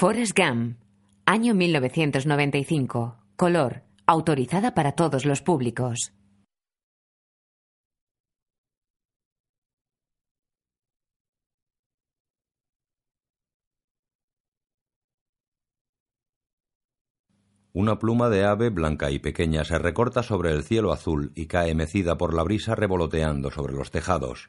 Forrest 0.00 0.32
Gump, 0.34 0.78
año 1.26 1.54
1995. 1.54 3.18
Color, 3.36 3.82
autorizada 4.06 4.72
para 4.72 4.92
todos 4.92 5.26
los 5.26 5.42
públicos. 5.42 6.14
Una 17.74 17.98
pluma 17.98 18.30
de 18.30 18.46
ave 18.46 18.70
blanca 18.70 19.10
y 19.10 19.18
pequeña 19.18 19.64
se 19.64 19.78
recorta 19.78 20.22
sobre 20.22 20.52
el 20.52 20.62
cielo 20.62 20.92
azul 20.92 21.30
y 21.34 21.44
cae 21.44 21.74
mecida 21.74 22.16
por 22.16 22.32
la 22.32 22.42
brisa 22.42 22.74
revoloteando 22.74 23.50
sobre 23.50 23.74
los 23.74 23.90
tejados. 23.90 24.48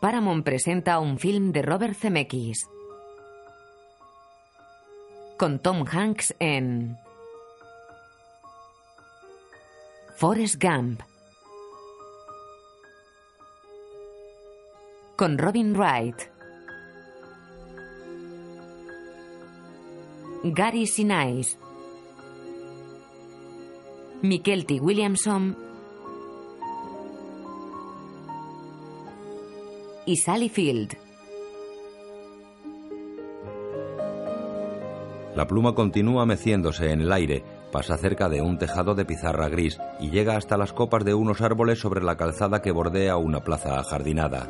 Paramount 0.00 0.44
presenta 0.44 0.98
un 0.98 1.18
film 1.18 1.52
de 1.52 1.62
Robert 1.62 1.94
Zemeckis. 1.94 2.68
Con 5.38 5.58
Tom 5.58 5.84
Hanks 5.90 6.34
en 6.38 6.98
Forrest 10.16 10.62
Gump. 10.62 11.00
Con 15.16 15.38
Robin 15.38 15.72
Wright. 15.72 16.30
Gary 20.44 20.86
Sinise. 20.86 21.56
Mikel 24.20 24.66
T. 24.66 24.78
Williamson 24.78 25.65
y 30.06 30.16
Sally 30.16 30.48
Field. 30.48 30.96
La 35.34 35.46
pluma 35.46 35.74
continúa 35.74 36.24
meciéndose 36.24 36.92
en 36.92 37.02
el 37.02 37.12
aire, 37.12 37.44
pasa 37.70 37.98
cerca 37.98 38.30
de 38.30 38.40
un 38.40 38.56
tejado 38.56 38.94
de 38.94 39.04
pizarra 39.04 39.50
gris 39.50 39.78
y 40.00 40.08
llega 40.08 40.36
hasta 40.36 40.56
las 40.56 40.72
copas 40.72 41.04
de 41.04 41.12
unos 41.12 41.42
árboles 41.42 41.78
sobre 41.78 42.02
la 42.02 42.16
calzada 42.16 42.62
que 42.62 42.70
bordea 42.70 43.18
una 43.18 43.44
plaza 43.44 43.78
ajardinada. 43.78 44.48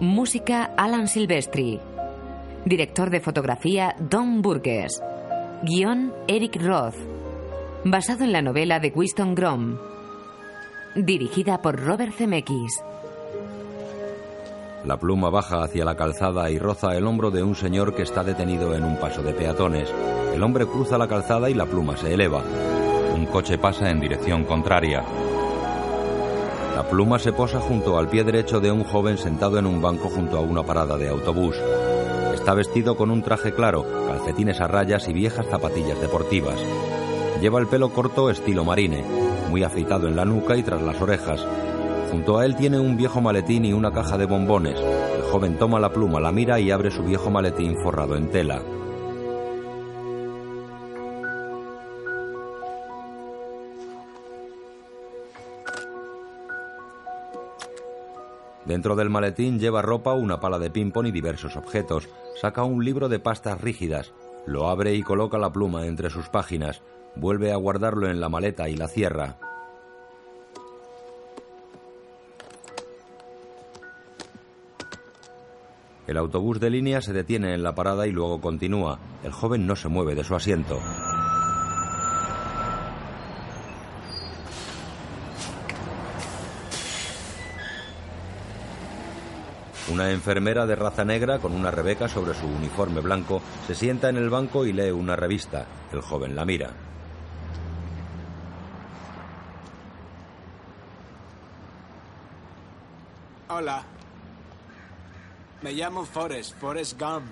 Música 0.00 0.72
Alan 0.78 1.08
Silvestri. 1.08 1.78
Director 2.64 3.08
de 3.08 3.20
fotografía 3.20 3.96
Don 3.98 4.42
Burgess. 4.42 5.02
Guión 5.62 6.12
Eric 6.28 6.60
Roth. 6.60 6.94
Basado 7.84 8.24
en 8.24 8.32
la 8.32 8.42
novela 8.42 8.78
de 8.78 8.92
Winston 8.94 9.34
Grom. 9.34 9.78
Dirigida 10.94 11.62
por 11.62 11.80
Robert 11.80 12.12
Zemeckis. 12.12 12.82
La 14.84 14.98
pluma 14.98 15.30
baja 15.30 15.62
hacia 15.62 15.86
la 15.86 15.96
calzada 15.96 16.50
y 16.50 16.58
roza 16.58 16.94
el 16.94 17.06
hombro 17.06 17.30
de 17.30 17.42
un 17.42 17.54
señor 17.54 17.94
que 17.94 18.02
está 18.02 18.22
detenido 18.22 18.74
en 18.74 18.84
un 18.84 18.98
paso 18.98 19.22
de 19.22 19.32
peatones. 19.32 19.90
El 20.34 20.42
hombre 20.42 20.66
cruza 20.66 20.98
la 20.98 21.08
calzada 21.08 21.48
y 21.48 21.54
la 21.54 21.64
pluma 21.64 21.96
se 21.96 22.12
eleva. 22.12 22.42
Un 23.14 23.24
coche 23.24 23.56
pasa 23.56 23.90
en 23.90 24.00
dirección 24.00 24.44
contraria. 24.44 25.02
La 26.76 26.86
pluma 26.86 27.18
se 27.18 27.32
posa 27.32 27.58
junto 27.58 27.96
al 27.98 28.08
pie 28.08 28.22
derecho 28.22 28.60
de 28.60 28.70
un 28.70 28.84
joven 28.84 29.16
sentado 29.16 29.58
en 29.58 29.66
un 29.66 29.80
banco 29.80 30.10
junto 30.10 30.36
a 30.36 30.40
una 30.40 30.62
parada 30.62 30.98
de 30.98 31.08
autobús. 31.08 31.56
Está 32.50 32.56
vestido 32.56 32.96
con 32.96 33.12
un 33.12 33.22
traje 33.22 33.52
claro, 33.52 33.86
calcetines 34.08 34.60
a 34.60 34.66
rayas 34.66 35.06
y 35.06 35.12
viejas 35.12 35.46
zapatillas 35.46 36.00
deportivas. 36.00 36.60
Lleva 37.40 37.60
el 37.60 37.68
pelo 37.68 37.90
corto 37.90 38.28
estilo 38.28 38.64
marine, 38.64 39.04
muy 39.48 39.62
afeitado 39.62 40.08
en 40.08 40.16
la 40.16 40.24
nuca 40.24 40.56
y 40.56 40.64
tras 40.64 40.82
las 40.82 41.00
orejas. 41.00 41.46
Junto 42.10 42.38
a 42.38 42.46
él 42.46 42.56
tiene 42.56 42.80
un 42.80 42.96
viejo 42.96 43.20
maletín 43.20 43.66
y 43.66 43.72
una 43.72 43.92
caja 43.92 44.18
de 44.18 44.26
bombones. 44.26 44.80
El 44.80 45.22
joven 45.30 45.58
toma 45.58 45.78
la 45.78 45.92
pluma, 45.92 46.18
la 46.18 46.32
mira 46.32 46.58
y 46.58 46.72
abre 46.72 46.90
su 46.90 47.04
viejo 47.04 47.30
maletín 47.30 47.76
forrado 47.84 48.16
en 48.16 48.30
tela. 48.30 48.60
Dentro 58.70 58.94
del 58.94 59.10
maletín 59.10 59.58
lleva 59.58 59.82
ropa, 59.82 60.14
una 60.14 60.38
pala 60.38 60.60
de 60.60 60.70
ping-pong 60.70 61.08
y 61.08 61.10
diversos 61.10 61.56
objetos. 61.56 62.08
Saca 62.40 62.62
un 62.62 62.84
libro 62.84 63.08
de 63.08 63.18
pastas 63.18 63.60
rígidas. 63.60 64.12
Lo 64.46 64.68
abre 64.68 64.94
y 64.94 65.02
coloca 65.02 65.38
la 65.38 65.50
pluma 65.50 65.86
entre 65.86 66.08
sus 66.08 66.28
páginas. 66.28 66.80
Vuelve 67.16 67.50
a 67.50 67.56
guardarlo 67.56 68.08
en 68.08 68.20
la 68.20 68.28
maleta 68.28 68.68
y 68.68 68.76
la 68.76 68.86
cierra. 68.86 69.38
El 76.06 76.16
autobús 76.16 76.60
de 76.60 76.70
línea 76.70 77.00
se 77.00 77.12
detiene 77.12 77.54
en 77.54 77.64
la 77.64 77.74
parada 77.74 78.06
y 78.06 78.12
luego 78.12 78.40
continúa. 78.40 79.00
El 79.24 79.32
joven 79.32 79.66
no 79.66 79.74
se 79.74 79.88
mueve 79.88 80.14
de 80.14 80.22
su 80.22 80.36
asiento. 80.36 80.78
Una 89.90 90.12
enfermera 90.12 90.66
de 90.66 90.76
raza 90.76 91.04
negra 91.04 91.40
con 91.40 91.52
una 91.52 91.72
rebeca 91.72 92.08
sobre 92.08 92.32
su 92.34 92.46
uniforme 92.46 93.00
blanco 93.00 93.42
se 93.66 93.74
sienta 93.74 94.08
en 94.08 94.16
el 94.16 94.30
banco 94.30 94.64
y 94.64 94.72
lee 94.72 94.92
una 94.92 95.16
revista. 95.16 95.66
El 95.92 96.00
joven 96.00 96.36
la 96.36 96.44
mira. 96.44 96.70
Hola. 103.48 103.82
Me 105.62 105.72
llamo 105.72 106.04
Forrest, 106.04 106.56
Forrest 106.56 106.98
Gump. 106.98 107.26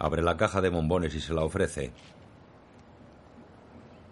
Abre 0.00 0.20
la 0.20 0.36
caja 0.36 0.60
de 0.60 0.68
bombones 0.68 1.14
y 1.14 1.20
se 1.20 1.32
la 1.32 1.44
ofrece. 1.44 1.92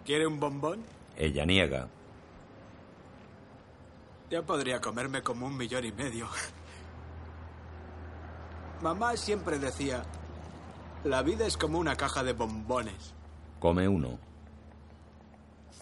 ¿Quiere 0.05 0.25
un 0.25 0.39
bombón? 0.39 0.83
Ella 1.17 1.45
niega. 1.45 1.89
Yo 4.33 4.43
podría 4.43 4.81
comerme 4.81 5.21
como 5.21 5.45
un 5.45 5.55
millón 5.55 5.85
y 5.85 5.91
medio. 5.91 6.27
Mamá 8.81 9.15
siempre 9.15 9.59
decía, 9.59 10.01
la 11.03 11.21
vida 11.21 11.45
es 11.45 11.55
como 11.55 11.77
una 11.77 11.95
caja 11.95 12.23
de 12.23 12.33
bombones. 12.33 13.13
Come 13.59 13.87
uno. 13.87 14.17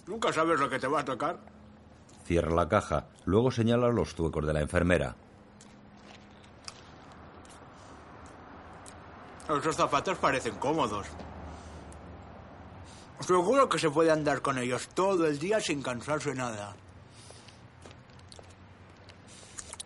Nunca 0.06 0.34
sabes 0.34 0.60
lo 0.60 0.70
que 0.70 0.80
te 0.80 0.88
va 0.88 1.00
a 1.00 1.06
tocar. 1.06 1.40
Cierra 2.26 2.54
la 2.54 2.68
caja. 2.68 3.08
Luego 3.24 3.52
señala 3.52 3.88
los 3.88 4.16
zuecos 4.16 4.46
de 4.46 4.52
la 4.52 4.60
enfermera. 4.60 5.16
Esos 9.48 9.78
zapatos 9.78 10.18
parecen 10.18 10.56
cómodos. 10.56 11.08
Seguro 13.22 13.70
que 13.70 13.80
se 13.80 13.90
puede 13.90 14.12
andar 14.12 14.42
con 14.42 14.58
ellos 14.58 14.90
todo 14.90 15.26
el 15.26 15.40
día 15.40 15.62
sin 15.62 15.82
cansarse 15.82 16.36
nada. 16.36 16.76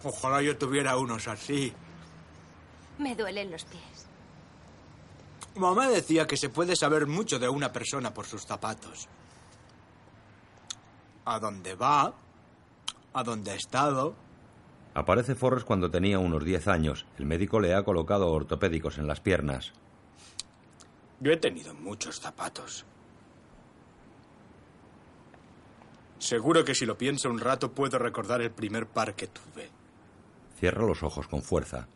Ojalá 0.06 0.40
yo 0.44 0.56
tuviera 0.56 0.98
unos 0.98 1.28
así. 1.28 1.74
Me 3.00 3.16
duelen 3.16 3.50
los 3.50 3.66
pies. 3.66 4.08
Mamá 5.56 5.90
decía 5.90 6.28
que 6.28 6.38
se 6.38 6.50
puede 6.50 6.76
saber 6.76 7.08
mucho 7.08 7.40
de 7.40 7.50
una 7.50 7.74
persona 7.74 8.14
por 8.14 8.28
sus 8.28 8.46
zapatos. 8.46 9.08
A 11.26 11.40
dónde 11.40 11.74
va, 11.74 12.14
a 13.14 13.24
dónde 13.24 13.52
ha 13.52 13.56
estado. 13.56 14.14
Aparece 14.94 15.34
Forrest 15.34 15.66
cuando 15.66 15.90
tenía 15.90 16.20
unos 16.20 16.46
10 16.46 16.68
años. 16.68 17.08
El 17.18 17.26
médico 17.26 17.60
le 17.60 17.74
ha 17.74 17.84
colocado 17.84 18.32
ortopédicos 18.32 19.00
en 19.00 19.08
las 19.08 19.22
piernas. 19.22 19.74
Yo 21.20 21.32
he 21.32 21.38
tenido 21.38 21.74
muchos 21.74 22.20
zapatos. 22.20 22.86
Seguro 26.20 26.64
que 26.64 26.76
si 26.76 26.86
lo 26.86 26.96
pienso 26.96 27.28
un 27.28 27.40
rato 27.40 27.72
puedo 27.72 27.98
recordar 27.98 28.42
el 28.42 28.52
primer 28.52 28.86
par 28.86 29.16
que 29.16 29.28
tuve. 29.28 29.85
Cierra 30.60 30.86
los 30.86 31.04
ojos 31.04 31.28
con 31.28 31.42
fuerza. 31.42 31.88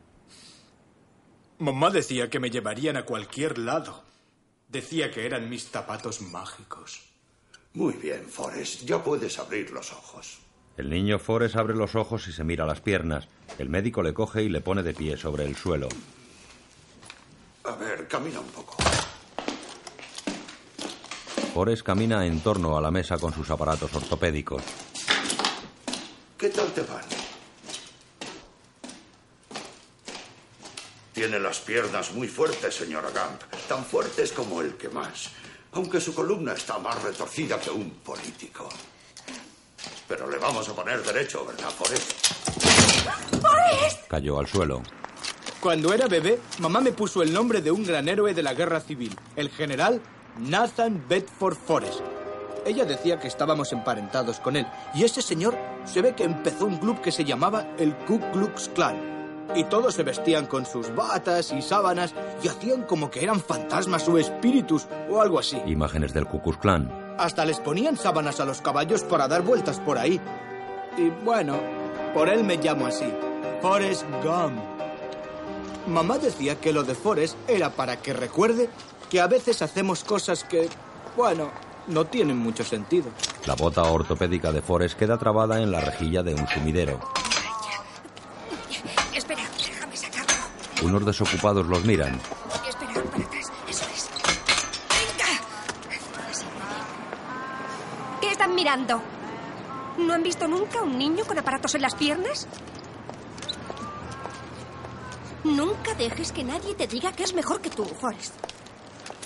Mamá 1.59 1.89
decía 1.89 2.29
que 2.29 2.39
me 2.39 2.49
llevarían 2.49 2.97
a 2.97 3.05
cualquier 3.05 3.57
lado. 3.57 4.03
Decía 4.69 5.11
que 5.11 5.25
eran 5.25 5.49
mis 5.49 5.69
zapatos 5.69 6.21
mágicos. 6.21 7.01
Muy 7.73 7.93
bien, 7.93 8.25
Forrest. 8.27 8.83
Ya 8.83 9.03
puedes 9.03 9.39
abrir 9.39 9.71
los 9.71 9.91
ojos. 9.91 10.39
El 10.77 10.89
niño 10.89 11.19
Forrest 11.19 11.57
abre 11.57 11.75
los 11.75 11.95
ojos 11.95 12.27
y 12.27 12.31
se 12.31 12.43
mira 12.43 12.65
las 12.65 12.79
piernas. 12.79 13.27
El 13.57 13.69
médico 13.69 14.01
le 14.01 14.13
coge 14.13 14.43
y 14.43 14.49
le 14.49 14.61
pone 14.61 14.83
de 14.83 14.93
pie 14.93 15.17
sobre 15.17 15.45
el 15.45 15.55
suelo. 15.55 15.89
A 17.65 17.75
ver, 17.75 18.07
camina 18.07 18.39
un 18.39 18.47
poco. 18.47 18.77
Forrest 21.53 21.83
camina 21.83 22.25
en 22.25 22.39
torno 22.39 22.77
a 22.77 22.81
la 22.81 22.91
mesa 22.91 23.17
con 23.17 23.33
sus 23.33 23.49
aparatos 23.49 23.93
ortopédicos. 23.93 24.63
¿Qué 26.37 26.47
tal 26.49 26.71
te 26.71 26.81
van? 26.83 27.18
Tiene 31.19 31.37
las 31.37 31.59
piernas 31.59 32.13
muy 32.13 32.29
fuertes, 32.29 32.73
señora 32.73 33.09
Gump. 33.09 33.41
Tan 33.67 33.83
fuertes 33.83 34.31
como 34.31 34.61
el 34.61 34.75
que 34.75 34.87
más. 34.87 35.29
Aunque 35.73 35.99
su 35.99 36.15
columna 36.15 36.53
está 36.53 36.79
más 36.79 37.03
retorcida 37.03 37.59
que 37.59 37.69
un 37.69 37.89
político. 37.89 38.69
Pero 40.07 40.29
le 40.29 40.37
vamos 40.37 40.69
a 40.69 40.73
poner 40.73 41.03
derecho, 41.03 41.45
¿verdad, 41.45 41.71
Forrest? 41.71 42.13
¡Forrest! 43.41 44.07
Cayó 44.07 44.39
al 44.39 44.47
suelo. 44.47 44.81
Cuando 45.59 45.93
era 45.93 46.07
bebé, 46.07 46.39
mamá 46.59 46.79
me 46.79 46.93
puso 46.93 47.21
el 47.21 47.33
nombre 47.33 47.61
de 47.61 47.71
un 47.71 47.85
gran 47.85 48.07
héroe 48.07 48.33
de 48.33 48.41
la 48.41 48.53
guerra 48.53 48.79
civil, 48.79 49.13
el 49.35 49.49
general 49.49 50.01
Nathan 50.37 51.03
Bedford 51.09 51.57
Forrest. 51.57 51.99
Ella 52.65 52.85
decía 52.85 53.19
que 53.19 53.27
estábamos 53.27 53.73
emparentados 53.73 54.39
con 54.39 54.55
él, 54.55 54.65
y 54.95 55.03
ese 55.03 55.21
señor 55.21 55.57
se 55.83 56.01
ve 56.01 56.15
que 56.15 56.23
empezó 56.23 56.65
un 56.65 56.77
club 56.77 57.01
que 57.01 57.11
se 57.11 57.25
llamaba 57.25 57.75
el 57.77 57.93
Ku 58.05 58.21
Klux 58.31 58.69
Klan. 58.69 59.18
Y 59.55 59.63
todos 59.63 59.95
se 59.95 60.03
vestían 60.03 60.45
con 60.45 60.65
sus 60.65 60.93
batas 60.95 61.51
y 61.51 61.61
sábanas 61.61 62.13
y 62.43 62.47
hacían 62.47 62.83
como 62.83 63.09
que 63.09 63.23
eran 63.23 63.39
fantasmas 63.39 64.07
o 64.07 64.17
espíritus 64.17 64.87
o 65.09 65.21
algo 65.21 65.39
así. 65.39 65.61
Imágenes 65.65 66.13
del 66.13 66.25
Ku 66.25 66.41
Klux 66.41 66.57
Klan. 66.59 67.15
Hasta 67.17 67.45
les 67.45 67.59
ponían 67.59 67.97
sábanas 67.97 68.39
a 68.39 68.45
los 68.45 68.61
caballos 68.61 69.03
para 69.03 69.27
dar 69.27 69.41
vueltas 69.41 69.79
por 69.79 69.97
ahí. 69.97 70.19
Y 70.97 71.09
bueno, 71.23 71.57
por 72.13 72.29
él 72.29 72.43
me 72.43 72.57
llamo 72.57 72.87
así, 72.87 73.11
Forrest 73.61 74.03
Gump. 74.23 74.59
Mamá 75.87 76.17
decía 76.17 76.59
que 76.59 76.71
lo 76.71 76.83
de 76.83 76.93
Forrest 76.93 77.35
era 77.47 77.71
para 77.71 77.97
que 77.97 78.13
recuerde 78.13 78.69
que 79.09 79.19
a 79.19 79.27
veces 79.27 79.61
hacemos 79.61 80.03
cosas 80.03 80.43
que, 80.43 80.69
bueno, 81.17 81.49
no 81.87 82.05
tienen 82.05 82.37
mucho 82.37 82.63
sentido. 82.63 83.09
La 83.47 83.55
bota 83.55 83.83
ortopédica 83.83 84.51
de 84.51 84.61
Forrest 84.61 84.97
queda 84.97 85.17
trabada 85.17 85.61
en 85.61 85.71
la 85.71 85.81
rejilla 85.81 86.21
de 86.21 86.35
un 86.35 86.47
sumidero. 86.47 86.99
Unos 90.81 91.05
desocupados 91.05 91.65
los 91.67 91.83
miran. 91.85 92.19
Espera, 92.67 92.93
para 92.93 93.25
atrás. 93.25 93.51
Eso 93.67 93.85
es. 93.93 94.09
Venga. 94.89 96.29
Así, 96.29 96.45
muy 96.45 96.67
bien. 96.67 98.21
¿Qué 98.21 98.31
están 98.31 98.55
mirando? 98.55 99.01
¿No 99.97 100.13
han 100.13 100.23
visto 100.23 100.47
nunca 100.47 100.81
un 100.81 100.97
niño 100.97 101.25
con 101.25 101.37
aparatos 101.37 101.75
en 101.75 101.81
las 101.81 101.95
piernas? 101.95 102.47
Nunca 105.43 105.93
dejes 105.95 106.31
que 106.31 106.43
nadie 106.43 106.75
te 106.75 106.87
diga 106.87 107.11
que 107.11 107.23
es 107.23 107.33
mejor 107.33 107.61
que 107.61 107.69
tú, 107.69 107.85
Forrest. 107.85 108.33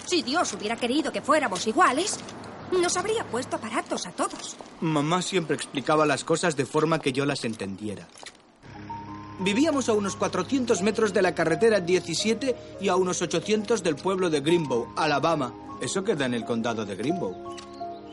Si 0.06 0.22
Dios 0.22 0.54
hubiera 0.54 0.76
querido 0.76 1.12
que 1.12 1.22
fuéramos 1.22 1.66
iguales, 1.68 2.20
nos 2.72 2.98
habría 2.98 3.24
puesto 3.26 3.56
aparatos 3.56 4.06
a 4.08 4.12
todos. 4.12 4.56
Mamá 4.82 5.22
siempre 5.22 5.56
explicaba 5.56 6.06
las 6.06 6.24
cosas 6.24 6.56
de 6.56 6.66
forma 6.66 7.00
que 7.00 7.14
yo 7.14 7.26
las 7.26 7.46
entendiera. 7.46 8.08
Vivíamos 9.40 9.90
a 9.90 9.94
unos 9.94 10.16
400 10.16 10.82
metros 10.82 11.14
de 11.14 11.22
la 11.22 11.34
carretera 11.34 11.80
17 11.80 12.56
y 12.80 12.88
a 12.88 12.96
unos 12.96 13.22
800 13.22 13.82
del 13.82 13.96
pueblo 13.96 14.30
de 14.30 14.42
Greenbow, 14.42 14.94
Alabama. 14.96 15.54
Eso 15.82 16.04
queda 16.04 16.26
en 16.26 16.34
el 16.34 16.46
condado 16.46 16.86
de 16.86 16.96
Greenbow. 16.96 17.56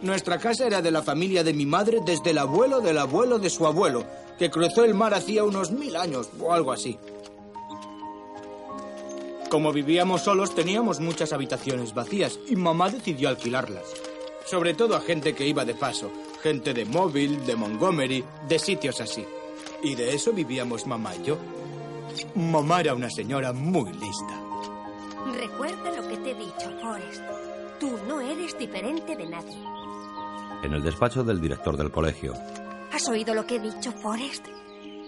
Nuestra 0.03 0.39
casa 0.39 0.67
era 0.67 0.81
de 0.81 0.91
la 0.91 1.03
familia 1.03 1.45
de 1.45 1.53
mi 1.53 1.67
madre 1.67 1.99
desde 2.05 2.31
el 2.31 2.39
abuelo 2.39 2.81
del 2.81 2.97
abuelo 2.99 3.39
de 3.39 3.51
su 3.51 3.67
abuelo, 3.67 4.05
que 4.39 4.51
cruzó 4.51 4.85
el 4.85 4.95
mar 4.95 5.13
hacía 5.13 5.45
unos 5.45 5.71
mil 5.71 5.95
años 5.95 6.31
o 6.41 6.55
algo 6.55 6.73
así. 6.73 6.99
Como 9.51 9.73
vivíamos 9.73 10.23
solos, 10.23 10.55
teníamos 10.55 11.01
muchas 11.01 11.33
habitaciones 11.33 11.93
vacías 11.93 12.39
y 12.49 12.57
mamá 12.57 12.89
decidió 12.89 13.29
alquilarlas. 13.29 13.85
Sobre 14.47 14.75
todo 14.75 14.97
a 14.97 15.01
gente 15.01 15.35
que 15.35 15.47
iba 15.47 15.65
de 15.65 15.75
paso, 15.75 16.11
gente 16.43 16.73
de 16.73 16.87
Mobile, 16.87 17.37
de 17.45 17.57
Montgomery, 17.57 18.25
de 18.49 18.59
sitios 18.59 19.01
así. 19.01 19.27
Y 19.83 19.95
de 19.95 20.15
eso 20.15 20.33
vivíamos 20.33 20.87
mamá 20.87 21.15
y 21.17 21.23
yo. 21.25 21.39
Mamá 22.35 22.81
era 22.81 22.95
una 22.95 23.09
señora 23.11 23.53
muy 23.53 23.93
lista. 23.93 24.41
Recuerda 25.33 25.91
lo 25.93 26.09
que 26.09 26.17
te 26.19 26.31
he 26.33 26.35
dicho, 26.35 26.71
Forrest. 26.81 27.23
Tú 27.79 27.99
no 28.07 28.21
eres 28.21 28.59
diferente 28.59 29.17
de 29.17 29.27
nadie. 29.27 29.57
En 30.63 30.75
el 30.75 30.83
despacho 30.83 31.25
del 31.25 31.41
director 31.41 31.77
del 31.77 31.91
colegio. 31.91 32.35
¿Has 32.93 33.09
oído 33.09 33.35
lo 33.35 33.47
que 33.47 33.57
he 33.57 33.61
dicho, 33.61 33.93
Forrest? 33.93 34.47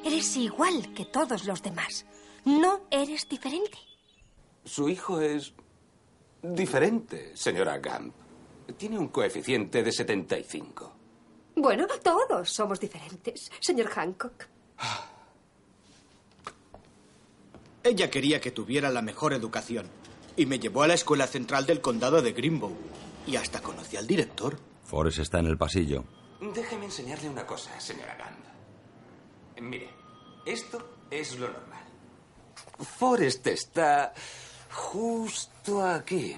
Eres 0.04 0.36
igual 0.36 0.94
que 0.94 1.04
todos 1.06 1.44
los 1.44 1.62
demás. 1.62 2.06
No 2.44 2.80
eres 2.90 3.28
diferente. 3.28 3.78
Su 4.64 4.88
hijo 4.88 5.20
es 5.20 5.52
diferente, 6.42 7.36
señora 7.36 7.78
Gump. 7.78 8.14
Tiene 8.76 8.98
un 8.98 9.08
coeficiente 9.08 9.82
de 9.82 9.92
75. 9.92 10.92
Bueno, 11.56 11.86
todos 12.02 12.50
somos 12.50 12.80
diferentes, 12.80 13.50
señor 13.60 13.88
Hancock. 13.90 14.51
Ella 17.84 18.10
quería 18.10 18.40
que 18.40 18.52
tuviera 18.52 18.90
la 18.90 19.02
mejor 19.02 19.32
educación 19.32 19.88
y 20.36 20.46
me 20.46 20.58
llevó 20.58 20.82
a 20.82 20.88
la 20.88 20.94
escuela 20.94 21.26
central 21.26 21.66
del 21.66 21.80
condado 21.80 22.22
de 22.22 22.32
Greenbow. 22.32 22.72
Y 23.26 23.36
hasta 23.36 23.60
conocí 23.60 23.96
al 23.96 24.06
director. 24.06 24.58
Forrest 24.84 25.18
está 25.18 25.38
en 25.40 25.46
el 25.46 25.58
pasillo. 25.58 26.04
Déjeme 26.40 26.86
enseñarle 26.86 27.28
una 27.28 27.46
cosa, 27.46 27.78
señora 27.80 28.16
Gump. 28.16 29.62
Mire, 29.62 29.90
esto 30.44 30.96
es 31.10 31.38
lo 31.38 31.48
normal. 31.48 31.84
Forrest 32.98 33.46
está 33.46 34.12
justo 34.70 35.84
aquí. 35.84 36.36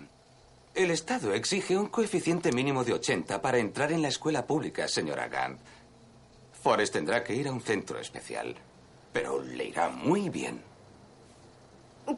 El 0.74 0.90
Estado 0.90 1.32
exige 1.32 1.76
un 1.76 1.86
coeficiente 1.86 2.52
mínimo 2.52 2.84
de 2.84 2.94
80 2.94 3.40
para 3.40 3.58
entrar 3.58 3.92
en 3.92 4.02
la 4.02 4.08
escuela 4.08 4.46
pública, 4.46 4.88
señora 4.88 5.28
Gump. 5.28 5.60
Forrest 6.64 6.94
tendrá 6.94 7.22
que 7.22 7.34
ir 7.34 7.46
a 7.46 7.52
un 7.52 7.60
centro 7.60 7.98
especial, 7.98 8.56
pero 9.12 9.42
le 9.42 9.64
irá 9.66 9.90
muy 9.90 10.30
bien. 10.30 10.62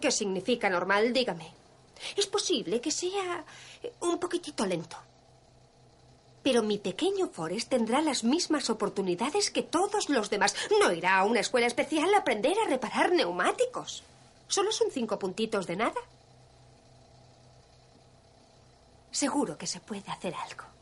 ¿Qué 0.00 0.12
significa 0.12 0.70
normal? 0.70 1.12
Dígame. 1.12 1.52
Es 2.14 2.28
posible 2.28 2.80
que 2.80 2.92
sea 2.92 3.44
un 4.02 4.20
poquitito 4.20 4.64
lento. 4.64 4.96
Pero 6.44 6.62
mi 6.62 6.78
pequeño 6.78 7.26
Forrest 7.26 7.68
tendrá 7.70 8.00
las 8.00 8.22
mismas 8.22 8.70
oportunidades 8.70 9.50
que 9.50 9.62
todos 9.64 10.08
los 10.10 10.30
demás. 10.30 10.54
No 10.80 10.92
irá 10.92 11.18
a 11.18 11.24
una 11.24 11.40
escuela 11.40 11.66
especial 11.66 12.14
a 12.14 12.18
aprender 12.18 12.56
a 12.60 12.68
reparar 12.68 13.10
neumáticos. 13.10 14.04
Solo 14.46 14.70
son 14.70 14.92
cinco 14.92 15.18
puntitos 15.18 15.66
de 15.66 15.74
nada. 15.74 16.00
Seguro 19.10 19.58
que 19.58 19.66
se 19.66 19.80
puede 19.80 20.08
hacer 20.08 20.36
algo. 20.36 20.75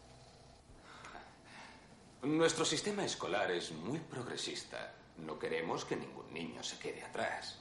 Nuestro 2.25 2.65
sistema 2.65 3.05
escolar 3.05 3.50
es 3.50 3.71
muy 3.73 3.99
progresista. 3.99 4.94
No 5.19 5.38
queremos 5.38 5.85
que 5.85 5.94
ningún 5.94 6.33
niño 6.33 6.62
se 6.62 6.78
quede 6.78 7.02
atrás. 7.02 7.59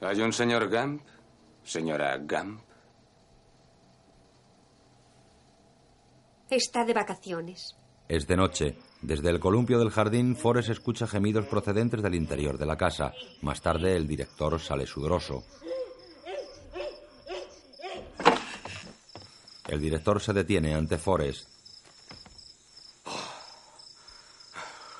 ¿Hay 0.00 0.20
un 0.20 0.32
señor 0.32 0.68
Gump? 0.68 1.02
Señora 1.64 2.18
Gump. 2.18 2.60
Está 6.50 6.84
de 6.84 6.92
vacaciones. 6.92 7.74
Es 8.08 8.26
de 8.26 8.36
noche. 8.36 8.78
Desde 9.00 9.30
el 9.30 9.40
columpio 9.40 9.78
del 9.78 9.90
jardín, 9.90 10.36
Forrest 10.36 10.68
escucha 10.68 11.06
gemidos 11.06 11.46
procedentes 11.46 12.02
del 12.02 12.14
interior 12.14 12.58
de 12.58 12.66
la 12.66 12.76
casa. 12.76 13.14
Más 13.40 13.62
tarde, 13.62 13.96
el 13.96 14.06
director 14.06 14.60
sale 14.60 14.86
sudoroso. 14.86 15.44
El 19.66 19.80
director 19.80 20.20
se 20.20 20.34
detiene 20.34 20.74
ante 20.74 20.98
Forrest. 20.98 21.48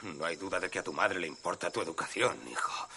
No 0.04 0.25
hay 0.26 0.37
duda 0.37 0.61
de 0.61 0.68
que 0.68 0.78
a 0.78 0.84
tu 0.84 0.92
madre 0.92 1.18
le 1.18 1.26
importa 1.26 1.70
tu 1.70 1.80
educación, 1.80 2.38
hijo. 2.50 2.88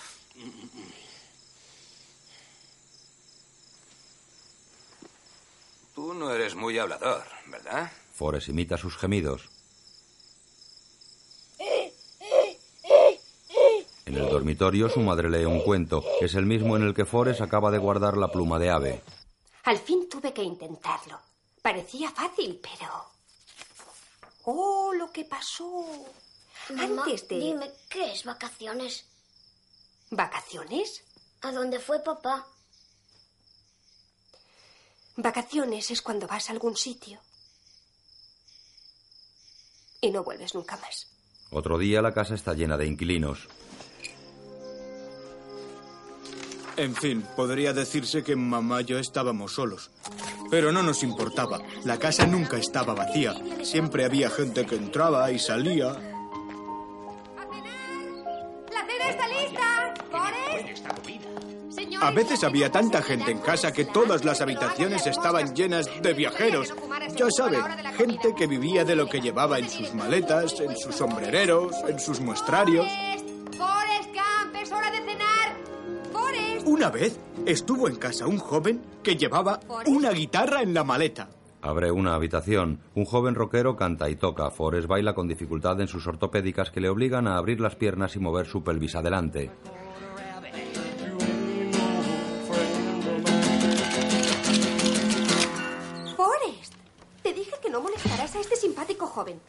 Tú 5.95 6.13
no 6.13 6.31
eres 6.31 6.53
muy 6.53 6.77
hablador, 6.77 7.23
¿verdad? 7.47 7.91
Forrest 8.13 8.49
imita 8.49 8.77
sus 8.77 8.97
gemidos. 8.97 9.49
En 14.05 14.15
el 14.15 14.29
dormitorio, 14.29 14.89
su 14.89 14.99
madre 14.99 15.29
lee 15.29 15.45
un 15.45 15.61
cuento. 15.61 16.03
Es 16.21 16.35
el 16.35 16.45
mismo 16.45 16.75
en 16.75 16.83
el 16.83 16.93
que 16.93 17.05
Forrest 17.05 17.41
acaba 17.41 17.71
de 17.71 17.77
guardar 17.77 18.17
la 18.17 18.31
pluma 18.31 18.59
de 18.59 18.69
ave. 18.69 19.03
Al 19.63 19.79
fin 19.79 20.07
tuve 20.09 20.33
que 20.33 20.43
intentarlo. 20.43 21.19
Parecía 21.61 22.11
fácil, 22.11 22.59
pero... 22.61 23.05
Oh, 24.43 24.93
lo 24.93 25.11
que 25.11 25.25
pasó. 25.25 25.85
Mamá, 26.69 27.03
Antes 27.03 27.27
de... 27.27 27.39
dime, 27.39 27.71
¿qué 27.89 28.11
es 28.11 28.23
vacaciones? 28.23 29.05
¿Vacaciones? 30.09 31.03
¿A 31.41 31.51
dónde 31.51 31.79
fue 31.79 31.99
papá? 32.03 32.45
Vacaciones 35.15 35.89
es 35.91 36.01
cuando 36.01 36.27
vas 36.27 36.49
a 36.49 36.53
algún 36.53 36.75
sitio 36.75 37.19
y 39.99 40.11
no 40.11 40.23
vuelves 40.23 40.53
nunca 40.53 40.77
más. 40.77 41.07
Otro 41.49 41.77
día, 41.77 42.01
la 42.01 42.13
casa 42.13 42.35
está 42.35 42.53
llena 42.53 42.77
de 42.77 42.85
inquilinos. 42.85 43.47
En 46.75 46.95
fin, 46.95 47.23
podría 47.35 47.73
decirse 47.73 48.23
que 48.23 48.35
mamá 48.35 48.81
y 48.81 48.85
yo 48.85 48.99
estábamos 48.99 49.53
solos. 49.55 49.89
Pero 50.51 50.71
no 50.71 50.83
nos 50.83 51.01
importaba. 51.01 51.59
La 51.83 51.97
casa 51.97 52.27
nunca 52.27 52.57
estaba 52.57 52.93
vacía. 52.93 53.33
Siempre 53.63 54.05
había 54.05 54.29
gente 54.29 54.65
que 54.67 54.75
entraba 54.75 55.31
y 55.31 55.39
salía. 55.39 56.06
A 61.99 62.11
veces 62.11 62.43
había 62.43 62.71
tanta 62.71 63.01
gente 63.01 63.31
en 63.31 63.39
casa 63.39 63.73
que 63.73 63.85
todas 63.85 64.23
las 64.23 64.41
habitaciones 64.41 65.07
estaban 65.07 65.55
llenas 65.55 65.89
de 66.01 66.13
viajeros. 66.13 66.73
Ya 67.15 67.29
sabe, 67.31 67.57
gente 67.97 68.35
que 68.35 68.45
vivía 68.45 68.85
de 68.85 68.95
lo 68.95 69.07
que 69.09 69.19
llevaba 69.19 69.57
en 69.57 69.67
sus 69.69 69.93
maletas, 69.93 70.59
en 70.59 70.77
sus 70.77 70.95
sombrereros, 70.95 71.75
en 71.87 71.99
sus 71.99 72.19
muestrarios. 72.19 72.85
¡Forrest 73.57 74.13
Camp! 74.13 74.55
¡Es 74.61 74.71
hora 74.71 74.91
de 74.91 74.97
cenar! 74.97 75.57
¡Forrest! 76.11 76.67
Una 76.67 76.89
vez 76.89 77.19
estuvo 77.45 77.87
en 77.87 77.95
casa 77.95 78.27
un 78.27 78.37
joven 78.37 78.81
que 79.01 79.15
llevaba 79.15 79.59
una 79.87 80.11
guitarra 80.11 80.61
en 80.61 80.73
la 80.75 80.83
maleta. 80.83 81.29
Abre 81.61 81.91
una 81.91 82.13
habitación. 82.13 82.79
Un 82.93 83.05
joven 83.05 83.33
rockero 83.33 83.75
canta 83.75 84.09
y 84.09 84.15
toca. 84.15 84.51
Forrest 84.51 84.87
baila 84.87 85.15
con 85.15 85.27
dificultad 85.27 85.81
en 85.81 85.87
sus 85.87 86.05
ortopédicas 86.05 86.69
que 86.69 86.79
le 86.79 86.89
obligan 86.89 87.27
a 87.27 87.37
abrir 87.37 87.59
las 87.59 87.75
piernas 87.75 88.15
y 88.15 88.19
mover 88.19 88.45
su 88.45 88.63
pelvis 88.63 88.95
adelante. 88.95 89.49
No 97.77 97.83
molestarás 97.83 98.35
a 98.35 98.39
este 98.39 98.55
simpático 98.55 99.05
joven. 99.05 99.39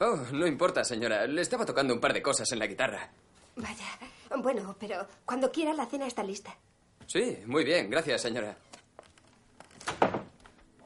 Oh, 0.00 0.16
no 0.32 0.44
importa, 0.44 0.82
señora. 0.82 1.24
Le 1.28 1.40
estaba 1.40 1.64
tocando 1.64 1.94
un 1.94 2.00
par 2.00 2.12
de 2.12 2.20
cosas 2.20 2.50
en 2.50 2.58
la 2.58 2.66
guitarra. 2.66 3.08
Vaya. 3.54 3.86
Bueno, 4.38 4.74
pero 4.78 5.06
cuando 5.24 5.52
quiera 5.52 5.72
la 5.72 5.86
cena 5.86 6.08
está 6.08 6.24
lista. 6.24 6.52
Sí, 7.06 7.38
muy 7.46 7.62
bien. 7.62 7.88
Gracias, 7.88 8.22
señora. 8.22 8.56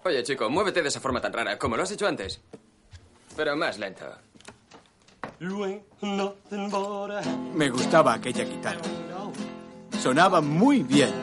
Oye, 0.05 0.23
chico, 0.23 0.51
muévete 0.51 0.83
de 0.83 0.89
esa 0.89 1.01
forma 1.01 1.23
tan 1.23 1.33
rara, 1.33 1.59
como 1.59 1.75
lo 1.75 1.85
has 1.85 1.91
hecho 1.91 2.07
antes. 2.07 2.39
Pero 3.35 3.57
más 3.57 3.79
lento. 3.79 4.05
Me 7.55 7.71
gustaba 7.71 8.13
aquella 8.13 8.45
guitarra. 8.45 8.83
Sonaba 10.03 10.43
muy 10.43 10.83
bien. 10.83 11.15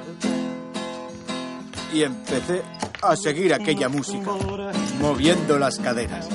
Y 1.94 2.02
empecé 2.02 2.64
a 3.02 3.16
seguir 3.16 3.54
aquella 3.54 3.90
música, 3.90 4.32
moviendo 5.00 5.58
las 5.60 5.80
caderas. 5.80 6.28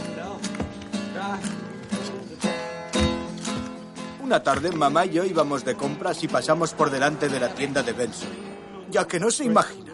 Una 4.23 4.43
tarde, 4.43 4.73
mamá 4.73 5.07
y 5.07 5.11
yo 5.11 5.25
íbamos 5.25 5.65
de 5.65 5.75
compras 5.75 6.23
y 6.25 6.29
pasamos 6.29 6.73
por 6.73 6.91
delante 6.91 7.29
de 7.29 7.41
la 7.41 7.49
tienda 7.49 7.83
de 7.83 7.93
Benson. 7.93 8.29
Ya 8.91 9.07
que 9.07 9.21
no 9.21 9.31
se 9.31 9.45
imagina. 9.45 9.93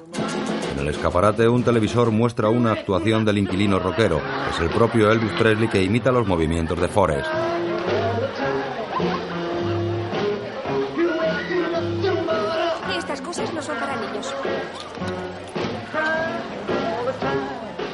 En 0.73 0.79
el 0.81 0.89
escaparate, 0.89 1.49
un 1.49 1.65
televisor 1.65 2.11
muestra 2.11 2.49
una 2.49 2.73
actuación 2.73 3.25
del 3.25 3.39
inquilino 3.39 3.79
rockero. 3.79 4.21
Es 4.51 4.61
el 4.61 4.69
propio 4.69 5.11
Elvis 5.11 5.33
Presley 5.33 5.69
que 5.69 5.83
imita 5.83 6.13
los 6.13 6.27
movimientos 6.27 6.81
de 6.81 6.89
Forrest. 6.89 7.58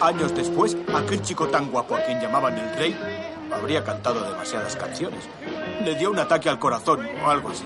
Años 0.05 0.35
después, 0.35 0.77
aquel 0.95 1.23
chico 1.23 1.49
tan 1.49 1.71
guapo 1.71 1.97
a 1.97 2.03
quien 2.03 2.21
llamaban 2.21 2.59
el 2.59 2.77
rey 2.77 2.95
habría 3.51 3.83
cantado 3.83 4.23
demasiadas 4.23 4.77
canciones. 4.77 5.25
Le 5.83 5.95
dio 5.95 6.11
un 6.11 6.19
ataque 6.19 6.51
al 6.51 6.59
corazón 6.59 7.09
o 7.25 7.31
algo 7.31 7.49
así. 7.49 7.65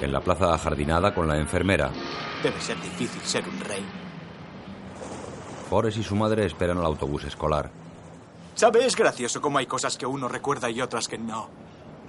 En 0.00 0.10
la 0.10 0.20
plaza 0.20 0.54
ajardinada 0.54 1.14
con 1.14 1.28
la 1.28 1.36
enfermera, 1.36 1.90
Debe 2.42 2.58
ser 2.60 2.80
difícil 2.80 3.20
ser 3.22 3.46
un 3.46 3.60
rey. 3.60 3.84
Forrest 5.68 5.98
y 5.98 6.02
su 6.02 6.16
madre 6.16 6.46
esperan 6.46 6.78
al 6.78 6.86
autobús 6.86 7.24
escolar. 7.24 7.70
¿Sabe? 8.54 8.86
Es 8.86 8.96
gracioso 8.96 9.42
cómo 9.42 9.58
hay 9.58 9.66
cosas 9.66 9.98
que 9.98 10.06
uno 10.06 10.26
recuerda 10.26 10.70
y 10.70 10.80
otras 10.80 11.06
que 11.06 11.18
no. 11.18 11.48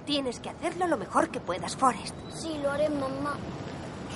Tienes 0.06 0.40
que 0.40 0.48
hacerlo 0.48 0.86
lo 0.86 0.96
mejor 0.96 1.28
que 1.28 1.40
puedas, 1.40 1.76
Forrest. 1.76 2.14
Sí, 2.32 2.58
lo 2.62 2.70
haré, 2.70 2.88
mamá. 2.88 3.36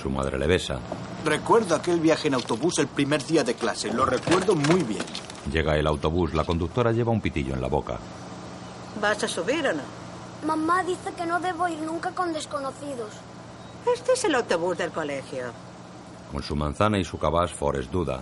Su 0.01 0.09
madre 0.09 0.39
le 0.39 0.47
besa. 0.47 0.79
Recuerdo 1.23 1.75
aquel 1.75 1.99
viaje 1.99 2.29
en 2.29 2.33
autobús 2.33 2.79
el 2.79 2.87
primer 2.87 3.23
día 3.25 3.43
de 3.43 3.53
clase. 3.53 3.93
Lo 3.93 4.05
recuerdo 4.05 4.55
muy 4.55 4.83
bien. 4.83 5.03
Llega 5.51 5.77
el 5.77 5.87
autobús. 5.87 6.33
La 6.33 6.43
conductora 6.43 6.91
lleva 6.91 7.11
un 7.11 7.21
pitillo 7.21 7.53
en 7.53 7.61
la 7.61 7.67
boca. 7.67 7.97
¿Vas 9.01 9.23
a 9.23 9.27
subir 9.27 9.67
o 9.67 9.73
no? 9.73 9.83
Mamá 10.45 10.83
dice 10.83 11.11
que 11.15 11.25
no 11.25 11.39
debo 11.39 11.67
ir 11.67 11.79
nunca 11.79 12.11
con 12.11 12.33
desconocidos. 12.33 13.13
Este 13.85 14.13
es 14.13 14.23
el 14.25 14.35
autobús 14.35 14.77
del 14.77 14.91
colegio. 14.91 15.45
Con 16.31 16.41
su 16.43 16.55
manzana 16.55 16.97
y 16.97 17.03
su 17.05 17.17
cabas, 17.17 17.51
Forrest 17.51 17.91
duda. 17.91 18.21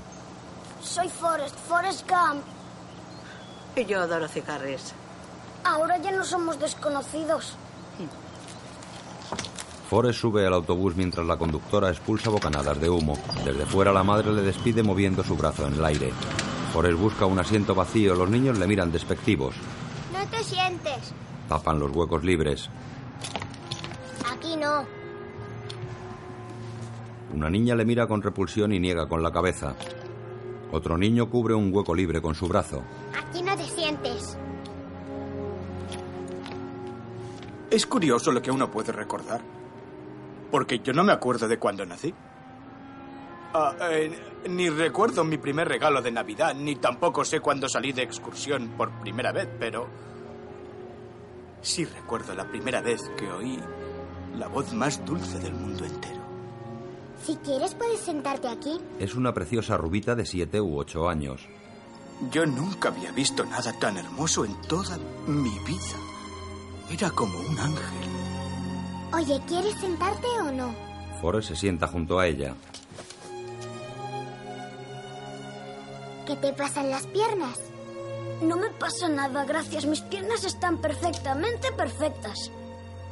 Soy 0.82 1.08
Forrest, 1.10 1.58
Forrest 1.68 2.10
Gump. 2.10 2.44
Y 3.76 3.86
yo, 3.86 4.08
Dorothy 4.08 4.44
Harris. 4.48 4.94
Ahora 5.64 5.98
ya 5.98 6.12
no 6.12 6.24
somos 6.24 6.60
desconocidos. 6.60 7.56
Forrest 9.90 10.20
sube 10.20 10.46
al 10.48 10.54
autobús 10.54 10.96
mientras 10.96 11.26
la 11.26 11.38
conductora 11.38 11.90
expulsa 11.90 12.30
bocanadas 12.30 12.80
de 12.80 12.90
humo. 12.90 13.18
Desde 13.46 13.66
fuera 13.66 13.92
la 13.92 14.04
madre 14.04 14.32
le 14.32 14.42
despide 14.42 14.82
moviendo 14.82 15.24
su 15.24 15.36
brazo 15.36 15.68
en 15.68 15.74
el 15.74 15.86
aire. 15.86 16.12
Forrest 16.72 17.00
busca 17.00 17.26
un 17.26 17.38
asiento 17.38 17.76
vacío. 17.76 18.16
Los 18.16 18.30
niños 18.30 18.58
le 18.58 18.66
miran 18.66 18.92
despectivos. 18.92 19.56
No 20.12 20.28
te 20.30 20.44
sientes. 20.44 21.14
Tapan 21.48 21.80
los 21.80 21.92
huecos 21.96 22.24
libres. 22.24 22.70
Aquí 24.32 24.56
no. 24.56 24.86
Una 27.34 27.50
niña 27.50 27.76
le 27.76 27.86
mira 27.86 28.08
con 28.08 28.22
repulsión 28.22 28.72
y 28.72 28.80
niega 28.80 29.08
con 29.08 29.22
la 29.22 29.32
cabeza. 29.32 29.76
Otro 30.72 30.98
niño 30.98 31.30
cubre 31.30 31.54
un 31.54 31.72
hueco 31.72 31.94
libre 31.94 32.22
con 32.22 32.34
su 32.34 32.48
brazo. 32.48 32.82
Aquí 33.16 33.44
no 33.44 33.56
te 33.56 33.66
sientes. 33.66 34.38
Es 37.70 37.86
curioso 37.86 38.32
lo 38.32 38.42
que 38.42 38.52
uno 38.52 38.72
puede 38.72 38.92
recordar. 38.92 39.42
Porque 40.54 40.82
yo 40.84 40.94
no 40.94 41.04
me 41.04 41.12
acuerdo 41.12 41.48
de 41.48 41.58
cuándo 41.58 41.84
nací. 41.84 42.14
Ah, 43.56 43.74
eh, 43.90 44.12
ni 44.48 44.70
recuerdo 44.70 45.24
mi 45.24 45.40
primer 45.40 45.68
regalo 45.68 46.00
de 46.00 46.12
Navidad, 46.12 46.54
ni 46.54 46.76
tampoco 46.76 47.26
sé 47.26 47.40
cuándo 47.40 47.68
salí 47.68 47.92
de 47.92 48.04
excursión 48.04 48.68
por 48.78 48.92
primera 49.00 49.32
vez, 49.32 49.48
pero... 49.58 49.88
Sí 51.64 51.86
recuerdo 51.86 52.36
la 52.36 52.48
primera 52.48 52.82
vez 52.82 53.02
que 53.18 53.32
oí 53.32 53.60
la 54.36 54.48
voz 54.48 54.72
más 54.74 55.04
dulce 55.04 55.40
del 55.40 55.56
mundo 55.56 55.86
entero. 55.86 56.22
Si 57.24 57.36
quieres, 57.38 57.74
puedes 57.74 58.02
sentarte 58.02 58.48
aquí. 58.48 58.80
Es 59.00 59.16
una 59.16 59.34
preciosa 59.34 59.76
rubita 59.76 60.14
de 60.14 60.28
siete 60.28 60.62
u 60.62 60.78
ocho 60.78 61.10
años. 61.10 61.50
Yo 62.30 62.46
nunca 62.46 62.90
había 62.90 63.12
visto 63.12 63.44
nada 63.44 63.74
tan 63.80 63.98
hermoso 63.98 64.46
en 64.46 64.62
toda 64.68 65.00
mi 65.26 65.58
vida. 65.66 65.98
Era 66.92 67.10
como 67.10 67.40
un 67.40 67.58
ángel. 67.58 68.23
Oye, 69.14 69.40
¿quieres 69.48 69.76
sentarte 69.80 70.28
o 70.42 70.52
no? 70.52 70.74
Forrest 71.22 71.50
se 71.50 71.56
sienta 71.56 71.88
junto 71.88 72.20
a 72.20 72.28
ella. 72.28 72.56
¿Qué 76.26 76.36
te 76.38 76.54
pasan 76.54 76.90
las 76.90 77.06
piernas? 77.08 77.60
No 78.42 78.58
me 78.58 78.70
pasa 78.72 79.08
nada, 79.10 79.46
gracias. 79.46 79.86
Mis 79.86 80.02
piernas 80.02 80.44
están 80.44 80.78
perfectamente 80.80 81.72
perfectas. 81.74 82.52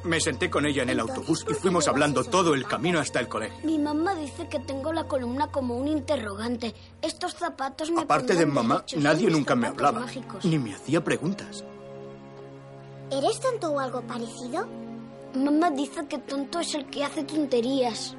Me 0.04 0.20
senté 0.20 0.50
con 0.50 0.66
ella 0.66 0.82
en 0.82 0.90
el 0.90 1.00
autobús 1.00 1.46
y 1.48 1.54
fuimos 1.54 1.88
hablando 1.88 2.24
todo 2.24 2.56
el 2.56 2.66
camino 2.66 3.00
hasta 3.00 3.20
el 3.20 3.28
colegio. 3.28 3.60
Mi 3.64 3.78
mamá 3.78 4.16
dice 4.16 4.48
que 4.50 4.60
tengo 4.60 4.92
la 4.92 5.04
columna 5.04 5.48
como 5.52 5.76
un 5.78 5.88
interrogante. 5.88 6.74
Estos 7.04 7.36
zapatos 7.36 7.92
me 7.92 8.02
Aparte 8.02 8.34
de 8.34 8.48
mamá, 8.48 8.76
derechos. 8.78 9.04
nadie 9.04 9.30
nunca 9.30 9.56
me 9.56 9.68
hablaba, 9.68 10.00
mágicos. 10.00 10.44
ni 10.44 10.58
me 10.58 10.74
hacía 10.74 11.04
preguntas. 11.04 11.64
¿Eres 13.12 13.40
tonto 13.42 13.74
o 13.74 13.80
algo 13.80 14.02
parecido? 14.02 14.66
Mamá 15.36 15.72
dice 15.72 16.06
que 16.08 16.18
tonto 16.18 16.60
es 16.60 16.76
el 16.76 16.86
que 16.88 17.06
hace 17.06 17.24
tonterías. 17.24 18.16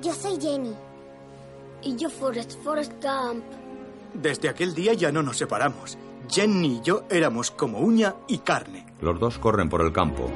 Yo 0.00 0.12
soy 0.14 0.40
Jenny. 0.40 0.74
Y 1.82 1.96
yo 1.96 2.08
Forrest, 2.08 2.62
Forrest 2.62 2.92
Gump. 3.02 3.44
Desde 4.14 4.48
aquel 4.48 4.74
día 4.74 4.94
ya 4.94 5.10
no 5.10 5.22
nos 5.22 5.36
separamos. 5.36 5.98
Jenny 6.30 6.76
y 6.76 6.80
yo 6.82 7.04
éramos 7.10 7.50
como 7.50 7.80
uña 7.80 8.14
y 8.28 8.38
carne. 8.38 8.86
Los 9.00 9.18
dos 9.18 9.38
corren 9.38 9.68
por 9.68 9.82
el 9.82 9.92
campo. 9.92 10.30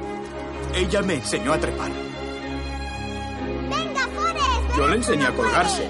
Ella 0.75 1.01
me 1.01 1.15
enseñó 1.15 1.53
a 1.53 1.59
trepar. 1.59 1.91
¡Venga, 3.69 4.07
Forrest! 4.07 4.77
Yo 4.77 4.87
le 4.87 4.95
enseñé 4.97 5.25
a 5.25 5.35
colgarse. 5.35 5.89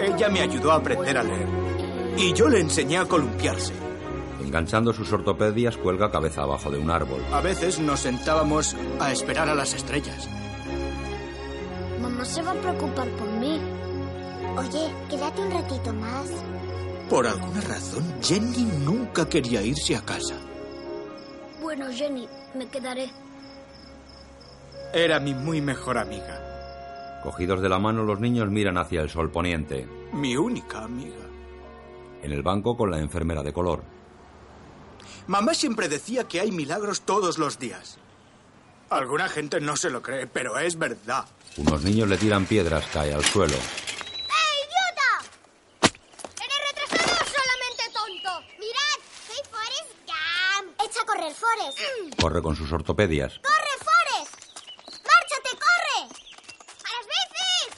Ella 0.00 0.28
me 0.30 0.40
ayudó 0.40 0.72
a 0.72 0.76
aprender 0.76 1.18
a 1.18 1.22
leer. 1.22 1.48
Y 2.16 2.32
yo 2.32 2.48
le 2.48 2.60
enseñé 2.60 2.98
a 2.98 3.04
columpiarse. 3.04 3.89
Enganchando 4.50 4.92
sus 4.92 5.12
ortopedias, 5.12 5.76
cuelga 5.76 6.10
cabeza 6.10 6.42
abajo 6.42 6.72
de 6.72 6.78
un 6.80 6.90
árbol. 6.90 7.22
A 7.32 7.40
veces 7.40 7.78
nos 7.78 8.00
sentábamos 8.00 8.74
a 8.98 9.12
esperar 9.12 9.48
a 9.48 9.54
las 9.54 9.74
estrellas. 9.74 10.28
Mamá 12.02 12.24
se 12.24 12.42
va 12.42 12.50
a 12.50 12.54
preocupar 12.54 13.08
por 13.10 13.30
mí. 13.30 13.60
Oye, 14.58 14.92
quédate 15.08 15.40
un 15.40 15.52
ratito 15.52 15.92
más. 15.92 16.32
Por 17.08 17.28
alguna 17.28 17.60
razón, 17.60 18.02
Jenny 18.20 18.64
nunca 18.84 19.28
quería 19.28 19.62
irse 19.62 19.94
a 19.94 20.00
casa. 20.00 20.34
Bueno, 21.62 21.86
Jenny, 21.92 22.26
me 22.56 22.66
quedaré. 22.66 23.08
Era 24.92 25.20
mi 25.20 25.32
muy 25.32 25.60
mejor 25.60 25.96
amiga. 25.96 27.20
Cogidos 27.22 27.62
de 27.62 27.68
la 27.68 27.78
mano, 27.78 28.02
los 28.02 28.18
niños 28.18 28.50
miran 28.50 28.78
hacia 28.78 29.00
el 29.02 29.10
sol 29.10 29.30
poniente. 29.30 29.86
Mi 30.12 30.36
única 30.36 30.82
amiga. 30.82 31.24
En 32.24 32.32
el 32.32 32.42
banco 32.42 32.76
con 32.76 32.90
la 32.90 32.98
enfermera 32.98 33.44
de 33.44 33.52
color. 33.52 33.99
Mamá 35.26 35.54
siempre 35.54 35.88
decía 35.88 36.24
que 36.24 36.40
hay 36.40 36.50
milagros 36.50 37.02
todos 37.02 37.38
los 37.38 37.58
días. 37.58 37.98
Alguna 38.90 39.28
gente 39.28 39.60
no 39.60 39.76
se 39.76 39.90
lo 39.90 40.02
cree, 40.02 40.26
pero 40.26 40.58
es 40.58 40.76
verdad. 40.76 41.24
Unos 41.56 41.82
niños 41.82 42.08
le 42.08 42.18
tiran 42.18 42.46
piedras, 42.46 42.84
cae 42.92 43.12
al 43.14 43.24
suelo. 43.24 43.54
¡Eh, 43.54 43.58
idiota! 44.66 45.22
¡Eres 46.36 46.60
retrasado 46.68 47.12
o 47.12 47.26
solamente 47.26 47.84
tonto! 47.92 48.40
¡Mirad! 48.58 48.98
¡Soy 49.26 49.40
Forrest 49.50 49.92
Gump! 50.06 50.80
¡Echa 50.84 51.00
a 51.02 51.06
correr, 51.06 51.32
Forrest! 51.34 52.20
Corre 52.20 52.42
con 52.42 52.56
sus 52.56 52.72
ortopedias. 52.72 53.38
¡Corre, 53.42 53.76
Forrest! 53.78 54.34
¡Márchate, 54.86 55.50
corre! 55.54 56.00
¡A 56.82 56.90
las 56.96 57.06
bicis! 57.12 57.70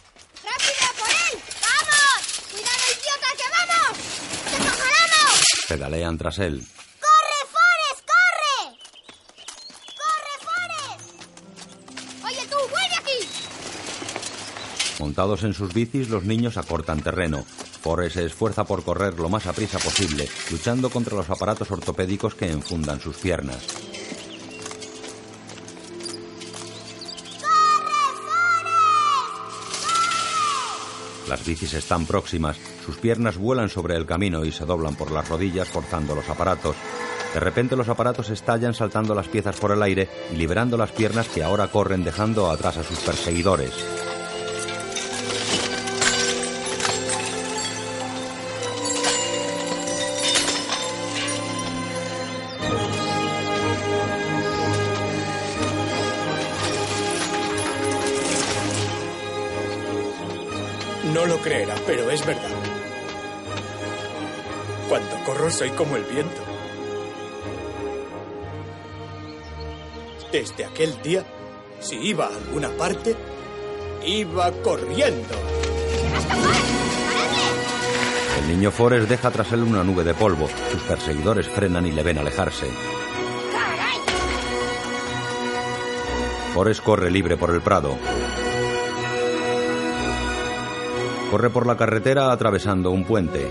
¡Rápido, 0.44 0.86
por 0.98 1.10
él! 1.10 1.34
¡Vamos! 1.60 2.20
¡Cuidado, 2.50 2.84
idiota, 2.96 3.30
que 3.36 3.48
vamos! 3.52 3.98
¡Te 4.50 4.56
cojaremos! 4.56 5.34
Pedalean 5.68 6.16
tras 6.16 6.38
él. 6.38 6.66
Montados 15.02 15.42
en 15.42 15.52
sus 15.52 15.74
bicis, 15.74 16.10
los 16.10 16.22
niños 16.22 16.56
acortan 16.56 17.02
terreno. 17.02 17.42
Forrest 17.80 18.14
se 18.14 18.24
esfuerza 18.24 18.62
por 18.62 18.84
correr 18.84 19.18
lo 19.18 19.28
más 19.28 19.48
aprisa 19.48 19.80
posible, 19.80 20.28
luchando 20.48 20.90
contra 20.90 21.16
los 21.16 21.28
aparatos 21.28 21.72
ortopédicos 21.72 22.36
que 22.36 22.48
enfundan 22.48 23.00
sus 23.00 23.16
piernas. 23.16 23.66
Las 31.28 31.44
bicis 31.44 31.74
están 31.74 32.06
próximas, 32.06 32.56
sus 32.86 32.96
piernas 32.96 33.36
vuelan 33.36 33.70
sobre 33.70 33.96
el 33.96 34.06
camino 34.06 34.44
y 34.44 34.52
se 34.52 34.64
doblan 34.64 34.94
por 34.94 35.10
las 35.10 35.28
rodillas 35.28 35.66
forzando 35.66 36.14
los 36.14 36.28
aparatos. 36.28 36.76
De 37.34 37.40
repente 37.40 37.74
los 37.74 37.88
aparatos 37.88 38.30
estallan 38.30 38.72
saltando 38.72 39.16
las 39.16 39.26
piezas 39.26 39.58
por 39.58 39.72
el 39.72 39.82
aire 39.82 40.08
y 40.32 40.36
liberando 40.36 40.76
las 40.76 40.92
piernas 40.92 41.26
que 41.26 41.42
ahora 41.42 41.66
corren 41.66 42.04
dejando 42.04 42.48
atrás 42.48 42.76
a 42.76 42.84
sus 42.84 43.00
perseguidores. 43.00 43.72
Es 62.22 62.26
verdad. 62.26 62.50
Cuando 64.88 65.24
corro 65.24 65.50
soy 65.50 65.70
como 65.70 65.96
el 65.96 66.04
viento. 66.04 66.40
Desde 70.30 70.64
aquel 70.64 71.00
día, 71.02 71.24
si 71.80 71.96
iba 71.96 72.26
a 72.26 72.36
alguna 72.36 72.70
parte, 72.70 73.14
iba 74.04 74.50
corriendo. 74.62 75.34
El 78.38 78.48
niño 78.48 78.70
Forrest 78.70 79.08
deja 79.08 79.30
tras 79.30 79.52
él 79.52 79.62
una 79.62 79.84
nube 79.84 80.04
de 80.04 80.14
polvo. 80.14 80.48
Sus 80.70 80.82
perseguidores 80.82 81.48
frenan 81.48 81.86
y 81.86 81.92
le 81.92 82.02
ven 82.02 82.18
alejarse. 82.18 82.66
Forrest 86.54 86.82
corre 86.82 87.10
libre 87.10 87.36
por 87.36 87.50
el 87.50 87.62
prado. 87.62 87.96
Corre 91.32 91.48
por 91.48 91.66
la 91.66 91.78
carretera 91.78 92.30
atravesando 92.30 92.90
un 92.90 93.04
puente. 93.04 93.48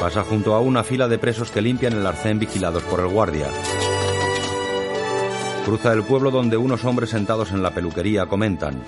Pasa 0.00 0.22
junto 0.22 0.54
a 0.54 0.60
una 0.62 0.82
fila 0.82 1.08
de 1.08 1.18
presos 1.18 1.50
que 1.50 1.60
limpian 1.60 1.92
el 1.92 2.06
arcén 2.06 2.38
vigilados 2.38 2.82
por 2.84 3.00
el 3.00 3.08
guardia. 3.08 3.48
Cruza 5.66 5.92
el 5.92 6.04
pueblo 6.04 6.30
donde 6.30 6.56
unos 6.56 6.86
hombres 6.86 7.10
sentados 7.10 7.50
en 7.50 7.62
la 7.62 7.74
peluquería 7.74 8.24
comentan. 8.24 8.82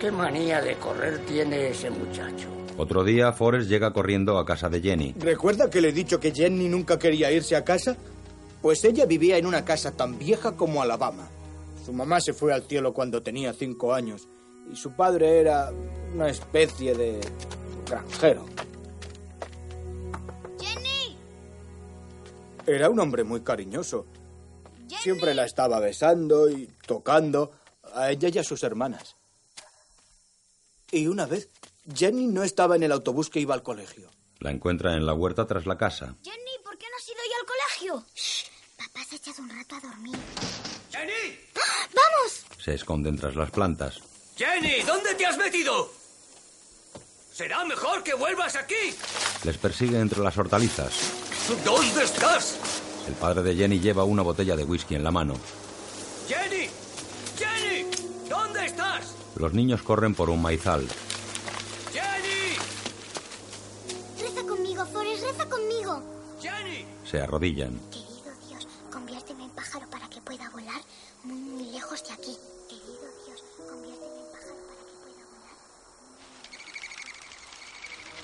¿Qué 0.00 0.10
manía 0.10 0.62
de 0.62 0.76
correr 0.76 1.18
tiene 1.26 1.68
ese 1.68 1.90
muchacho? 1.90 2.48
Otro 2.78 3.04
día, 3.04 3.30
Forrest 3.34 3.68
llega 3.68 3.92
corriendo 3.92 4.38
a 4.38 4.46
casa 4.46 4.70
de 4.70 4.80
Jenny. 4.80 5.14
¿Recuerda 5.18 5.68
que 5.68 5.82
le 5.82 5.90
he 5.90 5.92
dicho 5.92 6.18
que 6.18 6.32
Jenny 6.32 6.68
nunca 6.68 6.98
quería 6.98 7.30
irse 7.30 7.56
a 7.56 7.62
casa? 7.62 7.94
Pues 8.62 8.82
ella 8.86 9.04
vivía 9.04 9.36
en 9.36 9.44
una 9.44 9.66
casa 9.66 9.90
tan 9.90 10.18
vieja 10.18 10.52
como 10.52 10.80
Alabama. 10.80 11.28
Su 11.84 11.92
mamá 11.92 12.20
se 12.20 12.32
fue 12.32 12.52
al 12.52 12.62
cielo 12.62 12.94
cuando 12.94 13.22
tenía 13.22 13.52
cinco 13.52 13.92
años 13.92 14.26
y 14.72 14.76
su 14.76 14.92
padre 14.92 15.40
era 15.40 15.70
una 16.14 16.28
especie 16.28 16.94
de 16.94 17.20
granjero. 17.86 18.46
¡Jenny! 20.58 21.18
Era 22.66 22.88
un 22.88 23.00
hombre 23.00 23.24
muy 23.24 23.42
cariñoso. 23.42 24.06
Siempre 24.88 25.34
la 25.34 25.44
estaba 25.44 25.78
besando 25.80 26.48
y 26.48 26.66
tocando 26.86 27.50
a 27.92 28.10
ella 28.10 28.30
y 28.32 28.38
a 28.38 28.44
sus 28.44 28.62
hermanas. 28.62 29.16
Y 30.90 31.06
una 31.08 31.26
vez, 31.26 31.50
Jenny 31.94 32.26
no 32.28 32.44
estaba 32.44 32.76
en 32.76 32.84
el 32.84 32.92
autobús 32.92 33.28
que 33.28 33.40
iba 33.40 33.52
al 33.54 33.62
colegio. 33.62 34.08
La 34.38 34.50
encuentra 34.50 34.94
en 34.94 35.04
la 35.04 35.12
huerta 35.12 35.46
tras 35.46 35.66
la 35.66 35.76
casa. 35.76 36.16
Jenny, 36.22 36.52
¿por 36.64 36.78
qué 36.78 36.86
no 36.88 36.96
has 36.96 37.08
ido 37.08 37.18
hoy 37.20 37.32
al 37.40 37.46
colegio? 37.46 38.06
Shh, 38.14 38.53
papá 38.94 39.06
se 39.08 39.14
ha 39.16 39.18
echado 39.18 39.42
un 39.42 39.50
rato 39.50 39.74
a 39.74 39.80
dormir. 39.80 40.16
¡Jenny! 40.90 41.38
¡Vamos! 41.54 42.46
Se 42.62 42.74
esconden 42.74 43.16
tras 43.16 43.34
las 43.34 43.50
plantas. 43.50 44.00
¡Jenny! 44.36 44.82
¿Dónde 44.82 45.14
te 45.14 45.26
has 45.26 45.36
metido? 45.36 45.90
Será 47.32 47.64
mejor 47.64 48.02
que 48.04 48.14
vuelvas 48.14 48.54
aquí. 48.54 48.94
Les 49.44 49.58
persigue 49.58 49.98
entre 49.98 50.20
las 50.20 50.38
hortalizas. 50.38 50.92
¿Dónde 51.64 52.04
estás? 52.04 52.58
El 53.08 53.14
padre 53.14 53.42
de 53.42 53.56
Jenny 53.56 53.80
lleva 53.80 54.04
una 54.04 54.22
botella 54.22 54.56
de 54.56 54.64
whisky 54.64 54.94
en 54.94 55.04
la 55.04 55.10
mano. 55.10 55.34
¡Jenny! 56.28 56.68
¡Jenny! 57.36 57.90
¿Dónde 58.28 58.66
estás? 58.66 59.14
Los 59.36 59.52
niños 59.52 59.82
corren 59.82 60.14
por 60.14 60.30
un 60.30 60.40
maizal. 60.40 60.86
¡Jenny! 61.92 62.56
Reza 64.20 64.46
conmigo, 64.46 64.86
Forrest, 64.86 65.24
reza 65.24 65.48
conmigo. 65.48 66.02
¡Jenny! 66.40 66.86
Se 67.04 67.20
arrodillan. 67.20 67.80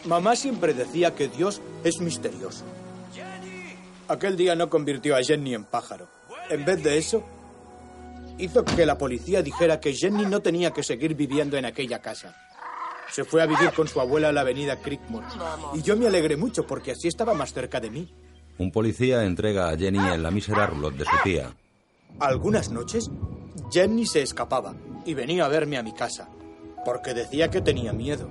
Mamá 0.04 0.34
siempre 0.34 0.74
decía 0.74 1.14
que 1.14 1.28
Dios 1.28 1.60
es 1.84 2.00
misterioso. 2.00 2.64
Aquel 4.08 4.36
día 4.36 4.54
no 4.56 4.68
convirtió 4.68 5.14
a 5.14 5.22
Jenny 5.22 5.54
en 5.54 5.64
pájaro. 5.64 6.08
En 6.48 6.64
vez 6.64 6.82
de 6.82 6.98
eso, 6.98 7.22
hizo 8.38 8.64
que 8.64 8.86
la 8.86 8.98
policía 8.98 9.42
dijera 9.42 9.78
que 9.78 9.94
Jenny 9.94 10.26
no 10.26 10.40
tenía 10.40 10.72
que 10.72 10.82
seguir 10.82 11.14
viviendo 11.14 11.56
en 11.56 11.64
aquella 11.64 12.00
casa. 12.00 12.34
Se 13.12 13.24
fue 13.24 13.42
a 13.42 13.46
vivir 13.46 13.72
con 13.72 13.88
su 13.88 14.00
abuela 14.00 14.30
a 14.30 14.32
la 14.32 14.40
avenida 14.40 14.76
Creekmore. 14.80 15.26
Y 15.74 15.82
yo 15.82 15.96
me 15.96 16.06
alegré 16.06 16.36
mucho 16.36 16.66
porque 16.66 16.92
así 16.92 17.08
estaba 17.08 17.34
más 17.34 17.52
cerca 17.52 17.78
de 17.80 17.90
mí. 17.90 18.12
Un 18.58 18.72
policía 18.72 19.24
entrega 19.24 19.68
a 19.68 19.76
Jenny 19.76 19.98
en 19.98 20.22
la 20.22 20.30
mísera 20.30 20.66
roulotte 20.66 20.98
de 20.98 21.04
su 21.04 21.16
tía. 21.22 21.54
Algunas 22.18 22.70
noches, 22.70 23.10
Jenny 23.70 24.06
se 24.06 24.22
escapaba 24.22 24.74
y 25.04 25.14
venía 25.14 25.44
a 25.44 25.48
verme 25.48 25.78
a 25.78 25.82
mi 25.82 25.92
casa. 25.92 26.28
Porque 26.84 27.14
decía 27.14 27.50
que 27.50 27.60
tenía 27.60 27.92
miedo. 27.92 28.28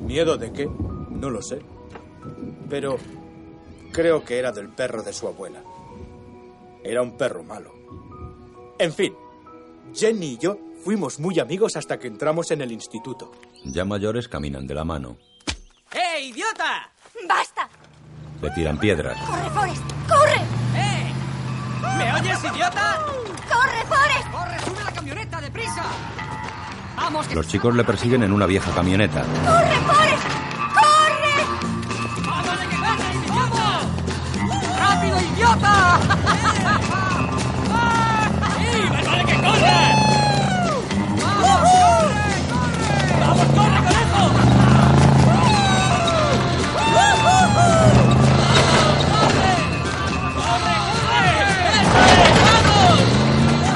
¿Miedo 0.00 0.36
de 0.36 0.52
qué? 0.52 0.68
No 1.10 1.28
lo 1.30 1.42
sé. 1.42 1.60
Pero 2.68 2.98
creo 3.92 4.24
que 4.24 4.38
era 4.38 4.52
del 4.52 4.68
perro 4.68 5.02
de 5.02 5.12
su 5.12 5.26
abuela. 5.26 5.62
Era 6.82 7.02
un 7.02 7.16
perro 7.16 7.42
malo. 7.42 7.72
En 8.78 8.92
fin, 8.92 9.14
Jenny 9.94 10.32
y 10.32 10.38
yo 10.38 10.56
fuimos 10.82 11.20
muy 11.20 11.38
amigos 11.38 11.76
hasta 11.76 11.98
que 11.98 12.06
entramos 12.06 12.50
en 12.50 12.62
el 12.62 12.72
instituto. 12.72 13.32
Ya 13.64 13.84
mayores 13.84 14.28
caminan 14.28 14.66
de 14.66 14.74
la 14.74 14.84
mano. 14.84 15.16
¡Eh, 15.92 16.22
idiota! 16.22 16.90
¡Basta! 17.28 17.68
Le 18.40 18.50
tiran 18.50 18.78
piedras. 18.78 19.18
¡Corre, 19.28 19.50
Forrest! 19.50 19.82
¡Corre! 20.08 20.40
¡Eh! 20.76 21.12
¿Me 21.98 22.14
oyes, 22.14 22.38
idiota? 22.44 23.04
¡Corre, 23.52 23.84
Forrest! 23.86 24.30
¡Corre, 24.32 24.58
sube 24.64 24.84
la 24.84 24.92
camioneta, 24.92 25.40
deprisa! 25.40 25.84
¡Vamos! 26.96 27.34
Los 27.34 27.48
chicos 27.48 27.74
le 27.74 27.84
persiguen 27.84 28.22
en 28.22 28.32
una 28.32 28.46
vieja 28.46 28.72
camioneta. 28.72 29.22
¡Corre, 29.44 29.76
Forrest! 29.86 30.09
Idiota! 35.40 35.98
¡Sí, 38.58 38.90
más 38.90 39.04
vale 39.06 39.24
que 39.24 39.34
corras! 39.36 39.96
¡Vamos, 41.22 41.60
corre, 41.64 42.38
corre! 42.50 42.80
¡Vamos, 43.20 43.46
corre, 43.46 43.80
conejo! 43.84 44.24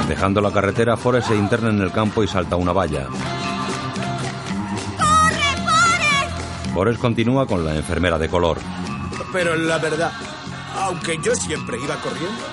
Dejando 0.07 0.41
la 0.41 0.51
carretera, 0.51 0.97
Forrest 0.97 1.29
se 1.29 1.35
interna 1.35 1.69
en 1.69 1.81
el 1.81 1.91
campo 1.91 2.23
y 2.23 2.27
salta 2.27 2.55
una 2.55 2.73
valla. 2.73 3.07
¡Corre, 4.97 5.55
Forrest! 5.65 6.73
Forrest 6.73 7.01
continúa 7.01 7.47
con 7.47 7.65
la 7.65 7.75
enfermera 7.75 8.19
de 8.19 8.29
color. 8.29 8.59
Pero 9.33 9.55
la 9.55 9.79
verdad, 9.79 10.11
aunque 10.77 11.17
yo 11.23 11.35
siempre 11.35 11.77
iba 11.81 11.95
corriendo, 11.95 12.43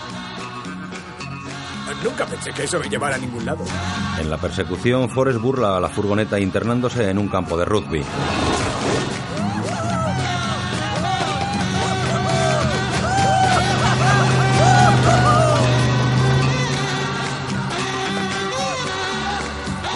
nunca 2.05 2.27
pensé 2.27 2.53
que 2.53 2.65
eso 2.65 2.79
me 2.79 2.89
llevara 2.89 3.17
a 3.17 3.19
ningún 3.19 3.45
lado. 3.45 3.65
En 4.19 4.31
la 4.31 4.37
persecución, 4.39 5.09
Forrest 5.11 5.41
burla 5.41 5.77
a 5.77 5.81
la 5.81 5.89
furgoneta 5.89 6.39
internándose 6.39 7.09
en 7.09 7.19
un 7.19 7.29
campo 7.29 7.57
de 7.57 7.65
rugby. 7.65 8.03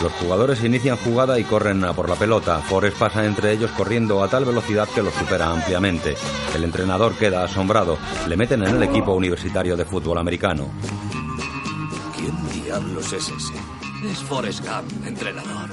Los 0.02 0.12
jugadores 0.12 0.62
inician 0.62 0.98
jugada 0.98 1.38
y 1.38 1.44
corren 1.44 1.82
a 1.84 1.94
por 1.94 2.08
la 2.08 2.16
pelota. 2.16 2.60
Forrest 2.60 2.98
pasa 2.98 3.24
entre 3.24 3.52
ellos 3.52 3.70
corriendo 3.70 4.22
a 4.22 4.28
tal 4.28 4.44
velocidad 4.44 4.88
que 4.94 5.02
los 5.02 5.14
supera 5.14 5.50
ampliamente. 5.50 6.14
El 6.54 6.64
entrenador 6.64 7.14
queda 7.14 7.44
asombrado. 7.44 7.96
Le 8.28 8.36
meten 8.36 8.62
en 8.62 8.76
el 8.76 8.82
equipo 8.82 9.12
universitario 9.12 9.74
de 9.76 9.86
fútbol 9.86 10.18
americano. 10.18 10.68
¿Quién 12.14 12.62
diablos 12.62 13.12
es 13.12 13.28
ese? 13.28 13.54
Es 14.10 14.18
Forrest 14.18 14.60
Gump, 14.60 15.06
entrenador. 15.06 15.70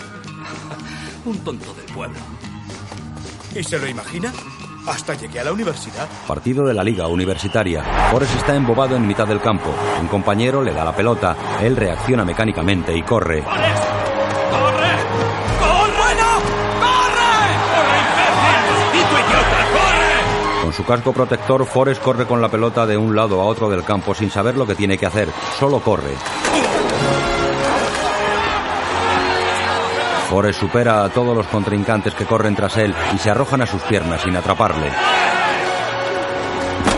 Un 1.26 1.38
tonto 1.40 1.74
del 1.74 1.94
pueblo. 1.94 2.20
¿Y 3.54 3.64
se 3.64 3.78
lo 3.78 3.88
imagina? 3.88 4.32
Hasta 4.88 5.16
llegué 5.16 5.42
a 5.42 5.44
la 5.46 5.54
universidad. 5.54 6.08
Partido 6.28 6.66
de 6.66 6.74
la 6.74 6.84
liga 6.84 7.08
universitaria. 7.08 7.84
Forrest 8.10 8.36
está 8.38 8.56
embobado 8.56 8.96
en 8.96 9.06
mitad 9.06 9.28
del 9.28 9.42
campo. 9.42 9.74
Un 10.02 10.08
compañero 10.08 10.62
le 10.62 10.74
da 10.74 10.86
la 10.86 10.96
pelota. 10.96 11.36
Él 11.62 11.76
reacciona 11.76 12.26
mecánicamente 12.26 12.96
y 12.98 13.04
corre. 13.04 13.44
¡Forrest! 13.44 14.13
Casco 20.86 21.14
protector, 21.14 21.66
Forrest 21.66 22.02
corre 22.02 22.26
con 22.26 22.42
la 22.42 22.50
pelota 22.50 22.86
de 22.86 22.98
un 22.98 23.16
lado 23.16 23.42
a 23.42 23.46
otro 23.46 23.70
del 23.70 23.84
campo 23.84 24.14
sin 24.14 24.30
saber 24.30 24.56
lo 24.56 24.66
que 24.66 24.76
tiene 24.76 24.98
que 24.98 25.06
hacer. 25.06 25.30
Solo 25.60 25.80
corre. 25.80 26.14
Forrest 30.30 30.60
supera 30.60 31.04
a 31.04 31.10
todos 31.10 31.36
los 31.38 31.46
contrincantes 31.48 32.14
que 32.16 32.26
corren 32.26 32.56
tras 32.56 32.78
él 32.78 32.96
y 33.14 33.18
se 33.20 33.30
arrojan 33.30 33.62
a 33.62 33.68
sus 33.68 33.82
piernas 33.84 34.22
sin 34.22 34.36
atraparle. 34.36 34.92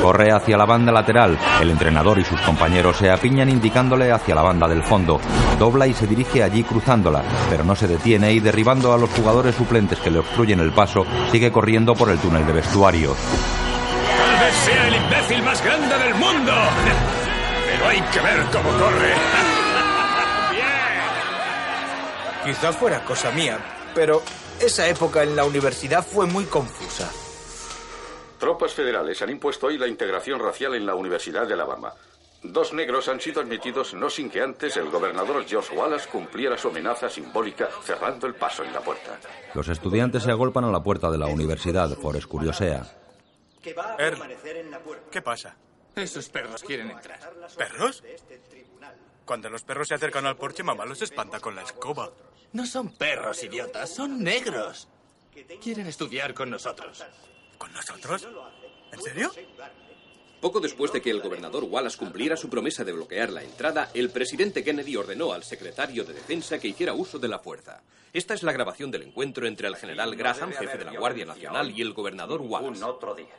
Corre 0.02 0.32
hacia 0.32 0.56
la 0.56 0.66
banda 0.66 0.92
lateral. 0.92 1.38
El 1.60 1.72
entrenador 1.72 2.20
y 2.20 2.24
sus 2.24 2.40
compañeros 2.42 2.98
se 2.98 3.10
apiñan 3.10 3.50
indicándole 3.50 4.12
hacia 4.12 4.36
la 4.36 4.42
banda 4.42 4.68
del 4.68 4.84
fondo. 4.84 5.20
Dobla 5.58 5.88
y 5.88 5.94
se 5.94 6.08
dirige 6.08 6.44
allí 6.44 6.64
cruzándola, 6.64 7.24
pero 7.50 7.64
no 7.64 7.76
se 7.76 7.88
detiene 7.88 8.32
y 8.32 8.40
derribando 8.40 8.94
a 8.94 8.98
los 8.98 9.10
jugadores 9.10 9.56
suplentes 9.56 10.00
que 10.00 10.12
le 10.12 10.20
obstruyen 10.20 10.60
el 10.60 10.72
paso, 10.72 11.06
sigue 11.32 11.52
corriendo 11.52 11.96
por 11.96 12.10
el 12.10 12.20
túnel 12.20 12.46
de 12.46 12.54
vestuarios. 12.54 13.18
Imbécil 15.06 15.44
más 15.44 15.64
grande 15.64 15.98
del 15.98 16.16
mundo. 16.16 16.52
Pero 17.68 17.88
hay 17.88 18.02
que 18.02 18.20
ver 18.20 18.46
cómo 18.52 18.70
corre. 18.78 19.14
Quizá 22.44 22.74
fuera 22.74 23.04
cosa 23.04 23.32
mía, 23.32 23.58
pero 23.94 24.22
esa 24.60 24.88
época 24.88 25.24
en 25.24 25.36
la 25.36 25.46
universidad 25.46 26.06
fue 26.06 26.26
muy 26.26 26.46
confusa. 26.46 27.10
Tropas 28.40 28.74
federales 28.74 29.22
han 29.22 29.30
impuesto 29.30 29.68
hoy 29.68 29.78
la 29.78 29.88
integración 29.88 30.40
racial 30.40 30.76
en 30.76 30.86
la 30.86 30.94
Universidad 30.94 31.48
de 31.48 31.54
Alabama. 31.54 31.94
Dos 32.44 32.74
negros 32.74 33.10
han 33.10 33.20
sido 33.20 33.42
admitidos 33.42 33.96
no 33.96 34.10
sin 34.10 34.30
que 34.30 34.42
antes 34.42 34.78
el 34.78 34.92
gobernador 34.92 35.44
George 35.48 35.76
Wallace 35.76 36.08
cumpliera 36.08 36.56
su 36.56 36.68
amenaza 36.68 37.10
simbólica 37.10 37.70
cerrando 37.84 38.28
el 38.28 38.36
paso 38.36 38.64
en 38.64 38.72
la 38.72 38.82
puerta. 38.82 39.18
Los 39.56 39.68
estudiantes 39.68 40.24
se 40.24 40.32
agolpan 40.32 40.66
a 40.66 40.72
la 40.72 40.84
puerta 40.84 41.10
de 41.10 41.18
la 41.18 41.26
universidad. 41.26 41.90
Forrest 41.98 42.28
curiosea. 42.28 42.86
Er, 43.98 44.18
¿qué 45.12 45.22
pasa? 45.22 45.56
Esos 45.96 46.30
perros 46.30 46.62
quieren 46.64 46.92
entrar. 46.92 47.20
¿Perros? 47.58 48.04
Cuando 49.26 49.50
los 49.50 49.64
perros 49.64 49.88
se 49.88 49.96
acercan 49.96 50.26
al 50.26 50.38
porche, 50.38 50.62
mamá 50.64 50.86
los 50.86 51.02
espanta 51.02 51.40
con 51.40 51.56
la 51.56 51.64
escoba. 51.64 52.12
No 52.54 52.66
son 52.66 52.94
perros, 52.96 53.44
idiotas, 53.44 53.90
son 53.90 54.24
negros. 54.24 54.88
Quieren 55.62 55.88
estudiar 55.88 56.34
con 56.34 56.50
nosotros. 56.50 57.04
¿Con 57.58 57.74
nosotros? 57.74 58.28
¿En 58.92 59.02
serio? 59.02 59.32
Poco 60.40 60.60
después 60.60 60.92
de 60.92 61.02
que 61.02 61.10
el 61.10 61.22
gobernador 61.22 61.64
Wallace 61.64 61.98
cumpliera 61.98 62.38
su 62.38 62.50
promesa 62.50 62.84
de 62.84 62.92
bloquear 62.92 63.32
la 63.32 63.42
entrada, 63.44 63.90
el 63.94 64.12
presidente 64.12 64.64
Kennedy 64.64 64.96
ordenó 64.96 65.34
al 65.34 65.44
secretario 65.44 66.04
de 66.04 66.14
Defensa 66.14 66.60
que 66.60 66.68
hiciera 66.68 66.94
uso 66.94 67.18
de 67.18 67.28
la 67.28 67.40
fuerza. 67.40 67.82
Esta 68.14 68.34
es 68.34 68.44
la 68.44 68.52
grabación 68.52 68.92
del 68.92 69.04
encuentro 69.04 69.48
entre 69.48 69.68
el 69.68 69.76
general 69.76 70.16
Graham, 70.16 70.52
jefe 70.52 70.78
de 70.78 70.86
la 70.86 70.98
Guardia 70.98 71.26
Nacional, 71.26 71.72
y 71.72 71.82
el 71.82 71.94
gobernador 71.94 72.42
Wallace. 72.42 72.84
Un 72.84 72.84
otro 72.84 73.16
día. 73.16 73.34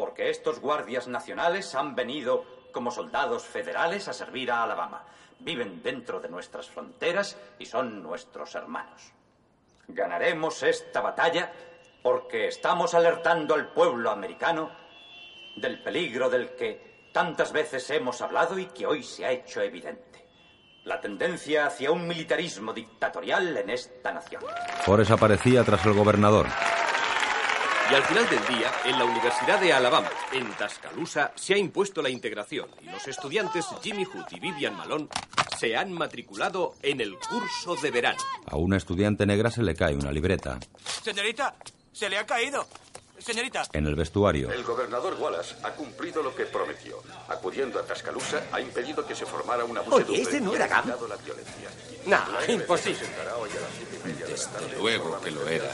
Porque 0.00 0.30
estos 0.30 0.60
guardias 0.60 1.08
nacionales 1.08 1.74
han 1.74 1.94
venido 1.94 2.46
como 2.72 2.90
soldados 2.90 3.44
federales 3.44 4.08
a 4.08 4.14
servir 4.14 4.50
a 4.50 4.62
Alabama. 4.62 5.04
Viven 5.40 5.82
dentro 5.82 6.20
de 6.20 6.30
nuestras 6.30 6.70
fronteras 6.70 7.36
y 7.58 7.66
son 7.66 8.02
nuestros 8.02 8.54
hermanos. 8.54 9.12
Ganaremos 9.88 10.62
esta 10.62 11.02
batalla 11.02 11.52
porque 12.02 12.48
estamos 12.48 12.94
alertando 12.94 13.54
al 13.54 13.74
pueblo 13.74 14.10
americano 14.10 14.70
del 15.56 15.82
peligro 15.82 16.30
del 16.30 16.56
que 16.56 17.10
tantas 17.12 17.52
veces 17.52 17.90
hemos 17.90 18.22
hablado 18.22 18.58
y 18.58 18.68
que 18.68 18.86
hoy 18.86 19.02
se 19.02 19.26
ha 19.26 19.32
hecho 19.32 19.60
evidente. 19.60 20.26
La 20.84 20.98
tendencia 20.98 21.66
hacia 21.66 21.90
un 21.90 22.08
militarismo 22.08 22.72
dictatorial 22.72 23.54
en 23.54 23.68
esta 23.68 24.12
nación. 24.14 24.42
Forrest 24.82 25.10
aparecía 25.10 25.62
tras 25.62 25.84
el 25.84 25.92
gobernador. 25.92 26.46
Y 27.90 27.94
al 27.94 28.04
final 28.04 28.30
del 28.30 28.46
día, 28.46 28.70
en 28.84 28.98
la 29.00 29.04
Universidad 29.04 29.60
de 29.60 29.72
Alabama, 29.72 30.08
en 30.32 30.46
Tuscaloosa, 30.52 31.32
se 31.34 31.54
ha 31.54 31.58
impuesto 31.58 32.00
la 32.00 32.08
integración 32.08 32.68
y 32.80 32.86
los 32.86 33.08
estudiantes 33.08 33.66
Jimmy 33.82 34.04
Hood 34.04 34.26
y 34.30 34.38
Vivian 34.38 34.76
Malone 34.76 35.08
se 35.58 35.76
han 35.76 35.92
matriculado 35.92 36.76
en 36.82 37.00
el 37.00 37.16
curso 37.18 37.74
de 37.74 37.90
verano. 37.90 38.20
A 38.46 38.56
una 38.56 38.76
estudiante 38.76 39.26
negra 39.26 39.50
se 39.50 39.64
le 39.64 39.74
cae 39.74 39.96
una 39.96 40.12
libreta. 40.12 40.60
Señorita, 41.02 41.56
se 41.90 42.08
le 42.08 42.18
ha 42.18 42.24
caído. 42.24 42.64
Señorita. 43.20 43.62
En 43.72 43.86
el 43.86 43.94
vestuario. 43.94 44.50
El 44.50 44.64
gobernador 44.64 45.16
Wallace 45.20 45.54
ha 45.62 45.70
cumplido 45.72 46.22
lo 46.22 46.34
que 46.34 46.46
prometió. 46.46 47.02
Acudiendo 47.28 47.78
a 47.78 47.82
Tuscaloosa, 47.82 48.42
ha 48.52 48.60
impedido 48.60 49.06
que 49.06 49.14
se 49.14 49.26
formara 49.26 49.64
una 49.64 49.82
muchedumbre 49.82 50.22
¿ese 50.22 50.40
no 50.40 50.54
era 50.54 50.66
evitado 50.66 51.06
la 51.06 51.16
violencia. 51.16 51.68
No, 52.06 52.18
imposible. 52.52 53.06
luego 54.78 55.20
que 55.20 55.30
lo 55.30 55.46
era. 55.46 55.70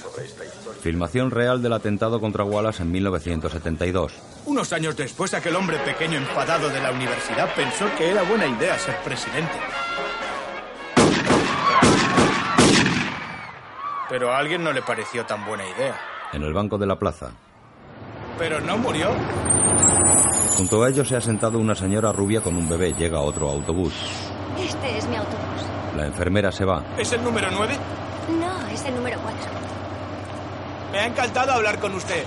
Filmación 0.82 1.30
real 1.30 1.62
del 1.62 1.72
atentado 1.72 2.20
contra 2.20 2.44
Wallace 2.44 2.82
en 2.82 2.90
1972. 2.90 4.12
Unos 4.46 4.72
años 4.72 4.96
después, 4.96 5.32
aquel 5.34 5.54
hombre 5.56 5.78
pequeño 5.78 6.18
enfadado 6.18 6.68
de 6.68 6.80
la 6.80 6.90
universidad 6.90 7.54
pensó 7.54 7.86
que 7.96 8.10
era 8.10 8.22
buena 8.22 8.46
idea 8.46 8.78
ser 8.78 8.96
presidente. 9.02 9.54
Pero 14.08 14.32
a 14.32 14.38
alguien 14.38 14.62
no 14.62 14.72
le 14.72 14.82
pareció 14.82 15.26
tan 15.26 15.44
buena 15.44 15.68
idea. 15.68 16.15
En 16.32 16.42
el 16.42 16.52
banco 16.52 16.78
de 16.78 16.86
la 16.86 16.98
plaza. 16.98 17.30
Pero 18.38 18.60
no 18.60 18.76
murió. 18.78 19.10
Junto 20.56 20.82
a 20.82 20.88
ellos 20.88 21.08
se 21.08 21.16
ha 21.16 21.20
sentado 21.20 21.58
una 21.58 21.74
señora 21.74 22.12
rubia 22.12 22.40
con 22.40 22.56
un 22.56 22.68
bebé. 22.68 22.94
Llega 22.94 23.20
otro 23.20 23.48
autobús. 23.48 23.94
Este 24.58 24.98
es 24.98 25.06
mi 25.08 25.16
autobús. 25.16 25.66
La 25.96 26.06
enfermera 26.06 26.52
se 26.52 26.64
va. 26.64 26.82
¿Es 26.98 27.12
el 27.12 27.22
número 27.22 27.48
9? 27.50 27.76
No, 28.40 28.66
es 28.68 28.84
el 28.84 28.94
número 28.94 29.18
4. 29.22 29.40
Me 30.92 30.98
ha 31.00 31.06
encantado 31.06 31.52
hablar 31.52 31.78
con 31.78 31.94
usted. 31.94 32.24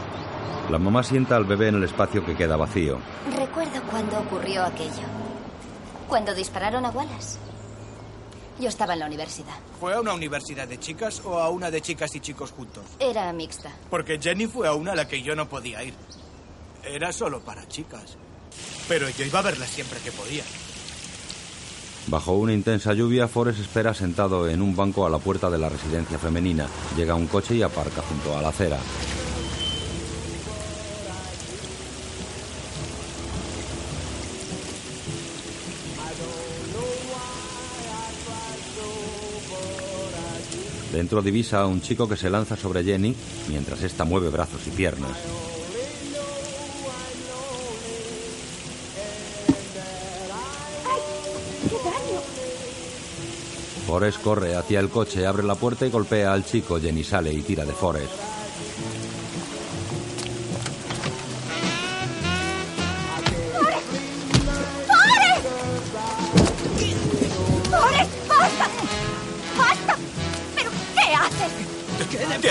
La 0.70 0.78
mamá 0.78 1.02
sienta 1.04 1.36
al 1.36 1.46
bebé 1.46 1.70
en 1.70 1.76
el 1.76 1.84
espacio 1.84 2.24
que 2.24 2.36
queda 2.36 2.56
vacío. 2.56 3.00
Recuerdo 3.36 3.82
cuando 3.90 4.20
ocurrió 4.20 4.64
aquello. 4.64 5.08
Cuando 6.08 6.34
dispararon 6.34 6.86
a 6.86 6.90
Wallace. 6.90 7.49
Yo 8.60 8.68
estaba 8.68 8.94
en 8.94 9.00
la 9.00 9.06
universidad. 9.06 9.54
¿Fue 9.80 9.94
a 9.94 10.02
una 10.02 10.14
universidad 10.14 10.68
de 10.68 10.78
chicas 10.80 11.22
o 11.24 11.40
a 11.40 11.50
una 11.50 11.72
de 11.72 11.82
chicas 11.82 12.14
y 12.16 12.20
chicos 12.20 12.52
juntos? 12.52 12.84
Era 13.00 13.32
mixta. 13.32 13.72
Porque 13.90 14.20
Jenny 14.20 14.48
fue 14.48 14.68
a 14.68 14.74
una 14.74 14.92
a 14.92 14.96
la 14.96 15.08
que 15.08 15.22
yo 15.22 15.34
no 15.34 15.48
podía 15.48 15.82
ir. 15.84 15.94
Era 16.84 17.14
solo 17.14 17.40
para 17.40 17.68
chicas. 17.68 18.18
Pero 18.88 19.08
yo 19.10 19.24
iba 19.24 19.40
a 19.40 19.44
verla 19.44 19.66
siempre 19.66 20.00
que 20.00 20.12
podía. 20.12 20.44
Bajo 22.08 22.34
una 22.34 22.54
intensa 22.54 22.94
lluvia, 22.94 23.28
Forrest 23.28 23.60
espera 23.60 23.94
sentado 23.94 24.50
en 24.50 24.62
un 24.62 24.76
banco 24.76 25.06
a 25.06 25.10
la 25.10 25.20
puerta 25.20 25.50
de 25.50 25.58
la 25.58 25.70
residencia 25.70 26.18
femenina. 26.18 26.68
Llega 26.98 27.16
un 27.16 27.28
coche 27.28 27.56
y 27.56 27.62
aparca 27.62 28.02
junto 28.02 28.38
a 28.38 28.42
la 28.42 28.50
acera. 28.50 28.80
Dentro 40.92 41.22
divisa 41.22 41.62
a 41.62 41.68
un 41.68 41.82
chico 41.82 42.10
que 42.10 42.18
se 42.18 42.30
lanza 42.30 42.56
sobre 42.56 42.84
Jenny 42.84 43.16
mientras 43.48 43.84
ésta 43.84 44.06
mueve 44.06 44.30
brazos 44.30 44.62
y 44.68 44.72
piernas. 44.72 45.18
¡Qué 51.70 51.76
daño! 51.76 52.22
Forrest 53.86 54.22
corre 54.22 54.56
hacia 54.56 54.80
el 54.80 54.90
coche, 54.90 55.28
abre 55.28 55.44
la 55.44 55.56
puerta 55.56 55.86
y 55.86 55.90
golpea 55.90 56.34
al 56.34 56.46
chico. 56.46 56.80
Jenny 56.80 57.04
sale 57.04 57.34
y 57.34 57.42
tira 57.42 57.66
de 57.66 57.74
Forrest. 57.74 58.39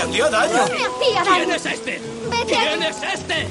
Hacía 0.01 0.29
daño. 0.29 0.53
Me 0.53 0.85
hacía 0.85 1.23
daño. 1.23 1.35
¿Quién 1.45 1.51
es 1.51 1.65
este? 1.65 2.01
Vete 2.29 2.45
¿Quién 2.45 2.83
es 2.83 2.97
este? 3.13 3.47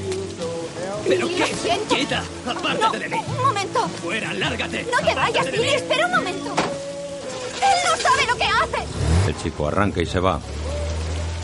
¿Pero 1.09 1.29
Lo 1.29 1.37
qué? 1.37 1.55
siento. 1.63 1.95
¡Quita! 1.95 2.23
¡Apártate 2.47 2.99
de 2.99 3.09
mí! 3.09 3.17
Un 3.29 3.37
momento. 3.39 3.89
¡Fuera, 4.03 4.33
lárgate! 4.35 4.87
No 4.91 5.07
te 5.07 5.15
vayas, 5.15 5.51
Billy. 5.51 5.69
Espera 5.69 6.07
un 6.07 6.13
momento. 6.13 6.55
Él 6.55 7.79
no 7.85 7.97
sabe 7.97 8.27
lo 8.27 8.37
que 8.37 8.45
hace. 8.45 8.87
El 9.29 9.43
chico 9.43 9.69
arranca 9.69 10.01
y 10.03 10.07
se 10.07 10.21
va. 10.21 10.41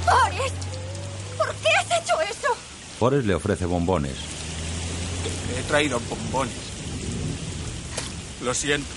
Forrest, 0.05 0.55
¿por 1.39 1.55
qué 1.57 1.69
has 1.79 2.03
hecho 2.03 2.21
eso? 2.21 2.57
Forrest 2.99 3.27
le 3.27 3.35
ofrece 3.35 3.65
bombones. 3.67 4.17
He 5.59 5.63
traído 5.63 5.99
bombones. 6.01 6.55
Lo 8.43 8.53
siento. 8.53 8.89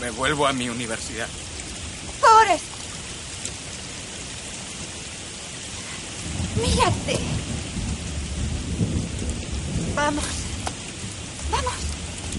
Me 0.00 0.10
vuelvo 0.10 0.46
a 0.46 0.52
mi 0.52 0.68
universidad. 0.68 1.26
Forrest. 2.28 2.66
Mírate. 6.56 7.18
Vamos. 9.94 10.24
Vamos. 11.50 11.72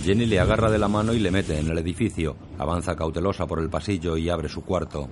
Jenny 0.04 0.25
le 0.25 0.39
agarra 0.39 0.69
de 0.69 0.78
la 0.78 0.88
mano 0.88 1.13
y 1.13 1.19
le 1.19 1.32
mete 1.32 1.58
en 1.58 1.71
el 1.71 1.78
edificio. 1.80 2.36
Avanza 2.60 2.95
cautelosa 2.95 3.47
por 3.47 3.60
el 3.60 3.69
pasillo 3.69 4.15
y 4.15 4.30
abre 4.30 4.47
su 4.47 4.63
cuarto. 4.63 5.10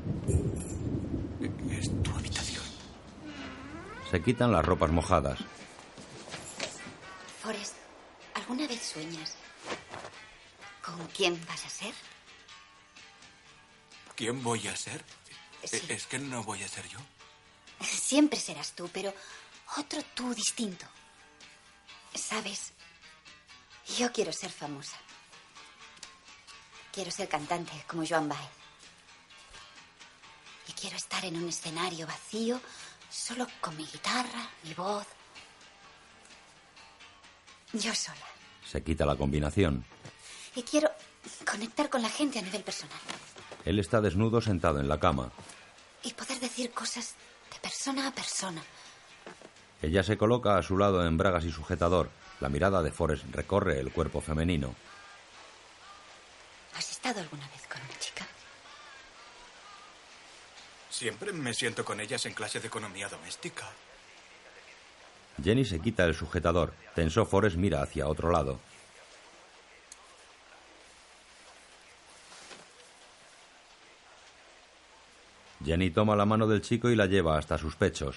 Es 1.71 2.03
tu 2.03 2.11
habitación. 2.11 2.63
Se 4.11 4.21
quitan 4.21 4.51
las 4.51 4.63
ropas 4.65 4.91
mojadas. 4.91 5.39
Forrest, 7.41 7.75
¿alguna 8.35 8.67
vez 8.67 8.81
sueñas 8.81 9.35
con 10.85 10.95
quién 11.15 11.39
vas 11.47 11.65
a 11.65 11.69
ser? 11.69 11.93
¿Quién 14.17 14.43
voy 14.43 14.67
a 14.67 14.75
ser? 14.75 15.05
Sí. 15.63 15.79
Es 15.89 16.07
que 16.07 16.17
no 16.17 16.43
voy 16.43 16.63
a 16.63 16.67
ser 16.67 16.87
yo. 16.89 16.97
Siempre 17.85 18.39
serás 18.39 18.71
tú, 18.73 18.89
pero 18.91 19.13
otro 19.77 20.01
tú 20.15 20.33
distinto. 20.33 20.87
¿Sabes? 22.15 22.73
Yo 23.95 24.11
quiero 24.11 24.33
ser 24.33 24.51
famosa. 24.51 24.97
Quiero 26.91 27.11
ser 27.11 27.29
cantante 27.29 27.71
como 27.85 28.07
Joan 28.07 28.27
Baez. 28.27 28.49
Y 30.67 30.71
quiero 30.71 30.97
estar 30.97 31.23
en 31.23 31.37
un 31.37 31.47
escenario 31.49 32.07
vacío, 32.07 32.59
solo 33.11 33.45
con 33.61 33.77
mi 33.77 33.85
guitarra, 33.85 34.49
mi 34.63 34.73
voz. 34.73 35.05
Yo 37.73 37.93
sola. 37.93 38.25
Se 38.65 38.83
quita 38.83 39.05
la 39.05 39.15
combinación. 39.15 39.85
Y 40.55 40.63
quiero 40.63 40.89
conectar 41.45 41.87
con 41.87 42.01
la 42.01 42.09
gente 42.09 42.39
a 42.39 42.41
nivel 42.41 42.63
personal. 42.63 42.99
Él 43.67 43.79
está 43.79 43.99
desnudo 43.99 44.39
sentado 44.39 44.79
en 44.79 44.87
la 44.87 44.97
cama. 44.97 45.29
Y 46.01 46.13
poder 46.13 46.39
decir 46.39 46.71
cosas 46.71 47.15
de 47.51 47.59
persona 47.59 48.07
a 48.07 48.11
persona. 48.11 48.63
Ella 49.81 50.03
se 50.03 50.17
coloca 50.17 50.57
a 50.57 50.63
su 50.63 50.77
lado 50.77 51.05
en 51.05 51.17
bragas 51.17 51.43
y 51.43 51.51
sujetador. 51.51 52.09
La 52.39 52.47
mirada 52.47 52.81
de 52.81 52.91
Forrest 52.91 53.25
recorre 53.33 53.77
el 53.81 53.91
cuerpo 53.91 54.21
femenino. 54.21 54.73
¿Has 56.77 56.91
estado 56.91 57.19
alguna 57.19 57.45
vez 57.49 57.67
con 57.67 57.81
una 57.81 57.99
chica? 57.99 58.25
Siempre 60.89 61.33
me 61.33 61.53
siento 61.53 61.83
con 61.83 61.99
ellas 61.99 62.25
en 62.25 62.33
clase 62.33 62.61
de 62.61 62.67
economía 62.67 63.09
doméstica. 63.09 63.67
Jenny 65.43 65.65
se 65.65 65.81
quita 65.81 66.05
el 66.05 66.15
sujetador. 66.15 66.73
Tenso 66.95 67.25
Forrest 67.25 67.57
mira 67.57 67.81
hacia 67.81 68.07
otro 68.07 68.31
lado. 68.31 68.61
Jenny 75.67 75.89
toma 75.89 76.15
la 76.15 76.25
mano 76.25 76.47
del 76.47 76.61
chico 76.61 76.89
y 76.89 76.95
la 76.95 77.07
lleva 77.07 77.37
hasta 77.37 77.57
sus 77.57 77.75
pechos. 77.75 78.15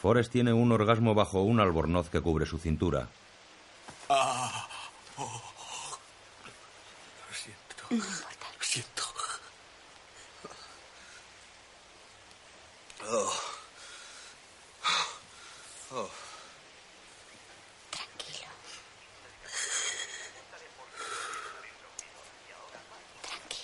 Forrest 0.00 0.32
tiene 0.32 0.54
un 0.54 0.72
orgasmo 0.72 1.14
bajo 1.14 1.42
un 1.42 1.60
albornoz 1.60 2.08
que 2.08 2.22
cubre 2.22 2.46
su 2.46 2.56
cintura. 2.56 3.06
Ah, 4.08 4.66
oh, 5.18 5.42
Lo 7.28 7.34
siento. 7.34 7.84
No 7.90 7.96
importa. 7.96 8.46
Lo 8.56 8.64
siento. 8.64 9.02
Oh. 13.10 13.37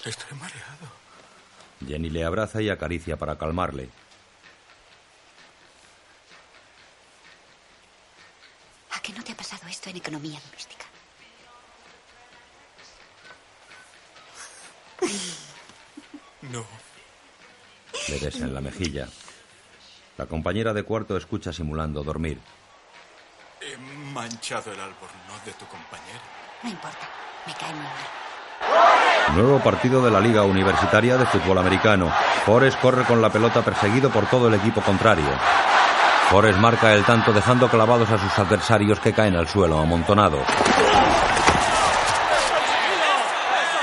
Estoy 0.04 0.36
mareado. 0.38 0.92
Jenny 1.86 2.10
le 2.10 2.24
abraza 2.24 2.60
y 2.60 2.68
acaricia 2.68 3.16
para 3.16 3.38
calmarle. 3.38 3.88
¿A 8.90 9.00
qué 9.00 9.12
no 9.12 9.24
te 9.24 9.32
ha 9.32 9.36
pasado 9.36 9.66
esto 9.68 9.88
en 9.90 9.96
economía 9.96 10.38
doméstica? 10.40 10.84
No. 16.42 16.66
Le 18.08 18.18
besa 18.18 18.44
en 18.44 18.54
la 18.54 18.60
mejilla. 18.60 19.08
La 20.18 20.26
compañera 20.26 20.74
de 20.74 20.82
cuarto 20.82 21.16
escucha 21.16 21.52
simulando 21.52 22.04
dormir. 22.04 22.38
He 23.60 23.76
manchado 24.12 24.70
el 24.70 24.80
albornoz 24.80 25.44
de 25.46 25.52
tu 25.52 25.66
compañero. 25.66 26.20
No 26.62 26.70
importa. 26.70 27.08
Me 27.46 27.54
cae 27.54 27.72
muy 27.72 27.82
mal. 27.82 28.93
Nuevo 29.32 29.58
partido 29.58 30.04
de 30.04 30.10
la 30.10 30.20
Liga 30.20 30.44
Universitaria 30.44 31.16
de 31.16 31.26
Fútbol 31.26 31.58
Americano. 31.58 32.12
Forrest 32.44 32.78
corre 32.80 33.04
con 33.04 33.20
la 33.20 33.30
pelota 33.30 33.62
perseguido 33.62 34.10
por 34.10 34.26
todo 34.26 34.48
el 34.48 34.54
equipo 34.54 34.80
contrario. 34.80 35.26
Forrest 36.30 36.58
marca 36.58 36.94
el 36.94 37.04
tanto 37.04 37.32
dejando 37.32 37.68
clavados 37.68 38.10
a 38.10 38.18
sus 38.18 38.38
adversarios 38.38 39.00
que 39.00 39.12
caen 39.12 39.34
al 39.34 39.48
suelo 39.48 39.78
amontonados. 39.78 40.42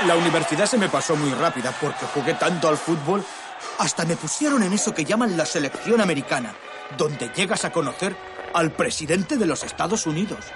La 0.06 0.16
universidad 0.16 0.66
se 0.66 0.78
me 0.78 0.88
pasó 0.88 1.16
muy 1.16 1.30
rápida 1.34 1.72
porque 1.80 2.06
jugué 2.14 2.34
tanto 2.34 2.68
al 2.68 2.78
fútbol. 2.78 3.22
Hasta 3.78 4.04
me 4.04 4.16
pusieron 4.16 4.62
en 4.62 4.72
eso 4.72 4.94
que 4.94 5.04
llaman 5.04 5.36
la 5.36 5.44
selección 5.44 6.00
americana, 6.00 6.54
donde 6.96 7.30
llegas 7.34 7.64
a 7.64 7.70
conocer 7.72 8.16
al 8.54 8.72
presidente 8.72 9.36
de 9.36 9.46
los 9.46 9.62
Estados 9.64 10.06
Unidos. 10.06 10.46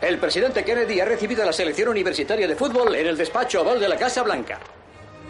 El 0.00 0.18
presidente 0.18 0.64
Kennedy 0.64 0.98
ha 1.00 1.04
recibido 1.04 1.42
a 1.42 1.46
la 1.46 1.52
selección 1.52 1.88
universitaria 1.88 2.48
de 2.48 2.56
fútbol 2.56 2.94
en 2.94 3.06
el 3.06 3.18
despacho 3.18 3.60
oval 3.60 3.78
de 3.78 3.88
la 3.88 3.98
Casa 3.98 4.22
Blanca. 4.22 4.58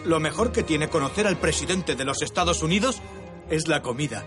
Lo 0.04 0.20
mejor 0.20 0.52
que 0.52 0.62
tiene 0.62 0.88
conocer 0.88 1.26
al 1.26 1.37
presidente 1.37 1.96
de 1.96 2.04
los 2.04 2.22
Estados 2.22 2.62
Unidos 2.62 3.02
es 3.50 3.66
la 3.66 3.83
comida. 3.83 4.24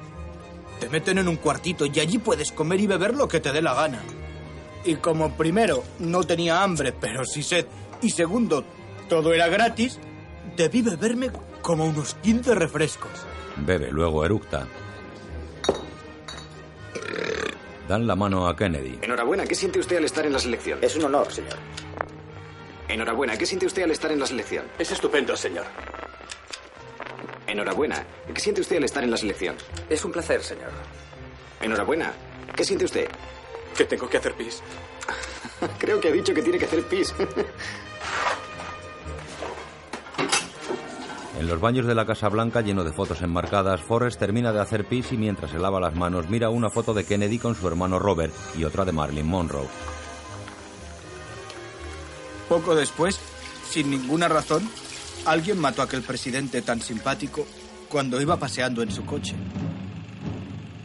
Te 0.82 0.90
meten 0.90 1.18
en 1.18 1.30
un 1.30 1.38
cuartito 1.38 1.86
y 1.86 1.98
allí 2.00 2.18
puedes 2.18 2.52
comer 2.52 2.82
y 2.82 2.88
beber 2.88 3.16
lo 3.16 3.30
que 3.30 3.40
te 3.40 3.54
dé 3.54 3.62
la 3.62 3.74
gana. 3.74 4.02
Y 4.84 4.96
como 4.96 5.38
primero 5.38 5.84
no 6.00 6.24
tenía 6.24 6.62
hambre, 6.62 6.92
pero 6.92 7.24
sí 7.24 7.42
sed, 7.42 7.66
y 8.02 8.10
segundo, 8.10 8.66
todo 9.08 9.34
era 9.34 9.48
gratis, 9.48 9.98
debí 10.58 10.82
beberme 10.82 11.32
como 11.62 11.86
unos 11.86 12.16
15 12.16 12.54
refrescos. 12.54 13.12
Bebe, 13.56 13.92
luego 13.92 14.26
eructa. 14.26 14.68
Dan 17.94 18.08
la 18.08 18.16
mano 18.16 18.48
a 18.48 18.56
Kennedy. 18.56 18.98
Enhorabuena, 19.04 19.46
¿qué 19.46 19.54
siente 19.54 19.78
usted 19.78 19.98
al 19.98 20.06
estar 20.06 20.26
en 20.26 20.34
la 20.34 20.40
selección? 20.40 20.80
Es 20.82 20.96
un 20.96 21.04
honor, 21.04 21.32
señor. 21.32 21.54
Enhorabuena, 22.88 23.38
¿qué 23.38 23.46
siente 23.46 23.68
usted 23.68 23.84
al 23.84 23.92
estar 23.92 24.12
en 24.12 24.20
la 24.20 24.26
selección? 24.26 24.66
Es 24.80 24.92
estupendo, 24.92 25.38
señor. 25.38 25.68
Enhorabuena, 27.46 28.04
¿qué 28.34 28.42
siente 28.42 28.62
usted 28.62 28.78
al 28.78 28.86
estar 28.86 29.04
en 29.04 29.12
la 29.12 29.18
selección? 29.18 29.56
Es 29.92 30.04
un 30.04 30.12
placer, 30.12 30.42
señor. 30.42 30.72
Enhorabuena, 31.62 32.14
¿qué 32.56 32.64
siente 32.66 32.86
usted? 32.86 33.08
Que 33.78 33.86
tengo 33.86 34.10
que 34.10 34.18
hacer 34.18 34.34
pis. 34.34 34.64
Creo 35.78 36.02
que 36.02 36.08
ha 36.08 36.12
dicho 36.14 36.34
que 36.34 36.42
tiene 36.42 36.58
que 36.58 36.66
hacer 36.66 36.82
pis. 36.88 37.14
En 41.40 41.48
los 41.48 41.60
baños 41.60 41.88
de 41.88 41.96
la 41.96 42.06
Casa 42.06 42.30
Blanca, 42.30 42.62
lleno 42.62 42.84
de 42.84 42.94
fotos 42.94 43.22
enmarcadas, 43.22 43.82
Forrest 43.82 44.20
termina 44.20 44.54
de 44.54 44.62
hacer 44.62 44.86
pis 44.86 45.12
y 45.12 45.18
mientras 45.18 45.52
se 45.52 45.60
lava 45.60 45.80
las 45.80 45.96
manos 45.96 46.30
mira 46.30 46.50
una 46.50 46.70
foto 46.70 46.94
de 46.94 47.06
Kennedy 47.06 47.40
con 47.40 47.56
su 47.56 47.68
hermano 47.68 47.98
Robert 47.98 48.34
y 48.56 48.64
otra 48.64 48.86
de 48.86 48.92
Marilyn 48.92 49.26
Monroe. 49.26 49.68
Poco 52.48 52.76
después, 52.76 53.20
sin 53.68 53.90
ninguna 53.90 54.28
razón, 54.28 54.70
alguien 55.26 55.60
mató 55.60 55.82
a 55.82 55.86
aquel 55.86 56.04
presidente 56.04 56.62
tan 56.62 56.82
simpático 56.82 57.48
cuando 57.90 58.22
iba 58.22 58.38
paseando 58.38 58.84
en 58.84 58.92
su 58.92 59.04
coche. 59.04 59.36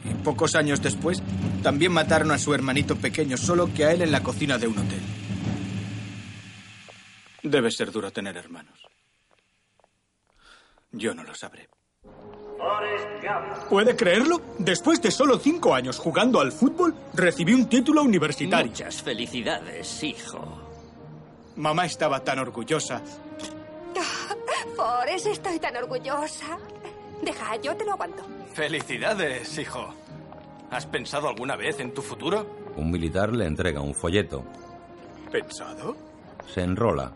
Y 0.05 0.15
pocos 0.25 0.55
años 0.55 0.81
después, 0.81 1.23
también 1.63 1.93
mataron 1.93 2.31
a 2.31 2.39
su 2.39 2.55
hermanito 2.55 2.97
pequeño, 2.97 3.37
solo 3.37 3.73
que 3.75 3.85
a 3.85 3.93
él 3.93 4.01
en 4.01 4.13
la 4.13 4.23
cocina 4.23 4.57
de 4.57 4.67
un 4.67 4.79
hotel. 4.79 5.01
Debe 7.43 7.71
ser 7.71 7.93
duro 7.93 8.11
tener 8.11 8.37
hermanos. 8.37 8.88
Yo 10.92 11.14
no 11.14 11.22
lo 11.22 11.35
sabré. 11.35 11.68
¿Puede 13.68 13.94
creerlo? 13.94 14.40
Después 14.59 15.01
de 15.03 15.11
solo 15.11 15.38
cinco 15.38 15.74
años 15.74 15.98
jugando 15.98 16.40
al 16.40 16.53
fútbol, 16.53 16.94
recibí 17.14 17.53
un 17.53 17.68
título 17.68 18.03
universitario. 18.03 18.70
Muchas 18.70 19.03
felicidades, 19.03 20.03
hijo. 20.03 20.62
Mamá 21.57 21.87
estaba 21.87 22.20
tan 22.24 22.38
orgullosa. 22.38 23.03
Forrest, 24.77 25.27
estoy 25.27 25.59
tan 25.59 25.77
orgullosa. 25.77 26.59
Deja, 27.22 27.57
yo 27.57 27.77
te 27.77 27.85
lo 27.85 27.92
aguanto. 27.92 28.22
Felicidades, 28.55 29.59
hijo. 29.59 29.94
¿Has 30.70 30.87
pensado 30.87 31.29
alguna 31.29 31.57
vez 31.57 31.81
en 31.81 31.92
tu 31.92 32.03
futuro? 32.03 32.46
Un 32.77 32.90
militar 32.90 33.33
le 33.33 33.46
entrega 33.46 33.81
un 33.81 33.94
folleto. 33.94 34.44
¿Pensado? 35.31 35.96
Se 36.46 36.62
enrola. 36.62 37.12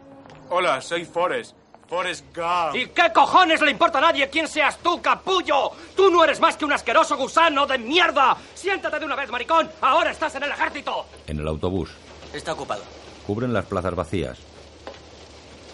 Hola, 0.51 0.81
soy 0.81 1.05
Forrest. 1.05 1.57
Forrest 1.93 2.25
Gump. 2.35 2.75
¿Y 2.75 2.87
qué 2.87 3.13
cojones 3.13 3.61
le 3.61 3.71
importa 3.71 3.99
a 3.99 4.01
nadie 4.01 4.31
quién 4.31 4.49
seas 4.49 4.79
tú, 4.79 5.03
capullo? 5.03 5.73
Tú 5.95 6.11
no 6.11 6.25
eres 6.25 6.41
más 6.41 6.57
que 6.57 6.65
un 6.65 6.73
asqueroso 6.73 7.19
gusano 7.19 7.67
de 7.67 7.77
mierda. 7.77 8.35
Siéntate 8.55 8.99
de 8.99 9.05
una 9.05 9.15
vez, 9.15 9.29
maricón. 9.29 9.71
Ahora 9.83 10.11
estás 10.11 10.35
en 10.37 10.45
el 10.45 10.53
ejército. 10.53 11.05
En 11.27 11.41
el 11.41 11.47
autobús. 11.47 11.91
Está 12.33 12.55
ocupado. 12.55 12.83
Cubren 13.27 13.53
las 13.53 13.67
plazas 13.67 13.95
vacías. 13.95 14.39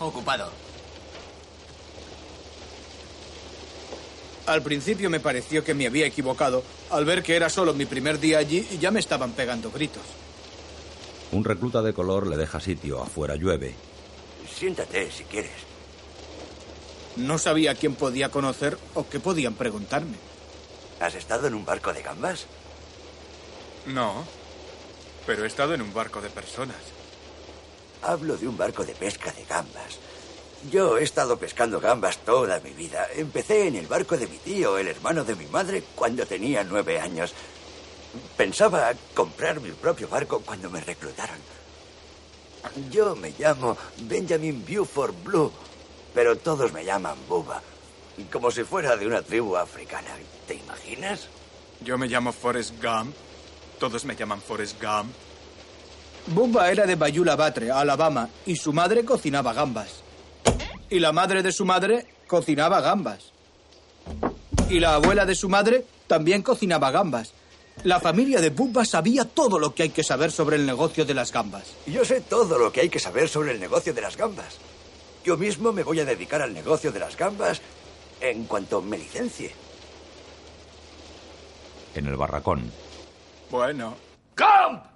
Ocupado. 0.00 0.50
Al 4.46 4.62
principio 4.62 5.10
me 5.10 5.20
pareció 5.20 5.62
que 5.62 5.74
me 5.74 5.86
había 5.86 6.06
equivocado 6.06 6.64
al 6.90 7.04
ver 7.04 7.22
que 7.22 7.36
era 7.36 7.48
solo 7.48 7.74
mi 7.74 7.86
primer 7.86 8.18
día 8.18 8.38
allí 8.38 8.66
y 8.72 8.78
ya 8.78 8.90
me 8.90 8.98
estaban 8.98 9.30
pegando 9.34 9.70
gritos. 9.70 10.02
Un 11.30 11.44
recluta 11.44 11.80
de 11.80 11.92
color 11.92 12.26
le 12.26 12.36
deja 12.36 12.58
sitio. 12.58 13.00
Afuera 13.00 13.36
llueve. 13.36 13.76
Siéntate 14.52 15.12
si 15.12 15.22
quieres. 15.22 15.67
No 17.18 17.36
sabía 17.36 17.74
quién 17.74 17.96
podía 17.96 18.30
conocer 18.30 18.78
o 18.94 19.08
qué 19.08 19.18
podían 19.18 19.54
preguntarme. 19.54 20.16
¿Has 21.00 21.16
estado 21.16 21.48
en 21.48 21.54
un 21.54 21.64
barco 21.64 21.92
de 21.92 22.02
gambas? 22.02 22.46
No, 23.86 24.24
pero 25.26 25.44
he 25.44 25.48
estado 25.48 25.74
en 25.74 25.82
un 25.82 25.92
barco 25.92 26.20
de 26.20 26.30
personas. 26.30 26.76
Hablo 28.02 28.36
de 28.36 28.46
un 28.46 28.56
barco 28.56 28.84
de 28.84 28.94
pesca 28.94 29.32
de 29.32 29.44
gambas. 29.44 29.98
Yo 30.70 30.96
he 30.96 31.02
estado 31.02 31.36
pescando 31.38 31.80
gambas 31.80 32.18
toda 32.18 32.60
mi 32.60 32.70
vida. 32.70 33.08
Empecé 33.14 33.66
en 33.66 33.74
el 33.74 33.88
barco 33.88 34.16
de 34.16 34.28
mi 34.28 34.38
tío, 34.38 34.78
el 34.78 34.86
hermano 34.86 35.24
de 35.24 35.34
mi 35.34 35.46
madre, 35.46 35.82
cuando 35.96 36.24
tenía 36.24 36.62
nueve 36.62 37.00
años. 37.00 37.32
Pensaba 38.36 38.92
comprar 39.14 39.60
mi 39.60 39.70
propio 39.72 40.08
barco 40.08 40.40
cuando 40.40 40.70
me 40.70 40.80
reclutaron. 40.80 41.38
Yo 42.90 43.16
me 43.16 43.32
llamo 43.38 43.76
Benjamin 44.02 44.64
Buford 44.64 45.14
Blue, 45.24 45.52
pero 46.14 46.36
todos 46.36 46.72
me 46.72 46.84
llaman 46.84 47.16
Buba. 47.28 47.62
Como 48.32 48.50
si 48.50 48.64
fuera 48.64 48.96
de 48.96 49.06
una 49.06 49.22
tribu 49.22 49.56
africana. 49.56 50.10
¿Te 50.46 50.54
imaginas? 50.54 51.28
Yo 51.80 51.96
me 51.98 52.08
llamo 52.08 52.32
Forrest 52.32 52.74
Gump. 52.82 53.14
Todos 53.78 54.04
me 54.04 54.16
llaman 54.16 54.40
Forrest 54.40 54.82
Gump. 54.82 55.12
Bubba 56.26 56.70
era 56.70 56.84
de 56.84 56.94
Bayula 56.94 57.36
Batre, 57.36 57.70
Alabama, 57.70 58.28
y 58.44 58.56
su 58.56 58.72
madre 58.72 59.04
cocinaba 59.04 59.52
gambas. 59.54 60.02
Y 60.90 60.98
la 60.98 61.12
madre 61.12 61.42
de 61.42 61.52
su 61.52 61.64
madre 61.64 62.06
cocinaba 62.26 62.80
gambas. 62.80 63.32
Y 64.68 64.80
la 64.80 64.94
abuela 64.94 65.24
de 65.24 65.34
su 65.34 65.48
madre 65.48 65.86
también 66.06 66.42
cocinaba 66.42 66.90
gambas. 66.90 67.32
La 67.84 68.00
familia 68.00 68.40
de 68.40 68.50
Bubba 68.50 68.84
sabía 68.84 69.24
todo 69.24 69.58
lo 69.58 69.74
que 69.74 69.84
hay 69.84 69.90
que 69.90 70.02
saber 70.02 70.30
sobre 70.30 70.56
el 70.56 70.66
negocio 70.66 71.04
de 71.04 71.14
las 71.14 71.32
gambas. 71.32 71.64
Yo 71.86 72.04
sé 72.04 72.20
todo 72.20 72.58
lo 72.58 72.72
que 72.72 72.80
hay 72.80 72.88
que 72.88 72.98
saber 72.98 73.28
sobre 73.28 73.52
el 73.52 73.60
negocio 73.60 73.94
de 73.94 74.00
las 74.00 74.16
gambas. 74.16 74.58
Yo 75.28 75.36
mismo 75.36 75.74
me 75.74 75.82
voy 75.82 76.00
a 76.00 76.06
dedicar 76.06 76.40
al 76.40 76.54
negocio 76.54 76.90
de 76.90 77.00
las 77.00 77.14
gambas 77.14 77.60
en 78.18 78.46
cuanto 78.46 78.80
me 78.80 78.96
licencie. 78.96 79.54
En 81.94 82.06
el 82.06 82.16
barracón. 82.16 82.72
Bueno. 83.50 83.94
¡Camp! 84.34 84.86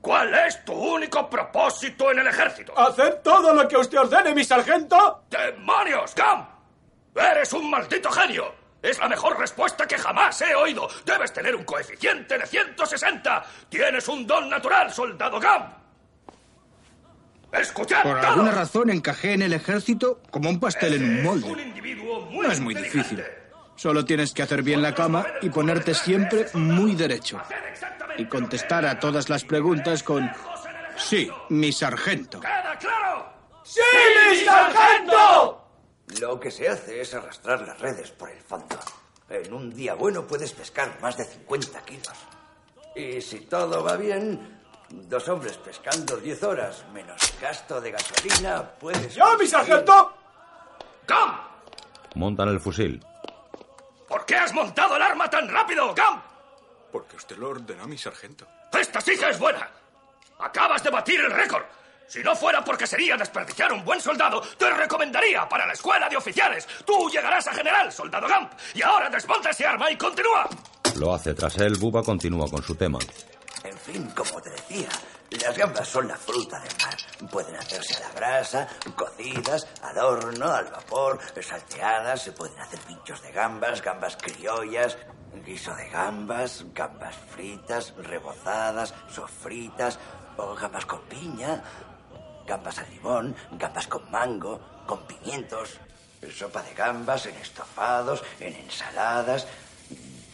¿Cuál 0.00 0.32
es 0.32 0.64
tu 0.64 0.74
único 0.74 1.28
propósito 1.28 2.12
en 2.12 2.20
el 2.20 2.28
ejército? 2.28 2.72
¡Hacer 2.78 3.20
todo 3.20 3.52
lo 3.52 3.66
que 3.66 3.76
usted 3.76 3.98
ordene, 3.98 4.32
mi 4.32 4.44
sargento! 4.44 5.24
¡Demonios, 5.28 6.14
Camp! 6.14 6.50
¡Eres 7.16 7.52
un 7.52 7.68
maldito 7.68 8.12
genio! 8.12 8.54
Es 8.80 9.00
la 9.00 9.08
mejor 9.08 9.36
respuesta 9.36 9.88
que 9.88 9.98
jamás 9.98 10.40
he 10.40 10.54
oído. 10.54 10.88
Debes 11.04 11.32
tener 11.32 11.56
un 11.56 11.64
coeficiente 11.64 12.38
de 12.38 12.46
160. 12.46 13.44
Tienes 13.68 14.06
un 14.06 14.24
don 14.24 14.48
natural, 14.48 14.92
soldado 14.92 15.40
Camp. 15.40 15.83
Escuchad 17.60 18.02
Por 18.02 18.20
todos. 18.20 18.26
alguna 18.26 18.50
razón 18.50 18.90
encajé 18.90 19.32
en 19.34 19.42
el 19.42 19.52
ejército 19.52 20.20
como 20.30 20.50
un 20.50 20.60
pastel 20.60 20.94
en 20.94 21.04
un 21.04 21.22
molde. 21.22 21.50
Un 21.52 21.60
individuo 21.60 22.22
muy 22.26 22.46
No 22.46 22.52
es 22.52 22.60
muy 22.60 22.74
difícil. 22.74 23.22
Solo 23.76 24.04
tienes 24.04 24.32
que 24.32 24.42
hacer 24.42 24.62
bien 24.62 24.82
la 24.82 24.94
cama 24.94 25.26
y 25.42 25.50
ponerte 25.50 25.94
siempre 25.94 26.46
muy 26.54 26.94
derecho. 26.94 27.40
Y 28.16 28.26
contestar 28.26 28.86
a 28.86 29.00
todas 29.00 29.28
las 29.28 29.44
preguntas 29.44 30.02
con... 30.02 30.30
Sí, 30.96 31.28
mi 31.48 31.72
sargento. 31.72 32.40
¿Queda 32.40 32.78
claro? 32.78 33.32
¡Sí, 33.64 33.80
mi 34.30 34.36
sargento! 34.36 35.60
Lo 36.20 36.38
que 36.38 36.50
se 36.50 36.68
hace 36.68 37.00
es 37.00 37.14
arrastrar 37.14 37.62
las 37.66 37.80
redes 37.80 38.10
por 38.12 38.30
el 38.30 38.38
fondo. 38.38 38.78
En 39.28 39.52
un 39.52 39.74
día 39.74 39.94
bueno 39.94 40.26
puedes 40.26 40.52
pescar 40.52 40.98
más 41.00 41.16
de 41.16 41.24
50 41.24 41.80
kilos. 41.82 42.12
Y 42.94 43.20
si 43.20 43.40
todo 43.40 43.82
va 43.82 43.96
bien, 43.96 44.53
dos 45.02 45.28
hombres 45.28 45.56
pescando 45.58 46.16
10 46.16 46.42
horas 46.44 46.84
menos 46.92 47.20
gasto 47.40 47.80
de 47.80 47.90
gasolina, 47.90 48.62
puedes... 48.78 49.14
¡Ya, 49.14 49.36
mi 49.36 49.46
sargento! 49.46 50.12
¡Camp! 51.06 51.40
Montan 52.14 52.48
el 52.48 52.60
fusil. 52.60 53.04
¿Por 54.08 54.24
qué 54.24 54.36
has 54.36 54.52
montado 54.52 54.96
el 54.96 55.02
arma 55.02 55.28
tan 55.28 55.48
rápido, 55.48 55.94
Camp? 55.94 56.22
Porque 56.92 57.16
usted 57.16 57.36
lo 57.36 57.50
ordenó, 57.50 57.86
mi 57.86 57.98
sargento. 57.98 58.46
¡Esta 58.72 59.00
sí 59.00 59.16
que 59.18 59.30
es 59.30 59.38
buena! 59.38 59.68
Acabas 60.38 60.82
de 60.82 60.90
batir 60.90 61.20
el 61.20 61.30
récord. 61.30 61.64
Si 62.06 62.22
no 62.22 62.36
fuera 62.36 62.62
porque 62.62 62.86
sería 62.86 63.16
desperdiciar 63.16 63.72
un 63.72 63.84
buen 63.84 64.00
soldado, 64.00 64.40
te 64.58 64.70
recomendaría 64.70 65.48
para 65.48 65.66
la 65.66 65.72
escuela 65.72 66.08
de 66.08 66.16
oficiales. 66.16 66.68
Tú 66.84 67.08
llegarás 67.10 67.46
a 67.48 67.54
general, 67.54 67.90
soldado 67.90 68.28
Gump. 68.28 68.52
Y 68.74 68.82
ahora 68.82 69.08
desmonta 69.08 69.50
ese 69.50 69.66
arma 69.66 69.90
y 69.90 69.96
continúa. 69.96 70.48
Lo 70.96 71.14
hace 71.14 71.34
tras 71.34 71.56
él. 71.58 71.76
Buba 71.76 72.02
continúa 72.02 72.48
con 72.48 72.62
su 72.62 72.74
tema. 72.74 72.98
En 73.62 73.78
fin, 73.78 74.10
como 74.10 74.40
te 74.42 74.50
decía, 74.50 74.88
las 75.42 75.56
gambas 75.56 75.88
son 75.88 76.08
la 76.08 76.16
fruta 76.16 76.58
del 76.60 76.72
mar. 76.82 77.30
Pueden 77.30 77.56
hacerse 77.56 77.94
a 77.96 78.08
la 78.08 78.14
brasa, 78.14 78.68
cocidas, 78.94 79.66
al 79.82 79.98
horno, 79.98 80.50
al 80.52 80.66
vapor, 80.66 81.18
salteadas, 81.40 82.22
se 82.22 82.32
pueden 82.32 82.58
hacer 82.60 82.78
pinchos 82.80 83.22
de 83.22 83.32
gambas, 83.32 83.82
gambas 83.82 84.16
criollas, 84.16 84.98
guiso 85.44 85.74
de 85.74 85.88
gambas, 85.88 86.64
gambas 86.74 87.14
fritas, 87.34 87.94
rebozadas, 87.96 88.92
sofritas, 89.08 89.98
o 90.36 90.54
gambas 90.54 90.86
con 90.86 91.00
piña, 91.02 91.62
gambas 92.46 92.78
al 92.78 92.90
limón, 92.90 93.34
gambas 93.52 93.86
con 93.86 94.10
mango, 94.10 94.60
con 94.86 95.06
pimientos, 95.06 95.78
sopa 96.32 96.62
de 96.62 96.74
gambas 96.74 97.26
en 97.26 97.36
estofados, 97.36 98.22
en 98.40 98.54
ensaladas, 98.54 99.46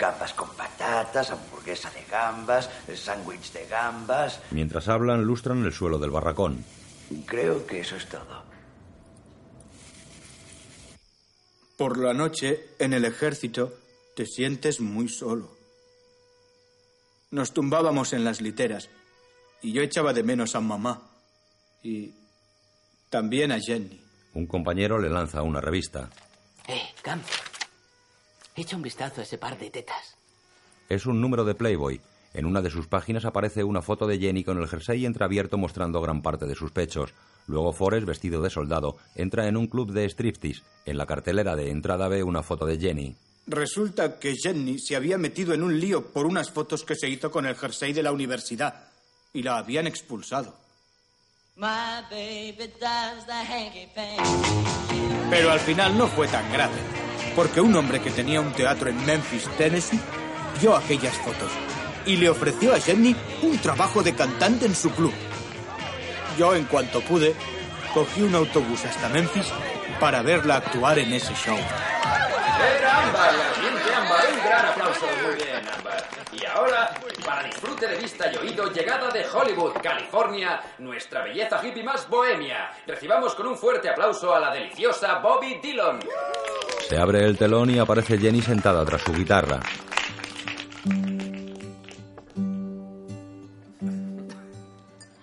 gambas 0.00 0.32
con 0.32 0.48
patatas, 0.56 1.30
hamburguesa 1.30 1.90
de 1.90 2.02
gambas, 2.10 2.70
sándwich 2.96 3.52
de 3.52 3.66
gambas. 3.66 4.40
Mientras 4.50 4.88
hablan, 4.88 5.22
lustran 5.24 5.64
el 5.64 5.72
suelo 5.72 5.98
del 5.98 6.10
barracón. 6.10 6.64
Creo 7.26 7.66
que 7.66 7.80
eso 7.80 7.96
es 7.96 8.08
todo. 8.08 8.42
Por 11.76 11.98
la 11.98 12.14
noche, 12.14 12.68
en 12.78 12.94
el 12.94 13.04
ejército, 13.04 13.72
te 14.16 14.26
sientes 14.26 14.80
muy 14.80 15.08
solo. 15.08 15.56
Nos 17.30 17.52
tumbábamos 17.52 18.12
en 18.12 18.24
las 18.24 18.40
literas 18.40 18.88
y 19.62 19.72
yo 19.72 19.82
echaba 19.82 20.12
de 20.12 20.22
menos 20.22 20.54
a 20.54 20.60
mamá 20.60 21.02
y 21.82 22.12
también 23.08 23.52
a 23.52 23.60
Jenny. 23.60 24.00
Un 24.34 24.46
compañero 24.46 24.98
le 24.98 25.10
lanza 25.10 25.42
una 25.42 25.60
revista. 25.60 26.10
Eh, 26.68 26.82
Camp. 27.02 27.24
Echa 28.60 28.76
un 28.76 28.82
vistazo 28.82 29.22
a 29.22 29.24
ese 29.24 29.38
par 29.38 29.58
de 29.58 29.70
tetas. 29.70 30.16
Es 30.90 31.06
un 31.06 31.18
número 31.22 31.46
de 31.46 31.54
Playboy. 31.54 31.98
En 32.34 32.44
una 32.44 32.60
de 32.60 32.68
sus 32.68 32.86
páginas 32.86 33.24
aparece 33.24 33.64
una 33.64 33.80
foto 33.80 34.06
de 34.06 34.18
Jenny 34.18 34.44
con 34.44 34.60
el 34.60 34.68
jersey 34.68 35.06
entreabierto 35.06 35.56
mostrando 35.56 36.02
gran 36.02 36.20
parte 36.20 36.44
de 36.44 36.54
sus 36.54 36.70
pechos. 36.70 37.14
Luego 37.46 37.72
Forrest, 37.72 38.06
vestido 38.06 38.42
de 38.42 38.50
soldado, 38.50 38.98
entra 39.14 39.48
en 39.48 39.56
un 39.56 39.66
club 39.66 39.92
de 39.92 40.04
striptease. 40.04 40.62
En 40.84 40.98
la 40.98 41.06
cartelera 41.06 41.56
de 41.56 41.70
entrada 41.70 42.06
ve 42.08 42.22
una 42.22 42.42
foto 42.42 42.66
de 42.66 42.78
Jenny. 42.78 43.16
Resulta 43.46 44.18
que 44.18 44.36
Jenny 44.36 44.78
se 44.78 44.94
había 44.94 45.16
metido 45.16 45.54
en 45.54 45.62
un 45.62 45.80
lío 45.80 46.12
por 46.12 46.26
unas 46.26 46.50
fotos 46.50 46.84
que 46.84 46.96
se 46.96 47.08
hizo 47.08 47.30
con 47.30 47.46
el 47.46 47.56
jersey 47.56 47.94
de 47.94 48.02
la 48.02 48.12
universidad 48.12 48.88
y 49.32 49.42
la 49.42 49.56
habían 49.56 49.86
expulsado. 49.86 50.54
Pero 55.30 55.50
al 55.50 55.60
final 55.60 55.96
no 55.96 56.06
fue 56.08 56.28
tan 56.28 56.52
grave, 56.52 56.74
porque 57.34 57.60
un 57.60 57.74
hombre 57.76 58.00
que 58.00 58.10
tenía 58.10 58.40
un 58.40 58.52
teatro 58.52 58.90
en 58.90 59.04
Memphis, 59.06 59.48
Tennessee, 59.56 60.00
vio 60.60 60.76
aquellas 60.76 61.16
fotos 61.18 61.50
y 62.06 62.16
le 62.16 62.28
ofreció 62.28 62.74
a 62.74 62.80
Jenny 62.80 63.14
un 63.42 63.58
trabajo 63.58 64.02
de 64.02 64.14
cantante 64.14 64.66
en 64.66 64.74
su 64.74 64.90
club. 64.90 65.12
Yo, 66.38 66.54
en 66.54 66.64
cuanto 66.64 67.00
pude, 67.02 67.34
cogí 67.92 68.22
un 68.22 68.34
autobús 68.34 68.84
hasta 68.84 69.08
Memphis 69.08 69.46
para 69.98 70.22
verla 70.22 70.56
actuar 70.56 70.98
en 70.98 71.12
ese 71.12 71.34
show. 71.34 71.56
Ámbar, 71.56 73.34
Ámbar. 73.96 74.24
Un 74.32 74.44
gran 74.44 74.66
aplauso. 74.66 75.06
Muy 75.24 75.34
bien, 75.36 75.68
Ámbar. 75.78 76.08
Y 76.32 76.44
ahora 76.46 76.94
para 77.30 77.44
disfrute 77.44 77.86
de 77.86 77.96
vista 77.96 78.28
y 78.32 78.36
oído, 78.38 78.72
llegada 78.72 79.08
de 79.08 79.24
Hollywood, 79.24 79.74
California, 79.80 80.60
nuestra 80.80 81.22
belleza 81.22 81.64
hippie 81.64 81.84
más 81.84 82.08
bohemia. 82.08 82.72
Recibamos 82.84 83.36
con 83.36 83.46
un 83.46 83.56
fuerte 83.56 83.88
aplauso 83.88 84.34
a 84.34 84.40
la 84.40 84.52
deliciosa 84.52 85.20
Bobby 85.20 85.60
Dillon. 85.62 86.00
Se 86.88 86.98
abre 86.98 87.24
el 87.24 87.38
telón 87.38 87.70
y 87.70 87.78
aparece 87.78 88.18
Jenny 88.18 88.42
sentada 88.42 88.84
tras 88.84 89.02
su 89.02 89.12
guitarra. 89.12 89.60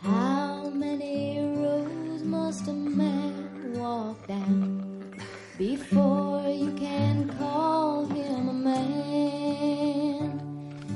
How 0.01 0.71
many 0.73 1.41
roads 1.57 2.23
must 2.23 2.69
a 2.69 2.71
man 2.71 3.73
walk 3.75 4.25
down 4.27 5.11
before 5.57 6.49
you 6.49 6.71
can 6.79 7.29
call 7.37 8.05
him 8.05 8.47
a 8.47 8.53
man? 8.53 9.17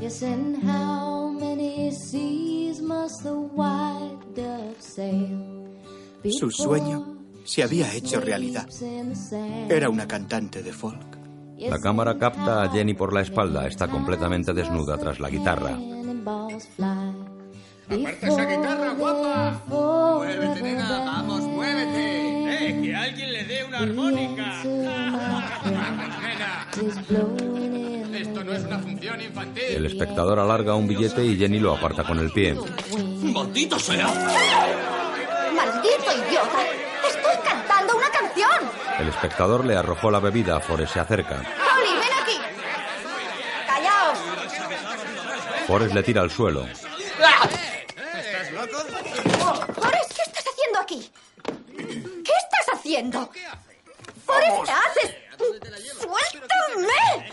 Yes, 0.02 0.24
and 0.24 0.58
how 0.64 0.70
many 0.70 1.01
seas 2.12 2.82
must 2.82 3.24
the 3.24 3.32
white 3.32 4.20
dove 4.36 4.76
sail? 4.80 5.70
Su 6.30 6.52
sueño 6.52 7.18
se 7.46 7.64
había 7.64 7.94
hecho 7.94 8.20
realidad. 8.20 8.68
Era 9.70 9.90
una 9.90 10.08
cantante 10.08 10.62
de 10.62 10.74
folk. 10.74 11.18
La 11.58 11.80
cámara 11.80 12.18
capta 12.18 12.64
a 12.64 12.70
Jenny 12.70 12.94
por 12.94 13.14
la 13.14 13.22
espalda. 13.22 13.66
Está 13.68 13.88
completamente 13.88 14.54
desnuda 14.54 14.98
tras 14.98 15.20
la 15.20 15.30
guitarra. 15.30 15.78
Aparta 17.88 18.28
esa 18.28 18.46
guitarra, 18.46 18.94
guapa. 18.94 19.62
Muévete, 19.68 20.62
nena, 20.62 21.06
vamos, 21.06 21.42
muévete. 21.42 22.68
Eh, 22.68 22.82
que 22.82 22.96
alguien 22.96 23.34
le 23.34 23.44
dé 23.46 23.64
una 23.66 23.80
armónica. 23.80 24.64
Nena, 25.64 26.68
esto 28.42 28.44
no 28.44 28.54
es 28.58 28.64
una 28.64 28.80
función 28.80 29.22
infantil. 29.22 29.64
El 29.64 29.86
espectador 29.86 30.40
alarga 30.40 30.74
un 30.76 30.88
billete 30.88 31.24
y 31.24 31.38
Jenny 31.38 31.60
lo 31.60 31.76
aparta 31.76 32.04
con 32.04 32.18
el 32.20 32.32
pie. 32.32 32.58
¡Maldito 33.22 33.78
sea! 33.80 34.08
¡Maldito 35.56 36.12
idiota! 36.28 36.64
¡Estoy 37.08 37.36
cantando 37.44 37.96
una 37.96 38.10
canción! 38.10 38.50
El 39.00 39.10
espectador 39.10 39.64
le 39.66 39.76
arrojó 39.76 40.10
la 40.10 40.20
bebida. 40.20 40.60
Forrest 40.60 40.94
se 40.94 41.00
acerca. 41.00 41.36
¡Holly, 41.36 41.94
ven 41.94 42.14
aquí! 42.22 42.40
¡Callaos! 43.68 44.18
Forrest 45.68 45.94
le 45.94 46.02
tira 46.04 46.22
al 46.22 46.32
suelo. 46.32 46.66
¿Estás 46.68 48.52
loco? 48.54 48.78
Forrest, 49.74 50.14
¿qué 50.16 50.22
estás 50.24 50.46
haciendo 50.52 50.80
aquí? 50.80 51.12
¿Qué 51.76 52.34
estás 52.44 52.70
haciendo? 52.74 53.30
Forrest, 54.26 54.64
¿qué 54.66 54.72
haces? 54.72 55.16
¡Suéltame! 56.00 57.32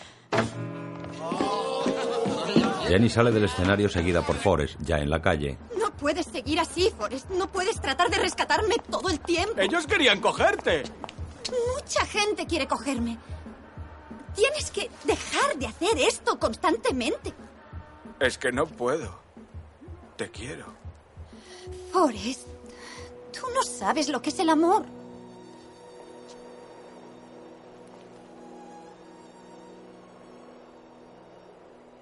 Jenny 2.89 3.11
sale 3.11 3.31
del 3.31 3.45
escenario 3.45 3.89
seguida 3.89 4.23
por 4.23 4.37
Forrest, 4.37 4.81
ya 4.81 4.97
en 4.99 5.11
la 5.11 5.21
calle. 5.21 5.59
No 5.79 5.91
puedes 5.95 6.27
seguir 6.27 6.59
así, 6.59 6.91
Forrest. 6.97 7.29
No 7.31 7.47
puedes 7.47 7.81
tratar 7.81 8.09
de 8.09 8.17
rescatarme 8.17 8.77
todo 8.91 9.11
el 9.11 9.21
tiempo. 9.21 9.61
Ellos 9.61 9.87
querían 9.87 10.21
cogerte. 10.21 10.85
Mucha 11.75 12.07
gente 12.07 12.47
quiere 12.47 12.67
cogerme. 12.67 13.19
Tienes 14.35 14.71
que 14.71 14.91
dejar 15.05 15.57
de 15.59 15.67
hacer 15.67 15.99
esto 15.99 16.39
constantemente. 16.39 17.35
Es 18.21 18.39
que 18.39 18.53
no 18.53 18.67
puedo. 18.67 19.21
Te 20.17 20.31
quiero. 20.31 20.67
Forrest, 21.93 22.47
tú 23.33 23.47
no 23.55 23.63
sabes 23.63 24.09
lo 24.09 24.23
que 24.23 24.31
es 24.31 24.39
el 24.39 24.49
amor. 24.49 24.85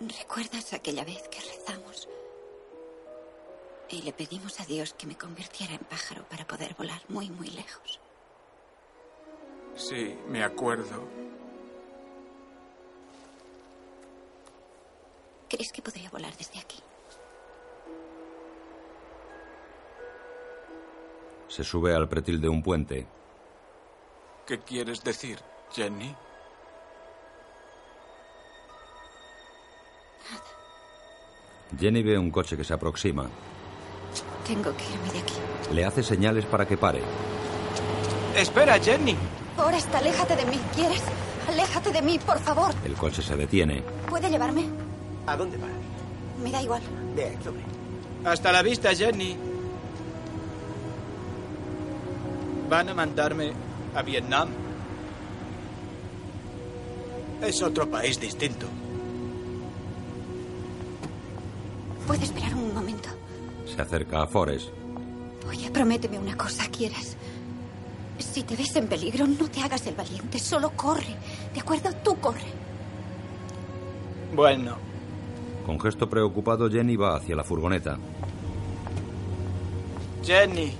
¿Recuerdas 0.00 0.74
aquella 0.74 1.04
vez 1.04 1.26
que 1.28 1.40
rezamos? 1.40 2.08
Y 3.88 4.02
le 4.02 4.12
pedimos 4.12 4.60
a 4.60 4.64
Dios 4.66 4.92
que 4.92 5.06
me 5.06 5.16
convirtiera 5.16 5.74
en 5.74 5.80
pájaro 5.80 6.24
para 6.28 6.46
poder 6.46 6.74
volar 6.74 7.00
muy, 7.08 7.30
muy 7.30 7.48
lejos. 7.48 8.00
Sí, 9.74 10.18
me 10.28 10.44
acuerdo. 10.44 11.02
¿Crees 15.48 15.72
que 15.72 15.80
podría 15.80 16.10
volar 16.10 16.36
desde 16.36 16.58
aquí? 16.58 16.78
Se 21.48 21.64
sube 21.64 21.94
al 21.94 22.08
pretil 22.08 22.40
de 22.40 22.48
un 22.48 22.62
puente. 22.62 23.06
¿Qué 24.46 24.60
quieres 24.60 25.02
decir, 25.02 25.38
Jenny? 25.72 26.14
Jenny 31.78 32.02
ve 32.02 32.18
un 32.18 32.30
coche 32.30 32.56
que 32.56 32.64
se 32.64 32.74
aproxima. 32.74 33.28
Tengo 34.46 34.74
que 34.76 34.84
irme 34.84 35.10
de 35.12 35.18
aquí. 35.18 35.34
Le 35.72 35.84
hace 35.84 36.02
señales 36.02 36.44
para 36.46 36.66
que 36.66 36.76
pare. 36.76 37.02
Espera, 38.36 38.78
Jenny. 38.78 39.16
Forrest, 39.56 39.92
aléjate 39.94 40.36
de 40.36 40.44
mí, 40.44 40.60
¿quieres? 40.74 41.02
Aléjate 41.48 41.90
de 41.90 42.02
mí, 42.02 42.18
por 42.18 42.38
favor. 42.38 42.72
El 42.84 42.94
coche 42.94 43.22
se 43.22 43.36
detiene. 43.36 43.82
¿Puede 44.08 44.30
llevarme? 44.30 44.66
¿A 45.26 45.36
dónde 45.36 45.56
va? 45.56 45.66
Me 46.42 46.50
da 46.50 46.62
igual. 46.62 46.82
Bien, 47.14 47.42
sobre. 47.42 47.62
Hasta 48.24 48.52
la 48.52 48.62
vista, 48.62 48.94
Jenny. 48.94 49.36
Van 52.68 52.88
a 52.88 52.94
mandarme 52.94 53.52
a 53.94 54.02
Vietnam. 54.02 54.48
Es 57.42 57.62
otro 57.62 57.88
país 57.88 58.20
distinto. 58.20 58.66
¿Puede 62.06 62.24
esperar 62.24 62.54
un 62.54 62.72
momento? 62.74 63.08
Se 63.66 63.80
acerca 63.80 64.22
a 64.22 64.26
Forrest. 64.26 64.68
Oye, 65.48 65.70
prométeme 65.70 66.18
una 66.18 66.36
cosa, 66.36 66.64
¿quieres? 66.70 67.16
Si 68.18 68.42
te 68.42 68.56
ves 68.56 68.74
en 68.76 68.86
peligro, 68.88 69.26
no 69.26 69.48
te 69.48 69.60
hagas 69.60 69.86
el 69.86 69.94
valiente, 69.94 70.38
solo 70.38 70.70
corre. 70.70 71.16
¿De 71.52 71.60
acuerdo? 71.60 71.90
Tú 72.02 72.16
corre. 72.18 72.40
Bueno, 74.34 74.76
Con 75.64 75.80
gesto 75.80 76.08
preocupado, 76.08 76.70
Jenny 76.70 76.94
va 76.94 77.16
hacia 77.16 77.34
la 77.34 77.42
furgoneta. 77.42 77.98
Jenny. 80.24 80.72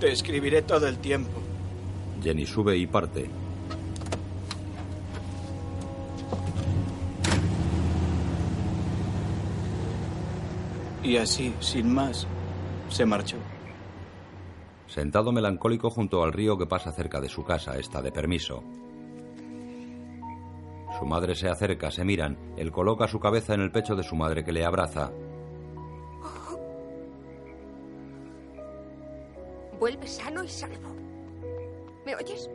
Te 0.00 0.12
escribiré 0.12 0.62
todo 0.62 0.86
el 0.88 0.96
tiempo. 0.98 1.40
Jenny 2.22 2.46
sube 2.46 2.76
y 2.78 2.86
parte. 2.86 3.28
Y 11.08 11.16
así, 11.16 11.54
sin 11.60 11.94
más, 11.94 12.26
se 12.90 13.06
marchó. 13.06 13.38
Sentado 14.86 15.32
melancólico 15.32 15.88
junto 15.88 16.22
al 16.22 16.34
río 16.34 16.58
que 16.58 16.66
pasa 16.66 16.92
cerca 16.92 17.18
de 17.18 17.30
su 17.30 17.44
casa, 17.44 17.78
está 17.78 18.02
de 18.02 18.12
permiso. 18.12 18.62
Su 20.98 21.06
madre 21.06 21.34
se 21.34 21.48
acerca, 21.48 21.90
se 21.90 22.04
miran. 22.04 22.36
Él 22.58 22.70
coloca 22.70 23.08
su 23.08 23.18
cabeza 23.20 23.54
en 23.54 23.62
el 23.62 23.72
pecho 23.72 23.96
de 23.96 24.02
su 24.02 24.16
madre 24.16 24.44
que 24.44 24.52
le 24.52 24.66
abraza. 24.66 25.10
Vuelve 29.80 30.06
sano 30.06 30.44
y 30.44 30.48
salvo. 30.48 30.94
¿Me 32.04 32.16
oyes? 32.16 32.50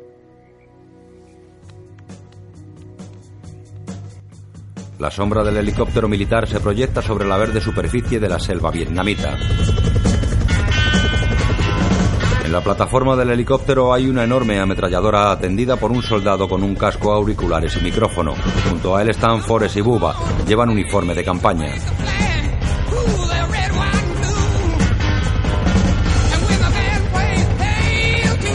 La 5.03 5.11
sombra 5.11 5.43
del 5.43 5.57
helicóptero 5.57 6.07
militar 6.07 6.47
se 6.47 6.61
proyecta 6.61 7.01
sobre 7.01 7.27
la 7.27 7.35
verde 7.35 7.59
superficie 7.59 8.21
de 8.21 8.29
la 8.29 8.39
selva 8.39 8.71
vietnamita. 8.71 9.37
En 12.45 12.49
la 12.49 12.61
plataforma 12.61 13.17
del 13.17 13.31
helicóptero 13.31 13.93
hay 13.93 14.07
una 14.07 14.23
enorme 14.23 14.57
ametralladora 14.61 15.29
atendida 15.29 15.75
por 15.75 15.91
un 15.91 16.01
soldado 16.01 16.47
con 16.47 16.63
un 16.63 16.73
casco, 16.75 17.11
auriculares 17.11 17.75
y 17.75 17.83
micrófono. 17.83 18.33
Junto 18.69 18.95
a 18.95 19.01
él 19.01 19.09
están 19.09 19.41
Forrest 19.41 19.75
y 19.75 19.81
Buba. 19.81 20.15
Llevan 20.47 20.69
uniforme 20.69 21.13
de 21.13 21.23
campaña. 21.25 21.73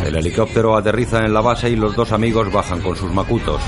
El 0.06 0.16
helicóptero 0.16 0.78
aterriza 0.78 1.26
en 1.26 1.34
la 1.34 1.42
base 1.42 1.68
y 1.68 1.76
los 1.76 1.94
dos 1.94 2.10
amigos 2.12 2.50
bajan 2.50 2.80
con 2.80 2.96
sus 2.96 3.12
macutos. 3.12 3.60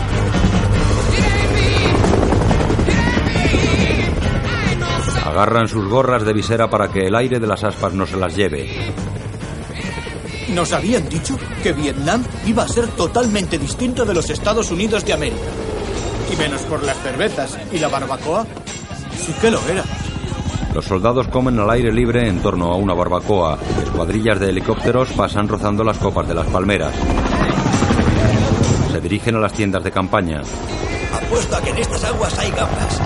Agarran 5.31 5.68
sus 5.68 5.87
gorras 5.87 6.24
de 6.24 6.33
visera 6.33 6.68
para 6.68 6.89
que 6.89 7.07
el 7.07 7.14
aire 7.14 7.39
de 7.39 7.47
las 7.47 7.62
aspas 7.62 7.93
no 7.93 8.05
se 8.05 8.16
las 8.16 8.35
lleve. 8.35 8.68
Nos 10.49 10.72
habían 10.72 11.09
dicho 11.09 11.39
que 11.62 11.72
Vietnam 11.72 12.24
iba 12.47 12.64
a 12.64 12.68
ser 12.68 12.89
totalmente 12.89 13.57
distinto 13.57 14.05
de 14.05 14.12
los 14.12 14.28
Estados 14.28 14.72
Unidos 14.72 15.05
de 15.05 15.12
América. 15.12 15.41
Y 16.33 16.37
menos 16.37 16.62
por 16.62 16.83
las 16.83 16.99
cervezas 16.99 17.57
y 17.70 17.78
la 17.78 17.87
barbacoa, 17.87 18.45
sí 19.24 19.33
que 19.41 19.53
lo 19.53 19.61
era. 19.68 19.85
Los 20.74 20.87
soldados 20.87 21.28
comen 21.28 21.61
al 21.61 21.70
aire 21.70 21.93
libre 21.93 22.26
en 22.26 22.43
torno 22.43 22.72
a 22.72 22.76
una 22.76 22.95
barbacoa. 22.95 23.57
Escuadrillas 23.85 24.41
de 24.41 24.49
helicópteros 24.49 25.11
pasan 25.11 25.47
rozando 25.47 25.85
las 25.85 25.99
copas 25.99 26.26
de 26.26 26.35
las 26.35 26.47
palmeras. 26.49 26.93
Se 28.91 29.01
dirigen 29.01 29.37
a 29.37 29.39
las 29.39 29.53
tiendas 29.53 29.85
de 29.85 29.93
campaña. 29.93 30.43
Apuesto 31.14 31.55
a 31.55 31.61
que 31.61 31.70
en 31.70 31.78
estas 31.78 32.03
aguas 32.03 32.37
hay 32.37 32.51
gambas. 32.51 33.01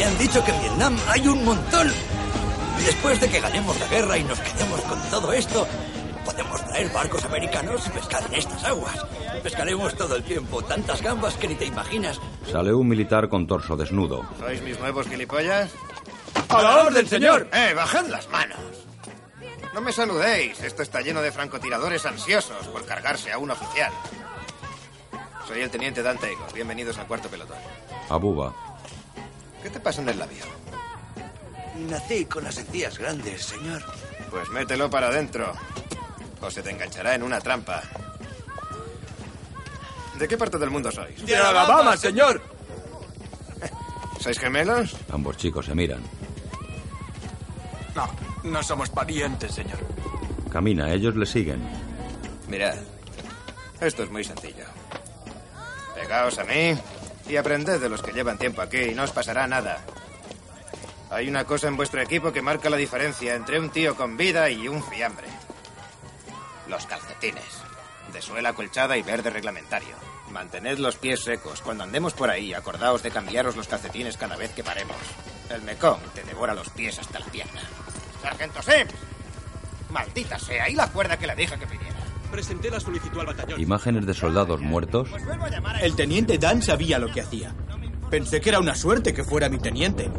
Me 0.00 0.06
han 0.06 0.16
dicho 0.16 0.42
que 0.42 0.50
en 0.50 0.60
Vietnam 0.62 0.96
hay 1.08 1.28
un 1.28 1.44
montón. 1.44 1.92
Y 2.80 2.84
después 2.84 3.20
de 3.20 3.28
que 3.28 3.38
ganemos 3.38 3.78
la 3.78 3.86
guerra 3.86 4.16
y 4.16 4.24
nos 4.24 4.40
quedemos 4.40 4.80
con 4.80 4.98
todo 5.10 5.30
esto, 5.30 5.66
podemos 6.24 6.64
traer 6.64 6.90
barcos 6.90 7.22
americanos 7.26 7.86
y 7.86 7.90
pescar 7.90 8.24
en 8.24 8.36
estas 8.36 8.64
aguas. 8.64 8.96
Pescaremos 9.42 9.94
todo 9.94 10.16
el 10.16 10.22
tiempo, 10.22 10.62
tantas 10.62 11.02
gambas 11.02 11.34
que 11.34 11.48
ni 11.48 11.54
te 11.54 11.66
imaginas. 11.66 12.18
Sale 12.50 12.72
un 12.72 12.88
militar 12.88 13.28
con 13.28 13.46
torso 13.46 13.76
desnudo. 13.76 14.24
¿Sois 14.38 14.62
mis 14.62 14.80
nuevos 14.80 15.06
gilipollas? 15.06 15.70
¡A 16.48 16.62
la 16.62 16.84
orden, 16.84 17.06
señor! 17.06 17.50
¡Eh, 17.52 17.74
bajad 17.74 18.06
las 18.06 18.26
manos! 18.30 18.58
No 19.74 19.82
me 19.82 19.92
saludéis. 19.92 20.62
Esto 20.62 20.82
está 20.82 21.02
lleno 21.02 21.20
de 21.20 21.30
francotiradores 21.30 22.06
ansiosos 22.06 22.68
por 22.68 22.86
cargarse 22.86 23.32
a 23.32 23.38
un 23.38 23.50
oficial. 23.50 23.92
Soy 25.46 25.60
el 25.60 25.68
teniente 25.68 26.02
Dante 26.02 26.32
Egos. 26.32 26.54
Bienvenidos 26.54 26.96
al 26.96 27.06
cuarto 27.06 27.28
pelotón. 27.28 27.58
Abuba. 28.08 28.69
¿Qué 29.62 29.70
te 29.70 29.80
pasa 29.80 30.02
en 30.02 30.08
el 30.08 30.18
labio? 30.18 30.44
Nací 31.88 32.24
con 32.24 32.44
las 32.44 32.56
encías 32.58 32.98
grandes, 32.98 33.42
señor. 33.42 33.82
Pues 34.30 34.48
mételo 34.50 34.88
para 34.90 35.08
adentro. 35.08 35.52
O 36.40 36.50
se 36.50 36.62
te 36.62 36.70
enganchará 36.70 37.14
en 37.14 37.22
una 37.22 37.40
trampa. 37.40 37.82
¿De 40.18 40.28
qué 40.28 40.36
parte 40.36 40.58
del 40.58 40.70
mundo 40.70 40.90
sois? 40.90 41.24
¡De 41.24 41.36
Alabama, 41.36 41.96
señor! 41.96 42.42
¿Sois 44.20 44.38
gemelos? 44.38 44.96
Ambos 45.10 45.36
chicos 45.36 45.66
se 45.66 45.74
miran. 45.74 46.02
No, 47.94 48.08
no 48.44 48.62
somos 48.62 48.90
parientes, 48.90 49.52
señor. 49.52 49.78
Camina, 50.50 50.92
ellos 50.92 51.16
le 51.16 51.26
siguen. 51.26 51.62
Mirad, 52.48 52.76
esto 53.80 54.02
es 54.02 54.10
muy 54.10 54.24
sencillo. 54.24 54.64
Pegaos 55.94 56.38
a 56.38 56.44
mí 56.44 56.76
y 57.30 57.36
aprended 57.36 57.80
de 57.80 57.88
los 57.88 58.02
que 58.02 58.12
llevan 58.12 58.38
tiempo 58.38 58.60
aquí 58.60 58.78
y 58.78 58.94
no 58.94 59.04
os 59.04 59.12
pasará 59.12 59.46
nada. 59.46 59.80
Hay 61.10 61.28
una 61.28 61.44
cosa 61.44 61.68
en 61.68 61.76
vuestro 61.76 62.00
equipo 62.00 62.32
que 62.32 62.42
marca 62.42 62.70
la 62.70 62.76
diferencia 62.76 63.34
entre 63.34 63.58
un 63.58 63.70
tío 63.70 63.96
con 63.96 64.16
vida 64.16 64.50
y 64.50 64.68
un 64.68 64.82
fiambre. 64.82 65.28
Los 66.68 66.86
calcetines. 66.86 67.62
De 68.12 68.20
suela 68.20 68.52
colchada 68.52 68.96
y 68.96 69.02
verde 69.02 69.30
reglamentario. 69.30 69.94
Mantened 70.30 70.78
los 70.78 70.96
pies 70.96 71.20
secos. 71.20 71.60
Cuando 71.60 71.84
andemos 71.84 72.14
por 72.14 72.30
ahí, 72.30 72.54
acordaos 72.54 73.02
de 73.02 73.10
cambiaros 73.10 73.56
los 73.56 73.68
calcetines 73.68 74.16
cada 74.16 74.36
vez 74.36 74.52
que 74.52 74.64
paremos. 74.64 74.96
El 75.48 75.62
mecón 75.62 76.00
te 76.14 76.22
devora 76.22 76.54
los 76.54 76.70
pies 76.70 76.98
hasta 76.98 77.18
la 77.18 77.26
pierna. 77.26 77.62
¡Sargento 78.22 78.62
Sims! 78.62 78.94
Maldita 79.90 80.38
sea, 80.38 80.68
y 80.68 80.74
la 80.74 80.88
cuerda 80.88 81.16
que 81.16 81.26
le 81.26 81.34
dije 81.34 81.58
que 81.58 81.66
pidiera. 81.66 81.99
Presenté 82.30 82.70
la 82.70 82.80
solicitud 82.80 83.20
al 83.20 83.26
batallón. 83.26 83.60
Imágenes 83.60 84.06
de 84.06 84.14
soldados 84.14 84.60
muertos. 84.60 85.08
El 85.82 85.94
teniente 85.96 86.38
Dan 86.38 86.62
sabía 86.62 86.98
lo 86.98 87.08
que 87.12 87.20
hacía. 87.20 87.54
Pensé 88.10 88.40
que 88.40 88.48
era 88.50 88.60
una 88.60 88.74
suerte 88.74 89.12
que 89.12 89.24
fuera 89.24 89.48
mi 89.48 89.58
teniente. 89.58 90.10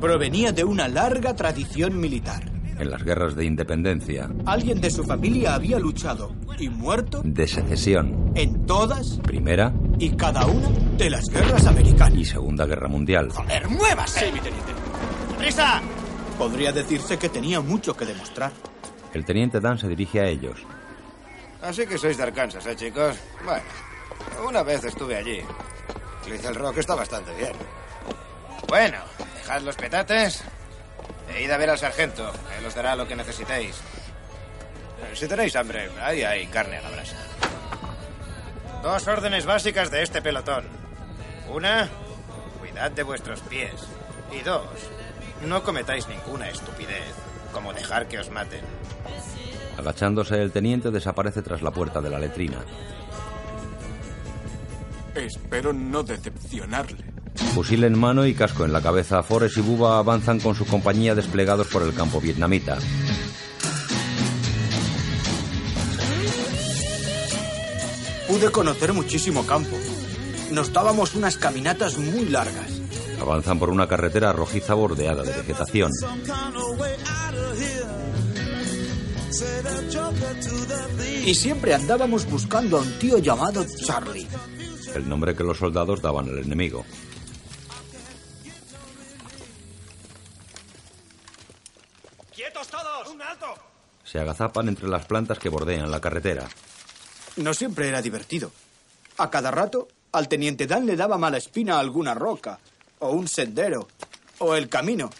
Provenía 0.00 0.52
de 0.52 0.64
una 0.64 0.88
larga 0.88 1.34
tradición 1.34 1.98
militar. 1.98 2.42
En 2.78 2.90
las 2.90 3.02
guerras 3.02 3.34
de 3.34 3.44
independencia, 3.44 4.30
Alguien 4.46 4.80
de 4.80 4.90
su 4.90 5.02
familia 5.04 5.54
había 5.54 5.78
luchado 5.80 6.32
y 6.60 6.68
muerto 6.68 7.22
de 7.24 7.46
secesión, 7.48 8.32
en 8.36 8.66
todas 8.66 9.18
Primera 9.24 9.72
y 9.98 10.10
cada 10.10 10.46
una 10.46 10.68
de 10.96 11.10
las 11.10 11.28
guerras 11.28 11.66
americanas. 11.66 12.16
y 12.16 12.24
Segunda 12.24 12.66
Guerra 12.66 12.86
Mundial. 12.88 13.30
¡Joder, 13.32 13.68
muévase! 13.68 14.26
Sí, 14.26 14.32
mi 14.32 14.38
teniente. 14.40 14.72
¡Prisa! 15.38 15.80
Podría 16.38 16.70
decirse 16.72 17.18
que 17.18 17.28
tenía 17.28 17.60
mucho 17.60 17.96
que 17.96 18.06
demostrar. 18.06 18.52
El 19.12 19.24
teniente 19.24 19.58
Dan 19.60 19.78
se 19.78 19.88
dirige 19.88 20.20
a 20.20 20.28
ellos. 20.28 20.60
Así 21.62 21.86
que 21.86 21.98
sois 21.98 22.16
de 22.16 22.22
Arkansas, 22.22 22.64
¿eh, 22.66 22.76
chicos? 22.76 23.16
Bueno, 23.44 23.62
una 24.46 24.62
vez 24.62 24.84
estuve 24.84 25.16
allí. 25.16 25.42
Little 26.28 26.52
Rock 26.52 26.78
está 26.78 26.94
bastante 26.94 27.34
bien. 27.34 27.52
Bueno, 28.68 28.98
dejad 29.34 29.62
los 29.62 29.76
petates 29.76 30.42
e 31.34 31.42
id 31.42 31.50
a 31.50 31.56
ver 31.56 31.70
al 31.70 31.78
sargento. 31.78 32.32
Él 32.58 32.66
os 32.66 32.74
dará 32.74 32.94
lo 32.94 33.08
que 33.08 33.16
necesitéis. 33.16 33.76
Eh, 33.76 35.14
Si 35.16 35.26
tenéis 35.26 35.56
hambre, 35.56 35.90
ahí 36.00 36.22
hay 36.22 36.46
carne 36.46 36.78
a 36.78 36.82
la 36.82 36.90
brasa. 36.90 37.16
Dos 38.82 39.08
órdenes 39.08 39.44
básicas 39.46 39.90
de 39.90 40.02
este 40.02 40.22
pelotón. 40.22 40.64
Una, 41.48 41.88
cuidad 42.60 42.90
de 42.92 43.02
vuestros 43.02 43.40
pies. 43.40 43.74
Y 44.30 44.40
dos, 44.40 44.68
no 45.46 45.62
cometáis 45.62 46.06
ninguna 46.06 46.48
estupidez, 46.50 47.14
como 47.52 47.72
dejar 47.72 48.06
que 48.06 48.18
os 48.18 48.30
maten. 48.30 48.62
Agachándose, 49.78 50.42
el 50.42 50.50
teniente 50.50 50.90
desaparece 50.90 51.40
tras 51.40 51.62
la 51.62 51.70
puerta 51.70 52.00
de 52.00 52.10
la 52.10 52.18
letrina. 52.18 52.58
Espero 55.14 55.72
no 55.72 56.02
decepcionarle. 56.02 57.04
Fusil 57.54 57.84
en 57.84 57.96
mano 57.96 58.26
y 58.26 58.34
casco 58.34 58.64
en 58.64 58.72
la 58.72 58.82
cabeza, 58.82 59.22
Forrest 59.22 59.56
y 59.58 59.60
Buba 59.60 59.98
avanzan 59.98 60.40
con 60.40 60.56
su 60.56 60.66
compañía 60.66 61.14
desplegados 61.14 61.68
por 61.68 61.82
el 61.82 61.94
campo 61.94 62.20
vietnamita. 62.20 62.78
Pude 68.26 68.50
conocer 68.50 68.92
muchísimo 68.92 69.46
campo. 69.46 69.76
Nos 70.50 70.72
dábamos 70.72 71.14
unas 71.14 71.36
caminatas 71.36 71.98
muy 71.98 72.26
largas. 72.26 72.80
Avanzan 73.20 73.58
por 73.58 73.70
una 73.70 73.86
carretera 73.86 74.32
rojiza 74.32 74.74
bordeada 74.74 75.22
de 75.22 75.32
vegetación. 75.32 75.90
Y 81.24 81.34
siempre 81.34 81.74
andábamos 81.74 82.28
buscando 82.30 82.78
a 82.78 82.80
un 82.80 82.98
tío 82.98 83.18
llamado 83.18 83.64
Charlie. 83.84 84.26
El 84.94 85.08
nombre 85.08 85.34
que 85.34 85.44
los 85.44 85.58
soldados 85.58 86.00
daban 86.00 86.28
al 86.28 86.38
enemigo. 86.38 86.84
¡Quietos 92.34 92.68
todos! 92.68 93.08
¡Un 93.08 93.20
alto! 93.22 93.46
Se 94.04 94.18
agazapan 94.18 94.68
entre 94.68 94.88
las 94.88 95.04
plantas 95.04 95.38
que 95.38 95.48
bordean 95.48 95.90
la 95.90 96.00
carretera. 96.00 96.48
No 97.36 97.52
siempre 97.52 97.88
era 97.88 98.00
divertido. 98.00 98.50
A 99.18 99.30
cada 99.30 99.50
rato, 99.50 99.88
al 100.12 100.28
teniente 100.28 100.66
Dan 100.66 100.86
le 100.86 100.96
daba 100.96 101.18
mala 101.18 101.36
espina 101.36 101.76
a 101.76 101.80
alguna 101.80 102.14
roca, 102.14 102.58
o 103.00 103.10
un 103.10 103.28
sendero, 103.28 103.88
o 104.38 104.54
el 104.54 104.68
camino. 104.68 105.10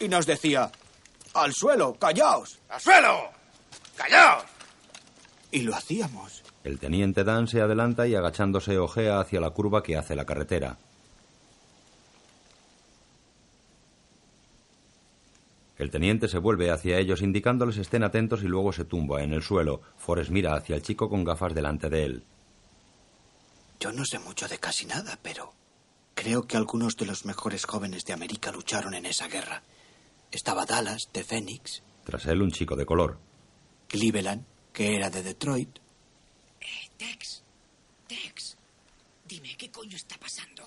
Y 0.00 0.08
nos 0.08 0.26
decía, 0.26 0.70
al 1.34 1.52
suelo, 1.54 1.94
callaos. 1.94 2.58
¡Al 2.68 2.80
suelo! 2.80 3.35
¡Callaos! 3.96 4.44
Y 5.50 5.62
lo 5.62 5.74
hacíamos. 5.74 6.42
El 6.64 6.78
teniente 6.78 7.24
Dan 7.24 7.48
se 7.48 7.60
adelanta 7.60 8.06
y 8.06 8.14
agachándose 8.14 8.78
ojea 8.78 9.20
hacia 9.20 9.40
la 9.40 9.50
curva 9.50 9.82
que 9.82 9.96
hace 9.96 10.16
la 10.16 10.24
carretera. 10.24 10.78
El 15.78 15.90
teniente 15.90 16.28
se 16.28 16.38
vuelve 16.38 16.70
hacia 16.70 16.98
ellos 16.98 17.20
indicándoles 17.20 17.76
estén 17.76 18.02
atentos 18.02 18.42
y 18.42 18.46
luego 18.46 18.72
se 18.72 18.84
tumba 18.84 19.22
en 19.22 19.32
el 19.32 19.42
suelo. 19.42 19.82
Forrest 19.98 20.30
mira 20.30 20.54
hacia 20.54 20.74
el 20.74 20.82
chico 20.82 21.10
con 21.10 21.22
gafas 21.22 21.54
delante 21.54 21.90
de 21.90 22.04
él. 22.04 22.24
Yo 23.78 23.92
no 23.92 24.04
sé 24.06 24.18
mucho 24.18 24.48
de 24.48 24.58
casi 24.58 24.86
nada, 24.86 25.18
pero 25.22 25.52
creo 26.14 26.46
que 26.46 26.56
algunos 26.56 26.96
de 26.96 27.04
los 27.04 27.26
mejores 27.26 27.66
jóvenes 27.66 28.06
de 28.06 28.14
América 28.14 28.50
lucharon 28.52 28.94
en 28.94 29.04
esa 29.04 29.28
guerra. 29.28 29.62
Estaba 30.32 30.64
Dallas, 30.64 31.10
de 31.12 31.22
Phoenix, 31.22 31.82
Tras 32.04 32.26
él 32.26 32.40
un 32.40 32.50
chico 32.50 32.74
de 32.74 32.86
color. 32.86 33.18
Cleveland, 33.88 34.44
que 34.72 34.96
era 34.96 35.10
de 35.10 35.22
Detroit, 35.22 35.78
Tex, 36.96 37.42
Tex, 38.06 38.56
dime, 39.26 39.54
¿qué 39.56 39.70
coño 39.70 39.96
está 39.96 40.16
pasando? 40.18 40.64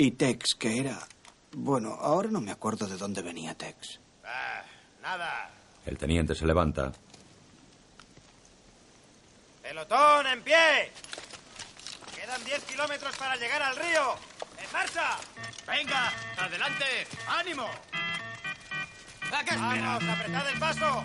y 0.00 0.12
Tex, 0.12 0.54
que 0.54 0.78
era... 0.80 1.06
Bueno, 1.52 1.98
ahora 2.00 2.30
no 2.30 2.40
me 2.40 2.50
acuerdo 2.52 2.86
de 2.86 2.96
dónde 2.96 3.20
venía 3.20 3.54
Tex. 3.54 4.00
Ah, 4.24 4.62
nada. 5.02 5.50
El 5.84 5.98
teniente 5.98 6.34
se 6.34 6.46
levanta. 6.46 6.90
¡Pelotón, 9.60 10.26
en 10.28 10.42
pie! 10.42 10.90
Quedan 12.14 12.42
10 12.44 12.64
kilómetros 12.64 13.14
para 13.16 13.36
llegar 13.36 13.62
al 13.62 13.76
río. 13.76 14.14
¡En 14.56 14.72
marcha! 14.72 15.18
¡Venga! 15.66 16.10
¡Adelante! 16.38 17.06
¡Ánimo! 17.28 17.68
¿A 19.32 19.44
qué 19.44 19.54
¡Vamos, 19.54 20.02
apretad 20.08 20.48
el 20.48 20.58
paso! 20.58 21.02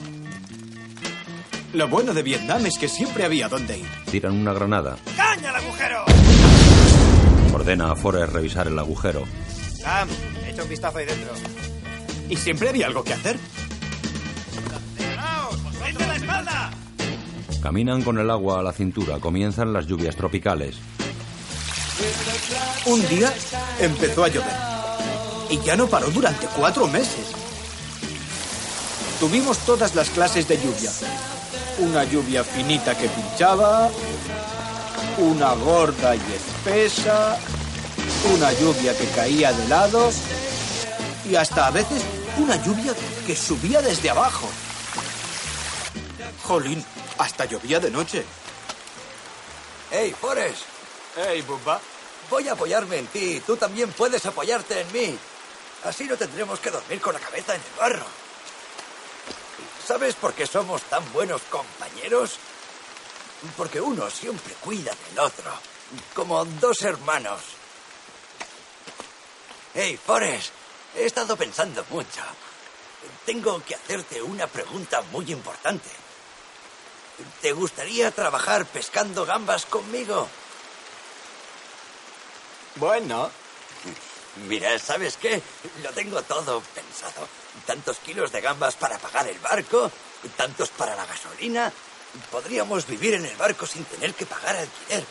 Lo 1.76 1.90
bueno 1.90 2.14
de 2.14 2.24
Vietnam 2.24 2.66
es 2.66 2.78
que 2.78 2.88
siempre 2.88 3.26
había 3.26 3.50
dónde 3.50 3.78
ir. 3.80 3.86
Tiran 4.10 4.32
una 4.32 4.54
granada. 4.54 4.98
¡Caña 5.18 5.50
al 5.50 5.58
agujero! 5.58 6.06
Ordena 7.54 7.92
a 7.92 7.96
Forrest 7.98 8.32
revisar 8.32 8.68
el 8.68 8.80
agujero. 8.80 9.26
Sam, 9.82 10.08
echa 10.48 10.64
un 10.64 10.70
vistazo 10.70 11.00
ahí 11.00 11.06
dentro. 11.06 11.34
Y 12.30 12.38
siempre 12.38 12.70
había 12.70 12.88
algo 12.88 13.04
que 13.04 13.12
hacer. 13.12 13.38
¡Vente 15.84 16.08
la 16.08 16.16
espalda! 16.16 16.72
Caminan 17.62 18.04
con 18.04 18.20
el 18.20 18.30
agua 18.30 18.62
a 18.62 18.64
la 18.64 18.72
cintura. 18.72 19.20
Comienzan 19.20 19.74
las 19.74 19.86
lluvias 19.86 20.16
tropicales. 20.16 20.78
Un 22.86 23.06
día 23.10 23.34
empezó 23.82 24.24
a 24.24 24.30
llover. 24.30 24.56
Y 25.50 25.60
ya 25.60 25.76
no 25.76 25.88
paró 25.88 26.10
durante 26.10 26.48
cuatro 26.56 26.88
meses. 26.88 27.34
Tuvimos 29.20 29.58
todas 29.66 29.94
las 29.94 30.10
clases 30.10 30.48
de 30.48 30.56
lluvia. 30.56 30.92
Una 31.78 32.06
lluvia 32.06 32.44
finita 32.44 32.98
que 32.98 33.10
pinchaba, 33.10 33.90
una 35.18 35.54
gorda 35.56 36.16
y 36.16 36.22
espesa, 36.34 37.38
una 38.34 38.54
lluvia 38.54 38.98
que 38.98 39.06
caía 39.10 39.52
de 39.52 39.68
lado 39.68 40.10
Y 41.30 41.36
hasta 41.36 41.68
a 41.68 41.72
veces 41.72 42.02
una 42.38 42.56
lluvia 42.64 42.94
que 43.26 43.36
subía 43.36 43.82
desde 43.82 44.10
abajo. 44.10 44.48
Jolín, 46.44 46.84
hasta 47.18 47.46
llovía 47.46 47.80
de 47.80 47.92
noche. 47.92 48.24
¡Hey, 49.92 50.16
Forrest! 50.20 50.64
¡Hey, 51.18 51.42
Bubba! 51.42 51.82
Voy 52.30 52.48
a 52.48 52.54
apoyarme 52.54 53.00
en 53.00 53.08
ti. 53.08 53.42
Tú 53.46 53.58
también 53.58 53.92
puedes 53.92 54.26
apoyarte 54.26 54.82
en 54.82 54.92
mí. 54.94 55.18
Así 55.84 56.06
no 56.06 56.16
tendremos 56.16 56.60
que 56.60 56.72
dormir 56.72 57.02
con 57.02 57.14
la 57.14 57.20
cabeza 57.20 57.56
en 57.56 57.62
el 57.62 57.80
barro. 57.80 58.25
¿Sabes 59.86 60.16
por 60.16 60.34
qué 60.34 60.48
somos 60.48 60.82
tan 60.84 61.14
buenos 61.14 61.44
compañeros? 61.44 62.38
Porque 63.56 63.80
uno 63.80 64.10
siempre 64.10 64.56
cuida 64.56 64.92
del 65.10 65.20
otro. 65.20 65.52
Como 66.16 66.44
dos 66.44 66.82
hermanos. 66.82 67.42
Hey, 69.76 70.00
Forrest. 70.04 70.52
He 70.96 71.06
estado 71.06 71.38
pensando 71.38 71.86
mucho. 71.92 72.22
Tengo 73.26 73.64
que 73.64 73.76
hacerte 73.76 74.22
una 74.24 74.48
pregunta 74.48 75.04
muy 75.12 75.32
importante. 75.32 75.90
¿Te 77.42 77.52
gustaría 77.52 78.10
trabajar 78.10 78.66
pescando 78.66 79.24
gambas 79.24 79.68
conmigo? 79.68 80.28
Bueno. 82.76 83.30
Mira, 84.48 84.80
¿sabes 84.80 85.18
qué? 85.18 85.42
Lo 85.84 85.92
tengo 85.92 86.24
todo 86.24 86.62
pensado. 86.74 87.45
Tantos 87.66 87.98
kilos 88.00 88.32
de 88.32 88.42
gambas 88.42 88.76
para 88.76 88.98
pagar 88.98 89.28
el 89.28 89.40
barco, 89.40 89.92
tantos 90.38 90.70
para 90.70 90.96
la 90.96 91.06
gasolina. 91.06 91.72
Podríamos 92.32 92.88
vivir 92.88 93.16
en 93.16 93.26
el 93.26 93.36
barco 93.36 93.66
sin 93.66 93.84
tener 93.86 94.14
que 94.14 94.26
pagar 94.26 94.56
alquiler. 94.56 95.04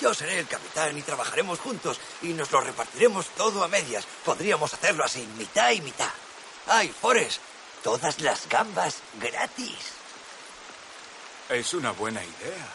Yo 0.00 0.14
seré 0.14 0.38
el 0.38 0.46
capitán 0.46 0.96
y 0.96 1.02
trabajaremos 1.02 1.60
juntos 1.60 2.00
y 2.22 2.28
nos 2.28 2.50
lo 2.50 2.60
repartiremos 2.60 3.26
todo 3.36 3.62
a 3.62 3.68
medias. 3.68 4.04
Podríamos 4.24 4.72
hacerlo 4.74 5.04
así, 5.04 5.26
mitad 5.38 5.70
y 5.70 5.80
mitad. 5.80 6.10
¡Ay, 6.66 6.88
Forrest! 6.88 7.40
Todas 7.82 8.20
las 8.20 8.48
gambas 8.48 8.96
gratis. 9.20 9.76
Es 11.48 11.74
una 11.74 11.90
buena 11.92 12.22
idea. 12.22 12.68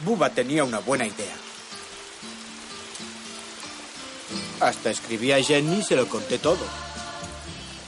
Bubba 0.00 0.30
tenía 0.30 0.62
una 0.62 0.78
buena 0.78 1.06
idea. 1.06 1.34
Hasta 4.60 4.90
escribí 4.90 5.32
a 5.32 5.42
Jenny 5.42 5.80
y 5.80 5.82
se 5.82 5.96
lo 5.96 6.08
conté 6.08 6.38
todo. 6.38 6.64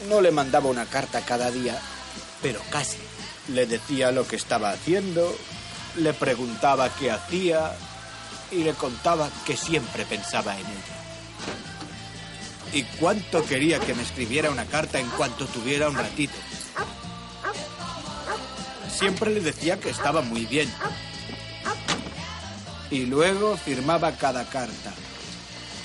No 0.09 0.21
le 0.21 0.31
mandaba 0.31 0.69
una 0.69 0.87
carta 0.87 1.23
cada 1.23 1.51
día, 1.51 1.81
pero 2.43 2.61
casi. 2.71 2.99
Le 3.49 3.67
decía 3.67 4.13
lo 4.13 4.27
que 4.27 4.37
estaba 4.37 4.71
haciendo, 4.71 5.35
le 5.97 6.13
preguntaba 6.13 6.91
qué 6.95 7.11
hacía 7.11 7.73
y 8.51 8.65
le 8.65 8.75
contaba 8.75 9.31
que 9.47 9.57
siempre 9.57 10.05
pensaba 10.05 10.55
en 10.55 10.67
ella. 10.67 10.99
Y 12.75 12.83
cuánto 12.99 13.45
quería 13.47 13.81
que 13.81 13.95
me 13.95 14.03
escribiera 14.03 14.51
una 14.51 14.67
carta 14.67 14.99
en 14.99 15.09
cuanto 15.11 15.47
tuviera 15.47 15.89
un 15.89 15.97
ratito. 15.97 16.37
Siempre 18.95 19.31
le 19.31 19.41
decía 19.41 19.81
que 19.81 19.89
estaba 19.89 20.21
muy 20.21 20.45
bien. 20.45 20.71
Y 22.91 23.07
luego 23.07 23.57
firmaba 23.57 24.13
cada 24.13 24.45
carta. 24.45 24.93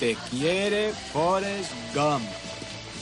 Te 0.00 0.16
quiere 0.30 0.92
Forrest 1.12 1.70
Gump. 1.94 2.24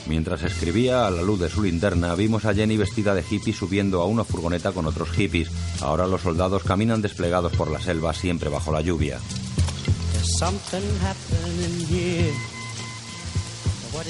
Mientras 0.05 0.43
escribía 0.43 1.07
a 1.07 1.11
la 1.11 1.21
luz 1.21 1.39
de 1.39 1.49
su 1.49 1.63
linterna, 1.63 2.13
vimos 2.15 2.45
a 2.45 2.53
Jenny 2.53 2.77
vestida 2.77 3.15
de 3.15 3.23
hippie 3.27 3.53
subiendo 3.53 4.01
a 4.01 4.05
una 4.05 4.23
furgoneta 4.23 4.71
con 4.71 4.85
otros 4.85 5.09
hippies. 5.11 5.49
Ahora 5.81 6.07
los 6.07 6.21
soldados 6.21 6.63
caminan 6.63 7.01
desplegados 7.01 7.53
por 7.53 7.71
la 7.71 7.79
selva, 7.79 8.13
siempre 8.13 8.49
bajo 8.49 8.71
la 8.71 8.81
lluvia. 8.81 9.19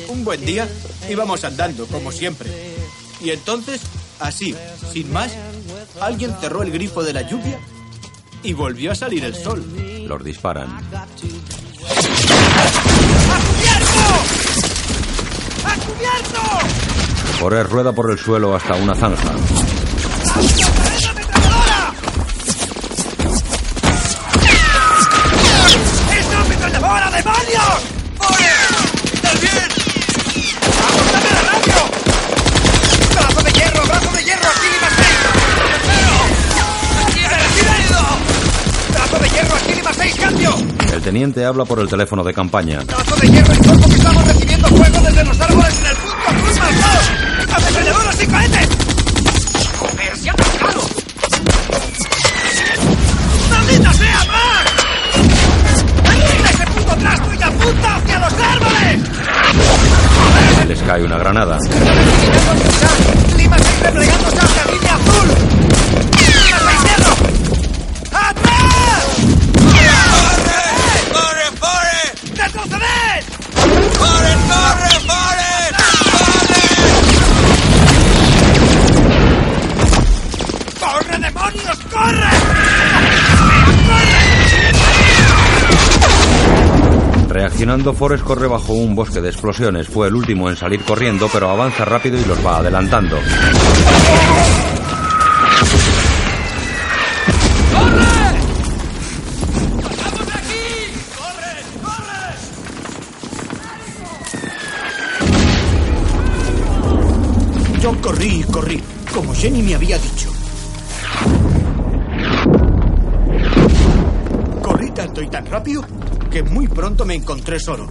Un 0.10 0.24
buen 0.24 0.46
día 0.46 0.68
íbamos 1.10 1.44
andando, 1.44 1.86
como 1.88 2.12
siempre. 2.12 2.50
Y 3.22 3.30
entonces, 3.30 3.82
así, 4.20 4.56
sin 4.92 5.12
más, 5.14 5.34
alguien 6.02 6.36
cerró 6.42 6.64
el 6.64 6.72
grifo 6.72 7.04
de 7.04 7.14
la 7.14 7.22
lluvia 7.22 7.60
y 8.42 8.54
volvió 8.54 8.92
a 8.92 8.96
salir 8.96 9.24
el 9.24 9.36
sol. 9.36 9.64
Los 10.08 10.24
disparan. 10.24 10.70
¡A 15.74 15.76
cubierto! 15.78 16.40
Rueda 17.64 17.92
por 17.92 18.12
el 18.12 18.20
suelo 18.20 18.56
hasta 18.56 18.76
una 18.76 18.94
zanja. 18.94 19.34
Teniente 41.14 41.46
habla 41.46 41.64
por 41.64 41.78
el 41.80 41.88
teléfono 41.88 42.24
de 42.24 42.34
campaña. 42.34 42.80
¡Brazo 42.88 43.16
de 43.18 43.28
hierro, 43.28 43.54
informo 43.54 43.88
que 43.88 43.96
estamos 43.98 44.26
recibiendo 44.26 44.68
fuego 44.68 45.00
desde 45.06 45.24
los 45.24 45.42
árboles 45.42 45.80
en 45.80 45.86
el 45.86 45.96
punto 45.96 46.28
azul 46.28 46.60
marcado! 46.60 47.02
¡Ametralladoras 47.56 48.24
y 48.24 48.26
cohetes! 48.26 48.68
¡Joder, 49.78 50.18
se 50.18 50.30
ha 50.30 50.34
atascado! 50.34 50.82
¡Maldita 53.52 53.94
sea, 53.94 54.26
Mac! 54.26 54.66
¡Quita 56.36 56.50
ese 56.50 56.66
puto 56.66 56.96
trasto 56.96 57.30
y 57.32 57.44
apunta 57.44 57.96
hacia 57.96 58.20
los 58.20 58.34
árboles! 58.34 59.00
Les 60.68 60.82
cae 60.82 61.04
una 61.04 61.18
granada. 61.20 61.60
¡Lima 61.62 63.03
Reaccionando, 87.74 87.98
Forrest 87.98 88.24
corre 88.24 88.48
bajo 88.48 88.74
un 88.74 88.94
bosque 88.94 89.20
de 89.20 89.30
explosiones. 89.30 89.88
Fue 89.88 90.08
el 90.08 90.14
último 90.14 90.48
en 90.48 90.56
salir 90.56 90.84
corriendo, 90.84 91.28
pero 91.34 91.50
avanza 91.50 91.84
rápido 91.84 92.20
y 92.20 92.26
los 92.26 92.38
va 92.46 92.58
adelantando. 92.58 93.18
Yo 107.82 108.02
corrí 108.02 108.28
y 108.28 108.44
corrí, 108.52 108.84
como 109.12 109.34
Jenny 109.34 109.64
me 109.64 109.74
había 109.74 109.98
dicho. 109.98 110.33
Rápido 116.34 116.44
que 116.44 116.44
muy 116.44 116.68
pronto 116.68 117.06
me 117.06 117.16
encontré 117.16 117.60
solo. 117.60 117.88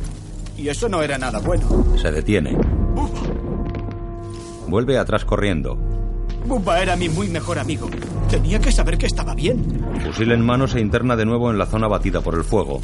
Y 0.56 0.68
eso 0.68 0.88
no 0.88 1.02
era 1.02 1.18
nada 1.18 1.38
bueno. 1.38 1.84
Se 1.96 2.10
detiene. 2.10 2.56
Vuelve 4.68 4.98
atrás 4.98 5.24
corriendo. 5.24 5.76
Bubba 6.46 6.82
era 6.82 6.96
mi 6.96 7.08
muy 7.08 7.28
mejor 7.28 7.58
amigo. 7.58 7.88
Tenía 8.28 8.58
que 8.58 8.72
saber 8.72 8.98
que 8.98 9.06
estaba 9.06 9.34
bien. 9.34 9.64
Fusil 10.04 10.32
en 10.32 10.44
mano 10.44 10.66
se 10.66 10.80
interna 10.80 11.14
de 11.14 11.24
nuevo 11.24 11.50
en 11.50 11.58
la 11.58 11.66
zona 11.66 11.86
batida 11.88 12.20
por 12.20 12.34
el 12.34 12.42
fuego. 12.42 12.80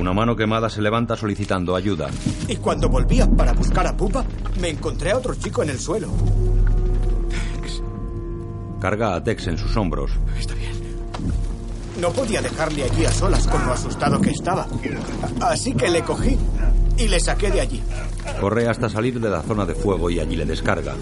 Una 0.00 0.14
mano 0.14 0.34
quemada 0.34 0.70
se 0.70 0.80
levanta 0.80 1.14
solicitando 1.14 1.76
ayuda. 1.76 2.08
Y 2.48 2.56
cuando 2.56 2.88
volvía 2.88 3.26
para 3.26 3.52
buscar 3.52 3.86
a 3.86 3.92
Bubba, 3.92 4.24
me 4.58 4.70
encontré 4.70 5.10
a 5.10 5.18
otro 5.18 5.34
chico 5.34 5.62
en 5.62 5.68
el 5.68 5.78
suelo. 5.78 6.08
Carga 8.80 9.14
a 9.14 9.22
Tex 9.22 9.48
en 9.48 9.58
sus 9.58 9.76
hombros. 9.76 10.10
Está 10.38 10.54
bien. 10.54 10.72
No 12.00 12.10
podía 12.12 12.40
dejarle 12.40 12.84
allí 12.84 13.04
a 13.04 13.12
solas 13.12 13.46
con 13.46 13.66
lo 13.66 13.74
asustado 13.74 14.18
que 14.22 14.30
estaba. 14.30 14.66
Así 15.42 15.74
que 15.74 15.90
le 15.90 16.00
cogí 16.00 16.38
y 16.96 17.06
le 17.06 17.20
saqué 17.20 17.50
de 17.50 17.60
allí. 17.60 17.82
Corre 18.40 18.68
hasta 18.68 18.88
salir 18.88 19.20
de 19.20 19.28
la 19.28 19.42
zona 19.42 19.66
de 19.66 19.74
fuego 19.74 20.08
y 20.08 20.18
allí 20.18 20.34
le 20.34 20.46
descarga. 20.46 20.94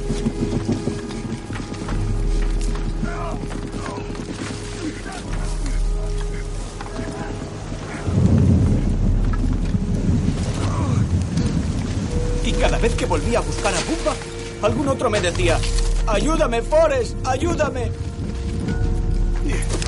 Volvía 13.09 13.39
a 13.39 13.43
buscar 13.43 13.75
a 13.75 13.81
Bubba, 13.81 14.15
algún 14.63 14.89
otro 14.89 15.09
me 15.11 15.21
decía, 15.21 15.59
ayúdame, 16.07 16.63
Forrest, 16.63 17.17
ayúdame. 17.27 17.91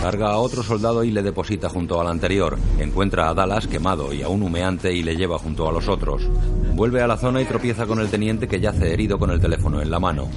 Carga 0.01 0.31
a 0.31 0.39
otro 0.39 0.62
soldado 0.62 1.05
y 1.05 1.11
le 1.11 1.23
deposita 1.23 1.68
junto 1.68 2.01
al 2.01 2.09
anterior. 2.09 2.57
Encuentra 2.79 3.29
a 3.29 3.35
Dallas 3.35 3.66
quemado 3.66 4.14
y 4.14 4.23
a 4.23 4.29
un 4.29 4.43
humeante 4.43 4.93
y 4.95 5.03
le 5.03 5.16
lleva 5.16 5.39
junto 5.39 5.68
a 5.68 5.73
los 5.73 5.89
otros. 5.89 6.23
Vuelve 6.75 7.03
a 7.03 7.07
la 7.07 7.18
zona 7.18 7.43
y 7.43 7.45
tropieza 7.45 7.85
con 7.85 8.01
el 8.01 8.09
teniente 8.09 8.49
que 8.49 8.61
yace 8.61 8.93
herido 8.93 9.18
con 9.18 9.31
el 9.31 9.41
teléfono 9.41 9.83
en 9.83 9.91
la 9.91 10.01
mano. 10.01 10.29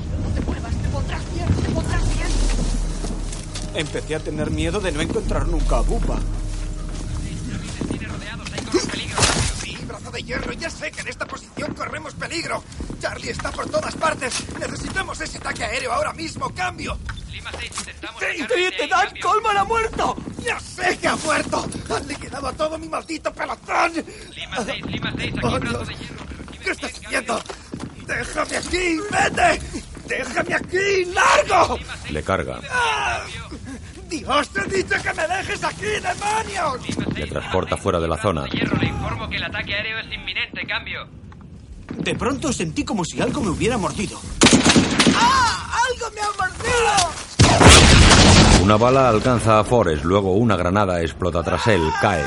Empecé 3.74 4.16
a 4.16 4.20
tener 4.20 4.52
miedo 4.52 4.82
de 4.82 4.92
no 4.92 5.00
encontrar 5.00 5.48
nunca 5.48 5.78
a 5.78 5.82
Bubba. 5.82 6.20
De 10.14 10.24
hierro, 10.24 10.54
ya 10.54 10.70
sé 10.70 10.92
que 10.92 11.02
en 11.02 11.08
esta 11.08 11.26
posición 11.26 11.74
corremos 11.74 12.14
peligro. 12.14 12.64
Charlie 13.02 13.32
está 13.32 13.52
por 13.52 13.70
todas 13.70 13.96
partes. 13.96 14.34
Necesitamos 14.60 15.20
ese 15.20 15.40
ataque 15.40 15.64
aéreo 15.66 15.92
ahora 15.92 16.14
mismo. 16.14 16.54
Cambio. 16.54 16.98
¡Teniente 18.20 18.88
Dan, 18.88 19.10
Coleman 19.22 19.58
ha 19.58 19.64
muerto! 19.66 20.16
¡Ya 20.46 20.60
sé 20.60 20.98
que 20.98 21.08
ha 21.08 21.16
muerto! 21.18 21.68
¡Han 21.94 22.08
liquidado 22.08 22.48
a 22.48 22.54
todo 22.54 22.78
mi 22.78 22.88
maldito 22.88 23.34
pelotón! 23.34 23.92
Lima 24.36 24.58
6, 24.64 24.86
Lima 24.86 25.14
6, 25.18 25.34
Oh, 25.44 25.60
Dios. 25.60 25.90
¿Qué 26.64 26.72
estás 26.72 26.92
haciendo? 26.94 27.44
¡Déjame 28.08 28.58
aquí! 28.58 29.00
¡Vete! 29.12 29.62
¡Déjame 30.08 30.56
aquí! 30.56 31.06
¡Largo! 31.06 31.80
Le 32.10 32.24
carga. 32.24 32.60
¡Ah! 32.70 33.26
¡Dios, 34.20 34.50
te 34.50 34.62
he 34.62 34.66
dicho 34.66 34.96
que 35.02 35.14
me 35.14 35.28
dejes 35.28 35.64
aquí, 35.64 35.86
demonios! 35.86 37.16
Le 37.16 37.26
transporta 37.26 37.76
fuera 37.76 38.00
de 38.00 38.08
la 38.08 38.16
zona. 38.18 38.46
Hierro, 38.46 38.78
le 38.78 38.88
informo 38.88 39.28
que 39.28 39.38
el 39.38 39.44
ataque 39.44 39.74
aéreo 39.74 39.98
es 40.00 40.14
inminente. 40.14 40.68
Cambio. 40.68 41.08
De 41.98 42.14
pronto 42.14 42.54
sentí 42.54 42.86
como 42.86 43.04
si 43.04 43.20
algo 43.20 43.42
me 43.42 43.50
hubiera 43.50 43.76
mordido. 43.78 44.20
¡Ah! 45.16 45.80
¡Algo 45.90 46.12
me 46.14 46.22
ha 46.22 46.30
mordido! 46.40 46.94
Una 48.64 48.78
bala 48.78 49.10
alcanza 49.10 49.60
a 49.60 49.64
Forrest, 49.64 50.04
luego 50.04 50.34
una 50.34 50.56
granada 50.56 51.02
explota 51.02 51.42
tras 51.42 51.66
él, 51.68 51.82
cae. 52.00 52.24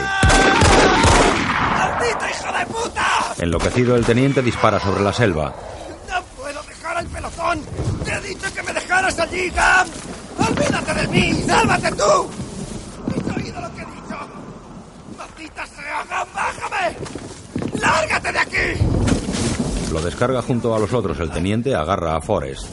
¡Maldito 1.71 2.27
hijo 2.29 2.59
de 2.59 2.67
puta! 2.67 3.35
Enloquecido, 3.39 3.95
el 3.95 4.05
teniente 4.05 4.43
dispara 4.43 4.81
sobre 4.81 5.03
la 5.03 5.13
selva. 5.13 5.55
¡No 6.09 6.21
puedo 6.37 6.63
dejar 6.65 6.97
al 6.97 7.07
pelotón! 7.07 7.61
¡Te 8.05 8.13
he 8.13 8.21
dicho 8.23 8.53
que 8.53 8.63
me 8.65 8.73
dejaras 8.73 9.19
allí, 9.21 9.51
Gam! 9.51 9.87
¡Olvídate 10.57 10.95
de 10.95 11.09
mí! 11.09 11.43
¡Sálvate 11.47 11.91
tú! 11.93 12.03
¿Has 12.05 13.37
oído 13.37 13.61
lo 13.61 13.75
que 13.75 13.83
he 13.83 13.87
dicho? 13.87 14.17
¡Maldita 15.17 15.67
sea! 15.67 16.05
¡Bájame! 16.35 16.97
¡Lárgate 17.81 18.33
de 18.33 18.39
aquí! 18.39 19.93
Lo 19.93 20.01
descarga 20.01 20.43
junto 20.43 20.75
a 20.75 20.79
los 20.79 20.93
otros. 20.93 21.19
El 21.21 21.31
teniente 21.31 21.75
agarra 21.75 22.17
a 22.17 22.21
Forrest. 22.21 22.67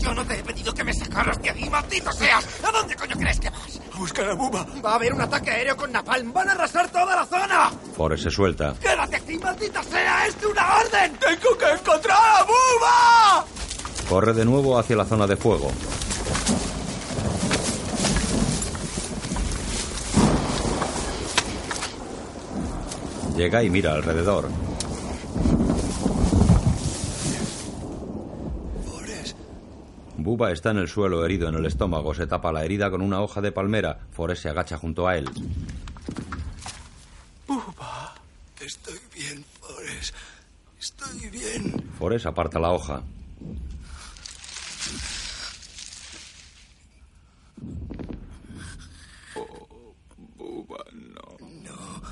Yo 0.00 0.14
no 0.14 0.24
te 0.24 0.38
he 0.38 0.42
pedido 0.42 0.72
que 0.74 0.84
me 0.84 0.92
sacaras 0.92 1.40
de 1.42 1.50
ahí, 1.50 1.68
maldito 1.68 2.12
seas. 2.12 2.46
¿A 2.62 2.70
dónde 2.70 2.94
coño 2.94 3.16
crees 3.16 3.40
que 3.40 3.50
vas? 3.50 3.80
A 3.94 3.98
buscar 3.98 4.30
a 4.30 4.34
Buba. 4.34 4.66
Va 4.84 4.92
a 4.92 4.94
haber 4.94 5.12
un 5.12 5.20
ataque 5.20 5.50
aéreo 5.50 5.76
con 5.76 5.90
Napalm. 5.90 6.32
Van 6.32 6.48
a 6.48 6.52
arrasar 6.52 6.88
toda 6.90 7.16
la 7.16 7.26
zona. 7.26 7.70
Forrest 7.96 8.24
se 8.24 8.30
suelta. 8.30 8.74
¡Quédate 8.80 9.16
aquí, 9.16 9.38
maldita 9.38 9.82
sea! 9.82 10.26
¡Es 10.26 10.36
una 10.44 10.76
orden! 10.76 11.12
¡Tengo 11.18 11.58
que 11.58 11.72
encontrar 11.72 12.18
a 12.18 12.44
Buba! 12.44 13.44
Corre 14.08 14.32
de 14.34 14.44
nuevo 14.44 14.78
hacia 14.78 14.96
la 14.96 15.04
zona 15.04 15.26
de 15.26 15.36
fuego. 15.36 15.72
Llega 23.38 23.62
y 23.62 23.70
mira 23.70 23.92
alrededor. 23.94 24.48
Buba 30.16 30.50
está 30.50 30.72
en 30.72 30.78
el 30.78 30.88
suelo 30.88 31.24
herido 31.24 31.48
en 31.48 31.54
el 31.54 31.64
estómago. 31.64 32.12
Se 32.14 32.26
tapa 32.26 32.50
la 32.52 32.64
herida 32.64 32.90
con 32.90 33.00
una 33.00 33.22
hoja 33.22 33.40
de 33.40 33.52
palmera. 33.52 34.00
Forrest 34.10 34.42
se 34.42 34.48
agacha 34.48 34.76
junto 34.76 35.06
a 35.06 35.16
él. 35.16 35.30
Buba, 37.46 38.14
estoy 38.60 38.98
bien, 39.14 39.44
Forrest. 39.60 40.14
Estoy 40.80 41.30
bien. 41.30 41.90
Forrest 41.96 42.26
aparta 42.26 42.58
la 42.58 42.72
hoja. 42.72 43.02
Buba, 50.36 50.84
no. 50.92 51.36
No, 51.62 52.02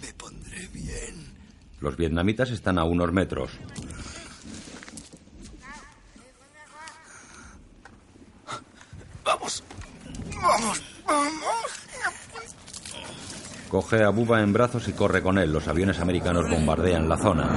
me 0.00 0.12
pondré 0.14 0.66
bien. 0.72 1.34
Los 1.80 1.96
vietnamitas 1.96 2.50
están 2.50 2.78
a 2.78 2.84
unos 2.84 3.12
metros. 3.12 3.50
Vamos. 9.24 9.64
Vamos, 10.42 10.82
vamos. 11.06 11.70
Coge 13.70 14.02
a 14.02 14.10
Buba 14.10 14.42
en 14.42 14.52
brazos 14.52 14.88
y 14.88 14.92
corre 14.92 15.22
con 15.22 15.38
él. 15.38 15.52
Los 15.52 15.68
aviones 15.68 16.00
americanos 16.00 16.50
bombardean 16.50 17.08
la 17.08 17.16
zona. 17.16 17.48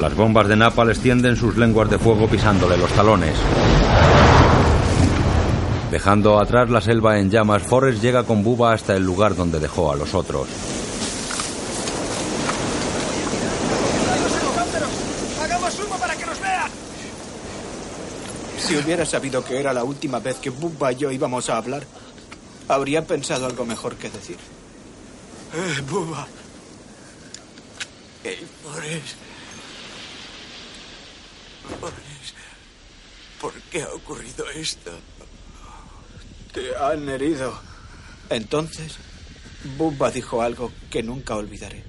Las 0.00 0.14
bombas 0.30 0.46
de 0.46 0.54
Napal 0.54 0.90
extienden 0.90 1.34
sus 1.34 1.56
lenguas 1.56 1.90
de 1.90 1.98
fuego 1.98 2.28
pisándole 2.28 2.76
los 2.76 2.88
talones. 2.92 3.34
Dejando 5.90 6.38
atrás 6.38 6.70
la 6.70 6.80
selva 6.80 7.18
en 7.18 7.30
llamas, 7.30 7.64
Forrest 7.64 8.00
llega 8.00 8.22
con 8.22 8.44
Buba 8.44 8.72
hasta 8.72 8.94
el 8.94 9.02
lugar 9.02 9.34
donde 9.34 9.58
dejó 9.58 9.90
a 9.90 9.96
los 9.96 10.14
otros. 10.14 10.46
¡Hagamos 15.42 15.80
humo 15.80 15.98
para 15.98 16.14
que 16.14 16.26
nos 16.26 16.40
vean! 16.40 16.70
Si 18.56 18.76
hubiera 18.76 19.04
sabido 19.04 19.44
que 19.44 19.58
era 19.58 19.72
la 19.72 19.82
última 19.82 20.20
vez 20.20 20.36
que 20.36 20.50
Bubba 20.50 20.92
y 20.92 20.96
yo 20.96 21.10
íbamos 21.10 21.50
a 21.50 21.56
hablar, 21.56 21.82
habría 22.68 23.04
pensado 23.04 23.46
algo 23.46 23.64
mejor 23.64 23.96
que 23.96 24.10
decir. 24.10 24.36
Eh, 25.56 25.82
Buba. 25.90 26.24
Hey, 28.22 28.46
Forrest. 28.62 29.29
¿Por 33.40 33.52
qué 33.70 33.82
ha 33.82 33.92
ocurrido 33.94 34.44
esto? 34.50 34.90
Te 36.52 36.76
han 36.76 37.08
herido. 37.08 37.58
Entonces, 38.28 38.98
Bubba 39.78 40.10
dijo 40.10 40.42
algo 40.42 40.70
que 40.90 41.02
nunca 41.02 41.36
olvidaré. 41.36 41.82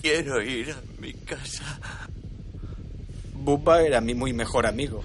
Quiero 0.00 0.40
ir 0.42 0.70
a 0.70 0.82
mi 1.00 1.12
casa. 1.12 1.78
Bubba 3.34 3.82
era 3.82 4.00
mi 4.00 4.14
muy 4.14 4.32
mejor 4.32 4.66
amigo. 4.66 5.02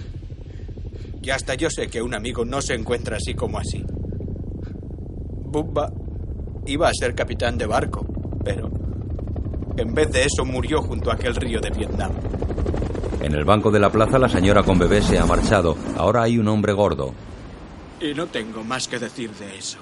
Y 1.21 1.29
hasta 1.29 1.55
yo 1.55 1.69
sé 1.69 1.87
que 1.87 2.01
un 2.01 2.13
amigo 2.13 2.45
no 2.45 2.61
se 2.61 2.73
encuentra 2.73 3.17
así 3.17 3.33
como 3.33 3.57
así. 3.57 3.83
Bubba 5.45 5.91
iba 6.65 6.87
a 6.87 6.93
ser 6.93 7.15
capitán 7.15 7.57
de 7.57 7.65
barco, 7.65 8.05
pero 8.43 8.82
en 9.77 9.93
vez 9.93 10.11
de 10.11 10.23
eso 10.23 10.45
murió 10.45 10.81
junto 10.81 11.11
a 11.11 11.15
aquel 11.15 11.35
río 11.35 11.59
de 11.59 11.69
Vietnam. 11.69 12.11
En 13.21 13.33
el 13.33 13.45
banco 13.45 13.71
de 13.71 13.79
la 13.79 13.89
plaza 13.89 14.19
la 14.19 14.29
señora 14.29 14.63
con 14.63 14.77
bebé 14.77 15.01
se 15.01 15.17
ha 15.17 15.25
marchado. 15.25 15.77
Ahora 15.97 16.23
hay 16.23 16.37
un 16.37 16.47
hombre 16.47 16.73
gordo. 16.73 17.13
Y 17.99 18.13
no 18.13 18.27
tengo 18.27 18.63
más 18.63 18.87
que 18.87 18.99
decir 18.99 19.31
de 19.31 19.57
eso. 19.57 19.79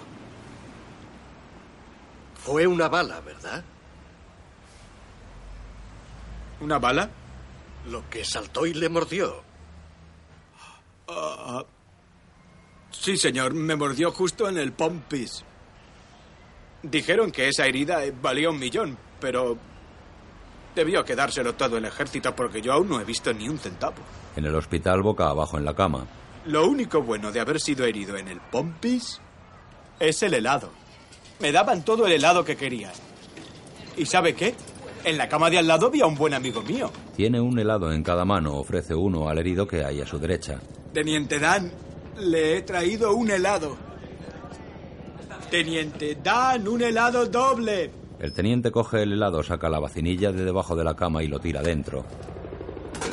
Fue 2.35 2.67
una 2.67 2.87
bala, 2.87 3.19
¿verdad? 3.21 3.63
¿Una 6.61 6.77
bala? 6.77 7.09
Lo 7.89 8.07
que 8.09 8.23
saltó 8.23 8.65
y 8.67 8.73
le 8.73 8.89
mordió. 8.89 9.41
Ah, 11.07 11.65
sí, 12.91 13.17
señor, 13.17 13.53
me 13.53 13.75
mordió 13.75 14.11
justo 14.11 14.47
en 14.47 14.57
el 14.57 14.71
pompis. 14.71 15.43
Dijeron 16.83 17.31
que 17.31 17.47
esa 17.47 17.65
herida 17.65 18.01
valía 18.21 18.49
un 18.49 18.59
millón, 18.59 18.97
pero 19.19 19.57
debió 20.75 21.03
quedárselo 21.03 21.55
todo 21.55 21.77
el 21.77 21.85
ejército 21.85 22.35
porque 22.35 22.61
yo 22.61 22.73
aún 22.73 22.89
no 22.89 22.99
he 22.99 23.03
visto 23.03 23.33
ni 23.33 23.49
un 23.49 23.57
centavo. 23.57 23.97
En 24.35 24.45
el 24.45 24.55
hospital 24.55 25.01
boca 25.01 25.29
abajo 25.29 25.57
en 25.57 25.65
la 25.65 25.73
cama. 25.73 26.05
Lo 26.45 26.67
único 26.67 27.01
bueno 27.01 27.31
de 27.31 27.39
haber 27.39 27.59
sido 27.59 27.85
herido 27.85 28.17
en 28.17 28.27
el 28.27 28.39
pompis 28.39 29.19
es 29.99 30.23
el 30.23 30.33
helado. 30.33 30.71
Me 31.39 31.51
daban 31.51 31.83
todo 31.83 32.05
el 32.05 32.13
helado 32.13 32.43
que 32.43 32.55
quería. 32.55 32.91
¿Y 33.97 34.05
sabe 34.05 34.33
qué? 34.33 34.55
En 35.03 35.17
la 35.17 35.27
cama 35.27 35.49
de 35.49 35.57
al 35.57 35.67
lado 35.67 35.87
había 35.87 36.05
un 36.05 36.15
buen 36.15 36.33
amigo 36.33 36.61
mío. 36.61 36.91
Tiene 37.15 37.41
un 37.41 37.57
helado 37.57 37.91
en 37.91 38.03
cada 38.03 38.25
mano. 38.25 38.55
Ofrece 38.55 38.93
uno 38.95 39.27
al 39.29 39.39
herido 39.39 39.67
que 39.67 39.83
hay 39.83 40.01
a 40.01 40.05
su 40.05 40.19
derecha. 40.19 40.59
Teniente 40.93 41.39
Dan, 41.39 41.71
le 42.19 42.57
he 42.57 42.61
traído 42.61 43.13
un 43.15 43.31
helado. 43.31 43.77
Teniente 45.49 46.17
Dan, 46.23 46.67
un 46.67 46.81
helado 46.81 47.25
doble. 47.25 47.91
El 48.21 48.33
teniente 48.33 48.69
coge 48.71 49.01
el 49.01 49.13
helado, 49.13 49.41
saca 49.41 49.67
la 49.67 49.79
vacinilla 49.79 50.31
de 50.31 50.45
debajo 50.45 50.75
de 50.75 50.83
la 50.83 50.95
cama 50.95 51.23
y 51.23 51.27
lo 51.27 51.39
tira 51.39 51.63
dentro. 51.63 52.05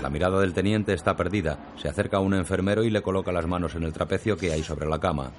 La 0.03 0.11
mirada 0.11 0.39
del 0.39 0.53
teniente 0.53 0.93
está 0.93 1.17
perdida. 1.17 1.73
Se 1.81 1.89
acerca 1.89 2.19
a 2.19 2.21
un 2.21 2.35
enfermero 2.35 2.85
y 2.85 2.91
le 2.91 3.01
coloca 3.01 3.33
las 3.33 3.47
manos 3.47 3.75
en 3.75 3.85
el 3.85 3.95
trapecio 3.95 4.37
que 4.37 4.53
hay 4.53 4.63
sobre 4.63 4.87
la 4.87 5.01
cama. 5.01 5.33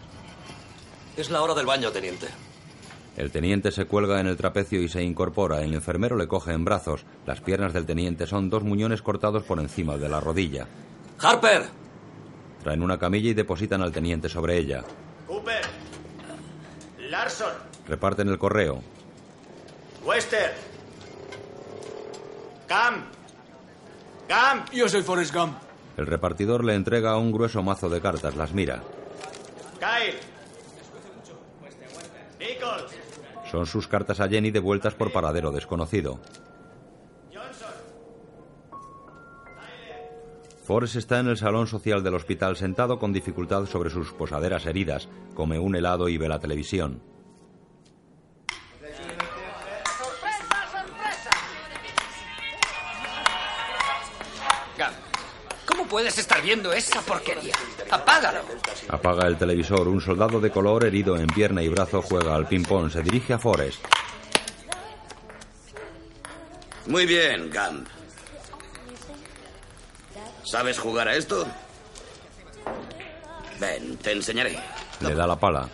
Es 1.16 1.30
la 1.30 1.44
hora 1.44 1.54
del 1.54 1.68
baño, 1.68 1.92
teniente. 1.92 2.26
El 3.16 3.30
teniente 3.30 3.72
se 3.72 3.86
cuelga 3.86 4.20
en 4.20 4.26
el 4.26 4.38
trapecio 4.38 4.82
y 4.82 4.88
se 4.88 5.04
incorpora. 5.04 5.62
El 5.62 5.76
enfermero 5.76 6.18
le 6.18 6.28
coge 6.28 6.52
en 6.54 6.66
brazos. 6.66 7.06
Las 7.28 7.40
piernas 7.40 7.72
del 7.72 7.86
teniente 7.86 8.26
son 8.26 8.50
dos 8.50 8.64
muñones 8.64 9.04
cortados 9.04 9.44
por 9.44 9.60
encima 9.60 9.98
de 9.98 10.10
la 10.10 10.20
rodilla. 10.20 10.66
¡Harper! 11.20 11.66
Traen 12.64 12.82
una 12.82 12.98
camilla 12.98 13.30
y 13.30 13.36
depositan 13.36 13.84
al 13.84 13.92
teniente 13.92 14.30
sobre 14.30 14.58
ella. 14.58 14.84
Cooper. 15.28 15.62
Larson. 17.08 17.54
Reparten 17.88 18.30
el 18.30 18.40
correo. 18.40 18.82
Wester. 20.06 20.54
Cam. 22.68 23.06
Cam. 24.28 24.66
Yo 24.72 24.88
soy 24.88 25.02
Forrest 25.02 25.34
Gump. 25.34 25.58
El 25.98 26.08
repartidor 26.08 26.64
le 26.64 26.76
entrega 26.76 27.18
un 27.18 27.32
grueso 27.32 27.62
mazo 27.62 27.90
de 27.90 28.00
cartas, 28.00 28.36
las 28.36 28.54
mira. 28.54 28.82
Kyle. 29.80 30.20
Nichols. 32.40 32.92
Son 33.52 33.66
sus 33.66 33.88
cartas 33.88 34.20
a 34.20 34.30
Jenny 34.30 34.52
devueltas 34.52 34.94
por 34.94 35.12
paradero 35.12 35.52
desconocido. 35.52 36.20
Forrest 40.64 40.98
está 40.98 41.20
en 41.20 41.28
el 41.28 41.38
salón 41.38 41.66
social 41.66 42.04
del 42.04 42.14
hospital 42.14 42.56
sentado 42.56 43.00
con 43.00 43.12
dificultad 43.12 43.66
sobre 43.66 43.90
sus 43.90 44.14
posaderas 44.14 44.68
heridas, 44.68 45.10
come 45.34 45.58
un 45.58 45.76
helado 45.76 46.10
y 46.10 46.18
ve 46.18 46.30
la 46.30 46.40
televisión. 46.40 47.02
Puedes 55.90 56.18
estar 56.18 56.42
viendo 56.42 56.72
esa 56.72 57.02
porquería? 57.02 57.54
¡Apágalo! 57.90 58.42
Apaga 58.88 59.28
el 59.28 59.38
televisor. 59.38 59.88
Un 59.88 60.00
soldado 60.00 60.40
de 60.40 60.52
color 60.52 60.86
herido 60.86 61.18
en 61.18 61.28
pierna 61.28 61.62
y 61.62 61.68
brazo 61.68 62.02
juega 62.02 62.36
al 62.36 62.48
ping-pong. 62.48 62.92
Se 62.92 63.02
dirige 63.02 63.34
a 63.34 63.40
Forrest. 63.40 63.84
Muy 66.86 67.06
bien, 67.06 67.52
Gump. 67.52 67.88
¿Sabes 70.44 70.80
jugar 70.80 71.08
a 71.08 71.16
esto? 71.16 71.46
Ven, 73.60 73.98
te 73.98 74.12
enseñaré. 74.12 74.58
Le 75.02 75.14
da 75.14 75.28
la 75.28 75.36
pala. 75.40 75.70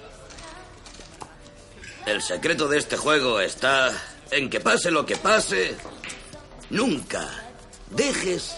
El 2.06 2.22
secreto 2.22 2.68
de 2.68 2.78
este 2.78 2.98
juego 2.98 3.40
está 3.40 3.92
en 4.32 4.50
que 4.50 4.60
pase 4.60 4.92
lo 4.92 5.06
que 5.06 5.16
pase, 5.16 5.76
nunca 6.70 7.28
dejes 7.90 8.56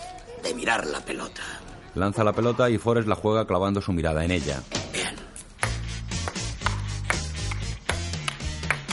de 0.47 0.53
mirar 0.53 0.85
la 0.87 1.01
pelota. 1.01 1.41
Lanza 1.95 2.23
la 2.23 2.33
pelota 2.33 2.69
y 2.69 2.77
Forrest 2.77 3.07
la 3.07 3.15
juega 3.15 3.45
clavando 3.45 3.81
su 3.81 3.91
mirada 3.91 4.23
en 4.23 4.31
ella. 4.31 4.61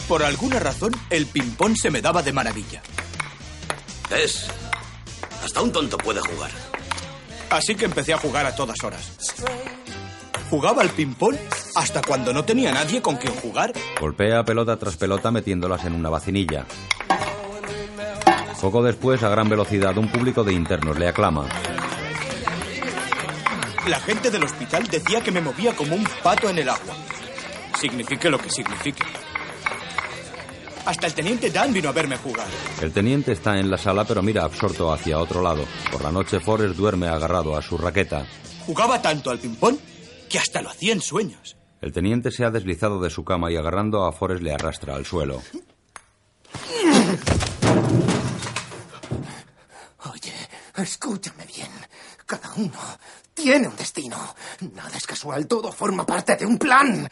Por 0.09 0.23
alguna 0.23 0.59
razón, 0.59 0.93
el 1.11 1.27
ping-pong 1.27 1.77
se 1.77 1.91
me 1.91 2.03
daba 2.03 2.23
de 2.23 2.33
maravilla. 2.33 2.83
¿Ves? 4.11 4.49
Hasta 5.43 5.63
un 5.63 5.73
tonto 5.73 5.97
puede 5.97 6.21
jugar. 6.21 6.51
Así 7.51 7.75
que 7.75 7.85
empecé 7.85 8.13
a 8.13 8.19
jugar 8.19 8.47
a 8.47 8.55
todas 8.55 8.83
horas. 8.85 9.13
Jugaba 10.51 10.83
al 10.83 10.91
ping-pong 10.91 11.37
hasta 11.75 12.03
cuando 12.03 12.33
no 12.33 12.45
tenía 12.45 12.73
nadie 12.73 13.01
con 13.01 13.17
quien 13.17 13.35
jugar. 13.35 13.73
Golpea 14.01 14.45
pelota 14.45 14.77
tras 14.77 14.97
pelota 14.97 15.31
metiéndolas 15.31 15.85
en 15.85 15.95
una 15.95 16.11
vacinilla. 16.11 16.67
Poco 18.65 18.83
después, 18.83 19.23
a 19.23 19.29
gran 19.29 19.47
velocidad, 19.51 19.95
un 19.99 20.11
público 20.11 20.43
de 20.43 20.55
internos 20.55 20.99
le 20.99 21.07
aclama. 21.07 21.47
La 23.87 24.01
gente 24.01 24.31
del 24.31 24.43
hospital 24.43 24.87
decía 24.87 25.21
que 25.21 25.31
me 25.31 25.43
movía 25.43 25.77
como 25.77 25.95
un 25.95 26.09
pato 26.23 26.49
en 26.49 26.57
el 26.57 26.71
agua. 26.71 26.95
Signifique 27.79 28.31
lo 28.31 28.39
que 28.39 28.49
signifique. 28.49 29.03
Hasta 30.87 31.07
el 31.07 31.13
teniente 31.13 31.51
Dan 31.51 31.75
vino 31.75 31.91
a 31.91 31.93
verme 31.93 32.17
jugar. 32.17 32.47
El 32.81 32.91
teniente 32.91 33.33
está 33.33 33.59
en 33.59 33.71
la 33.71 33.77
sala 33.77 34.07
pero 34.07 34.23
mira 34.23 34.45
absorto 34.45 34.91
hacia 34.91 35.19
otro 35.19 35.43
lado. 35.43 35.67
Por 35.93 36.03
la 36.03 36.11
noche 36.11 36.41
Forrest 36.41 36.75
duerme 36.75 37.09
agarrado 37.09 37.59
a 37.59 37.61
su 37.61 37.77
raqueta. 37.77 38.25
Jugaba 38.65 39.03
tanto 39.03 39.31
al 39.31 39.41
ping-pong 39.41 39.77
que 40.31 40.39
hasta 40.39 40.63
lo 40.63 40.71
hacía 40.71 40.95
en 40.95 41.03
sueños. 41.03 41.59
El 41.83 41.93
teniente 41.93 42.31
se 42.31 42.47
ha 42.47 42.51
deslizado 42.51 42.99
de 43.03 43.11
su 43.11 43.25
cama 43.25 43.53
y 43.53 43.57
agarrando 43.57 44.07
a 44.07 44.13
Forrest 44.13 44.43
le 44.43 44.55
arrastra 44.55 44.95
al 44.97 45.05
suelo. 45.05 45.43
Oye, 50.13 50.35
escúchame 50.77 51.47
bien. 51.47 51.71
Cada 52.27 52.53
uno 52.55 52.79
tiene 53.33 53.69
un 53.69 53.77
destino. 53.77 54.35
Nada 54.73 54.97
es 54.97 55.07
casual, 55.07 55.47
todo 55.47 55.73
forma 55.73 56.07
parte 56.07 56.37
de 56.37 56.47
un 56.47 56.59
plan. 56.59 57.09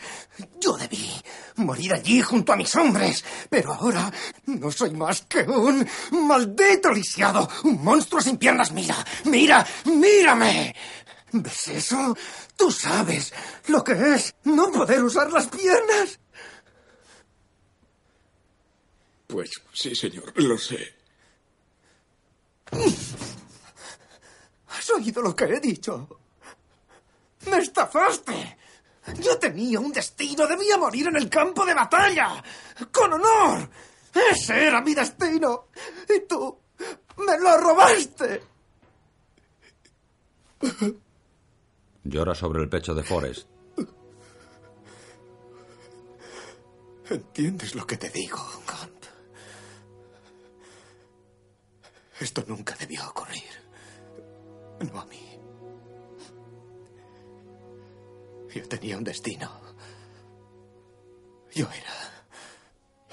Yo 0.60 0.76
debí 0.76 1.10
morir 1.56 1.94
allí 1.94 2.20
junto 2.22 2.52
a 2.52 2.56
mis 2.56 2.74
hombres, 2.76 3.24
pero 3.48 3.74
ahora 3.74 4.10
no 4.46 4.70
soy 4.70 4.90
más 4.92 5.22
que 5.22 5.42
un 5.42 5.86
maldito 6.26 6.92
lisiado, 6.92 7.48
un 7.64 7.82
monstruo 7.82 8.20
sin 8.20 8.36
piernas. 8.36 8.72
Mira, 8.72 9.04
mira, 9.24 9.66
mírame. 9.84 10.74
¿Ves 11.32 11.68
eso? 11.68 12.16
Tú 12.56 12.70
sabes 12.70 13.32
lo 13.68 13.82
que 13.82 14.14
es 14.14 14.34
no 14.44 14.70
poder 14.70 15.02
usar 15.02 15.32
las 15.32 15.48
piernas. 15.48 16.20
Pues 19.26 19.50
sí, 19.72 19.94
señor, 19.94 20.32
lo 20.36 20.58
sé. 20.58 21.01
¿Has 24.68 24.90
oído 24.90 25.22
lo 25.22 25.34
que 25.36 25.44
he 25.44 25.60
dicho? 25.60 26.08
¡Me 27.50 27.58
estafaste! 27.58 28.58
Yo 29.18 29.38
tenía 29.38 29.80
un 29.80 29.92
destino, 29.92 30.46
debía 30.46 30.78
morir 30.78 31.08
en 31.08 31.16
el 31.16 31.28
campo 31.28 31.66
de 31.66 31.74
batalla, 31.74 32.42
con 32.90 33.12
honor. 33.12 33.68
Ese 34.14 34.66
era 34.66 34.80
mi 34.80 34.94
destino. 34.94 35.66
Y 36.08 36.20
tú 36.26 36.58
me 37.18 37.38
lo 37.38 37.56
robaste. 37.58 38.42
Llora 42.04 42.34
sobre 42.34 42.62
el 42.62 42.68
pecho 42.68 42.94
de 42.94 43.02
Forrest. 43.02 43.48
¿Entiendes 47.10 47.74
lo 47.74 47.86
que 47.86 47.96
te 47.96 48.08
digo? 48.10 48.38
Esto 52.20 52.44
nunca 52.46 52.74
debió 52.76 53.08
ocurrir. 53.08 53.42
No 54.92 55.00
a 55.00 55.06
mí. 55.06 55.38
Yo 58.54 58.68
tenía 58.68 58.98
un 58.98 59.04
destino. 59.04 59.50
Yo 61.54 61.66
era 61.66 62.24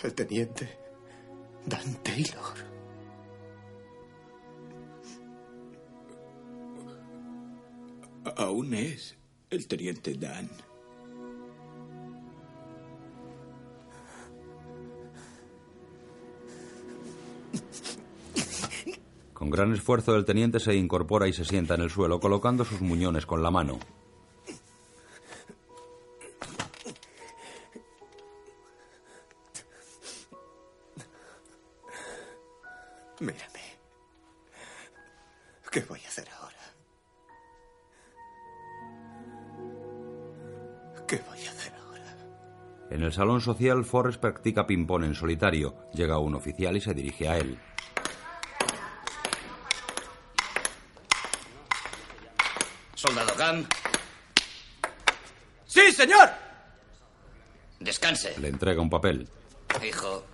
el 0.04 0.14
teniente 0.14 0.78
Dan 1.66 1.96
Taylor. 2.04 2.70
Aún 8.38 8.74
es 8.74 9.16
el 9.50 9.68
teniente 9.68 10.14
Dan. 10.14 10.50
Con 19.40 19.50
gran 19.50 19.72
esfuerzo 19.72 20.18
el 20.18 20.26
teniente 20.26 20.60
se 20.60 20.76
incorpora 20.76 21.26
y 21.26 21.32
se 21.32 21.46
sienta 21.46 21.76
en 21.76 21.82
el 21.82 21.90
suelo 21.90 22.20
colocando 22.20 22.66
sus 22.66 22.82
muñones 22.82 23.26
con 23.26 23.42
la 23.42 23.50
mano. 23.50 23.80
Mírame. 33.22 33.40
¿Qué 35.72 35.86
voy 35.88 36.02
a 36.04 36.08
hacer 36.10 36.28
ahora? 36.38 36.56
¿Qué 41.08 41.24
voy 41.30 41.46
a 41.46 41.50
hacer 41.50 41.74
ahora? 41.76 42.18
En 42.90 43.04
el 43.04 43.14
salón 43.14 43.40
social, 43.40 43.86
Forrest 43.86 44.20
practica 44.20 44.68
ping-pong 44.68 45.06
en 45.06 45.16
solitario. 45.16 45.76
Llega 45.94 46.20
un 46.20 46.36
oficial 46.36 46.76
y 46.76 46.82
se 46.82 46.94
dirige 46.94 47.30
a 47.30 47.38
él. 47.38 47.58
Soldado 53.00 53.34
Gunn, 53.38 53.66
¡Sí, 55.66 55.94
señor! 55.94 56.30
descanse. 57.80 58.38
Le 58.38 58.50
entrega 58.50 58.82
un 58.82 58.90
papel. 58.90 59.26
Hijo, 59.82 60.26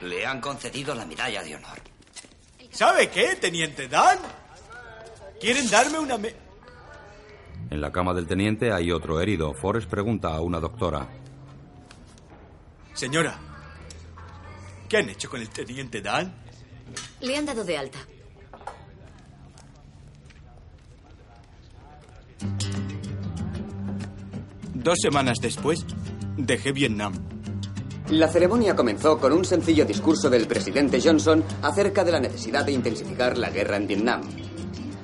le 0.00 0.26
han 0.26 0.40
concedido 0.40 0.96
la 0.96 1.06
medalla 1.06 1.44
de 1.44 1.54
honor. 1.54 1.78
¿Sabe 2.72 3.08
qué, 3.08 3.36
teniente 3.36 3.86
Dan? 3.86 4.18
¿Quieren 5.40 5.70
darme 5.70 6.00
una 6.00 6.18
me... 6.18 6.34
En 7.70 7.80
la 7.80 7.92
cama 7.92 8.12
del 8.14 8.26
teniente 8.26 8.72
hay 8.72 8.90
otro 8.90 9.20
herido. 9.20 9.54
Forrest 9.54 9.88
pregunta 9.88 10.34
a 10.34 10.40
una 10.40 10.58
doctora. 10.58 11.06
Señora, 12.94 13.38
¿Qué 14.88 14.96
han 14.96 15.08
hecho 15.08 15.30
con 15.30 15.40
el 15.40 15.50
teniente 15.50 16.00
Dan? 16.02 16.34
Le 17.20 17.36
han 17.36 17.46
dado 17.46 17.62
de 17.62 17.78
alta. 17.78 18.00
Dos 24.84 24.98
semanas 25.00 25.38
después, 25.40 25.86
dejé 26.36 26.72
Vietnam. 26.72 27.14
La 28.10 28.28
ceremonia 28.28 28.76
comenzó 28.76 29.18
con 29.18 29.32
un 29.32 29.46
sencillo 29.46 29.86
discurso 29.86 30.28
del 30.28 30.46
presidente 30.46 31.00
Johnson 31.02 31.42
acerca 31.62 32.04
de 32.04 32.12
la 32.12 32.20
necesidad 32.20 32.66
de 32.66 32.72
intensificar 32.72 33.38
la 33.38 33.48
guerra 33.48 33.78
en 33.78 33.86
Vietnam. 33.86 34.20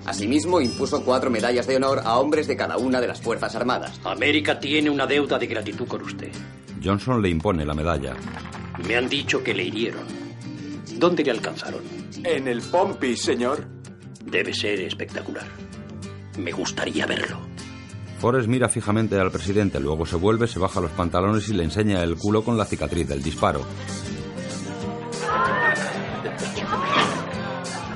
Asimismo, 0.05 0.61
impuso 0.61 1.03
cuatro 1.03 1.31
medallas 1.31 1.67
de 1.67 1.77
honor 1.77 2.03
a 2.05 2.19
hombres 2.19 2.47
de 2.47 2.59
cada 2.59 2.77
una 2.77 3.01
de 3.01 3.07
las 3.07 3.23
Fuerzas 3.23 3.55
Armadas. 3.55 3.99
América 4.05 4.61
tiene 4.61 4.91
una 4.91 5.07
deuda 5.07 5.39
de 5.39 5.47
gratitud 5.47 5.89
con 5.89 6.03
usted. 6.03 6.31
Johnson 6.85 7.23
le 7.23 7.31
impone 7.31 7.65
la 7.65 7.73
medalla. 7.73 8.15
Me 8.87 8.97
han 8.97 9.09
dicho 9.09 9.43
que 9.43 9.55
le 9.55 9.65
hirieron. 9.65 10.05
¿Dónde 10.99 11.25
le 11.25 11.31
alcanzaron? 11.31 11.81
En 12.23 12.49
el 12.49 12.61
Pompi, 12.61 13.17
señor. 13.17 13.65
Debe 14.27 14.53
ser 14.53 14.79
espectacular. 14.81 15.47
Me 16.39 16.53
gustaría 16.53 17.07
verlo. 17.07 17.50
Forrest 18.21 18.49
mira 18.49 18.69
fijamente 18.69 19.19
al 19.19 19.31
presidente, 19.31 19.81
luego 19.81 20.05
se 20.05 20.17
vuelve, 20.17 20.47
se 20.47 20.59
baja 20.59 20.79
los 20.81 20.91
pantalones 20.91 21.49
y 21.49 21.55
le 21.55 21.65
enseña 21.65 22.03
el 22.03 22.19
culo 22.19 22.45
con 22.45 22.59
la 22.59 22.67
cicatriz 22.67 23.09
del 23.09 23.23
disparo. 23.23 23.63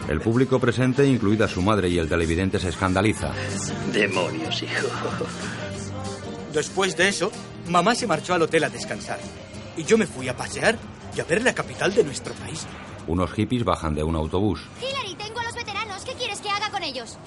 El 0.08 0.20
público 0.20 0.58
presente, 0.58 1.06
incluida 1.06 1.46
su 1.46 1.60
madre 1.60 1.90
y 1.90 1.98
el 1.98 2.08
televidente, 2.08 2.58
se 2.58 2.70
escandaliza. 2.70 3.32
Demonios, 3.92 4.62
hijo. 4.62 4.88
Después 6.54 6.96
de 6.96 7.08
eso, 7.08 7.30
mamá 7.68 7.94
se 7.94 8.06
marchó 8.06 8.32
al 8.32 8.42
hotel 8.42 8.64
a 8.64 8.70
descansar. 8.70 9.18
Y 9.76 9.84
yo 9.84 9.98
me 9.98 10.06
fui 10.06 10.28
a 10.28 10.36
pasear 10.36 10.78
y 11.14 11.20
a 11.20 11.24
ver 11.24 11.42
la 11.42 11.54
capital 11.54 11.94
de 11.94 12.02
nuestro 12.02 12.32
país. 12.34 12.66
Unos 13.06 13.30
hippies 13.32 13.64
bajan 13.64 13.94
de 13.94 14.02
un 14.02 14.16
autobús. 14.16 14.62
Hillary, 14.80 15.16
tengo 15.16 15.40
a 15.40 15.44
los 15.44 15.54
veteranos. 15.54 16.02
¿Qué 16.02 16.14
quieres 16.14 16.40
que 16.40 16.48
haga 16.48 16.70
con 16.70 16.82
ellos? 16.82 17.18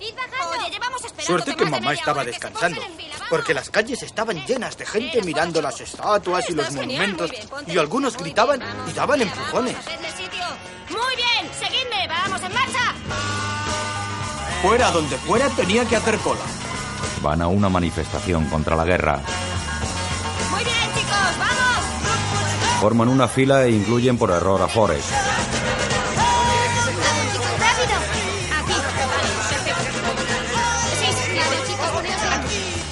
¡Id 0.00 0.14
bajando! 0.14 0.27
Oye, 0.46 0.70
llevamos 0.70 1.04
esperando 1.04 1.24
Suerte 1.24 1.54
que 1.54 1.70
mamá 1.70 1.92
estaba 1.92 2.24
descansando, 2.24 2.80
porque 3.28 3.54
las 3.54 3.70
calles 3.70 4.02
estaban 4.02 4.44
llenas 4.46 4.76
de 4.78 4.86
gente 4.86 5.22
mirando 5.22 5.60
las 5.60 5.80
estatuas 5.80 6.48
y 6.48 6.54
los 6.54 6.72
monumentos, 6.72 7.30
y 7.66 7.78
algunos 7.78 8.16
gritaban 8.16 8.60
y 8.88 8.92
daban 8.92 9.22
empujones. 9.22 9.76
¡Hacedle 9.76 10.10
sitio! 10.10 10.44
¡Muy 10.90 11.16
bien! 11.16 11.52
¡Seguidme! 11.58 12.08
¡Vamos, 12.08 12.42
en 12.42 12.54
marcha! 12.54 12.94
Fuera 14.62 14.90
donde 14.90 15.16
fuera 15.18 15.48
tenía 15.50 15.84
que 15.84 15.96
hacer 15.96 16.18
cola. 16.18 16.40
Van 17.22 17.42
a 17.42 17.48
una 17.48 17.68
manifestación 17.68 18.46
contra 18.46 18.74
la 18.74 18.84
guerra. 18.84 19.20
¡Muy 20.50 20.64
bien, 20.64 20.94
chicos! 20.94 21.38
¡Vamos! 21.38 22.80
Forman 22.80 23.08
una 23.08 23.28
fila 23.28 23.64
e 23.64 23.70
incluyen 23.70 24.16
por 24.16 24.30
error 24.30 24.62
a 24.62 24.68
Forrest. 24.68 25.10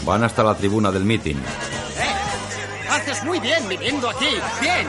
Van 0.06 0.22
hasta 0.22 0.44
la 0.44 0.54
tribuna 0.54 0.92
del 0.92 1.04
meeting. 1.04 1.34
Haces 2.88 3.24
muy 3.24 3.40
bien 3.40 3.68
viniendo 3.68 4.08
aquí. 4.08 4.28
Bien. 4.60 4.86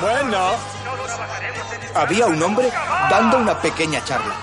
Bueno. 0.00 0.50
Había 1.94 2.26
un 2.26 2.42
hombre 2.42 2.72
dando 3.08 3.38
una 3.38 3.56
pequeña 3.60 4.04
charla. 4.04 4.34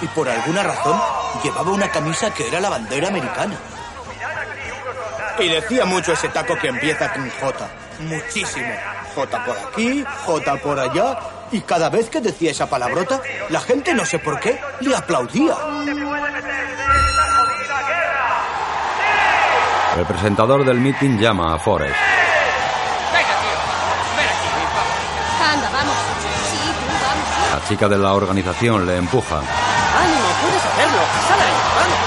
Y 0.00 0.06
por 0.06 0.28
alguna 0.28 0.62
razón 0.62 1.00
llevaba 1.42 1.72
una 1.72 1.90
camisa 1.90 2.32
que 2.32 2.46
era 2.46 2.60
la 2.60 2.68
bandera 2.68 3.08
americana. 3.08 3.56
Y 5.40 5.48
decía 5.48 5.84
mucho 5.84 6.12
ese 6.12 6.28
taco 6.28 6.56
que 6.56 6.68
empieza 6.68 7.12
con 7.12 7.28
J. 7.28 7.68
Muchísimo. 7.98 8.72
J 9.16 9.44
por 9.44 9.58
aquí, 9.58 10.04
J 10.24 10.56
por 10.58 10.78
allá. 10.78 11.18
Y 11.50 11.62
cada 11.62 11.90
vez 11.90 12.08
que 12.08 12.20
decía 12.20 12.52
esa 12.52 12.70
palabrota, 12.70 13.20
la 13.48 13.60
gente, 13.60 13.92
no 13.92 14.04
sé 14.04 14.20
por 14.20 14.38
qué, 14.38 14.60
le 14.80 14.94
aplaudía. 14.94 15.56
El 19.96 20.06
presentador 20.06 20.64
del 20.64 20.80
meeting 20.80 21.18
llama 21.18 21.54
a 21.54 21.58
Forrest. 21.58 21.94
Anda, 25.52 25.70
vamos. 25.70 25.94
Sí, 26.50 26.56
tú, 26.56 26.86
vamos. 26.86 27.62
La 27.62 27.68
chica 27.68 27.88
de 27.88 27.98
la 27.98 28.12
organización 28.12 28.86
le 28.86 28.96
empuja. 28.96 29.36
¡Ánimo! 29.36 30.26
¡Puedes 30.42 30.64
hacerlo! 30.64 30.98
¡Sal 31.28 31.40
ahí! 31.40 31.52
¡Vamos! 31.76 31.98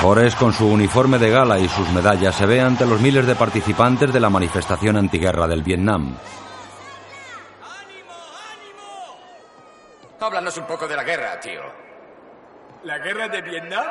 Forrest, 0.00 0.38
con 0.38 0.52
su 0.52 0.68
uniforme 0.68 1.18
de 1.18 1.30
gala 1.30 1.58
y 1.58 1.68
sus 1.68 1.88
medallas, 1.90 2.36
se 2.36 2.46
ve 2.46 2.60
ante 2.60 2.86
los 2.86 3.00
miles 3.00 3.26
de 3.26 3.34
participantes 3.34 4.12
de 4.12 4.20
la 4.20 4.30
manifestación 4.30 4.96
antiguerra 4.96 5.48
del 5.48 5.64
Vietnam. 5.64 6.14
Háblanos 10.20 10.56
un 10.58 10.64
poco 10.66 10.86
de 10.86 10.94
la 10.94 11.02
guerra, 11.02 11.40
tío. 11.40 11.60
¿La 12.84 12.98
guerra 12.98 13.26
de 13.28 13.42
Vietnam? 13.42 13.84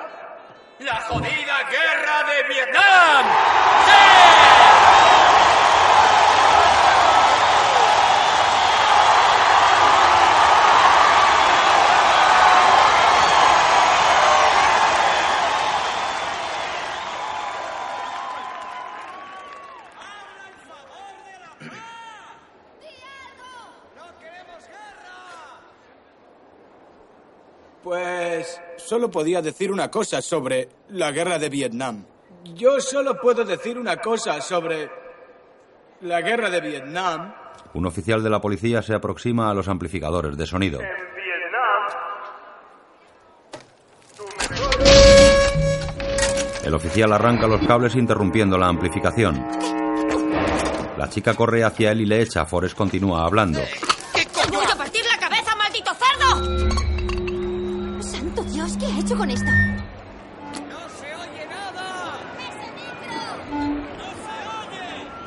¡La 0.80 0.96
jodida 1.10 1.70
guerra 1.70 2.24
de 2.24 2.44
Vietnam! 2.48 3.26
Pues 27.90 28.62
solo 28.78 29.10
podía 29.10 29.42
decir 29.42 29.72
una 29.72 29.90
cosa 29.90 30.22
sobre 30.22 30.70
la 30.90 31.10
guerra 31.10 31.40
de 31.40 31.50
Vietnam. 31.50 32.06
Yo 32.54 32.80
solo 32.80 33.20
puedo 33.20 33.44
decir 33.44 33.80
una 33.80 33.98
cosa 33.98 34.40
sobre 34.42 34.88
la 36.02 36.22
guerra 36.22 36.52
de 36.52 36.62
Vietnam. 36.62 37.34
Un 37.74 37.88
oficial 37.88 38.22
de 38.22 38.30
la 38.30 38.40
policía 38.40 38.84
se 38.84 38.94
aproxima 38.94 39.50
a 39.50 39.56
los 39.56 39.68
amplificadores 39.68 40.38
de 40.38 40.46
sonido. 40.46 40.80
El 46.64 46.74
oficial 46.76 47.12
arranca 47.12 47.48
los 47.48 47.66
cables 47.66 47.96
interrumpiendo 47.96 48.56
la 48.60 48.68
amplificación. 48.68 49.44
La 50.96 51.10
chica 51.10 51.34
corre 51.34 51.64
hacia 51.64 51.92
él 51.92 52.02
y 52.02 52.06
le 52.06 52.22
echa. 52.22 52.46
Forrest 52.46 52.78
continúa 52.78 53.26
hablando. 53.26 53.60
¡Te 54.14 54.52
voy 54.52 54.66
a 54.72 54.76
partir 54.76 55.02
la 55.12 55.18
cabeza, 55.18 55.56
maldito 55.56 55.92
cerdo! 55.96 56.89
¿Qué 58.80 58.86
ha 58.86 59.00
hecho 59.00 59.18
con 59.18 59.30
esto? 59.30 59.52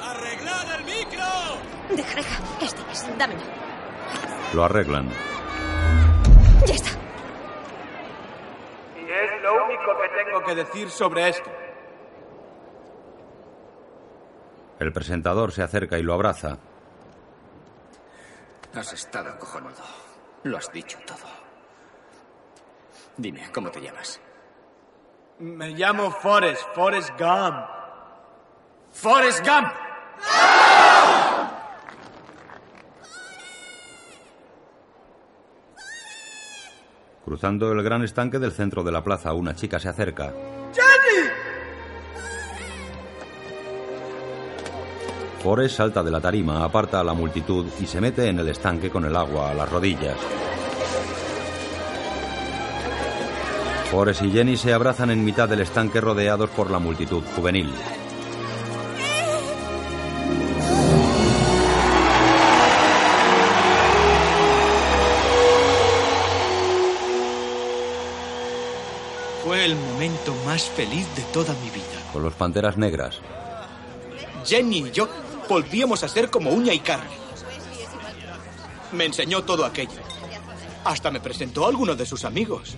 ¡Arreglad 0.01 0.75
el 0.79 0.85
micro! 0.87 1.25
Deja, 1.95 2.15
deja. 2.17 2.43
Este 2.63 2.83
es. 2.91 3.19
Dámelo. 3.19 3.41
Lo 4.55 4.65
arreglan. 4.65 5.11
Ya 6.67 6.75
está. 6.75 6.91
Y 8.97 9.11
es 9.11 9.43
lo 9.43 9.67
único 9.67 9.99
que 10.01 10.25
tengo 10.25 10.45
que 10.45 10.55
decir 10.55 10.89
sobre 10.89 11.29
esto. 11.29 11.51
El 14.79 14.93
presentador 14.95 15.53
se 15.53 15.63
acerca 15.63 15.99
y 15.99 16.03
lo 16.03 16.15
abraza. 16.15 16.57
Has 18.75 18.93
estado 18.95 19.39
cojonudo. 19.39 19.83
Lo 20.45 20.57
has 20.57 20.73
dicho 20.73 20.99
todo. 21.07 21.42
Dime, 23.17 23.51
¿cómo 23.53 23.71
te 23.71 23.81
llamas? 23.81 24.21
Me 25.39 25.71
llamo 25.71 26.11
Forrest, 26.11 26.63
Forrest 26.75 27.11
Gump. 27.19 27.57
¡Forrest 28.91 29.47
Gump! 29.47 29.69
Cruzando 37.25 37.73
el 37.73 37.83
gran 37.83 38.03
estanque 38.03 38.39
del 38.39 38.53
centro 38.53 38.83
de 38.83 38.93
la 38.93 39.03
plaza, 39.03 39.33
una 39.33 39.55
chica 39.55 39.79
se 39.79 39.89
acerca. 39.89 40.33
¡Jenny! 40.75 41.31
Forrest 45.43 45.77
salta 45.77 46.03
de 46.03 46.11
la 46.11 46.21
tarima, 46.21 46.65
aparta 46.65 47.01
a 47.01 47.05
la 47.05 47.15
multitud 47.15 47.67
y 47.81 47.87
se 47.87 48.01
mete 48.01 48.29
en 48.29 48.39
el 48.39 48.49
estanque 48.49 48.91
con 48.91 49.05
el 49.05 49.17
agua 49.17 49.51
a 49.51 49.55
las 49.55 49.71
rodillas. 49.71 50.17
Forrest 53.93 54.23
y 54.23 54.31
Jenny 54.31 54.57
se 54.57 54.73
abrazan 54.73 55.11
en 55.11 55.23
mitad 55.23 55.47
del 55.47 55.61
estanque 55.61 56.01
rodeados 56.01 56.49
por 56.49 56.71
la 56.71 56.79
multitud 56.79 57.23
juvenil. 57.37 57.71
Fue 69.45 69.63
el 69.67 69.77
momento 69.77 70.35
más 70.47 70.63
feliz 70.71 71.07
de 71.15 71.23
toda 71.25 71.53
mi 71.63 71.69
vida. 71.69 71.85
Con 72.15 72.23
los 72.23 72.33
panteras 72.33 72.79
negras. 72.79 73.21
Jenny 74.47 74.79
y 74.79 74.91
yo 74.91 75.07
volvíamos 75.51 76.03
a 76.03 76.09
ser 76.09 76.31
como 76.31 76.49
uña 76.49 76.73
y 76.73 76.79
carne. 76.79 77.11
Me 78.93 79.05
enseñó 79.05 79.45
todo 79.45 79.67
aquello. 79.67 80.01
Hasta 80.83 81.11
me 81.11 81.21
presentó 81.21 81.67
a 81.67 81.69
alguno 81.69 81.95
de 81.95 82.07
sus 82.07 82.25
amigos. 82.25 82.75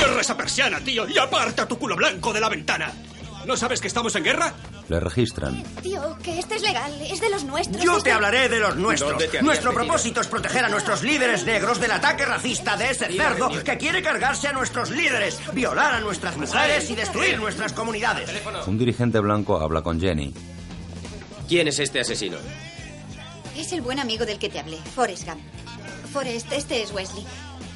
Cierra 0.00 0.20
esa 0.22 0.36
persiana, 0.36 0.80
tío, 0.80 1.06
y 1.08 1.18
aparta 1.18 1.68
tu 1.68 1.78
culo 1.78 1.94
blanco 1.94 2.32
de 2.32 2.40
la 2.40 2.48
ventana. 2.48 2.90
¿No 3.44 3.56
sabes 3.56 3.80
que 3.80 3.88
estamos 3.88 4.14
en 4.16 4.24
guerra? 4.24 4.54
Le 4.88 4.98
registran. 5.00 5.62
Tío, 5.82 6.16
que 6.22 6.38
este 6.38 6.56
es 6.56 6.62
legal, 6.62 6.92
es 7.02 7.20
de 7.20 7.28
los 7.30 7.44
nuestros. 7.44 7.82
Yo 7.82 7.98
Este- 7.98 8.10
te 8.10 8.12
hablaré 8.12 8.48
de 8.48 8.60
los 8.60 8.76
nuestros. 8.76 9.10
¿Dónde 9.10 9.24
te 9.24 9.38
habías 9.38 9.44
Nuestro 9.44 9.72
propósito 9.74 10.20
es 10.20 10.26
proteger 10.26 10.64
a 10.64 10.68
nuestros 10.68 11.02
líderes 11.02 11.44
negros 11.44 11.80
del 11.80 11.90
ataque 11.92 12.24
racista 12.24 12.76
de 12.76 12.90
ese 12.90 13.06
cerdo 13.12 13.50
que 13.62 13.76
quiere 13.78 14.02
cargarse 14.02 14.48
a 14.48 14.52
nuestros 14.52 14.90
líderes, 14.90 15.38
violar 15.52 15.94
a 15.94 16.00
nuestras 16.00 16.36
mujeres 16.36 16.88
y 16.90 16.94
destruir 16.96 17.38
nuestras 17.38 17.72
comunidades. 17.72 18.30
Un 18.66 18.78
dirigente 18.78 19.20
blanco 19.20 19.60
habla 19.60 19.82
con 19.82 20.00
Jenny. 20.00 20.32
¿Quién 21.48 21.68
es 21.68 21.78
este 21.78 22.00
asesino? 22.00 22.38
Es 23.56 23.72
el 23.72 23.80
buen 23.82 23.98
amigo 23.98 24.24
del 24.26 24.38
que 24.38 24.48
te 24.48 24.60
hablé, 24.60 24.78
Forrest 24.94 25.26
Gump. 25.26 25.40
Forrest, 26.12 26.50
este 26.52 26.82
es 26.82 26.90
Wesley. 26.92 27.24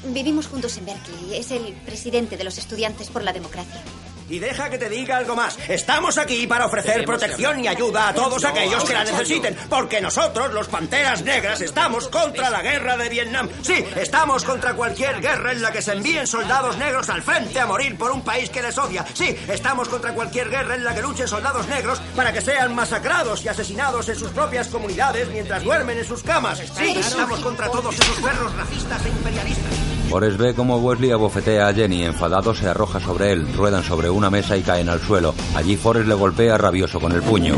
Vivimos 0.07 0.47
juntos 0.47 0.77
en 0.77 0.85
Berkeley. 0.85 1.35
Es 1.35 1.51
el 1.51 1.73
presidente 1.85 2.37
de 2.37 2.43
los 2.43 2.57
estudiantes 2.57 3.09
por 3.09 3.23
la 3.23 3.33
democracia. 3.33 3.81
Y 4.29 4.39
deja 4.39 4.69
que 4.69 4.77
te 4.77 4.89
diga 4.89 5.17
algo 5.17 5.35
más. 5.35 5.57
Estamos 5.67 6.17
aquí 6.17 6.47
para 6.47 6.65
ofrecer 6.65 6.93
Tenemos 6.93 7.19
protección 7.19 7.63
y 7.63 7.67
ayuda 7.67 8.09
a 8.09 8.13
todos 8.13 8.41
No, 8.41 8.49
aquellos 8.49 8.83
que 8.83 8.93
la 8.93 9.03
necesiten, 9.03 9.55
porque 9.69 10.01
nosotros, 10.01 10.51
los 10.53 10.67
Panteras 10.67 11.21
Negras, 11.23 11.61
estamos 11.61 12.07
contra 12.07 12.49
la 12.49 12.61
guerra 12.61 12.97
de 12.97 13.09
Vietnam. 13.09 13.49
Sí, 13.61 13.85
estamos 13.95 14.43
contra 14.43 14.73
cualquier 14.73 15.21
guerra 15.21 15.51
en 15.51 15.61
la 15.61 15.71
que 15.71 15.81
se 15.81 15.93
envíen 15.93 16.25
soldados 16.25 16.77
negros 16.77 17.09
al 17.09 17.21
frente 17.21 17.59
a 17.59 17.67
morir 17.67 17.97
por 17.97 18.11
un 18.11 18.23
país 18.23 18.49
que 18.49 18.61
les 18.61 18.77
odia. 18.77 19.05
Sí, 19.13 19.35
estamos 19.47 19.89
contra 19.89 20.13
cualquier 20.13 20.49
guerra 20.49 20.75
en 20.75 20.83
la 20.83 20.95
que 20.95 21.01
luchen 21.01 21.27
soldados 21.27 21.67
negros 21.67 21.99
para 22.15 22.33
que 22.33 22.41
sean 22.41 22.73
masacrados 22.73 23.45
y 23.45 23.49
asesinados 23.49 24.09
en 24.09 24.15
sus 24.15 24.31
propias 24.31 24.67
comunidades 24.69 25.27
mientras 25.29 25.63
duermen 25.63 25.99
en 25.99 26.05
sus 26.05 26.23
camas. 26.23 26.57
Sí, 26.75 26.95
estamos 26.97 27.39
contra 27.41 27.69
todos 27.69 27.93
esos 27.93 28.19
perros 28.19 28.55
racistas 28.55 29.05
e 29.05 29.09
imperialistas. 29.09 29.94
Forrest 30.09 30.37
ve 30.37 30.53
cómo 30.53 30.77
Wesley 30.77 31.11
abofetea 31.11 31.67
a 31.67 31.73
Jenny. 31.73 32.03
Enfadado 32.03 32.53
se 32.53 32.67
arroja 32.67 32.99
sobre 32.99 33.31
él. 33.31 33.47
Ruedan 33.55 33.83
sobre 33.83 34.09
una 34.09 34.29
mesa 34.29 34.55
y 34.55 34.61
caen 34.61 34.89
al 34.89 35.01
suelo. 35.01 35.33
Allí 35.55 35.75
Forrest 35.75 36.07
le 36.07 36.13
golpea 36.13 36.57
rabioso 36.57 36.99
con 36.99 37.11
el 37.11 37.21
puño. 37.21 37.55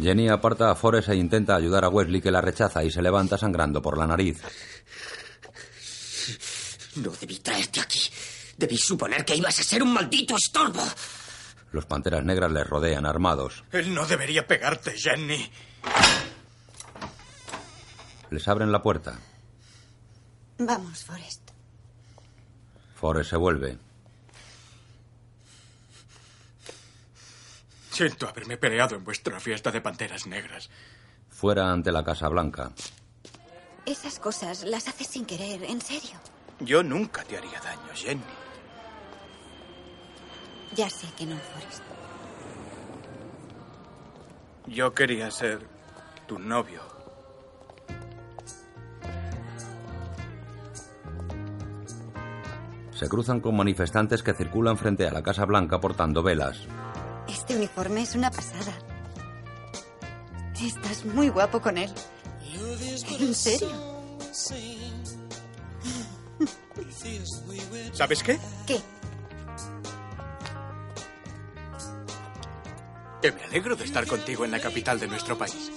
Jenny 0.00 0.28
aparta 0.28 0.70
a 0.70 0.74
Forrest 0.74 1.08
e 1.08 1.16
intenta 1.16 1.56
ayudar 1.56 1.84
a 1.84 1.88
Wesley 1.88 2.20
que 2.20 2.30
la 2.30 2.42
rechaza 2.42 2.84
y 2.84 2.90
se 2.90 3.00
levanta 3.00 3.38
sangrando 3.38 3.80
por 3.80 3.96
la 3.96 4.06
nariz. 4.06 4.38
No 6.96 7.10
debí 7.18 7.38
traerte 7.38 7.80
aquí. 7.80 8.00
Debí 8.56 8.76
suponer 8.76 9.24
que 9.24 9.36
ibas 9.36 9.58
a 9.58 9.62
ser 9.62 9.82
un 9.82 9.92
maldito 9.92 10.36
estorbo. 10.36 10.82
Los 11.72 11.86
panteras 11.86 12.24
negras 12.24 12.52
les 12.52 12.66
rodean 12.66 13.04
armados. 13.04 13.64
Él 13.72 13.92
no 13.92 14.06
debería 14.06 14.46
pegarte, 14.46 14.92
Jenny. 14.96 15.50
Les 18.30 18.46
abren 18.46 18.70
la 18.70 18.82
puerta. 18.82 19.18
Vamos, 20.58 21.04
Forrest. 21.04 21.50
Forrest 22.94 23.30
se 23.30 23.36
vuelve. 23.36 23.78
Siento 27.90 28.28
haberme 28.28 28.56
peleado 28.56 28.96
en 28.96 29.04
vuestra 29.04 29.38
fiesta 29.40 29.70
de 29.70 29.80
panteras 29.80 30.26
negras. 30.26 30.70
Fuera 31.30 31.72
ante 31.72 31.92
la 31.92 32.04
Casa 32.04 32.28
Blanca. 32.28 32.72
Esas 33.86 34.18
cosas 34.18 34.64
las 34.64 34.88
haces 34.88 35.08
sin 35.08 35.26
querer, 35.26 35.62
en 35.64 35.80
serio. 35.80 36.18
Yo 36.60 36.82
nunca 36.82 37.22
te 37.24 37.36
haría 37.36 37.60
daño, 37.60 37.92
Jenny. 37.94 38.22
Ya 40.76 40.90
sé 40.90 41.06
que 41.16 41.26
no, 41.26 41.36
Forrest. 41.36 41.82
Yo 44.66 44.94
quería 44.94 45.30
ser 45.30 45.60
tu 46.26 46.38
novio. 46.38 46.80
Se 52.92 53.08
cruzan 53.08 53.40
con 53.40 53.56
manifestantes 53.56 54.22
que 54.22 54.34
circulan 54.34 54.78
frente 54.78 55.06
a 55.06 55.12
la 55.12 55.22
Casa 55.22 55.44
Blanca 55.44 55.80
portando 55.80 56.22
velas. 56.22 56.60
Este 57.28 57.56
uniforme 57.56 58.02
es 58.02 58.14
una 58.14 58.30
pasada. 58.30 58.72
Estás 60.60 61.04
muy 61.04 61.28
guapo 61.28 61.60
con 61.60 61.76
él. 61.76 61.92
¿En 63.20 63.34
serio? 63.34 63.68
¿Sabes 67.92 68.22
qué? 68.22 68.38
¿Qué? 68.66 68.80
Que 73.24 73.32
me 73.32 73.42
alegro 73.44 73.74
de 73.74 73.84
estar 73.84 74.06
contigo 74.06 74.44
en 74.44 74.50
la 74.50 74.60
capital 74.60 75.00
de 75.00 75.08
nuestro 75.08 75.38
país. 75.38 75.70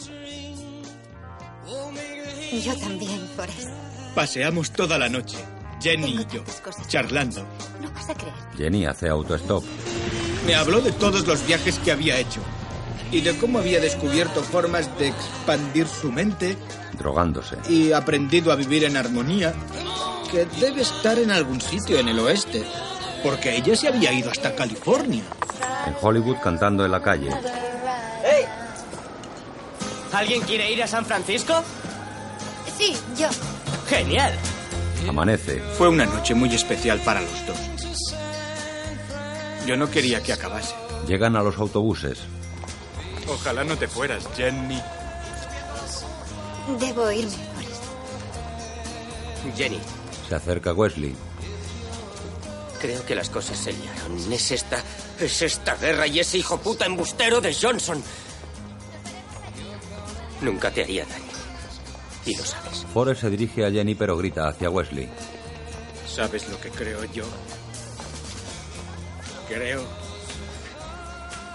Yo 2.61 2.75
también, 2.77 3.25
Forrest. 3.37 3.69
Paseamos 4.13 4.71
toda 4.71 4.97
la 4.97 5.07
noche, 5.07 5.37
Jenny 5.81 6.07
y 6.07 6.35
yo, 6.35 6.43
charlando. 6.89 7.47
No 7.81 7.89
vas 7.91 8.09
a 8.09 8.15
creer. 8.15 8.33
Jenny 8.57 8.85
hace 8.85 9.07
autostop. 9.07 9.63
Me 10.45 10.55
habló 10.55 10.81
de 10.81 10.91
todos 10.91 11.25
los 11.25 11.47
viajes 11.47 11.79
que 11.79 11.93
había 11.93 12.19
hecho 12.19 12.41
y 13.13 13.21
de 13.21 13.37
cómo 13.37 13.59
había 13.59 13.79
descubierto 13.79 14.43
formas 14.43 14.89
de 14.99 15.07
expandir 15.07 15.87
su 15.87 16.11
mente 16.11 16.57
Drogándose. 16.99 17.55
y 17.69 17.93
aprendido 17.93 18.51
a 18.51 18.57
vivir 18.57 18.83
en 18.83 18.97
armonía, 18.97 19.53
que 20.29 20.45
debe 20.59 20.81
estar 20.81 21.17
en 21.17 21.31
algún 21.31 21.61
sitio 21.61 21.97
en 21.97 22.09
el 22.09 22.19
oeste, 22.19 22.65
porque 23.23 23.55
ella 23.55 23.73
se 23.77 23.87
había 23.87 24.11
ido 24.11 24.29
hasta 24.31 24.53
California. 24.53 25.23
En 25.87 25.95
Hollywood 26.01 26.37
cantando 26.43 26.85
en 26.85 26.91
la 26.91 27.01
calle. 27.01 27.29
¡Hey! 28.23 28.45
¿Alguien 30.11 30.41
quiere 30.41 30.69
ir 30.71 30.83
a 30.83 30.87
San 30.87 31.05
Francisco? 31.05 31.63
Sí, 32.77 32.95
yo. 33.17 33.29
¡Genial! 33.87 34.33
Amanece. 35.07 35.59
Fue 35.77 35.87
una 35.87 36.05
noche 36.05 36.33
muy 36.35 36.53
especial 36.53 36.99
para 36.99 37.21
los 37.21 37.47
dos. 37.47 37.57
Yo 39.65 39.77
no 39.77 39.89
quería 39.89 40.21
que 40.21 40.33
acabase. 40.33 40.75
Llegan 41.07 41.35
a 41.37 41.41
los 41.41 41.57
autobuses. 41.57 42.19
Ojalá 43.27 43.63
no 43.63 43.77
te 43.77 43.87
fueras, 43.87 44.27
Jenny. 44.35 44.81
Debo 46.79 47.09
irme, 47.11 47.31
Forrest. 47.31 47.83
Jenny, 49.57 49.79
Se 50.27 50.35
acerca 50.35 50.73
Wesley. 50.73 51.15
Creo 52.79 53.05
que 53.05 53.15
las 53.15 53.29
cosas 53.29 53.57
se 53.57 53.73
liaron. 53.73 54.31
Es 54.31 54.51
esta. 54.51 54.81
Es 55.19 55.41
esta 55.41 55.75
guerra 55.75 56.07
y 56.07 56.19
ese 56.19 56.37
hijo 56.37 56.57
puta 56.59 56.85
embustero 56.85 57.41
de 57.41 57.53
Johnson. 57.53 58.01
Nunca 60.41 60.71
te 60.71 60.83
haría 60.83 61.05
daño. 61.05 61.25
Y 62.25 62.35
lo 62.35 62.43
sabes. 62.43 62.85
Forrest 62.93 63.21
se 63.21 63.29
dirige 63.29 63.65
a 63.65 63.71
Jenny 63.71 63.95
pero 63.95 64.17
grita 64.17 64.47
hacia 64.47 64.69
Wesley. 64.69 65.09
¿Sabes 66.07 66.49
lo 66.49 66.59
que 66.59 66.69
creo 66.69 67.03
yo? 67.05 67.25
Creo 69.47 69.81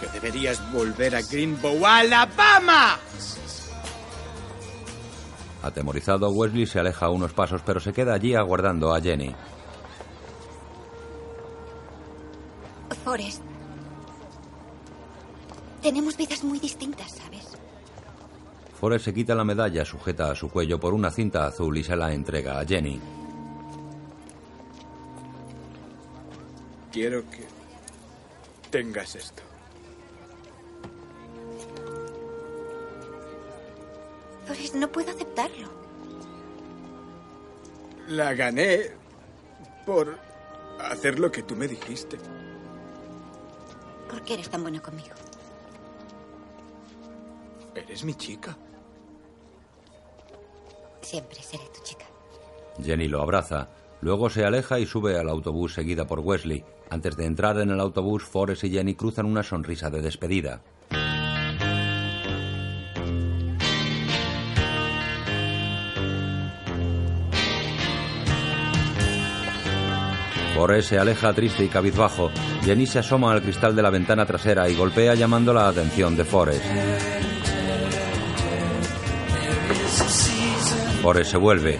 que 0.01 0.07
deberías 0.09 0.73
volver 0.73 1.15
a 1.15 1.23
Greenbow, 1.23 1.85
Alabama. 1.85 2.99
Atemorizado, 5.63 6.31
Wesley 6.31 6.67
se 6.67 6.81
aleja 6.81 7.09
unos 7.11 7.33
pasos 7.33 7.61
pero 7.65 7.79
se 7.79 7.93
queda 7.93 8.15
allí 8.15 8.35
aguardando 8.35 8.95
a 8.95 9.01
Jenny. 9.01 9.35
Forrest. 13.05 13.43
Tenemos 15.83 16.17
vidas 16.17 16.45
muy 16.45 16.61
distintas, 16.61 17.11
¿sabes? 17.13 17.49
Forrest 18.79 19.07
se 19.07 19.15
quita 19.15 19.35
la 19.35 19.45
medalla 19.45 19.85
sujeta 19.85 20.31
a 20.31 20.37
su 20.37 20.49
cuello 20.49 20.79
por 20.79 20.95
una 20.95 21.11
cinta 21.11 21.47
azul 21.47 21.77
y 21.77 21.83
se 21.83 21.97
la 21.97 22.13
entrega 22.13 22.61
a 22.61 22.65
Jenny. 22.65 23.01
Quiero 26.93 27.29
que 27.29 27.45
tengas 28.71 29.17
esto. 29.17 29.43
Forrest, 34.47 34.75
no 34.77 34.91
puedo 34.93 35.11
aceptarlo. 35.11 35.69
La 38.09 38.35
gané 38.35 38.91
por 39.87 40.19
hacer 40.81 41.19
lo 41.19 41.33
que 41.33 41.43
tú 41.43 41.57
me 41.57 41.67
dijiste. 41.67 42.19
¿Por 44.13 44.21
qué 44.25 44.35
eres 44.35 44.51
tan 44.51 44.63
bueno 44.63 44.83
conmigo? 44.83 45.15
Eres 47.75 48.05
mi 48.05 48.13
chica. 48.13 48.55
Siempre 51.01 51.43
seré 51.43 51.65
tu 51.75 51.83
chica. 51.83 52.05
Jenny 52.85 53.09
lo 53.09 53.23
abraza. 53.23 53.71
Luego 54.03 54.29
se 54.29 54.45
aleja 54.45 54.79
y 54.79 54.85
sube 54.85 55.19
al 55.19 55.31
autobús 55.31 55.73
seguida 55.73 56.07
por 56.07 56.21
Wesley. 56.21 56.63
Antes 56.91 57.17
de 57.17 57.25
entrar 57.25 57.59
en 57.59 57.71
el 57.71 57.81
autobús, 57.81 58.23
Forrest 58.23 58.65
y 58.65 58.71
Jenny 58.71 58.95
cruzan 58.97 59.25
una 59.25 59.43
sonrisa 59.43 59.89
de 59.89 60.03
despedida. 60.03 60.61
Forrest 70.55 70.91
se 70.91 70.99
aleja 70.99 71.33
triste 71.33 71.65
y 71.65 71.69
cabizbajo. 71.69 72.31
Jenny 72.63 72.87
se 72.87 72.99
asoma 72.99 73.33
al 73.33 73.43
cristal 73.43 73.75
de 73.75 73.83
la 73.83 73.91
ventana 73.91 74.27
trasera 74.27 74.69
y 74.69 74.75
golpea 74.75 75.15
llamando 75.15 75.53
la 75.55 75.69
atención 75.69 76.17
de 76.17 76.25
Forrest. 76.25 76.65
Forrest 81.03 81.31
se 81.33 81.37
vuelve. 81.37 81.79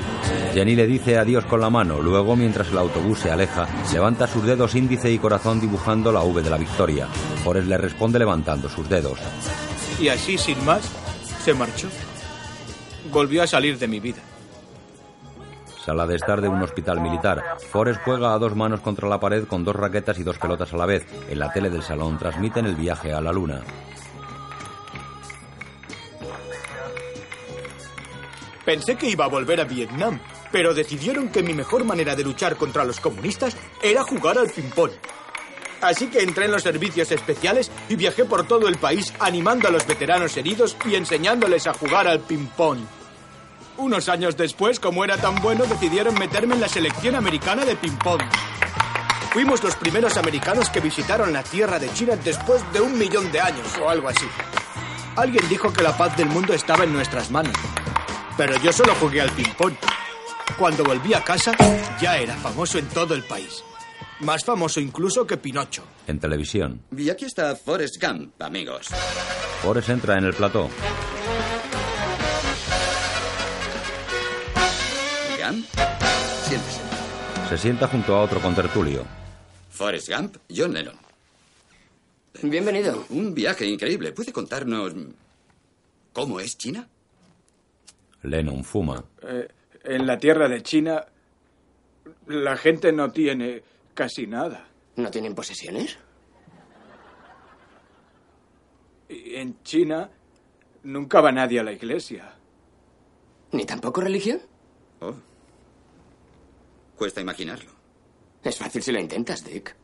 Jenny 0.53 0.75
le 0.75 0.87
dice 0.87 1.17
adiós 1.17 1.45
con 1.45 1.61
la 1.61 1.71
mano. 1.71 2.01
Luego, 2.01 2.35
mientras 2.35 2.69
el 2.69 2.79
autobús 2.79 3.21
se 3.21 3.31
aleja, 3.31 3.69
levanta 3.93 4.27
sus 4.27 4.45
dedos 4.45 4.75
índice 4.75 5.13
y 5.13 5.19
corazón 5.19 5.61
dibujando 5.61 6.11
la 6.11 6.23
V 6.23 6.43
de 6.43 6.51
la 6.51 6.59
victoria. 6.59 7.07
Forrest 7.45 7.69
le 7.69 7.79
responde 7.79 8.19
levantando 8.19 8.69
sus 8.69 8.89
dedos. 8.89 9.19
Y 10.01 10.09
así, 10.09 10.39
sin 10.39 10.65
más, 10.65 10.83
se 11.45 11.55
marchó. 11.55 11.89
Volvió 13.13 13.43
a 13.43 13.47
salir 13.47 13.79
de 13.79 13.87
mi 13.87 14.01
vida. 14.01 14.23
Sala 15.85 16.07
de 16.07 16.15
estar 16.15 16.41
de 16.41 16.49
un 16.49 16.63
hospital 16.63 17.01
militar. 17.01 17.57
Forrest 17.71 18.01
juega 18.05 18.33
a 18.33 18.39
dos 18.39 18.55
manos 18.55 18.81
contra 18.81 19.09
la 19.09 19.19
pared 19.19 19.47
con 19.47 19.65
dos 19.65 19.75
raquetas 19.75 20.19
y 20.19 20.23
dos 20.23 20.39
pelotas 20.39 20.73
a 20.73 20.77
la 20.77 20.87
vez. 20.87 21.05
En 21.29 21.39
la 21.41 21.53
tele 21.53 21.71
del 21.71 21.83
salón 21.83 22.19
transmiten 22.19 22.67
el 22.67 22.77
viaje 22.77 23.13
a 23.13 23.21
la 23.21 23.33
luna. 23.33 23.63
Pensé 28.65 28.95
que 28.95 29.09
iba 29.09 29.25
a 29.25 29.29
volver 29.29 29.61
a 29.61 29.65
Vietnam, 29.65 30.21
pero 30.53 30.73
decidieron 30.73 31.31
que 31.31 31.43
mi 31.43 31.53
mejor 31.53 31.83
manera 31.83 32.15
de 32.15 32.23
luchar 32.23 32.55
contra 32.55 32.85
los 32.85 33.01
comunistas 33.01 33.57
era 33.83 34.05
jugar 34.05 34.39
al 34.39 34.51
ping-pong. 34.51 34.93
Así 35.81 36.07
que 36.07 36.21
entré 36.21 36.45
en 36.45 36.53
los 36.53 36.63
servicios 36.63 37.11
especiales 37.11 37.73
y 37.89 37.97
viajé 37.97 38.25
por 38.25 38.47
todo 38.47 38.69
el 38.69 38.77
país 38.77 39.13
animando 39.19 39.67
a 39.67 39.73
los 39.73 39.85
veteranos 39.85 40.37
heridos 40.37 40.77
y 40.89 40.95
enseñándoles 40.95 41.67
a 41.67 41.75
jugar 41.75 42.07
al 42.07 42.21
ping-pong. 42.21 42.79
Unos 43.79 44.09
años 44.09 44.37
después, 44.37 44.79
como 44.79 45.05
era 45.05 45.17
tan 45.17 45.37
bueno, 45.37 45.65
decidieron 45.65 46.15
meterme 46.19 46.55
en 46.55 46.61
la 46.61 46.69
selección 46.69 47.15
americana 47.15 47.65
de 47.65 47.75
ping-pong. 47.77 48.21
Fuimos 49.33 49.63
los 49.65 49.75
primeros 49.77 50.17
americanos 50.19 50.69
que 50.69 50.81
visitaron 50.81 51.33
la 51.33 51.43
tierra 51.43 51.79
de 51.79 51.91
China 51.95 52.17
después 52.17 52.63
de 52.73 52.81
un 52.83 52.99
millón 52.99 53.33
de 53.33 53.41
años 53.41 53.67
o 53.83 53.89
algo 53.89 54.09
así. 54.09 54.27
Alguien 55.17 55.49
dijo 55.49 55.73
que 55.73 55.83
la 55.83 55.97
paz 55.97 56.17
del 56.17 56.29
mundo 56.29 56.53
estaba 56.53 56.85
en 56.85 56.93
nuestras 56.93 57.31
manos. 57.31 57.55
Pero 58.37 58.57
yo 58.59 58.73
solo 58.73 58.95
jugué 58.97 59.23
al 59.23 59.31
ping-pong. 59.31 59.75
Cuando 60.59 60.85
volví 60.85 61.15
a 61.15 61.25
casa, 61.25 61.53
ya 62.01 62.19
era 62.19 62.35
famoso 62.37 62.79
en 62.79 62.87
todo 62.89 63.15
el 63.15 63.23
país. 63.23 63.65
Más 64.21 64.45
famoso 64.45 64.81
incluso 64.81 65.27
que 65.27 65.37
Pinocho. 65.39 65.83
En 66.07 66.21
televisión, 66.21 66.83
Y 66.97 67.09
aquí 67.11 67.25
está 67.25 67.57
Forrest 67.57 68.01
Gump, 68.03 68.41
amigos. 68.41 68.89
Forrest 69.63 69.89
entra 69.89 70.19
en 70.19 70.25
el 70.25 70.35
plató. 70.35 70.69
Gump, 75.53 75.67
siéntese. 76.45 76.81
Se 77.49 77.59
sienta 77.59 77.87
junto 77.87 78.15
a 78.15 78.23
otro 78.23 78.41
contertulio. 78.41 79.05
Forrest 79.69 80.09
Gump, 80.09 80.37
John 80.55 80.73
Lennon. 80.73 80.97
Bienvenido. 82.43 83.05
Un 83.11 83.35
viaje 83.35 83.67
increíble. 83.67 84.13
¿Puede 84.13 84.33
contarnos 84.33 84.95
cómo 86.13 86.41
es 86.41 86.57
China? 86.57 86.89
Lennon 88.23 88.65
fuma. 88.65 89.05
Eh, 89.23 89.49
en 89.85 90.07
la 90.07 90.19
tierra 90.19 90.49
de 90.49 90.63
China, 90.63 91.05
la 92.27 92.57
gente 92.57 92.93
no 92.93 93.11
tiene 93.11 93.63
casi 93.95 94.27
nada. 94.27 94.67
¿No 94.97 95.11
tienen 95.11 95.35
posesiones? 95.35 95.99
En 99.09 99.63
China, 99.63 100.09
nunca 100.85 101.21
va 101.21 101.33
nadie 101.33 101.61
a 101.61 101.65
la 101.65 101.73
iglesia. 101.73 102.35
¿Ni 103.51 103.67
tampoco 103.67 104.01
religión? 104.01 104.41
Cuesta 106.97 107.21
imaginarlo. 107.21 107.71
Es 108.43 108.57
fácil 108.57 108.83
si 108.83 108.93
lo 108.93 109.01
intentas, 109.01 109.45
Dick. 109.45 109.77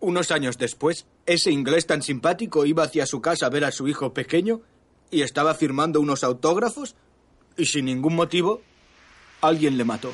Unos 0.00 0.30
años 0.30 0.56
después, 0.56 1.06
ese 1.26 1.50
inglés 1.50 1.86
tan 1.86 2.02
simpático 2.02 2.64
iba 2.64 2.84
hacia 2.84 3.06
su 3.06 3.20
casa 3.20 3.46
a 3.46 3.50
ver 3.50 3.64
a 3.64 3.72
su 3.72 3.86
hijo 3.86 4.14
pequeño 4.14 4.62
y 5.10 5.22
estaba 5.22 5.54
firmando 5.54 6.00
unos 6.00 6.24
autógrafos 6.24 6.94
y 7.56 7.66
sin 7.66 7.84
ningún 7.84 8.14
motivo, 8.14 8.62
alguien 9.42 9.76
le 9.76 9.84
mató. 9.84 10.12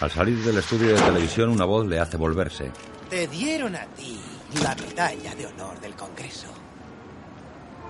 Al 0.00 0.10
salir 0.10 0.38
del 0.44 0.58
estudio 0.58 0.88
de 0.88 1.00
televisión, 1.00 1.48
una 1.48 1.64
voz 1.64 1.86
le 1.86 1.98
hace 1.98 2.16
volverse. 2.16 2.70
Te 3.08 3.26
dieron 3.26 3.74
a 3.74 3.86
ti 3.86 4.20
la 4.62 4.74
medalla 4.74 5.34
de 5.34 5.46
honor 5.46 5.80
del 5.80 5.94
Congreso. 5.94 6.48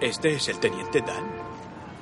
Este 0.01 0.35
es 0.35 0.49
el 0.49 0.61
teniente 0.61 1.01
Dan. 1.01 1.48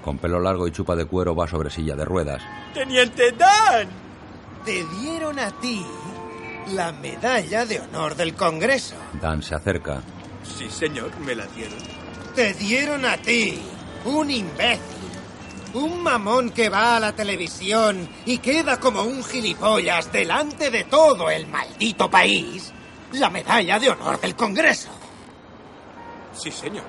Con 0.06 0.18
pelo 0.18 0.38
largo 0.38 0.68
y 0.68 0.70
chupa 0.70 0.94
de 0.94 1.04
cuero 1.04 1.34
va 1.34 1.48
sobre 1.48 1.68
silla 1.68 1.96
de 1.96 2.04
ruedas. 2.04 2.40
¡Teniente 2.72 3.32
Dan! 3.32 3.88
Te 4.64 4.84
dieron 5.00 5.36
a 5.40 5.50
ti 5.50 5.84
la 6.74 6.92
medalla 6.92 7.66
de 7.66 7.80
honor 7.80 8.14
del 8.14 8.34
Congreso. 8.34 8.94
Dan 9.20 9.42
se 9.42 9.56
acerca. 9.56 10.00
Sí, 10.44 10.70
señor, 10.70 11.10
me 11.18 11.34
la 11.34 11.44
dieron. 11.46 11.80
Te 12.36 12.54
dieron 12.54 13.04
a 13.04 13.16
ti, 13.16 13.60
un 14.04 14.30
imbécil. 14.30 14.80
Un 15.74 16.00
mamón 16.04 16.50
que 16.50 16.68
va 16.68 16.98
a 16.98 17.00
la 17.00 17.12
televisión 17.12 18.08
y 18.26 18.38
queda 18.38 18.78
como 18.78 19.02
un 19.02 19.24
gilipollas 19.24 20.12
delante 20.12 20.70
de 20.70 20.84
todo 20.84 21.28
el 21.30 21.48
maldito 21.48 22.08
país. 22.08 22.72
La 23.14 23.28
medalla 23.28 23.80
de 23.80 23.90
honor 23.90 24.20
del 24.20 24.36
Congreso. 24.36 24.90
Sí, 26.32 26.52
señor. 26.52 26.84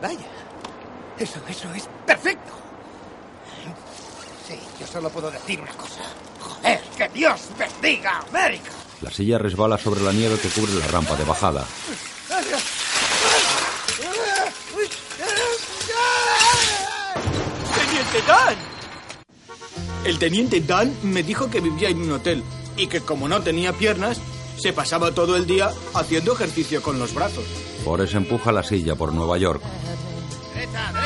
Vaya. 0.00 0.33
Eso, 1.18 1.40
eso 1.48 1.72
es 1.74 1.88
perfecto. 2.06 2.52
Sí, 4.48 4.58
yo 4.80 4.86
solo 4.86 5.08
puedo 5.10 5.30
decir 5.30 5.60
una 5.60 5.72
cosa. 5.72 6.02
Joder, 6.40 6.80
que 6.96 7.08
Dios 7.08 7.40
bendiga 7.58 8.18
a 8.18 8.20
América. 8.20 8.70
La 9.00 9.10
silla 9.10 9.38
resbala 9.38 9.78
sobre 9.78 10.00
la 10.02 10.12
nieve 10.12 10.38
que 10.38 10.48
cubre 10.48 10.72
la 10.74 10.86
rampa 10.88 11.14
de 11.16 11.24
bajada. 11.24 11.64
¡Teniente 17.74 18.22
Dan! 18.26 18.56
El 20.04 20.18
teniente 20.18 20.60
Dan 20.60 20.94
me 21.02 21.22
dijo 21.22 21.50
que 21.50 21.60
vivía 21.60 21.88
en 21.88 22.02
un 22.02 22.12
hotel 22.12 22.42
y 22.76 22.86
que 22.86 23.00
como 23.00 23.28
no 23.28 23.40
tenía 23.42 23.72
piernas, 23.72 24.20
se 24.56 24.72
pasaba 24.72 25.12
todo 25.12 25.36
el 25.36 25.46
día 25.46 25.70
haciendo 25.94 26.32
ejercicio 26.32 26.82
con 26.82 26.98
los 26.98 27.14
brazos. 27.14 27.44
Forrest 27.84 28.14
empuja 28.14 28.52
la 28.52 28.62
silla 28.62 28.94
por 28.96 29.12
Nueva 29.12 29.38
York. 29.38 29.62
¡Derecha, 30.54 30.92
derecha! 30.92 31.03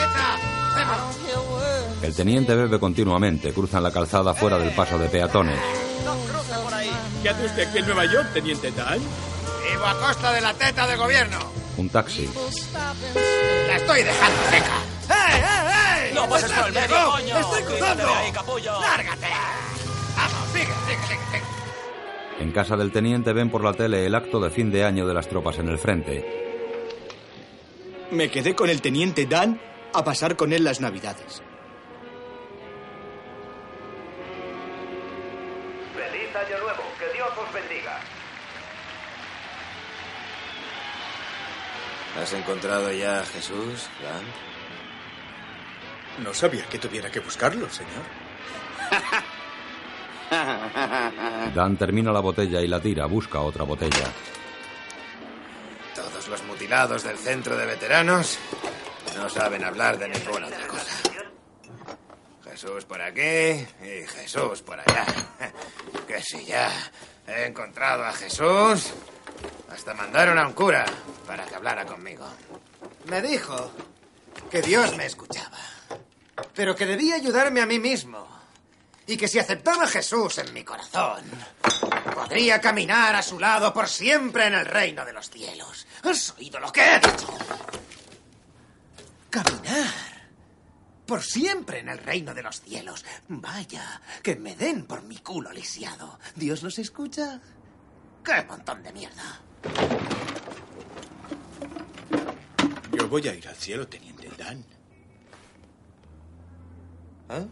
El 2.02 2.14
teniente 2.14 2.54
bebe 2.54 2.78
continuamente. 2.78 3.52
Cruzan 3.52 3.82
la 3.82 3.90
calzada 3.90 4.34
fuera 4.34 4.58
del 4.58 4.70
paso 4.70 4.98
de 4.98 5.08
peatones. 5.08 5.58
¿Qué 7.22 7.28
hace 7.28 7.46
usted 7.46 7.68
aquí 7.68 7.78
en 7.78 7.86
Nueva 7.86 8.04
York, 8.06 8.32
teniente 8.32 8.70
Dan? 8.70 8.98
Vivo 8.98 9.84
a 9.84 9.98
costa 9.98 10.32
de 10.32 10.40
la 10.40 10.54
teta 10.54 10.86
del 10.86 10.98
gobierno. 10.98 11.38
Un 11.76 11.88
taxi. 11.88 12.28
La 13.66 13.76
estoy 13.76 14.02
dejando 14.02 14.42
seca. 14.50 14.78
¡Eh, 15.10 15.36
eh, 15.36 16.10
eh! 16.10 16.12
No 16.14 16.28
pases 16.28 16.50
por 16.52 16.68
el 16.68 16.74
medio, 16.74 17.10
coño. 17.10 17.38
¡Estoy 17.38 17.62
cruzando! 17.62 18.06
De 18.06 18.12
ahí, 18.12 18.32
capullo. 18.32 18.80
¡Lárgate! 18.80 19.26
Vamos, 20.16 20.48
sigue, 20.52 20.64
sigue, 20.64 21.06
sigue, 21.08 21.20
sigue. 21.32 21.58
En 22.40 22.52
casa 22.52 22.76
del 22.76 22.92
teniente 22.92 23.32
ven 23.32 23.50
por 23.50 23.64
la 23.64 23.72
tele 23.72 24.06
el 24.06 24.14
acto 24.14 24.40
de 24.40 24.50
fin 24.50 24.70
de 24.70 24.84
año 24.84 25.06
de 25.06 25.14
las 25.14 25.28
tropas 25.28 25.58
en 25.58 25.68
el 25.68 25.78
frente. 25.78 26.24
Me 28.12 28.30
quedé 28.30 28.54
con 28.54 28.70
el 28.70 28.80
teniente 28.80 29.26
Dan 29.26 29.60
a 29.92 30.04
pasar 30.04 30.36
con 30.36 30.52
él 30.52 30.64
las 30.64 30.80
navidades. 30.80 31.42
¿Has 42.20 42.32
encontrado 42.32 42.90
ya 42.92 43.20
a 43.20 43.24
Jesús, 43.24 43.88
Dan? 44.02 44.24
No 46.24 46.34
sabía 46.34 46.64
que 46.66 46.78
tuviera 46.78 47.10
que 47.10 47.20
buscarlo, 47.20 47.68
señor. 47.70 48.02
Dan 51.54 51.76
termina 51.76 52.10
la 52.12 52.20
botella 52.20 52.60
y 52.60 52.66
la 52.66 52.80
tira. 52.80 53.06
Busca 53.06 53.40
otra 53.40 53.62
botella. 53.64 54.12
Todos 55.94 56.28
los 56.28 56.42
mutilados 56.44 57.04
del 57.04 57.16
centro 57.16 57.56
de 57.56 57.66
veteranos 57.66 58.38
no 59.16 59.28
saben 59.28 59.64
hablar 59.64 59.98
de 59.98 60.08
ninguna 60.08 60.48
otra 60.48 60.66
cosa. 60.66 60.96
Jesús 62.44 62.84
por 62.84 63.00
aquí 63.00 63.20
y 63.20 64.06
Jesús 64.06 64.62
por 64.62 64.80
allá. 64.80 65.06
Que 66.08 66.22
si 66.22 66.44
ya 66.44 66.70
he 67.28 67.46
encontrado 67.46 68.04
a 68.04 68.12
Jesús, 68.12 68.92
hasta 69.70 69.94
mandaron 69.94 70.38
a 70.38 70.46
un 70.46 70.54
cura 70.54 70.84
para 71.26 71.44
que 71.44 71.54
hablara 71.54 71.84
conmigo. 71.84 72.26
Me 73.04 73.22
dijo 73.22 73.70
que 74.50 74.62
Dios 74.62 74.96
me 74.96 75.06
escuchaba, 75.06 75.58
pero 76.54 76.74
que 76.74 76.86
debía 76.86 77.16
ayudarme 77.16 77.60
a 77.60 77.66
mí 77.66 77.78
mismo. 77.78 78.26
Y 79.06 79.16
que 79.16 79.28
si 79.28 79.38
aceptaba 79.38 79.84
a 79.84 79.88
Jesús 79.88 80.36
en 80.36 80.52
mi 80.52 80.64
corazón, 80.64 81.24
podría 82.14 82.60
caminar 82.60 83.14
a 83.14 83.22
su 83.22 83.38
lado 83.38 83.72
por 83.72 83.88
siempre 83.88 84.46
en 84.46 84.54
el 84.54 84.66
reino 84.66 85.02
de 85.04 85.14
los 85.14 85.30
cielos. 85.30 85.86
¿Has 86.02 86.34
oído 86.36 86.60
lo 86.60 86.70
que 86.70 86.82
he 86.82 86.98
dicho? 86.98 87.38
Caminar. 89.30 90.17
Por 91.08 91.22
siempre 91.22 91.80
en 91.80 91.88
el 91.88 91.96
reino 91.98 92.34
de 92.34 92.42
los 92.42 92.60
cielos. 92.60 93.02
Vaya, 93.28 94.02
que 94.22 94.36
me 94.36 94.54
den 94.54 94.84
por 94.84 95.02
mi 95.02 95.16
culo 95.16 95.50
lisiado. 95.50 96.18
¿Dios 96.36 96.62
nos 96.62 96.78
escucha? 96.78 97.40
¡Qué 98.22 98.44
montón 98.46 98.82
de 98.82 98.92
mierda! 98.92 99.40
Yo 102.92 103.08
voy 103.08 103.26
a 103.26 103.34
ir 103.34 103.48
al 103.48 103.56
cielo, 103.56 103.88
teniente 103.88 104.28
Dan. 104.36 104.62
¿Eh? 107.30 107.46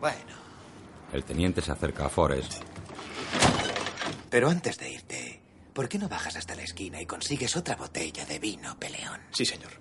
Bueno, 0.00 0.36
El 1.12 1.24
teniente 1.24 1.62
se 1.62 1.72
acerca 1.72 2.06
a 2.06 2.08
Forrest. 2.08 2.54
pero 4.28 4.50
antes 4.50 4.76
de 4.78 4.90
irte, 4.90 5.35
¿por 5.76 5.90
qué 5.90 5.98
no 5.98 6.08
bajas 6.08 6.34
hasta 6.36 6.54
la 6.54 6.62
esquina 6.62 7.02
y 7.02 7.04
consigues 7.04 7.54
otra 7.54 7.76
botella 7.76 8.24
de 8.24 8.38
vino, 8.38 8.74
peleón? 8.78 9.20
Sí, 9.30 9.44
señor. 9.44 9.72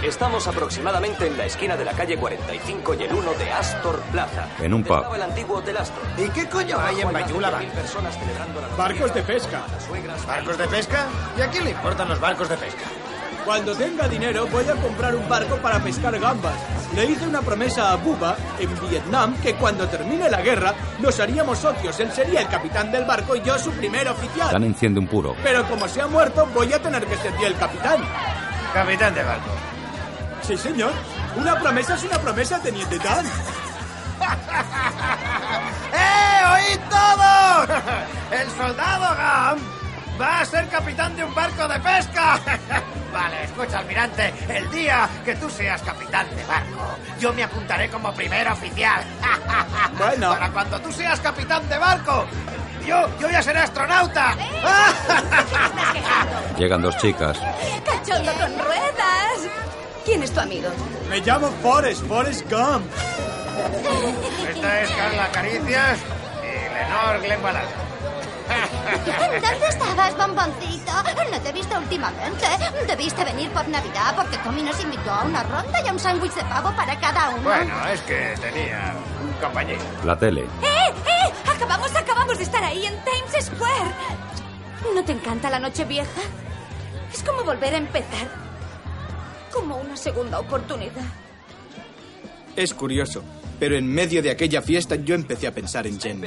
Estamos 0.00 0.46
aproximadamente 0.46 1.26
en 1.26 1.36
la 1.36 1.46
esquina 1.46 1.76
de 1.76 1.84
la 1.84 1.94
calle 1.94 2.16
45 2.16 2.94
y 2.94 3.02
el 3.02 3.12
1 3.12 3.34
de 3.34 3.50
Astor 3.50 4.00
Plaza. 4.12 4.48
En 4.60 4.72
un 4.72 4.84
pub. 4.84 5.02
El 5.12 5.22
antiguo 5.22 5.56
Hotel 5.56 5.78
Astor. 5.78 6.00
¿Y 6.16 6.28
qué 6.30 6.48
coño 6.48 6.78
hay 6.78 7.00
en 7.00 7.12
Bayula 7.12 7.50
Barcos 8.76 9.12
de 9.14 9.22
pesca. 9.22 9.66
¿Barcos 10.28 10.58
de 10.58 10.68
pesca? 10.68 11.08
¿Y 11.36 11.40
a 11.40 11.50
quién 11.50 11.64
le 11.64 11.70
importan 11.70 12.08
los 12.08 12.20
barcos 12.20 12.48
de 12.48 12.56
pesca? 12.56 12.84
Cuando 13.44 13.74
tenga 13.74 14.06
dinero 14.06 14.46
voy 14.46 14.64
a 14.68 14.76
comprar 14.76 15.16
un 15.16 15.28
barco 15.28 15.56
para 15.56 15.80
pescar 15.80 16.18
gambas. 16.18 16.54
Le 16.94 17.06
hice 17.06 17.26
una 17.26 17.40
promesa 17.40 17.90
a 17.90 17.96
Buba, 17.96 18.36
en 18.58 18.70
Vietnam, 18.88 19.34
que 19.42 19.54
cuando 19.54 19.88
termine 19.88 20.30
la 20.30 20.40
guerra 20.42 20.74
nos 21.00 21.18
haríamos 21.18 21.58
socios. 21.58 21.98
Él 21.98 22.12
sería 22.12 22.42
el 22.42 22.48
capitán 22.48 22.92
del 22.92 23.04
barco 23.04 23.34
y 23.34 23.42
yo 23.42 23.58
su 23.58 23.72
primer 23.72 24.08
oficial. 24.08 24.52
Dan 24.52 24.62
enciende 24.62 25.00
un 25.00 25.08
puro. 25.08 25.34
Pero 25.42 25.68
como 25.68 25.88
se 25.88 26.00
ha 26.00 26.06
muerto, 26.06 26.46
voy 26.54 26.72
a 26.72 26.80
tener 26.80 27.04
que 27.06 27.16
ser 27.16 27.32
yo 27.38 27.48
el 27.48 27.56
capitán. 27.56 28.00
Capitán 28.72 29.14
de 29.14 29.24
barco. 29.24 29.50
Sí, 30.42 30.56
señor. 30.56 30.92
Una 31.36 31.58
promesa 31.58 31.94
es 31.94 32.04
una 32.04 32.18
promesa, 32.18 32.60
teniente 32.60 32.98
Dan. 32.98 33.26
¡Eh! 35.92 36.42
¡Oíd 36.54 36.80
todos! 36.88 37.68
¡El 38.40 38.50
soldado 38.50 39.16
Gam 39.16 39.81
va 40.20 40.40
a 40.40 40.44
ser 40.44 40.68
capitán 40.68 41.16
de 41.16 41.24
un 41.24 41.34
barco 41.34 41.66
de 41.68 41.80
pesca! 41.80 42.38
Vale, 43.12 43.44
escucha, 43.44 43.78
almirante. 43.78 44.32
El 44.48 44.70
día 44.70 45.08
que 45.24 45.34
tú 45.36 45.48
seas 45.50 45.82
capitán 45.82 46.26
de 46.34 46.44
barco, 46.44 46.96
yo 47.18 47.32
me 47.32 47.44
apuntaré 47.44 47.88
como 47.90 48.12
primer 48.14 48.48
oficial. 48.48 49.04
Bueno. 49.98 50.30
Para 50.30 50.50
cuando 50.50 50.80
tú 50.80 50.90
seas 50.90 51.20
capitán 51.20 51.68
de 51.68 51.76
barco, 51.76 52.24
yo, 52.86 53.06
yo 53.20 53.30
ya 53.30 53.42
seré 53.42 53.58
astronauta. 53.60 54.34
Llegan 56.58 56.82
dos 56.82 56.96
chicas. 56.96 57.38
¡Cachondo 57.84 58.32
con 58.32 58.58
ruedas! 58.58 59.48
¿Quién 60.04 60.22
es 60.22 60.32
tu 60.32 60.40
amigo? 60.40 60.70
Me 61.08 61.20
llamo 61.20 61.48
Forrest, 61.62 62.04
Forrest 62.06 62.50
Gump. 62.50 62.86
Esta 64.48 64.80
es 64.80 64.90
Carla 64.90 65.30
Caricias 65.30 65.98
y 66.42 66.74
Lenor 66.74 67.20
Glenn 67.20 67.42
¿Dónde 68.98 69.68
estabas, 69.68 70.16
bomboncito? 70.16 70.92
No 71.30 71.40
te 71.40 71.48
he 71.48 71.52
visto 71.52 71.78
últimamente. 71.78 72.46
Debiste 72.86 73.24
venir 73.24 73.50
por 73.50 73.66
Navidad 73.68 74.14
porque 74.16 74.36
Tommy 74.38 74.62
nos 74.62 74.78
invitó 74.82 75.10
a 75.10 75.24
una 75.24 75.42
ronda 75.44 75.80
y 75.82 75.88
a 75.88 75.92
un 75.92 75.98
sándwich 75.98 76.34
de 76.34 76.42
pavo 76.42 76.74
para 76.76 76.98
cada 77.00 77.30
uno. 77.30 77.42
Bueno, 77.42 77.74
es 77.88 78.00
que 78.02 78.34
tenía 78.40 78.94
compañía. 79.40 79.78
La 80.04 80.18
tele. 80.18 80.42
¡Eh, 80.42 80.94
eh! 81.06 81.32
Acabamos, 81.54 81.94
acabamos 81.94 82.36
de 82.36 82.44
estar 82.44 82.62
ahí 82.62 82.84
en 82.84 82.94
Times 83.04 83.46
Square. 83.46 83.92
¿No 84.94 85.02
te 85.04 85.12
encanta 85.12 85.48
la 85.48 85.58
noche 85.58 85.84
vieja? 85.84 86.20
Es 87.12 87.22
como 87.22 87.44
volver 87.44 87.74
a 87.74 87.78
empezar. 87.78 88.28
Como 89.52 89.76
una 89.76 89.96
segunda 89.96 90.38
oportunidad. 90.38 91.04
Es 92.56 92.74
curioso, 92.74 93.22
pero 93.62 93.76
en 93.76 93.86
medio 93.86 94.20
de 94.24 94.32
aquella 94.32 94.60
fiesta 94.60 94.96
yo 94.96 95.14
empecé 95.14 95.46
a 95.46 95.54
pensar 95.54 95.86
en 95.86 96.00
Jen. 96.00 96.20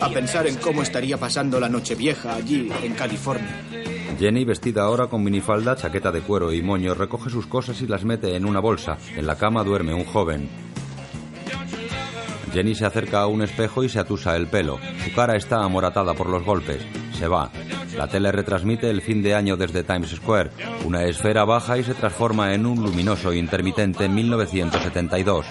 A 0.00 0.10
pensar 0.10 0.48
en 0.48 0.56
cómo 0.56 0.82
estaría 0.82 1.16
pasando 1.16 1.60
la 1.60 1.68
noche 1.68 1.94
vieja 1.94 2.34
allí, 2.34 2.68
en 2.82 2.94
California. 2.94 3.62
Jenny, 4.18 4.44
vestida 4.44 4.82
ahora 4.82 5.06
con 5.06 5.22
minifalda, 5.22 5.76
chaqueta 5.76 6.10
de 6.10 6.22
cuero 6.22 6.52
y 6.52 6.60
moño, 6.60 6.94
recoge 6.94 7.30
sus 7.30 7.46
cosas 7.46 7.80
y 7.82 7.86
las 7.86 8.04
mete 8.04 8.34
en 8.34 8.46
una 8.46 8.58
bolsa. 8.58 8.98
En 9.14 9.28
la 9.28 9.36
cama 9.36 9.62
duerme 9.62 9.94
un 9.94 10.02
joven. 10.02 10.48
Jenny 12.52 12.74
se 12.74 12.84
acerca 12.84 13.20
a 13.20 13.28
un 13.28 13.42
espejo 13.42 13.84
y 13.84 13.88
se 13.88 14.00
atusa 14.00 14.34
el 14.34 14.48
pelo. 14.48 14.80
Su 15.04 15.14
cara 15.14 15.36
está 15.36 15.62
amoratada 15.62 16.14
por 16.14 16.28
los 16.28 16.44
golpes. 16.44 16.84
Se 17.16 17.28
va. 17.28 17.52
La 17.96 18.08
tele 18.08 18.32
retransmite 18.32 18.90
el 18.90 19.02
fin 19.02 19.22
de 19.22 19.36
año 19.36 19.56
desde 19.56 19.84
Times 19.84 20.10
Square. 20.10 20.50
Una 20.84 21.04
esfera 21.04 21.44
baja 21.44 21.78
y 21.78 21.84
se 21.84 21.94
transforma 21.94 22.54
en 22.54 22.66
un 22.66 22.82
luminoso 22.82 23.32
intermitente 23.32 24.06
en 24.06 24.16
1972. 24.16 25.46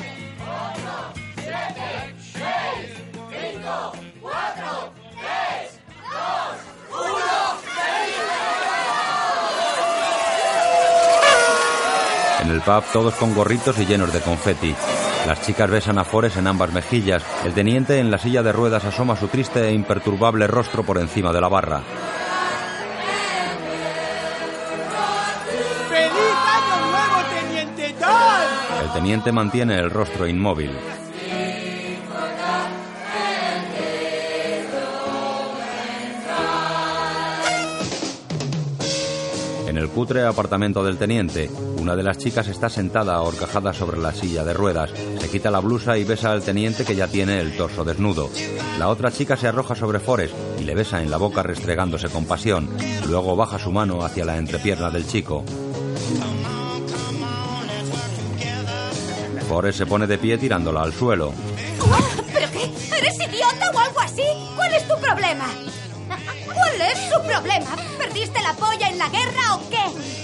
En 12.47 12.53
el 12.53 12.61
pub 12.61 12.81
todos 12.93 13.13
con 13.15 13.35
gorritos 13.35 13.77
y 13.77 13.85
llenos 13.85 14.13
de 14.13 14.21
confeti. 14.21 14.73
Las 15.25 15.41
chicas 15.41 15.69
besan 15.69 15.97
a 15.97 16.05
Forrest 16.05 16.37
en 16.37 16.47
ambas 16.47 16.71
mejillas. 16.71 17.21
El 17.43 17.53
teniente 17.53 17.99
en 17.99 18.09
la 18.09 18.17
silla 18.17 18.41
de 18.41 18.53
ruedas 18.53 18.85
asoma 18.85 19.17
su 19.17 19.27
triste 19.27 19.67
e 19.67 19.73
imperturbable 19.73 20.47
rostro 20.47 20.83
por 20.83 20.97
encima 20.97 21.33
de 21.33 21.41
la 21.41 21.49
barra. 21.49 21.81
¡Feliz 25.89 26.13
Año 26.55 26.87
Nuevo, 26.89 27.27
teniente 27.35 27.95
Dan! 27.99 28.85
El 28.85 28.93
teniente 28.93 29.33
mantiene 29.33 29.75
el 29.75 29.89
rostro 29.89 30.25
inmóvil. 30.25 30.71
En 39.77 39.83
el 39.83 39.89
cutre 39.89 40.25
apartamento 40.25 40.83
del 40.83 40.97
teniente, 40.97 41.51
una 41.79 41.95
de 41.95 42.01
las 42.01 42.17
chicas 42.17 42.47
está 42.47 42.67
sentada 42.67 43.13
ahorcajada 43.13 43.73
sobre 43.73 43.99
la 43.99 44.11
silla 44.11 44.43
de 44.43 44.51
ruedas. 44.51 44.89
Se 45.19 45.29
quita 45.29 45.51
la 45.51 45.59
blusa 45.59 45.99
y 45.99 46.03
besa 46.03 46.31
al 46.31 46.41
teniente 46.41 46.83
que 46.83 46.95
ya 46.95 47.07
tiene 47.07 47.39
el 47.39 47.55
torso 47.55 47.83
desnudo. 47.83 48.27
La 48.79 48.87
otra 48.87 49.11
chica 49.11 49.37
se 49.37 49.47
arroja 49.47 49.75
sobre 49.75 49.99
Forrest 49.99 50.33
y 50.59 50.63
le 50.63 50.73
besa 50.73 51.03
en 51.03 51.11
la 51.11 51.17
boca 51.17 51.43
restregándose 51.43 52.09
con 52.09 52.25
pasión. 52.25 52.67
Luego 53.07 53.35
baja 53.35 53.59
su 53.59 53.71
mano 53.71 54.03
hacia 54.03 54.25
la 54.25 54.37
entrepierna 54.37 54.89
del 54.89 55.05
chico. 55.05 55.45
Forrest 59.47 59.77
se 59.77 59.85
pone 59.85 60.07
de 60.07 60.17
pie 60.17 60.39
tirándola 60.39 60.81
al 60.81 60.91
suelo. 60.91 61.33
¿Pero 62.33 62.51
qué? 62.51 62.63
¿Eres 62.97 63.15
idiota 63.15 63.69
o 63.75 63.77
algo 63.77 63.99
así? 63.99 64.23
¿Cuál 64.55 64.73
es 64.73 64.87
tu 64.87 64.97
problema? 64.99 65.45
¿Cuál 66.45 66.81
es 66.81 66.99
su 67.13 67.21
problema? 67.21 67.75
¿Perdiste 67.97 68.41
la 68.41 68.53
polla 68.53 68.87
en 68.89 68.97
la 68.97 69.09
guerra 69.09 69.55
o 69.55 69.69
qué? 69.69 69.83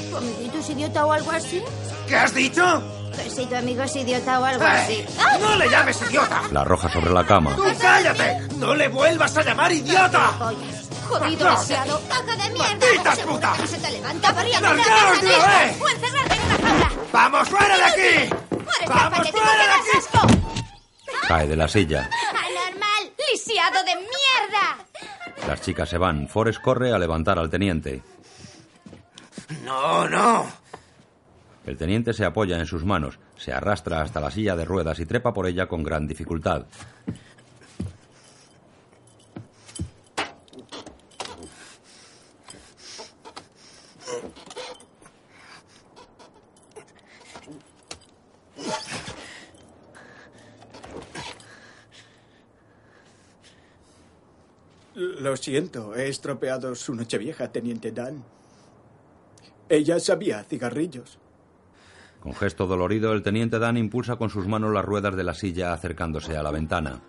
¿Tu 0.10 0.18
amiguito 0.18 0.58
es 0.60 0.70
idiota 0.70 1.06
o 1.06 1.12
algo 1.12 1.32
así? 1.32 1.62
¿Qué 2.08 2.16
has 2.16 2.34
dicho? 2.34 2.84
Que 3.16 3.30
si 3.30 3.46
tu 3.46 3.56
amigo 3.56 3.84
es 3.84 3.96
idiota 3.96 4.40
o 4.40 4.46
algo 4.46 4.64
¡Eh! 4.64 4.68
así. 4.68 5.06
¡No 5.40 5.56
le 5.56 5.70
llames 5.70 6.02
idiota! 6.10 6.42
La 6.52 6.62
arroja 6.62 6.90
sobre 6.92 7.12
la 7.12 7.24
cama. 7.26 7.56
¡Tú 7.56 7.64
cállate! 7.80 8.40
¡No 8.58 8.74
le 8.76 8.88
vuelvas 8.88 9.38
a 9.38 9.44
llamar 9.44 9.72
idiota! 9.72 10.32
Jodido 11.08 11.52
deseado. 11.58 12.00
¡Taco 12.10 12.32
de 12.32 12.50
mierda! 12.50 12.70
¡Maldita 12.80 13.16
Seguro 13.16 13.36
puta! 13.36 13.54
que 13.54 13.62
no 13.62 13.68
se 13.68 13.78
te 13.78 13.92
levanta 13.92 14.34
por 14.34 14.48
ir 14.48 14.56
a 14.56 14.62
¡Largaos 14.62 15.22
de 15.22 15.28
una 15.28 15.48
vez! 15.48 15.82
¡O 15.82 15.90
encerrarte 15.90 16.34
en 16.36 16.42
una 16.44 16.58
jaula! 16.70 16.92
¡Vamos 17.12 17.50
fuera 17.50 17.78
de 17.78 17.84
aquí! 17.84 18.02
¡Eres 18.02 18.30
tan 18.88 18.90
¡Vamos 19.12 19.30
fuera 19.32 19.52
de 19.54 19.72
aquí! 19.74 19.98
asco! 19.98 20.28
Cae 21.28 21.48
de 21.48 21.56
la 21.56 21.68
silla. 21.68 22.10
¡Anormal! 23.34 23.74
¡Lisiado 23.74 23.84
de 23.84 23.96
mierda! 23.96 25.48
Las 25.48 25.62
chicas 25.62 25.90
se 25.90 25.98
van. 25.98 26.28
Forrest 26.28 26.62
corre 26.62 26.92
a 26.94 27.00
levantar 27.00 27.40
al 27.40 27.50
teniente. 27.50 28.02
No, 29.64 30.08
no. 30.08 30.46
El 31.66 31.78
teniente 31.78 32.14
se 32.14 32.26
apoya 32.26 32.58
en 32.58 32.66
sus 32.66 32.84
manos, 32.84 33.20
se 33.38 33.54
arrastra 33.54 34.02
hasta 34.02 34.20
la 34.20 34.32
silla 34.32 34.56
de 34.56 34.66
ruedas 34.66 35.00
y 35.00 35.06
trepa 35.06 35.34
por 35.34 35.48
ella 35.48 35.68
con 35.68 35.82
gran 35.82 36.08
dificultad. 36.08 36.66
Lo 54.96 55.36
siento, 55.36 55.96
he 55.96 56.08
estropeado 56.08 56.76
su 56.76 56.94
noche 56.94 57.18
vieja, 57.18 57.52
teniente 57.52 57.92
Dan. 57.92 58.24
Ella 59.68 60.00
sabía 60.00 60.44
cigarrillos. 60.44 61.18
Con 62.20 62.34
gesto 62.34 62.68
dolorido, 62.68 63.12
el 63.14 63.24
teniente 63.24 63.60
Dan 63.60 63.78
impulsa 63.78 64.16
con 64.18 64.30
sus 64.30 64.48
manos 64.48 64.74
las 64.74 64.86
ruedas 64.86 65.16
de 65.16 65.24
la 65.24 65.34
silla 65.34 65.74
acercándose 65.74 66.38
a 66.38 66.44
la 66.44 66.52
ventana. 66.52 67.02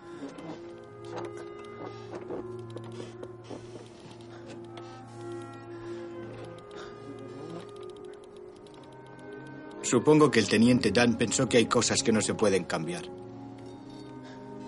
Supongo 9.83 10.31
que 10.31 10.39
el 10.39 10.49
teniente 10.49 10.91
Dan 10.91 11.15
pensó 11.15 11.47
que 11.47 11.57
hay 11.57 11.67
cosas 11.67 12.01
que 12.01 12.11
no 12.11 12.19
se 12.19 12.33
pueden 12.33 12.63
cambiar. 12.63 13.03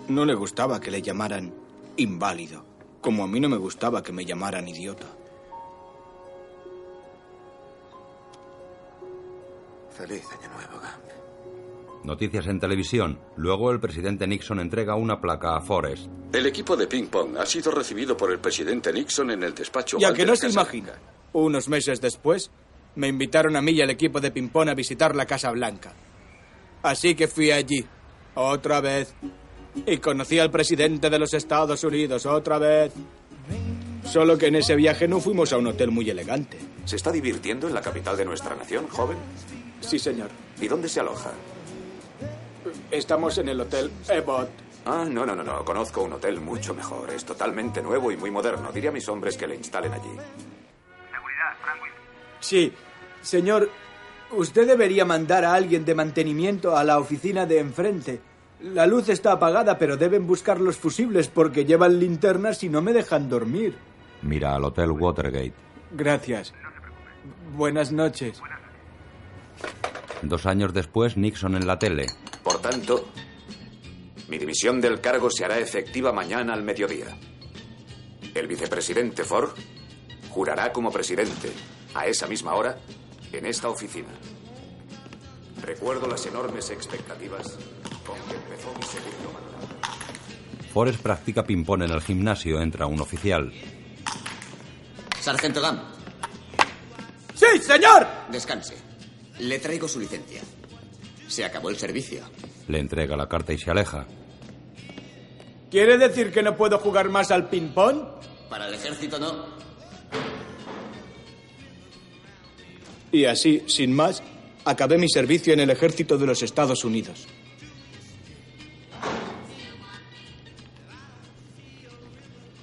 No 0.06 0.24
le 0.24 0.34
gustaba 0.34 0.80
que 0.80 0.92
le 0.92 1.02
llamaran 1.02 1.52
inválido, 1.96 2.64
como 3.00 3.24
a 3.24 3.26
mí 3.26 3.40
no 3.40 3.48
me 3.48 3.56
gustaba 3.56 4.02
que 4.02 4.12
me 4.12 4.24
llamaran 4.24 4.68
idiota. 4.68 5.06
Feliz 9.90 10.24
año 10.32 10.48
nuevo, 10.54 10.74
Gump. 10.74 12.04
Noticias 12.04 12.46
en 12.46 12.60
televisión. 12.60 13.18
Luego 13.36 13.70
el 13.72 13.80
presidente 13.80 14.26
Nixon 14.26 14.60
entrega 14.60 14.94
una 14.94 15.20
placa 15.20 15.56
a 15.56 15.60
Forrest. 15.60 16.06
El 16.32 16.46
equipo 16.46 16.76
de 16.76 16.86
ping-pong 16.86 17.36
ha 17.36 17.44
sido 17.44 17.72
recibido 17.72 18.16
por 18.16 18.30
el 18.30 18.38
presidente 18.38 18.92
Nixon 18.92 19.32
en 19.32 19.42
el 19.42 19.54
despacho. 19.54 19.98
Y 19.98 20.04
a 20.04 20.08
oval 20.08 20.16
que 20.16 20.22
de 20.22 20.26
no 20.26 20.32
la 20.32 20.36
se 20.36 20.48
imagina. 20.48 20.92
Unos 21.32 21.68
meses 21.68 22.00
después, 22.00 22.50
me 22.94 23.08
invitaron 23.08 23.56
a 23.56 23.60
mí 23.60 23.72
y 23.72 23.82
al 23.82 23.90
equipo 23.90 24.20
de 24.20 24.30
ping-pong 24.30 24.68
a 24.68 24.74
visitar 24.74 25.14
la 25.16 25.26
Casa 25.26 25.50
Blanca. 25.50 25.92
Así 26.82 27.14
que 27.14 27.26
fui 27.26 27.50
allí, 27.50 27.84
otra 28.34 28.80
vez. 28.80 29.14
Y 29.86 29.98
conocí 29.98 30.38
al 30.38 30.50
presidente 30.50 31.10
de 31.10 31.18
los 31.18 31.34
Estados 31.34 31.82
Unidos, 31.84 32.26
otra 32.26 32.58
vez. 32.58 32.92
Solo 34.04 34.38
que 34.38 34.46
en 34.46 34.56
ese 34.56 34.74
viaje 34.74 35.06
no 35.06 35.20
fuimos 35.20 35.52
a 35.52 35.58
un 35.58 35.66
hotel 35.66 35.90
muy 35.90 36.08
elegante. 36.08 36.58
¿Se 36.84 36.96
está 36.96 37.12
divirtiendo 37.12 37.68
en 37.68 37.74
la 37.74 37.82
capital 37.82 38.16
de 38.16 38.24
nuestra 38.24 38.54
nación, 38.56 38.88
joven? 38.88 39.18
Sí, 39.80 39.98
señor. 39.98 40.30
¿Y 40.60 40.68
dónde 40.68 40.88
se 40.88 41.00
aloja? 41.00 41.32
Estamos 42.90 43.36
en 43.38 43.50
el 43.50 43.60
hotel 43.60 43.90
Ebot. 44.08 44.48
Ah, 44.86 45.06
no, 45.08 45.26
no, 45.26 45.34
no, 45.36 45.42
no. 45.42 45.64
Conozco 45.64 46.02
un 46.02 46.14
hotel 46.14 46.40
mucho 46.40 46.74
mejor. 46.74 47.10
Es 47.10 47.24
totalmente 47.24 47.82
nuevo 47.82 48.10
y 48.10 48.16
muy 48.16 48.30
moderno. 48.30 48.72
Diré 48.72 48.88
a 48.88 48.92
mis 48.92 49.08
hombres 49.08 49.36
que 49.36 49.46
le 49.46 49.56
instalen 49.56 49.92
allí. 49.92 50.10
Sí, 52.40 52.72
señor, 53.20 53.70
usted 54.30 54.66
debería 54.66 55.04
mandar 55.04 55.44
a 55.44 55.52
alguien 55.52 55.84
de 55.84 55.94
mantenimiento 55.94 56.76
a 56.76 56.84
la 56.84 56.98
oficina 56.98 57.44
de 57.44 57.58
enfrente. 57.58 58.20
La 58.60 58.86
luz 58.86 59.08
está 59.08 59.32
apagada, 59.32 59.78
pero 59.78 59.96
deben 59.96 60.26
buscar 60.26 60.60
los 60.60 60.76
fusibles 60.76 61.28
porque 61.28 61.64
llevan 61.64 62.00
linternas 62.00 62.64
y 62.64 62.68
no 62.68 62.82
me 62.82 62.92
dejan 62.92 63.28
dormir. 63.28 63.76
Mira 64.22 64.54
al 64.54 64.64
Hotel 64.64 64.90
Watergate. 64.90 65.54
Gracias. 65.92 66.52
Buenas 67.56 67.92
noches. 67.92 68.42
Dos 70.22 70.46
años 70.46 70.74
después, 70.74 71.16
Nixon 71.16 71.54
en 71.54 71.66
la 71.66 71.78
tele. 71.78 72.06
Por 72.42 72.60
tanto, 72.60 73.08
mi 74.28 74.38
dimisión 74.38 74.80
del 74.80 75.00
cargo 75.00 75.30
se 75.30 75.44
hará 75.44 75.58
efectiva 75.58 76.12
mañana 76.12 76.52
al 76.52 76.64
mediodía. 76.64 77.06
El 78.34 78.48
vicepresidente 78.48 79.22
Ford 79.22 79.50
jurará 80.30 80.72
como 80.72 80.90
presidente 80.90 81.52
a 81.94 82.06
esa 82.06 82.26
misma 82.26 82.54
hora 82.54 82.78
en 83.32 83.46
esta 83.46 83.68
oficina. 83.68 84.08
Recuerdo 85.62 86.08
las 86.08 86.26
enormes 86.26 86.70
expectativas 86.70 87.56
con 88.08 88.16
que 88.28 88.34
empezó 88.36 88.74
mi 88.74 88.82
segundo 88.86 89.32
mandato. 89.32 90.68
Forrest 90.72 91.00
practica 91.00 91.44
ping-pong 91.44 91.82
en 91.84 91.90
el 91.90 92.00
gimnasio. 92.00 92.60
Entra 92.60 92.86
un 92.86 93.00
oficial. 93.00 93.52
Sargento 95.20 95.60
Gam, 95.60 95.80
¡Sí, 97.34 97.46
señor! 97.60 98.06
descanse. 98.32 98.76
Le 99.40 99.58
traigo 99.58 99.86
su 99.86 100.00
licencia. 100.00 100.40
Se 101.28 101.44
acabó 101.44 101.68
el 101.70 101.76
servicio. 101.76 102.22
Le 102.68 102.78
entrega 102.80 103.16
la 103.16 103.28
carta 103.28 103.52
y 103.52 103.58
se 103.58 103.70
aleja. 103.70 104.06
¿Quiere 105.70 105.98
decir 105.98 106.32
que 106.32 106.42
no 106.42 106.56
puedo 106.56 106.78
jugar 106.78 107.08
más 107.10 107.30
al 107.30 107.48
ping-pong? 107.48 108.00
Para 108.48 108.68
el 108.68 108.74
ejército 108.74 109.18
no. 109.18 109.46
Y 113.12 113.24
así, 113.26 113.62
sin 113.66 113.92
más, 113.94 114.22
acabé 114.64 114.98
mi 114.98 115.08
servicio 115.08 115.52
en 115.52 115.60
el 115.60 115.70
ejército 115.70 116.18
de 116.18 116.26
los 116.26 116.42
Estados 116.42 116.84
Unidos. 116.84 117.26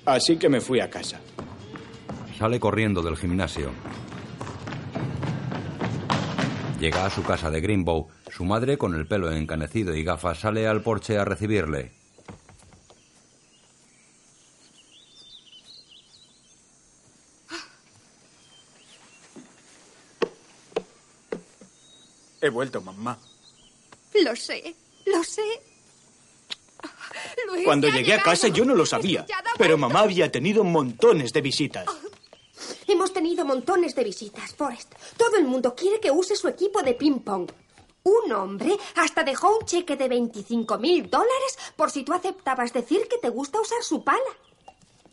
Así 0.05 0.37
que 0.37 0.49
me 0.49 0.61
fui 0.61 0.79
a 0.79 0.89
casa. 0.89 1.19
Sale 2.37 2.59
corriendo 2.59 3.01
del 3.01 3.17
gimnasio. 3.17 3.71
Llega 6.79 7.05
a 7.05 7.09
su 7.09 7.23
casa 7.23 7.49
de 7.49 7.61
Greenbow. 7.61 8.09
Su 8.29 8.43
madre, 8.43 8.77
con 8.77 8.93
el 8.93 9.07
pelo 9.07 9.31
encanecido 9.31 9.95
y 9.95 10.03
gafas, 10.03 10.39
sale 10.39 10.67
al 10.67 10.81
porche 10.81 11.17
a 11.17 11.25
recibirle. 11.25 11.93
He 22.41 22.49
vuelto, 22.49 22.81
mamá. 22.81 23.17
Lo 24.23 24.35
sé, 24.35 24.75
lo 25.05 25.23
sé. 25.23 25.74
Luis, 27.47 27.65
Cuando 27.65 27.87
llegué 27.89 28.13
a 28.13 28.21
casa 28.21 28.47
yo 28.47 28.65
no 28.65 28.75
lo 28.75 28.85
sabía, 28.85 29.25
pero 29.57 29.77
mamá 29.77 30.01
había 30.01 30.31
tenido 30.31 30.63
montones 30.63 31.33
de 31.33 31.41
visitas. 31.41 31.85
Hemos 32.87 33.13
tenido 33.13 33.45
montones 33.45 33.95
de 33.95 34.03
visitas, 34.03 34.53
Forrest. 34.55 34.93
Todo 35.17 35.37
el 35.37 35.45
mundo 35.45 35.75
quiere 35.75 35.99
que 35.99 36.11
use 36.11 36.35
su 36.35 36.47
equipo 36.47 36.81
de 36.81 36.93
ping-pong. 36.93 37.51
Un 38.03 38.31
hombre 38.33 38.77
hasta 38.95 39.23
dejó 39.23 39.57
un 39.57 39.65
cheque 39.65 39.95
de 39.95 40.07
25 40.07 40.77
mil 40.77 41.09
dólares 41.09 41.57
por 41.75 41.89
si 41.89 42.03
tú 42.03 42.13
aceptabas 42.13 42.71
decir 42.71 43.07
que 43.09 43.17
te 43.17 43.29
gusta 43.29 43.59
usar 43.59 43.81
su 43.81 44.03
pala. 44.03 44.19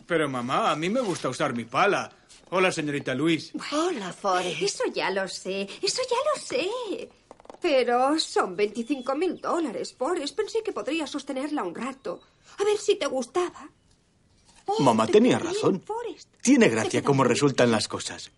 Pero 0.07 0.29
mamá, 0.29 0.71
a 0.71 0.77
mí 0.77 0.91
me 0.91 1.01
gusta 1.01 1.29
usar 1.31 1.55
mi 1.55 1.65
pala. 1.65 2.13
Hola, 2.51 2.71
señorita 2.71 3.15
Luis. 3.15 3.51
Hola, 3.73 4.13
Forrest. 4.13 4.61
Eso 4.61 4.85
ya 4.93 5.09
lo 5.11 5.27
sé, 5.27 5.63
eso 5.81 6.03
ya 6.11 6.17
lo 6.35 6.43
sé. 6.43 7.09
Pero 7.63 8.19
son 8.19 8.57
25 8.57 9.15
mil 9.15 9.41
dólares, 9.41 9.95
Forrest. 9.97 10.37
Pensé 10.37 10.63
que 10.63 10.73
podría 10.73 11.07
sostenerla 11.07 11.63
un 11.63 11.75
rato. 11.75 12.21
A 12.59 12.65
ver 12.65 12.77
si 12.77 12.97
te 12.97 13.07
gustaba. 13.07 13.69
Mamá 14.81 15.07
tenía 15.07 15.39
razón. 15.39 15.83
Tiene 16.43 16.69
gracia 16.69 17.03
cómo 17.03 17.25
resultan 17.25 17.71
las 17.71 17.89
cosas. 17.89 18.31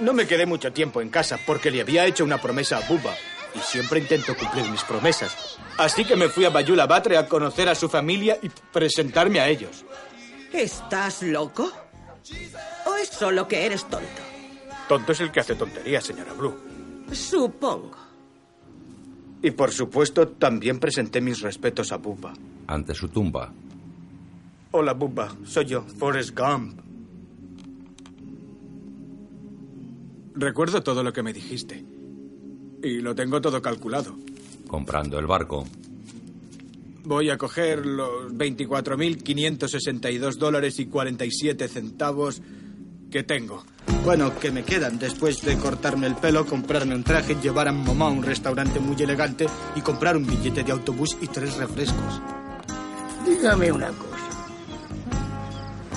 No 0.00 0.12
me 0.12 0.26
quedé 0.26 0.46
mucho 0.46 0.72
tiempo 0.72 1.00
en 1.00 1.10
casa 1.10 1.38
porque 1.46 1.70
le 1.70 1.80
había 1.80 2.06
hecho 2.06 2.24
una 2.24 2.40
promesa 2.40 2.78
a 2.78 2.88
Bubba. 2.88 3.14
Y 3.54 3.60
siempre 3.60 4.00
intento 4.00 4.36
cumplir 4.36 4.68
mis 4.68 4.82
promesas. 4.82 5.58
Así 5.78 6.04
que 6.04 6.16
me 6.16 6.28
fui 6.28 6.44
a 6.44 6.50
Bayula 6.50 6.86
Batre 6.86 7.16
a 7.16 7.28
conocer 7.28 7.68
a 7.68 7.76
su 7.76 7.88
familia 7.88 8.36
y 8.42 8.48
presentarme 8.48 9.38
a 9.38 9.48
ellos. 9.48 9.84
¿Estás 10.52 11.22
loco? 11.22 11.70
¿O 12.86 12.94
es 12.96 13.08
solo 13.10 13.46
que 13.46 13.64
eres 13.64 13.84
tonto? 13.84 14.22
Tonto 14.88 15.12
es 15.12 15.20
el 15.20 15.30
que 15.30 15.40
hace 15.40 15.54
tonterías, 15.54 16.04
señora 16.04 16.32
Blue. 16.32 16.56
Supongo. 17.12 18.03
Y 19.44 19.50
por 19.50 19.70
supuesto, 19.70 20.28
también 20.28 20.80
presenté 20.80 21.20
mis 21.20 21.42
respetos 21.42 21.92
a 21.92 21.98
Bubba. 21.98 22.32
Ante 22.66 22.94
su 22.94 23.08
tumba. 23.08 23.52
Hola, 24.70 24.94
Bubba. 24.94 25.36
Soy 25.44 25.66
yo, 25.66 25.82
Forrest 25.82 26.34
Gump. 26.34 26.80
Recuerdo 30.34 30.82
todo 30.82 31.02
lo 31.02 31.12
que 31.12 31.22
me 31.22 31.34
dijiste. 31.34 31.84
Y 32.82 33.02
lo 33.02 33.14
tengo 33.14 33.42
todo 33.42 33.60
calculado. 33.60 34.16
Comprando 34.66 35.18
el 35.18 35.26
barco. 35.26 35.66
Voy 37.04 37.28
a 37.28 37.36
coger 37.36 37.84
los 37.84 38.32
24.562 38.32 40.36
dólares 40.36 40.80
y 40.80 40.86
47 40.86 41.68
centavos 41.68 42.40
que 43.14 43.22
tengo. 43.22 43.62
Bueno, 44.04 44.36
que 44.40 44.50
me 44.50 44.64
quedan 44.64 44.98
después 44.98 45.40
de 45.42 45.56
cortarme 45.56 46.08
el 46.08 46.16
pelo, 46.16 46.44
comprarme 46.44 46.96
un 46.96 47.04
traje, 47.04 47.36
llevar 47.36 47.68
a 47.68 47.72
mamá 47.72 48.06
a 48.06 48.10
un 48.10 48.24
restaurante 48.24 48.80
muy 48.80 49.00
elegante 49.00 49.46
y 49.76 49.80
comprar 49.82 50.16
un 50.16 50.26
billete 50.26 50.64
de 50.64 50.72
autobús 50.72 51.16
y 51.20 51.28
tres 51.28 51.54
refrescos. 51.54 52.20
Dígame 53.24 53.70
una 53.70 53.86
cosa. 53.90 54.14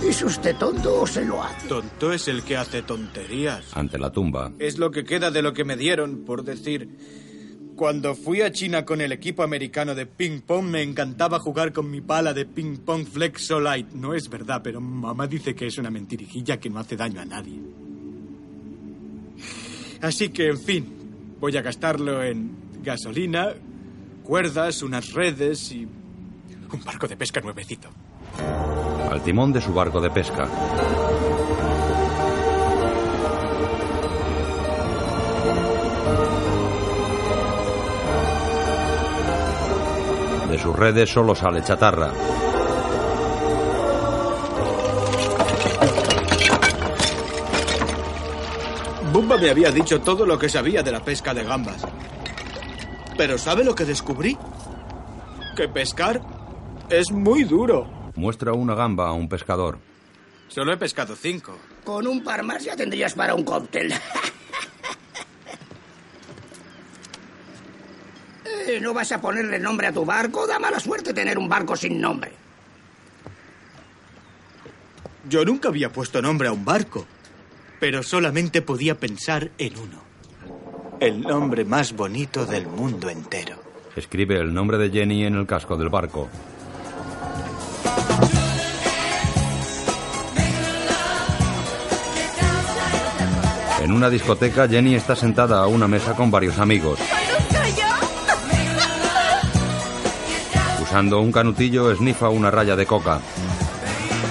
¿Es 0.04 0.22
usted 0.22 0.56
tonto 0.58 1.02
o 1.02 1.08
se 1.08 1.26
lo 1.26 1.42
hace? 1.42 1.68
Tonto 1.68 2.14
es 2.14 2.28
el 2.28 2.44
que 2.44 2.56
hace 2.56 2.84
tonterías. 2.84 3.76
Ante 3.76 3.98
la 3.98 4.12
tumba. 4.12 4.52
Es 4.60 4.78
lo 4.78 4.92
que 4.92 5.04
queda 5.04 5.32
de 5.32 5.42
lo 5.42 5.54
que 5.54 5.66
me 5.66 5.76
dieron, 5.76 6.24
por 6.24 6.44
decir. 6.44 6.88
Cuando 7.78 8.16
fui 8.16 8.42
a 8.42 8.52
China 8.52 8.84
con 8.84 9.02
el 9.02 9.12
equipo 9.12 9.44
americano 9.44 9.94
de 9.94 10.08
ping 10.08 10.42
pong 10.42 10.66
me 10.66 10.82
encantaba 10.82 11.38
jugar 11.38 11.72
con 11.72 11.92
mi 11.92 12.02
pala 12.02 12.34
de 12.34 12.44
ping 12.44 12.78
pong 12.78 13.06
Flexolite. 13.06 13.90
No 13.94 14.16
es 14.16 14.28
verdad, 14.30 14.62
pero 14.64 14.82
mamá 14.82 15.28
dice 15.28 15.54
que 15.54 15.68
es 15.68 15.78
una 15.78 15.92
mentirijilla 15.92 16.60
que 16.60 16.72
no 16.72 16.80
hace 16.80 16.98
daño 16.98 17.22
a 17.22 17.26
nadie. 17.26 17.60
Así 20.02 20.30
que, 20.30 20.48
en 20.48 20.60
fin, 20.60 20.86
voy 21.40 21.56
a 21.56 21.62
gastarlo 21.62 22.24
en 22.24 22.50
gasolina, 22.82 23.54
cuerdas, 24.24 24.82
unas 24.82 25.14
redes 25.14 25.72
y 25.72 25.84
un 25.84 26.84
barco 26.84 27.08
de 27.08 27.16
pesca 27.16 27.42
nuevecito. 27.42 27.90
Al 29.12 29.22
timón 29.22 29.54
de 29.54 29.62
su 29.62 29.72
barco 29.72 30.02
de 30.02 30.10
pesca. 30.10 30.50
De 40.58 40.64
sus 40.64 40.76
redes 40.76 41.08
solo 41.08 41.36
sale 41.36 41.62
chatarra. 41.62 42.12
Bumba 49.14 49.38
me 49.38 49.52
había 49.52 49.70
dicho 49.70 50.02
todo 50.02 50.26
lo 50.26 50.40
que 50.40 50.50
sabía 50.50 50.82
de 50.82 50.92
la 50.92 51.00
pesca 51.02 51.36
de 51.36 51.44
gambas. 51.44 51.86
Pero 53.16 53.38
¿sabe 53.38 53.64
lo 53.64 53.76
que 53.76 53.86
descubrí? 53.86 54.36
Que 55.56 55.68
pescar 55.68 56.24
es 56.90 57.12
muy 57.12 57.44
duro. 57.44 58.12
Muestra 58.16 58.54
una 58.54 58.74
gamba 58.74 59.10
a 59.10 59.14
un 59.14 59.30
pescador. 59.30 59.78
Solo 60.48 60.74
he 60.74 60.78
pescado 60.78 61.16
cinco. 61.16 61.56
Con 61.84 62.08
un 62.08 62.24
par 62.24 62.42
más 62.42 62.64
ya 62.64 62.76
tendrías 62.76 63.14
para 63.14 63.36
un 63.36 63.44
cóctel. 63.44 63.94
¿No 68.82 68.94
vas 68.94 69.12
a 69.14 69.22
ponerle 69.22 69.60
nombre 69.60 69.88
a 69.88 69.94
tu 69.94 70.04
barco? 70.04 70.46
Da 70.46 70.60
mala 70.60 70.80
suerte 70.80 71.14
tener 71.14 71.38
un 71.38 71.48
barco 71.48 71.76
sin 71.76 72.02
nombre. 72.02 72.32
Yo 75.30 75.46
nunca 75.46 75.70
había 75.70 75.92
puesto 75.92 76.22
nombre 76.22 76.50
a 76.50 76.52
un 76.52 76.66
barco, 76.66 77.06
pero 77.80 78.04
solamente 78.04 78.62
podía 78.62 78.96
pensar 78.96 79.52
en 79.58 79.78
uno. 79.78 80.04
El 81.00 81.22
nombre 81.22 81.64
más 81.64 81.94
bonito 81.94 82.46
del 82.46 82.68
mundo 82.68 83.10
entero. 83.10 83.56
Escribe 83.96 84.38
el 84.38 84.54
nombre 84.54 84.78
de 84.78 84.90
Jenny 84.90 85.26
en 85.26 85.36
el 85.36 85.48
casco 85.48 85.78
del 85.78 85.90
barco. 85.90 86.30
En 93.82 93.92
una 93.94 94.10
discoteca, 94.10 94.68
Jenny 94.68 94.96
está 94.96 95.16
sentada 95.16 95.60
a 95.60 95.68
una 95.68 95.88
mesa 95.88 96.16
con 96.16 96.30
varios 96.30 96.60
amigos. 96.60 97.00
Usando 100.88 101.20
un 101.20 101.34
canutillo, 101.34 101.92
esnifa 101.92 102.30
una 102.30 102.50
raya 102.50 102.78
de 102.78 102.86
coca. 102.86 103.20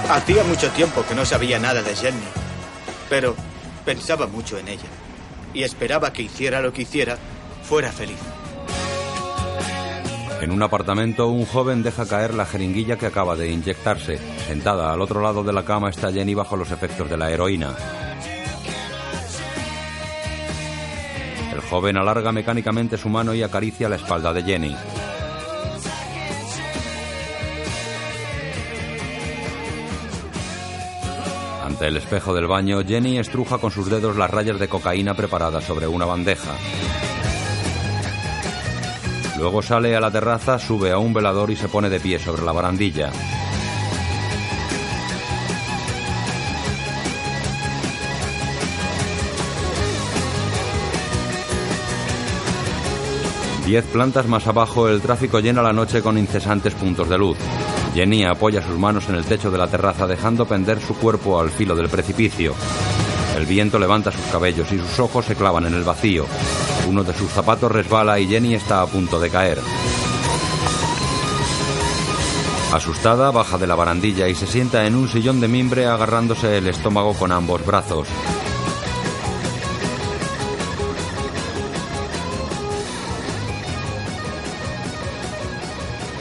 Hacía 0.08 0.42
mucho 0.44 0.70
tiempo 0.70 1.04
que 1.06 1.14
no 1.14 1.26
sabía 1.26 1.58
nada 1.58 1.82
de 1.82 1.94
Jenny, 1.94 2.16
pero 3.10 3.36
pensaba 3.84 4.26
mucho 4.26 4.56
en 4.56 4.68
ella 4.68 4.88
y 5.52 5.64
esperaba 5.64 6.14
que 6.14 6.22
hiciera 6.22 6.62
lo 6.62 6.72
que 6.72 6.82
hiciera, 6.82 7.18
fuera 7.62 7.92
feliz. 7.92 8.16
En 10.40 10.50
un 10.50 10.62
apartamento, 10.62 11.28
un 11.28 11.44
joven 11.44 11.82
deja 11.82 12.06
caer 12.06 12.32
la 12.32 12.46
jeringuilla 12.46 12.96
que 12.96 13.06
acaba 13.06 13.36
de 13.36 13.50
inyectarse. 13.50 14.18
Sentada 14.48 14.94
al 14.94 15.02
otro 15.02 15.20
lado 15.20 15.44
de 15.44 15.52
la 15.52 15.64
cama 15.64 15.90
está 15.90 16.10
Jenny 16.10 16.32
bajo 16.32 16.56
los 16.56 16.70
efectos 16.70 17.10
de 17.10 17.18
la 17.18 17.30
heroína. 17.30 17.74
El 21.52 21.60
joven 21.60 21.98
alarga 21.98 22.32
mecánicamente 22.32 22.96
su 22.96 23.10
mano 23.10 23.34
y 23.34 23.42
acaricia 23.42 23.90
la 23.90 23.96
espalda 23.96 24.32
de 24.32 24.42
Jenny. 24.42 24.76
Ante 31.76 31.88
el 31.88 31.98
espejo 31.98 32.32
del 32.32 32.46
baño, 32.46 32.82
Jenny 32.82 33.18
estruja 33.18 33.58
con 33.58 33.70
sus 33.70 33.90
dedos 33.90 34.16
las 34.16 34.30
rayas 34.30 34.58
de 34.58 34.66
cocaína 34.66 35.12
preparadas 35.12 35.62
sobre 35.62 35.86
una 35.86 36.06
bandeja. 36.06 36.52
Luego 39.36 39.60
sale 39.60 39.94
a 39.94 40.00
la 40.00 40.10
terraza, 40.10 40.58
sube 40.58 40.90
a 40.90 40.96
un 40.96 41.12
velador 41.12 41.50
y 41.50 41.56
se 41.56 41.68
pone 41.68 41.90
de 41.90 42.00
pie 42.00 42.18
sobre 42.18 42.40
la 42.44 42.52
barandilla. 42.52 43.12
Diez 53.66 53.84
plantas 53.84 54.26
más 54.26 54.46
abajo, 54.46 54.88
el 54.88 55.02
tráfico 55.02 55.40
llena 55.40 55.60
la 55.60 55.74
noche 55.74 56.00
con 56.00 56.16
incesantes 56.16 56.72
puntos 56.72 57.06
de 57.10 57.18
luz. 57.18 57.36
Jenny 57.96 58.26
apoya 58.26 58.60
sus 58.60 58.78
manos 58.78 59.08
en 59.08 59.14
el 59.14 59.24
techo 59.24 59.50
de 59.50 59.56
la 59.56 59.68
terraza 59.68 60.06
dejando 60.06 60.44
pender 60.44 60.82
su 60.82 60.96
cuerpo 60.96 61.40
al 61.40 61.48
filo 61.48 61.74
del 61.74 61.88
precipicio. 61.88 62.54
El 63.38 63.46
viento 63.46 63.78
levanta 63.78 64.12
sus 64.12 64.26
cabellos 64.26 64.70
y 64.70 64.78
sus 64.78 65.00
ojos 65.00 65.24
se 65.24 65.34
clavan 65.34 65.64
en 65.64 65.72
el 65.72 65.82
vacío. 65.82 66.26
Uno 66.90 67.02
de 67.02 67.14
sus 67.14 67.30
zapatos 67.30 67.72
resbala 67.72 68.20
y 68.20 68.26
Jenny 68.26 68.54
está 68.54 68.82
a 68.82 68.86
punto 68.86 69.18
de 69.18 69.30
caer. 69.30 69.60
Asustada, 72.74 73.30
baja 73.30 73.56
de 73.56 73.66
la 73.66 73.74
barandilla 73.74 74.28
y 74.28 74.34
se 74.34 74.46
sienta 74.46 74.84
en 74.84 74.94
un 74.94 75.08
sillón 75.08 75.40
de 75.40 75.48
mimbre 75.48 75.86
agarrándose 75.86 76.58
el 76.58 76.68
estómago 76.68 77.14
con 77.14 77.32
ambos 77.32 77.64
brazos. 77.64 78.08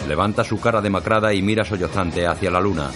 Levanta 0.08 0.44
su 0.44 0.60
cara 0.60 0.82
demacrada 0.82 1.34
y 1.34 1.42
mira 1.42 1.66
sollozante 1.66 2.28
hacia 2.28 2.52
la 2.52 2.60
luna. 2.60 2.92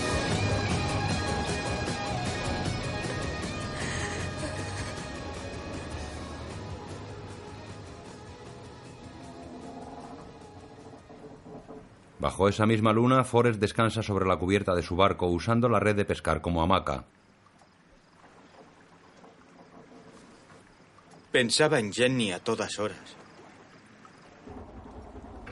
Bajo 12.20 12.48
esa 12.50 12.66
misma 12.66 12.94
luna, 12.94 13.24
Forrest 13.24 13.60
descansa 13.60 14.04
sobre 14.04 14.28
la 14.28 14.38
cubierta 14.38 14.76
de 14.76 14.84
su 14.84 14.96
barco 14.96 15.28
usando 15.28 15.68
la 15.68 15.80
red 15.80 15.96
de 15.96 16.06
pescar 16.06 16.42
como 16.42 16.62
hamaca. 16.62 17.06
Pensaba 21.32 21.80
en 21.80 21.92
Jenny 21.92 22.32
a 22.32 22.40
todas 22.40 22.78
horas. 22.78 23.19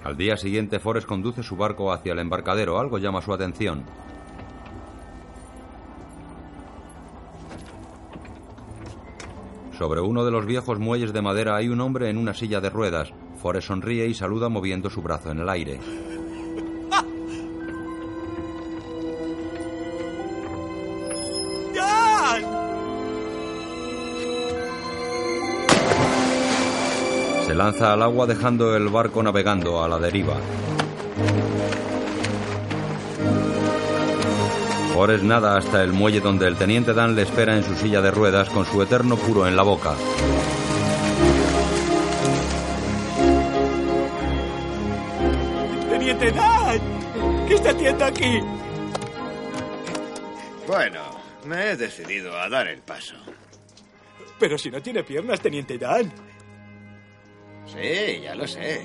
Al 0.04 0.16
día 0.16 0.38
siguiente, 0.38 0.80
Forrest 0.80 1.08
conduce 1.08 1.44
su 1.44 1.56
barco 1.56 1.92
hacia 1.92 2.14
el 2.14 2.20
embarcadero. 2.20 2.80
Algo 2.80 2.98
llama 2.98 3.22
su 3.22 3.34
atención. 3.34 3.84
Sobre 9.78 10.02
uno 10.02 10.26
de 10.26 10.32
los 10.32 10.46
viejos 10.46 10.80
muelles 10.80 11.14
de 11.14 11.22
madera 11.22 11.56
hay 11.56 11.70
un 11.70 11.82
hombre 11.82 12.10
en 12.10 12.18
una 12.18 12.34
silla 12.34 12.62
de 12.62 12.70
ruedas. 12.70 13.14
Forrest 13.36 13.68
sonríe 13.68 14.08
y 14.08 14.14
saluda 14.16 14.50
moviendo 14.50 14.90
su 14.90 15.02
brazo 15.02 15.32
en 15.32 15.40
el 15.40 15.50
aire. 15.50 15.80
Lanza 27.58 27.92
al 27.92 28.04
agua 28.04 28.28
dejando 28.28 28.76
el 28.76 28.88
barco 28.88 29.24
navegando 29.24 29.84
a 29.84 29.88
la 29.88 29.98
deriva. 29.98 30.36
Forrest 34.94 35.24
nada 35.24 35.58
hasta 35.58 35.84
el 35.84 35.92
muelle 35.92 36.20
donde 36.22 36.48
el 36.48 36.56
teniente 36.56 36.94
Dan 36.94 37.16
le 37.16 37.24
espera 37.24 37.56
en 37.56 37.64
su 37.64 37.76
silla 37.76 38.00
de 38.02 38.12
ruedas 38.12 38.50
con 38.50 38.66
su 38.66 38.82
eterno 38.82 39.16
puro 39.16 39.48
en 39.48 39.56
la 39.56 39.64
boca. 39.64 39.96
¡Teniente 45.90 46.32
Dan! 46.32 46.80
¿Qué 47.48 47.56
está 47.56 47.72
haciendo 47.72 48.06
aquí? 48.06 48.40
Bueno, 50.68 51.00
me 51.46 51.72
he 51.72 51.76
decidido 51.76 52.38
a 52.38 52.50
dar 52.50 52.68
el 52.68 52.82
paso. 52.82 53.16
Pero 54.40 54.58
si 54.58 54.70
no 54.70 54.82
tiene 54.82 55.04
piernas, 55.04 55.40
Teniente 55.42 55.78
Dan. 55.78 56.12
Sí, 57.68 58.22
ya 58.22 58.36
lo 58.36 58.48
sé. 58.48 58.82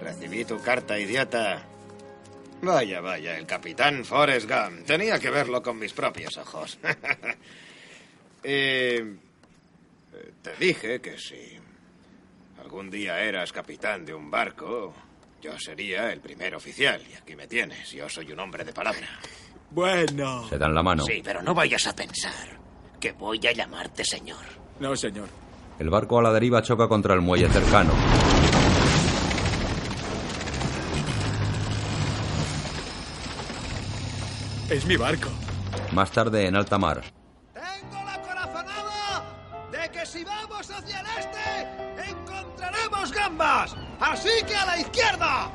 Recibí 0.00 0.44
tu 0.44 0.60
carta, 0.60 0.98
idiota. 0.98 1.62
Vaya, 2.62 3.00
vaya, 3.00 3.36
el 3.36 3.46
capitán 3.46 4.04
Forrest 4.04 4.48
Gump. 4.48 4.86
Tenía 4.86 5.18
que 5.18 5.30
verlo 5.30 5.62
con 5.62 5.78
mis 5.78 5.92
propios 5.92 6.36
ojos. 6.38 6.78
y 8.42 8.96
te 10.42 10.56
dije 10.58 11.00
que 11.00 11.18
si 11.18 11.58
algún 12.62 12.90
día 12.90 13.20
eras 13.20 13.52
capitán 13.52 14.04
de 14.04 14.14
un 14.14 14.30
barco, 14.30 14.94
yo 15.42 15.58
sería 15.58 16.12
el 16.12 16.20
primer 16.20 16.54
oficial. 16.54 17.02
Y 17.10 17.14
aquí 17.14 17.36
me 17.36 17.46
tienes. 17.46 17.90
Yo 17.90 18.08
soy 18.08 18.32
un 18.32 18.40
hombre 18.40 18.64
de 18.64 18.72
palabra. 18.72 19.08
Bueno. 19.70 20.48
Se 20.48 20.56
dan 20.56 20.74
la 20.74 20.82
mano. 20.82 21.04
Sí, 21.04 21.20
pero 21.22 21.42
no 21.42 21.54
vayas 21.54 21.86
a 21.86 21.94
pensar 21.94 22.58
que 23.00 23.12
voy 23.12 23.40
a 23.46 23.52
llamarte 23.52 24.04
señor. 24.04 24.44
No, 24.80 24.96
señor. 24.96 25.28
El 25.78 25.90
barco 25.90 26.18
a 26.18 26.22
la 26.22 26.32
deriva 26.32 26.62
choca 26.62 26.88
contra 26.88 27.14
el 27.14 27.20
muelle 27.20 27.48
cercano. 27.50 27.92
Es 34.70 34.86
mi 34.86 34.96
barco. 34.96 35.28
Más 35.92 36.10
tarde, 36.10 36.46
en 36.46 36.56
alta 36.56 36.78
mar. 36.78 37.02
Tengo 37.52 38.04
la 38.04 38.20
corazonada 38.22 39.24
de 39.70 39.90
que 39.90 40.06
si 40.06 40.24
vamos 40.24 40.70
hacia 40.70 41.00
el 41.00 41.06
este, 41.18 42.10
encontraremos 42.10 43.12
gambas. 43.12 43.76
Así 44.00 44.30
que 44.46 44.56
a 44.56 44.66
la 44.66 44.78
izquierda. 44.78 45.50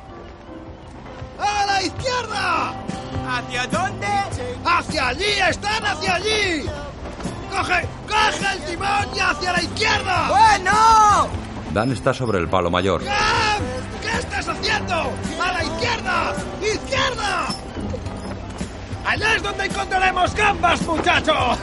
¡A 1.38 1.66
la 1.66 1.82
izquierda! 1.82 2.72
¿Hacia 3.28 3.66
dónde? 3.66 4.06
¡Hacia 4.64 5.08
allí! 5.08 5.40
¡Están 5.48 5.84
hacia 5.84 6.14
allí! 6.14 6.64
¡Coge! 7.52 7.86
¡Coge 8.08 8.54
el 8.54 8.60
timón 8.64 9.06
y 9.14 9.20
hacia 9.20 9.52
la 9.52 9.62
izquierda! 9.62 10.28
¡Bueno! 10.28 11.28
Dan 11.72 11.92
está 11.92 12.14
sobre 12.14 12.38
el 12.38 12.48
palo 12.48 12.70
mayor. 12.70 13.04
¡Cam! 13.04 13.62
¿Qué 14.00 14.18
estás 14.18 14.48
haciendo? 14.48 15.12
¡A 15.40 15.52
la 15.52 15.62
izquierda! 15.62 16.34
¡Izquierda! 16.62 17.48
¡Allá 19.06 19.36
es 19.36 19.42
donde 19.42 19.66
encontraremos 19.66 20.34
gambas, 20.34 20.80
muchacho! 20.86 21.34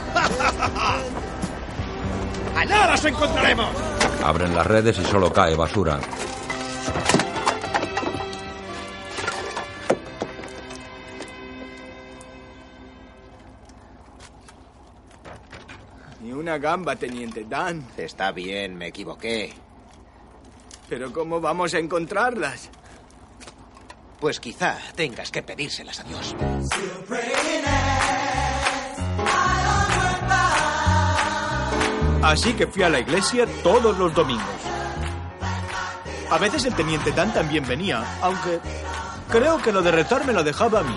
¡Allá 2.56 2.86
las 2.86 3.04
encontraremos! 3.04 3.70
Abren 4.24 4.54
las 4.54 4.66
redes 4.66 4.96
y 4.98 5.04
solo 5.04 5.32
cae 5.32 5.56
basura. 5.56 5.98
Gamba, 16.58 16.96
teniente 16.96 17.44
Dan. 17.48 17.86
Está 17.96 18.32
bien, 18.32 18.76
me 18.76 18.88
equivoqué. 18.88 19.52
Pero 20.88 21.12
¿cómo 21.12 21.40
vamos 21.40 21.74
a 21.74 21.78
encontrarlas? 21.78 22.70
Pues 24.18 24.40
quizá 24.40 24.76
tengas 24.94 25.30
que 25.30 25.42
pedírselas 25.42 26.00
a 26.00 26.04
Dios. 26.04 26.36
Así 32.22 32.52
que 32.52 32.66
fui 32.66 32.82
a 32.82 32.90
la 32.90 33.00
iglesia 33.00 33.46
todos 33.62 33.96
los 33.96 34.14
domingos. 34.14 34.44
A 36.30 36.38
veces 36.38 36.64
el 36.66 36.74
teniente 36.74 37.12
Dan 37.12 37.32
también 37.32 37.66
venía, 37.66 38.04
aunque 38.20 38.60
creo 39.30 39.60
que 39.60 39.72
lo 39.72 39.82
de 39.82 39.90
rezar 39.90 40.26
me 40.26 40.32
lo 40.32 40.44
dejaba 40.44 40.80
a 40.80 40.82
mí. 40.82 40.96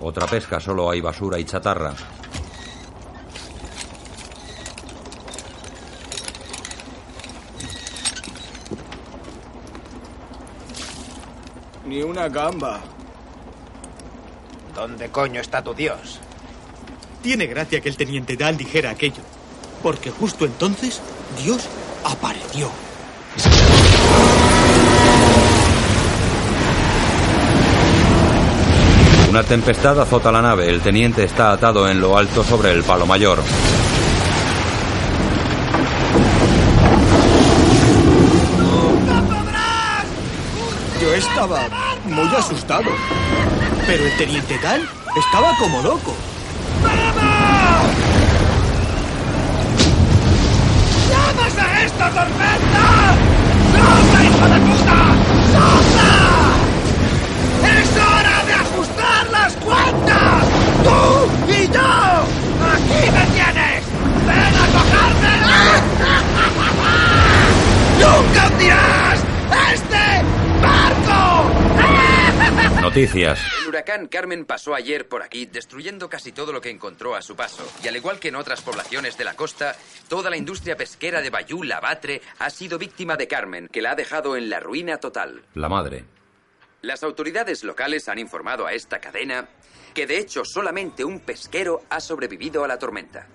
Otra 0.00 0.26
pesca, 0.26 0.58
solo 0.58 0.90
hay 0.90 1.00
basura 1.00 1.38
y 1.38 1.44
chatarra. 1.44 1.92
Ni 11.86 12.02
una 12.02 12.28
gamba. 12.28 12.80
¿Dónde 14.74 15.08
coño 15.08 15.40
está 15.40 15.62
tu 15.62 15.72
Dios? 15.72 16.18
Tiene 17.22 17.46
gracia 17.46 17.80
que 17.80 17.88
el 17.88 17.96
teniente 17.96 18.36
Dan 18.36 18.56
dijera 18.56 18.90
aquello, 18.90 19.22
porque 19.82 20.10
justo 20.10 20.44
entonces 20.44 21.00
Dios 21.42 21.66
apareció. 22.04 22.70
Una 29.30 29.42
tempestad 29.42 30.00
azota 30.00 30.32
la 30.32 30.42
nave. 30.42 30.68
El 30.68 30.80
teniente 30.80 31.24
está 31.24 31.52
atado 31.52 31.88
en 31.88 32.00
lo 32.00 32.16
alto 32.16 32.42
sobre 32.42 32.72
el 32.72 32.82
palo 32.82 33.06
mayor. 33.06 33.38
Yo 41.00 41.14
estaba 41.28 41.60
muy 42.04 42.28
asustado, 42.36 42.90
pero 43.86 44.04
el 44.04 44.16
teniente 44.16 44.58
Dan 44.58 44.82
estaba 45.16 45.56
como 45.58 45.82
loco. 45.82 46.14
¡Llamas 51.10 51.58
a 51.58 51.82
esta 51.82 52.10
tormenta! 52.10 53.14
¡Sopla, 53.72 54.24
hijo 54.24 54.46
de 54.48 54.60
puta! 54.60 54.98
¡Sopla! 55.52 56.12
¡Es 57.80 57.90
hora 57.96 58.36
de 58.46 58.52
ajustar 58.54 59.22
las 59.30 59.52
cuentas! 59.56 60.44
¡Tú 60.84 60.98
y 61.52 61.68
yo! 61.68 61.90
¡Aquí 62.72 63.02
me 63.10 63.24
tienes! 63.34 63.82
¡Ven 64.26 64.54
a 64.56 64.66
tocarme! 64.74 65.34
¡Nunca 68.00 68.46
hundirás 68.48 69.18
este 69.72 70.04
barco! 70.62 71.46
Noticias. 72.86 73.40
El 73.62 73.68
huracán 73.70 74.06
Carmen 74.06 74.44
pasó 74.44 74.72
ayer 74.72 75.08
por 75.08 75.24
aquí, 75.24 75.44
destruyendo 75.46 76.08
casi 76.08 76.30
todo 76.30 76.52
lo 76.52 76.60
que 76.60 76.70
encontró 76.70 77.16
a 77.16 77.20
su 77.20 77.34
paso. 77.34 77.68
Y 77.82 77.88
al 77.88 77.96
igual 77.96 78.20
que 78.20 78.28
en 78.28 78.36
otras 78.36 78.62
poblaciones 78.62 79.18
de 79.18 79.24
la 79.24 79.34
costa, 79.34 79.74
toda 80.06 80.30
la 80.30 80.36
industria 80.36 80.76
pesquera 80.76 81.20
de 81.20 81.30
Bayú, 81.30 81.64
La 81.64 81.80
Batre, 81.80 82.22
ha 82.38 82.48
sido 82.48 82.78
víctima 82.78 83.16
de 83.16 83.26
Carmen, 83.26 83.66
que 83.72 83.82
la 83.82 83.90
ha 83.90 83.94
dejado 83.96 84.36
en 84.36 84.48
la 84.48 84.60
ruina 84.60 84.98
total. 84.98 85.42
La 85.54 85.68
madre. 85.68 86.04
Las 86.82 87.02
autoridades 87.02 87.64
locales 87.64 88.08
han 88.08 88.20
informado 88.20 88.68
a 88.68 88.72
esta 88.72 89.00
cadena 89.00 89.48
que 89.92 90.06
de 90.06 90.18
hecho 90.18 90.44
solamente 90.44 91.04
un 91.04 91.18
pesquero 91.18 91.82
ha 91.90 91.98
sobrevivido 91.98 92.62
a 92.62 92.68
la 92.68 92.78
tormenta. 92.78 93.26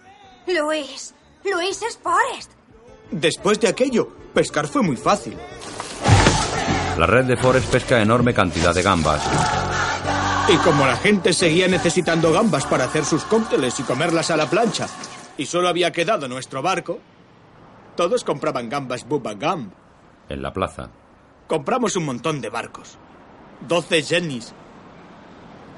Luis, 0.48 1.14
Luis 1.44 1.82
es 1.82 1.98
Forrest. 1.98 2.54
Después 3.12 3.60
de 3.60 3.68
aquello, 3.68 4.16
pescar 4.34 4.70
fue 4.70 4.82
muy 4.82 4.96
fácil. 4.96 5.38
La 6.98 7.06
red 7.08 7.26
de 7.26 7.38
Forest 7.38 7.72
pesca 7.72 8.02
enorme 8.02 8.34
cantidad 8.34 8.74
de 8.76 8.82
gambas. 8.82 9.22
Y 10.50 10.58
como 10.58 10.86
la 10.86 10.98
gente 10.98 11.34
seguía 11.34 11.68
necesitando 11.68 12.32
gambas 12.32 12.66
para 12.66 12.86
hacer 12.86 13.06
sus 13.06 13.24
cócteles 13.24 13.80
y 13.80 13.84
comerlas 13.84 14.32
a 14.32 14.38
la 14.38 14.50
plancha, 14.50 14.88
y 15.38 15.46
solo 15.46 15.70
había 15.70 15.92
quedado 15.92 16.28
nuestro 16.28 16.62
barco, 16.62 17.00
todos 17.96 18.24
compraban 18.24 18.70
gambas 18.70 19.08
Bubba 19.08 19.34
Gump. 19.34 19.74
En 20.30 20.42
la 20.42 20.52
plaza. 20.54 20.90
Compramos 21.48 21.96
un 21.96 22.06
montón 22.06 22.42
de 22.42 22.50
barcos. 22.50 22.98
12 23.68 24.04
jennies. 24.04 24.54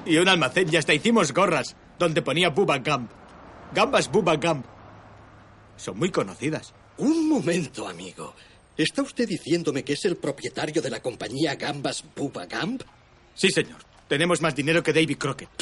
Y 0.06 0.16
un 0.18 0.28
almacén 0.28 0.68
y 0.72 0.76
hasta 0.76 0.94
hicimos 0.94 1.32
gorras 1.32 1.76
donde 1.98 2.22
ponía 2.22 2.50
Bubba 2.50 2.78
Gump. 2.78 3.10
Gambas 3.72 4.10
Bubba 4.10 4.36
Gump. 4.36 4.66
Son 5.76 5.98
muy 5.98 6.10
conocidas. 6.10 6.74
Un 6.98 7.28
momento, 7.28 7.88
amigo. 7.88 8.34
¿Está 8.76 9.02
usted 9.02 9.28
diciéndome 9.28 9.84
que 9.84 9.92
es 9.92 10.04
el 10.04 10.16
propietario 10.16 10.82
de 10.82 10.90
la 10.90 11.00
compañía 11.00 11.54
Gambas 11.54 12.04
Bubba 12.16 12.46
Gump? 12.46 12.82
Sí, 13.34 13.50
señor. 13.50 13.78
Tenemos 14.08 14.40
más 14.40 14.54
dinero 14.54 14.82
que 14.82 14.92
David 14.92 15.16
Crockett. 15.16 15.48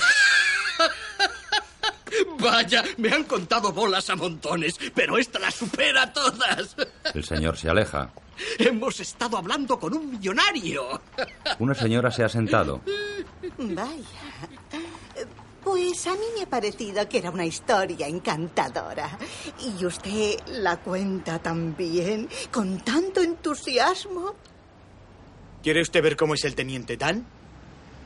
Vaya, 2.38 2.82
me 2.96 3.10
han 3.10 3.24
contado 3.24 3.72
bolas 3.72 4.08
a 4.10 4.16
montones, 4.16 4.76
pero 4.94 5.18
esta 5.18 5.38
la 5.38 5.50
supera 5.50 6.12
todas. 6.12 6.76
El 7.14 7.24
señor 7.24 7.56
se 7.56 7.68
aleja. 7.68 8.10
Hemos 8.58 8.98
estado 9.00 9.36
hablando 9.36 9.78
con 9.78 9.94
un 9.94 10.12
millonario. 10.12 11.00
Una 11.58 11.74
señora 11.74 12.10
se 12.10 12.24
ha 12.24 12.28
sentado. 12.28 12.80
Vaya. 13.58 14.02
Pues 15.64 16.06
a 16.06 16.12
mí 16.12 16.24
me 16.36 16.42
ha 16.42 16.46
parecido 16.46 17.08
que 17.08 17.18
era 17.18 17.30
una 17.30 17.44
historia 17.46 18.08
encantadora. 18.08 19.18
Y 19.60 19.84
usted 19.84 20.36
la 20.48 20.78
cuenta 20.78 21.38
tan 21.38 21.76
bien, 21.76 22.28
con 22.50 22.80
tanto 22.80 23.22
entusiasmo. 23.22 24.34
¿Quiere 25.62 25.80
usted 25.80 26.02
ver 26.02 26.16
cómo 26.16 26.34
es 26.34 26.44
el 26.44 26.54
teniente 26.56 26.96
Dan? 26.96 27.24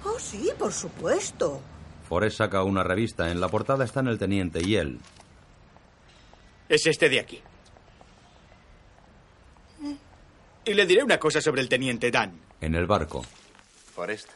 Oh, 0.04 0.18
sí, 0.18 0.50
por 0.58 0.72
supuesto. 0.72 1.60
Forrest 2.06 2.38
saca 2.38 2.62
una 2.62 2.82
revista. 2.82 3.30
En 3.30 3.40
la 3.40 3.48
portada 3.48 3.84
están 3.84 4.06
el 4.08 4.18
teniente 4.18 4.60
y 4.62 4.76
él. 4.76 5.00
Es 6.68 6.86
este 6.86 7.08
de 7.08 7.20
aquí. 7.20 7.40
Y 10.64 10.74
le 10.74 10.84
diré 10.84 11.02
una 11.02 11.18
cosa 11.18 11.40
sobre 11.40 11.62
el 11.62 11.68
teniente 11.68 12.10
Dan. 12.10 12.38
En 12.60 12.74
el 12.74 12.86
barco. 12.86 13.24
Forrest. 13.94 14.28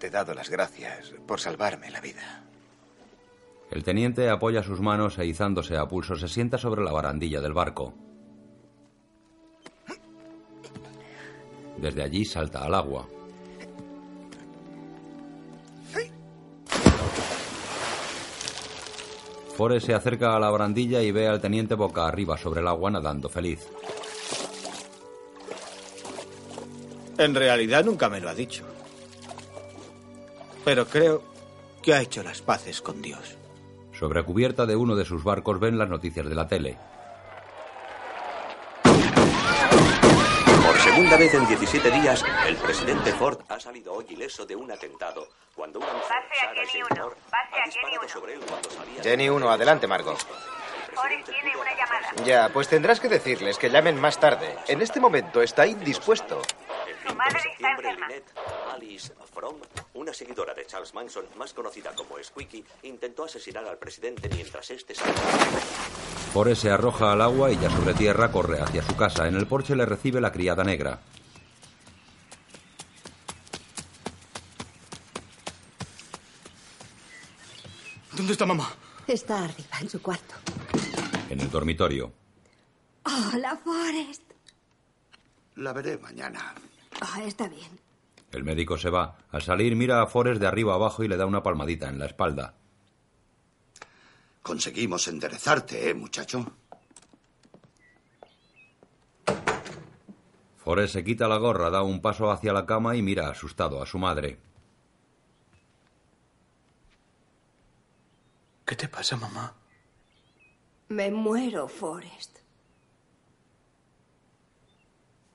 Te 0.00 0.08
he 0.08 0.10
dado 0.10 0.34
las 0.34 0.50
gracias 0.50 1.14
por 1.26 1.38
salvarme 1.38 1.90
la 1.90 2.00
vida. 2.00 2.42
El 3.70 3.84
teniente 3.84 4.28
apoya 4.28 4.64
sus 4.64 4.80
manos 4.80 5.16
e 5.18 5.26
izándose 5.26 5.76
a 5.76 5.86
pulso 5.86 6.16
se 6.16 6.26
sienta 6.26 6.58
sobre 6.58 6.82
la 6.82 6.90
barandilla 6.90 7.40
del 7.40 7.52
barco. 7.52 7.94
Desde 11.76 12.02
allí 12.02 12.24
salta 12.24 12.64
al 12.64 12.74
agua. 12.74 13.06
Forrest 19.56 19.86
se 19.86 19.94
acerca 19.94 20.34
a 20.34 20.40
la 20.40 20.50
barandilla 20.50 21.02
y 21.02 21.12
ve 21.12 21.28
al 21.28 21.40
teniente 21.40 21.74
boca 21.74 22.06
arriba 22.06 22.38
sobre 22.38 22.60
el 22.60 22.68
agua 22.68 22.90
nadando 22.90 23.28
feliz. 23.28 23.68
En 27.18 27.34
realidad 27.34 27.84
nunca 27.84 28.08
me 28.08 28.20
lo 28.20 28.30
ha 28.30 28.34
dicho. 28.34 28.64
Pero 30.70 30.86
creo 30.86 31.20
que 31.82 31.94
ha 31.94 32.00
hecho 32.00 32.22
las 32.22 32.42
paces 32.42 32.80
con 32.80 33.02
Dios. 33.02 33.36
Sobre 33.92 34.22
cubierta 34.22 34.66
de 34.66 34.76
uno 34.76 34.94
de 34.94 35.04
sus 35.04 35.24
barcos 35.24 35.58
ven 35.58 35.76
las 35.76 35.88
noticias 35.88 36.24
de 36.24 36.34
la 36.36 36.46
tele. 36.46 36.78
Por 38.84 40.78
segunda 40.78 41.16
vez 41.16 41.34
en 41.34 41.48
17 41.48 41.90
días, 41.90 42.24
el 42.46 42.54
presidente 42.54 43.12
Ford 43.14 43.40
ha 43.48 43.58
salido 43.58 43.94
hoy 43.94 44.06
ileso 44.10 44.46
de 44.46 44.54
un 44.54 44.70
atentado 44.70 45.26
cuando 45.56 45.80
una 45.80 45.92
mujer, 45.92 46.18
ha 46.40 47.66
disparado 47.66 48.08
sobre 48.08 48.34
él 48.34 48.40
cuando 48.48 48.70
salía... 48.70 49.02
Jenny 49.02 49.28
1, 49.28 49.50
adelante, 49.50 49.88
Margot. 49.88 50.24
Forrest 50.94 51.28
tiene 51.28 51.56
una 51.56 51.74
llamada. 51.74 52.24
Ya, 52.24 52.48
pues 52.52 52.68
tendrás 52.68 53.00
que 53.00 53.08
decirles 53.08 53.58
que 53.58 53.70
llamen 53.70 54.00
más 54.00 54.18
tarde. 54.18 54.54
En 54.68 54.82
este 54.82 55.00
momento 55.00 55.42
está 55.42 55.66
indispuesto. 55.66 56.42
5 57.06 57.24
de 57.32 57.40
septiembre, 57.40 57.94
Lynette 57.94 58.32
Alice 58.72 59.12
Fromm, 59.32 59.56
una 59.94 60.12
seguidora 60.12 60.54
de 60.54 60.66
Charles 60.66 60.94
Manson, 60.94 61.24
más 61.36 61.52
conocida 61.52 61.92
como 61.94 62.22
Squeaky, 62.22 62.64
intentó 62.82 63.24
asesinar 63.24 63.64
al 63.66 63.78
presidente 63.78 64.28
mientras 64.28 64.70
este 64.70 64.94
salía. 64.94 65.14
Forrest 66.32 66.62
se 66.62 66.70
arroja 66.70 67.12
al 67.12 67.22
agua 67.22 67.50
y 67.50 67.58
ya 67.58 67.70
sobre 67.70 67.94
tierra 67.94 68.30
corre 68.30 68.60
hacia 68.60 68.82
su 68.82 68.96
casa. 68.96 69.26
En 69.26 69.34
el 69.34 69.46
porche 69.46 69.74
le 69.74 69.86
recibe 69.86 70.20
la 70.20 70.30
criada 70.30 70.62
negra. 70.62 71.00
¿Dónde 78.12 78.32
está 78.32 78.44
mamá? 78.44 78.70
Está 79.06 79.44
arriba, 79.44 79.78
en 79.80 79.88
su 79.88 80.00
cuarto. 80.02 80.34
En 81.30 81.40
el 81.40 81.48
dormitorio. 81.48 82.12
Hola, 83.04 83.56
Forrest. 83.56 84.22
La 85.54 85.72
veré 85.72 85.96
mañana. 85.96 86.54
Ah, 87.00 87.22
está 87.24 87.48
bien. 87.48 87.78
El 88.32 88.42
médico 88.42 88.76
se 88.76 88.90
va. 88.90 89.16
Al 89.30 89.40
salir 89.40 89.76
mira 89.76 90.02
a 90.02 90.06
Forrest 90.06 90.40
de 90.40 90.48
arriba 90.48 90.74
abajo 90.74 91.04
y 91.04 91.08
le 91.08 91.16
da 91.16 91.26
una 91.26 91.42
palmadita 91.42 91.88
en 91.88 92.00
la 92.00 92.06
espalda. 92.06 92.54
Conseguimos 94.42 95.06
enderezarte, 95.06 95.90
¿eh, 95.90 95.94
muchacho? 95.94 96.44
Forrest 100.58 100.94
se 100.94 101.04
quita 101.04 101.28
la 101.28 101.36
gorra, 101.36 101.70
da 101.70 101.82
un 101.82 102.02
paso 102.02 102.30
hacia 102.30 102.52
la 102.52 102.66
cama 102.66 102.96
y 102.96 103.02
mira 103.02 103.30
asustado 103.30 103.80
a 103.80 103.86
su 103.86 103.98
madre. 103.98 104.40
¿Qué 108.66 108.74
te 108.74 108.88
pasa, 108.88 109.16
mamá? 109.16 109.59
Me 110.90 111.08
muero, 111.08 111.68
Forrest. 111.68 112.40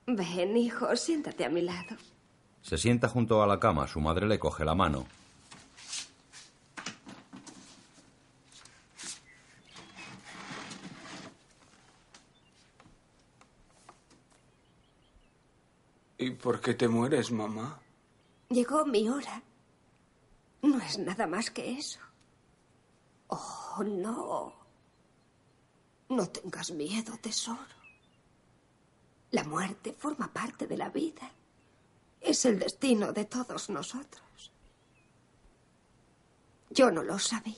Ven, 0.06 0.58
hijo, 0.58 0.94
siéntate 0.98 1.46
a 1.46 1.50
mi 1.50 1.62
lado. 1.62 1.96
Se 2.62 2.78
sienta 2.78 3.08
junto 3.08 3.42
a 3.42 3.48
la 3.48 3.58
cama. 3.58 3.88
Su 3.88 4.02
madre 4.02 4.28
le 4.28 4.38
coge 4.38 4.66
la 4.66 4.76
mano. 4.76 5.06
¿Y 16.18 16.32
por 16.32 16.60
qué 16.60 16.74
te 16.74 16.90
mueres, 16.90 17.32
mamá? 17.32 17.80
Llegó 18.50 18.86
mi 18.86 19.08
hora. 19.08 19.42
No 20.62 20.80
es 20.80 20.98
nada 21.00 21.28
más 21.28 21.50
que 21.50 21.78
eso. 21.78 22.00
Oh, 23.28 23.82
no. 23.86 24.65
No 26.10 26.28
tengas 26.28 26.72
miedo, 26.72 27.18
tesoro. 27.22 27.76
La 29.32 29.44
muerte 29.44 29.94
forma 29.94 30.32
parte 30.32 30.68
de 30.68 30.78
la 30.78 30.90
vida. 30.90 31.32
Es 32.22 32.46
el 32.46 32.60
destino 32.60 33.12
de 33.12 33.26
todos 33.26 33.70
nosotros. 33.70 34.52
Yo 36.70 36.92
no 36.92 37.04
lo 37.04 37.20
sabía, 37.20 37.56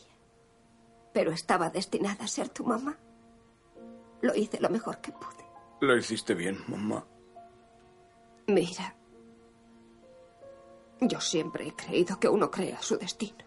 pero 1.13 1.31
estaba 1.31 1.69
destinada 1.69 2.25
a 2.25 2.27
ser 2.27 2.49
tu 2.49 2.63
mamá. 2.63 2.97
Lo 4.21 4.35
hice 4.35 4.59
lo 4.59 4.69
mejor 4.69 4.99
que 4.99 5.11
pude. 5.11 5.45
Lo 5.81 5.95
hiciste 5.95 6.33
bien, 6.33 6.63
mamá. 6.67 7.05
Mira, 8.47 8.95
yo 11.01 11.21
siempre 11.21 11.67
he 11.67 11.75
creído 11.75 12.19
que 12.19 12.29
uno 12.29 12.49
crea 12.49 12.81
su 12.81 12.97
destino. 12.97 13.45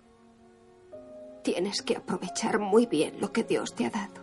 Tienes 1.43 1.83
que 1.83 1.97
aprovechar 1.97 2.59
muy 2.59 2.87
bien 2.87 3.21
lo 3.21 3.33
que 3.33 3.45
Dios 3.45 3.75
te 3.75 3.87
ha 3.87 3.91
dado. 3.91 4.20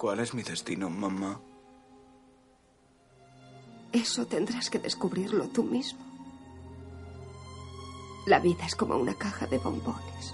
¿Cuál 0.00 0.20
es 0.20 0.32
mi 0.32 0.42
destino, 0.42 0.88
mamá? 0.88 1.38
Eso 3.92 4.26
tendrás 4.26 4.70
que 4.70 4.78
descubrirlo 4.78 5.48
tú 5.48 5.62
mismo. 5.62 6.00
La 8.24 8.38
vida 8.38 8.64
es 8.64 8.74
como 8.74 8.96
una 8.96 9.12
caja 9.12 9.46
de 9.46 9.58
bombones. 9.58 10.32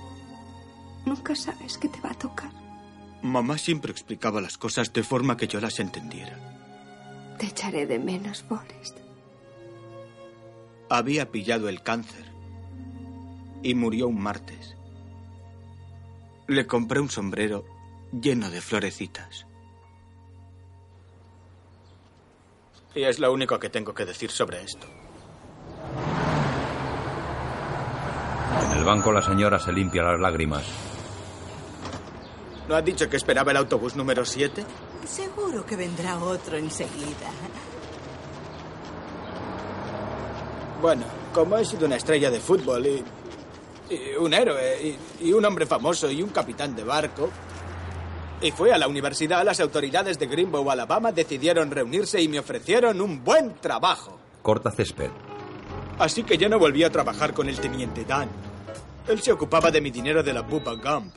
Nunca 1.04 1.34
sabes 1.34 1.78
qué 1.78 1.88
te 1.88 2.00
va 2.00 2.12
a 2.12 2.14
tocar. 2.14 2.52
Mamá 3.22 3.58
siempre 3.58 3.90
explicaba 3.90 4.40
las 4.40 4.56
cosas 4.56 4.92
de 4.92 5.02
forma 5.02 5.36
que 5.36 5.48
yo 5.48 5.60
las 5.60 5.80
entendiera. 5.80 6.38
Te 7.36 7.46
echaré 7.46 7.86
de 7.86 7.98
menos, 7.98 8.44
Forrest. 8.44 8.98
Había 10.88 11.32
pillado 11.32 11.68
el 11.68 11.82
cáncer 11.82 12.24
y 13.64 13.74
murió 13.74 14.06
un 14.06 14.20
martes. 14.20 14.76
Le 16.46 16.68
compré 16.68 17.00
un 17.00 17.10
sombrero 17.10 17.64
lleno 18.12 18.48
de 18.48 18.60
florecitas. 18.60 19.45
Y 22.96 23.04
es 23.04 23.18
lo 23.18 23.30
único 23.30 23.58
que 23.60 23.68
tengo 23.68 23.92
que 23.92 24.06
decir 24.06 24.30
sobre 24.30 24.62
esto. 24.62 24.86
En 28.64 28.78
el 28.78 28.84
banco 28.84 29.12
la 29.12 29.20
señora 29.20 29.58
se 29.58 29.70
limpia 29.70 30.02
las 30.02 30.18
lágrimas. 30.18 30.64
¿No 32.66 32.74
ha 32.74 32.80
dicho 32.80 33.08
que 33.10 33.18
esperaba 33.18 33.50
el 33.50 33.58
autobús 33.58 33.94
número 33.96 34.24
7? 34.24 34.64
Seguro 35.04 35.64
que 35.66 35.76
vendrá 35.76 36.18
otro 36.18 36.56
enseguida. 36.56 37.30
Bueno, 40.80 41.04
como 41.34 41.58
he 41.58 41.64
sido 41.66 41.84
una 41.86 41.96
estrella 41.96 42.30
de 42.30 42.40
fútbol 42.40 42.86
y, 42.86 43.04
y 43.90 44.16
un 44.18 44.32
héroe 44.32 44.96
y, 45.20 45.26
y 45.28 45.32
un 45.34 45.44
hombre 45.44 45.66
famoso 45.66 46.10
y 46.10 46.22
un 46.22 46.30
capitán 46.30 46.74
de 46.74 46.82
barco, 46.82 47.30
y 48.40 48.50
fui 48.50 48.70
a 48.70 48.78
la 48.78 48.88
universidad, 48.88 49.44
las 49.44 49.60
autoridades 49.60 50.18
de 50.18 50.26
Greenbow, 50.26 50.70
Alabama, 50.70 51.12
decidieron 51.12 51.70
reunirse 51.70 52.20
y 52.20 52.28
me 52.28 52.38
ofrecieron 52.38 53.00
un 53.00 53.24
buen 53.24 53.54
trabajo. 53.54 54.18
Corta 54.42 54.70
césped. 54.70 55.10
Así 55.98 56.22
que 56.22 56.36
ya 56.36 56.48
no 56.48 56.58
volví 56.58 56.84
a 56.84 56.90
trabajar 56.90 57.32
con 57.32 57.48
el 57.48 57.58
teniente 57.58 58.04
Dan. 58.04 58.28
Él 59.08 59.20
se 59.22 59.32
ocupaba 59.32 59.70
de 59.70 59.80
mi 59.80 59.90
dinero 59.90 60.22
de 60.22 60.32
la 60.32 60.42
Bubba 60.42 60.74
Gump. 60.74 61.14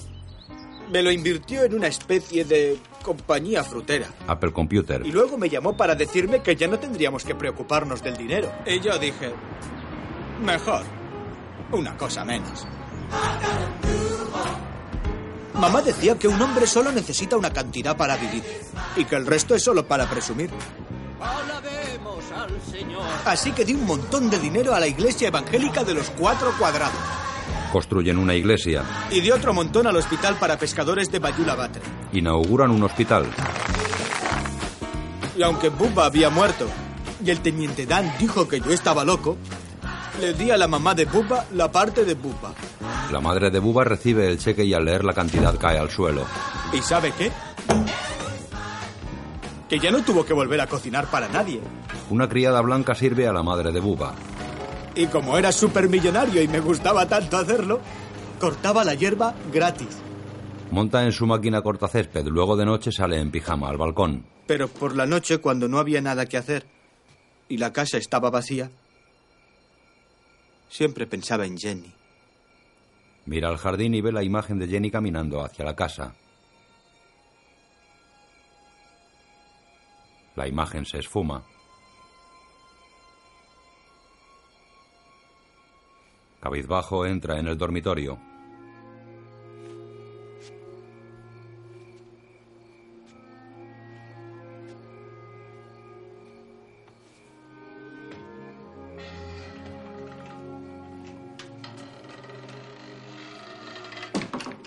Me 0.91 1.03
lo 1.03 1.11
invirtió 1.11 1.63
en 1.63 1.75
una 1.75 1.87
especie 1.87 2.45
de 2.45 2.77
compañía 3.03 3.63
frutera. 3.63 4.07
Apple 4.27 4.51
Computer. 4.53 5.05
Y 5.05 5.11
luego 5.11 5.37
me 5.37 5.49
llamó 5.49 5.75
para 5.75 5.95
decirme 5.95 6.41
que 6.41 6.55
ya 6.55 6.67
no 6.67 6.79
tendríamos 6.79 7.23
que 7.23 7.35
preocuparnos 7.35 8.01
del 8.01 8.17
dinero. 8.17 8.51
Y 8.65 8.79
yo 8.79 8.97
dije, 8.97 9.31
mejor, 10.41 10.83
una 11.71 11.95
cosa 11.97 12.23
menos. 12.25 12.65
Mamá 15.59 15.81
decía 15.81 16.17
que 16.17 16.29
un 16.29 16.41
hombre 16.41 16.65
solo 16.65 16.89
necesita 16.89 17.35
una 17.35 17.51
cantidad 17.51 17.97
para 17.97 18.15
vivir 18.15 18.43
y 18.95 19.03
que 19.03 19.17
el 19.17 19.25
resto 19.25 19.55
es 19.55 19.61
solo 19.61 19.85
para 19.85 20.09
presumir. 20.09 20.49
Alabemos 21.19 22.23
al 22.31 22.61
Señor. 22.71 23.03
Así 23.25 23.51
que 23.51 23.65
di 23.65 23.73
un 23.73 23.85
montón 23.85 24.29
de 24.29 24.39
dinero 24.39 24.73
a 24.73 24.79
la 24.79 24.87
iglesia 24.87 25.27
evangélica 25.27 25.83
de 25.83 25.95
los 25.95 26.11
cuatro 26.11 26.53
cuadrados. 26.57 26.95
Construyen 27.73 28.17
una 28.17 28.35
iglesia. 28.35 28.83
Y 29.11 29.19
di 29.19 29.31
otro 29.31 29.53
montón 29.53 29.85
al 29.85 29.97
hospital 29.97 30.37
para 30.39 30.57
pescadores 30.57 31.11
de 31.11 31.19
Bayula 31.19 31.55
Batre. 31.55 31.81
Inauguran 32.13 32.71
un 32.71 32.83
hospital. 32.83 33.25
Y 35.37 35.43
aunque 35.43 35.67
Bubba 35.67 36.05
había 36.05 36.29
muerto 36.29 36.67
y 37.23 37.29
el 37.29 37.41
teniente 37.41 37.85
Dan 37.85 38.13
dijo 38.17 38.47
que 38.47 38.61
yo 38.61 38.71
estaba 38.71 39.03
loco, 39.03 39.35
le 40.21 40.33
di 40.33 40.51
a 40.51 40.57
la 40.57 40.69
mamá 40.69 40.95
de 40.95 41.03
Bubba 41.03 41.45
la 41.53 41.69
parte 41.69 42.05
de 42.05 42.13
Bubba. 42.13 42.53
La 43.11 43.19
madre 43.19 43.49
de 43.49 43.59
Buba 43.59 43.83
recibe 43.83 44.27
el 44.27 44.37
cheque 44.37 44.63
y 44.63 44.73
al 44.73 44.85
leer 44.85 45.03
la 45.03 45.13
cantidad 45.13 45.57
cae 45.57 45.79
al 45.79 45.89
suelo. 45.89 46.25
¿Y 46.73 46.81
sabe 46.81 47.11
qué? 47.17 47.31
Que 49.67 49.79
ya 49.79 49.89
no 49.89 50.03
tuvo 50.03 50.25
que 50.25 50.33
volver 50.33 50.61
a 50.61 50.67
cocinar 50.67 51.07
para 51.09 51.27
nadie. 51.27 51.59
Una 52.09 52.29
criada 52.29 52.61
blanca 52.61 52.93
sirve 52.93 53.27
a 53.27 53.33
la 53.33 53.41
madre 53.41 53.71
de 53.71 53.79
Buba. 53.79 54.13
Y 54.95 55.07
como 55.07 55.37
era 55.37 55.51
supermillonario 55.51 56.41
y 56.41 56.47
me 56.47 56.59
gustaba 56.59 57.07
tanto 57.07 57.37
hacerlo, 57.37 57.79
cortaba 58.39 58.83
la 58.83 58.93
hierba 58.93 59.33
gratis. 59.51 59.97
Monta 60.71 61.03
en 61.03 61.11
su 61.11 61.25
máquina 61.25 61.61
cortacésped, 61.61 62.25
luego 62.27 62.55
de 62.55 62.65
noche 62.65 62.91
sale 62.91 63.19
en 63.19 63.31
pijama 63.31 63.69
al 63.69 63.77
balcón. 63.77 64.25
Pero 64.45 64.67
por 64.67 64.95
la 64.95 65.07
noche, 65.07 65.39
cuando 65.39 65.67
no 65.67 65.79
había 65.79 66.01
nada 66.01 66.27
que 66.27 66.37
hacer 66.37 66.65
y 67.47 67.57
la 67.57 67.73
casa 67.73 67.97
estaba 67.97 68.29
vacía, 68.29 68.69
siempre 70.69 71.07
pensaba 71.07 71.45
en 71.47 71.57
Jenny. 71.57 71.98
Mira 73.29 73.47
al 73.47 73.57
jardín 73.57 73.93
y 73.93 74.01
ve 74.01 74.11
la 74.11 74.23
imagen 74.23 74.57
de 74.57 74.67
Jenny 74.67 74.89
caminando 74.89 75.41
hacia 75.41 75.63
la 75.63 75.75
casa. 75.75 76.15
La 80.35 80.47
imagen 80.47 80.83
se 80.83 80.97
esfuma. 80.97 81.43
Cabizbajo 86.41 87.05
entra 87.05 87.37
en 87.37 87.47
el 87.47 87.55
dormitorio. 87.55 88.17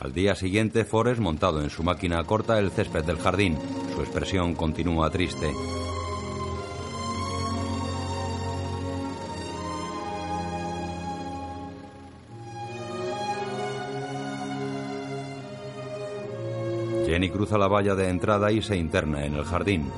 Al 0.02 0.12
día 0.12 0.34
siguiente, 0.34 0.84
Forrest, 0.84 1.20
montado 1.20 1.62
en 1.62 1.70
su 1.70 1.84
máquina, 1.84 2.24
corta 2.24 2.58
el 2.58 2.72
césped 2.72 3.04
del 3.04 3.18
jardín. 3.18 3.56
Su 3.94 4.00
expresión 4.00 4.56
continúa 4.56 5.08
triste. 5.10 5.48
Jenny 17.06 17.30
cruza 17.30 17.56
la 17.56 17.68
valla 17.68 17.94
de 17.94 18.08
entrada 18.08 18.50
y 18.50 18.60
se 18.60 18.76
interna 18.76 19.24
en 19.24 19.36
el 19.36 19.44
jardín. 19.44 19.88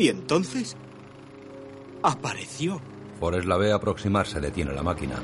Y 0.00 0.08
entonces... 0.08 0.78
apareció. 2.02 2.80
Forrest 3.18 3.46
la 3.46 3.58
ve 3.58 3.70
aproximarse, 3.70 4.40
detiene 4.40 4.72
la 4.72 4.82
máquina. 4.82 5.16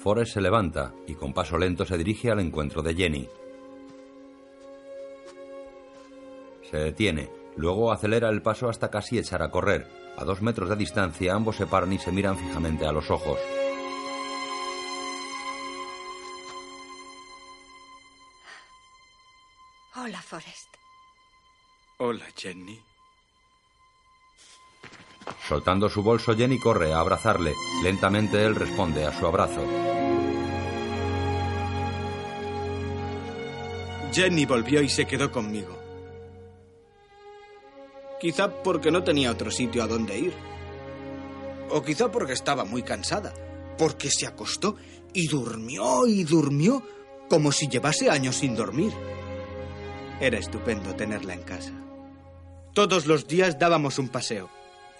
Forrest 0.00 0.34
se 0.34 0.40
levanta 0.40 0.92
y 1.06 1.14
con 1.14 1.32
paso 1.32 1.58
lento 1.58 1.84
se 1.84 1.96
dirige 1.96 2.32
al 2.32 2.40
encuentro 2.40 2.82
de 2.82 2.96
Jenny. 2.96 3.28
Se 6.68 6.76
detiene, 6.76 7.30
luego 7.54 7.92
acelera 7.92 8.30
el 8.30 8.42
paso 8.42 8.68
hasta 8.68 8.90
casi 8.90 9.18
echar 9.18 9.42
a 9.42 9.52
correr. 9.52 9.86
A 10.16 10.24
dos 10.24 10.42
metros 10.42 10.68
de 10.68 10.74
distancia 10.74 11.34
ambos 11.34 11.54
se 11.54 11.66
paran 11.66 11.92
y 11.92 11.98
se 11.98 12.10
miran 12.10 12.36
fijamente 12.36 12.84
a 12.84 12.90
los 12.90 13.12
ojos. 13.12 13.38
Hola, 20.06 20.20
Forrest. 20.20 20.68
Hola, 21.96 22.26
Jenny. 22.36 22.78
Soltando 25.48 25.88
su 25.88 26.02
bolso, 26.02 26.36
Jenny 26.36 26.58
corre 26.58 26.92
a 26.92 26.98
abrazarle. 26.98 27.54
Lentamente 27.82 28.44
él 28.44 28.54
responde 28.54 29.06
a 29.06 29.18
su 29.18 29.26
abrazo. 29.26 29.64
Jenny 34.12 34.44
volvió 34.44 34.82
y 34.82 34.90
se 34.90 35.06
quedó 35.06 35.32
conmigo. 35.32 35.74
Quizá 38.20 38.62
porque 38.62 38.90
no 38.90 39.04
tenía 39.04 39.30
otro 39.30 39.50
sitio 39.50 39.82
a 39.82 39.86
donde 39.86 40.18
ir. 40.18 40.34
O 41.70 41.82
quizá 41.82 42.12
porque 42.12 42.34
estaba 42.34 42.66
muy 42.66 42.82
cansada. 42.82 43.32
Porque 43.78 44.10
se 44.10 44.26
acostó 44.26 44.76
y 45.14 45.28
durmió 45.28 46.06
y 46.06 46.24
durmió 46.24 46.82
como 47.30 47.52
si 47.52 47.68
llevase 47.68 48.10
años 48.10 48.36
sin 48.36 48.54
dormir. 48.54 48.92
Era 50.20 50.38
estupendo 50.38 50.94
tenerla 50.94 51.34
en 51.34 51.42
casa. 51.42 51.72
Todos 52.72 53.06
los 53.06 53.26
días 53.26 53.58
dábamos 53.58 53.98
un 53.98 54.08
paseo. 54.08 54.50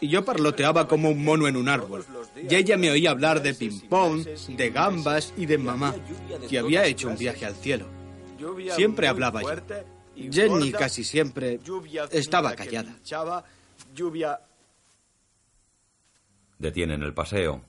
Y 0.00 0.08
yo 0.08 0.24
parloteaba 0.24 0.86
como 0.86 1.08
un 1.08 1.24
mono 1.24 1.48
en 1.48 1.56
un 1.56 1.68
árbol. 1.68 2.04
Y 2.48 2.54
ella 2.54 2.76
me 2.76 2.90
oía 2.90 3.10
hablar 3.10 3.42
de 3.42 3.54
ping-pong, 3.54 4.24
de 4.24 4.70
gambas 4.70 5.32
y 5.36 5.46
de 5.46 5.58
mamá, 5.58 5.94
que 6.48 6.58
había 6.58 6.84
hecho 6.84 7.08
un 7.08 7.16
viaje 7.16 7.46
al 7.46 7.54
cielo. 7.54 7.86
Siempre 8.74 9.08
hablaba 9.08 9.42
yo. 9.42 9.48
Jenny 10.30 10.72
casi 10.72 11.04
siempre 11.04 11.60
estaba 12.10 12.54
callada. 12.54 12.96
Detienen 16.58 17.02
el 17.02 17.14
paseo. 17.14 17.62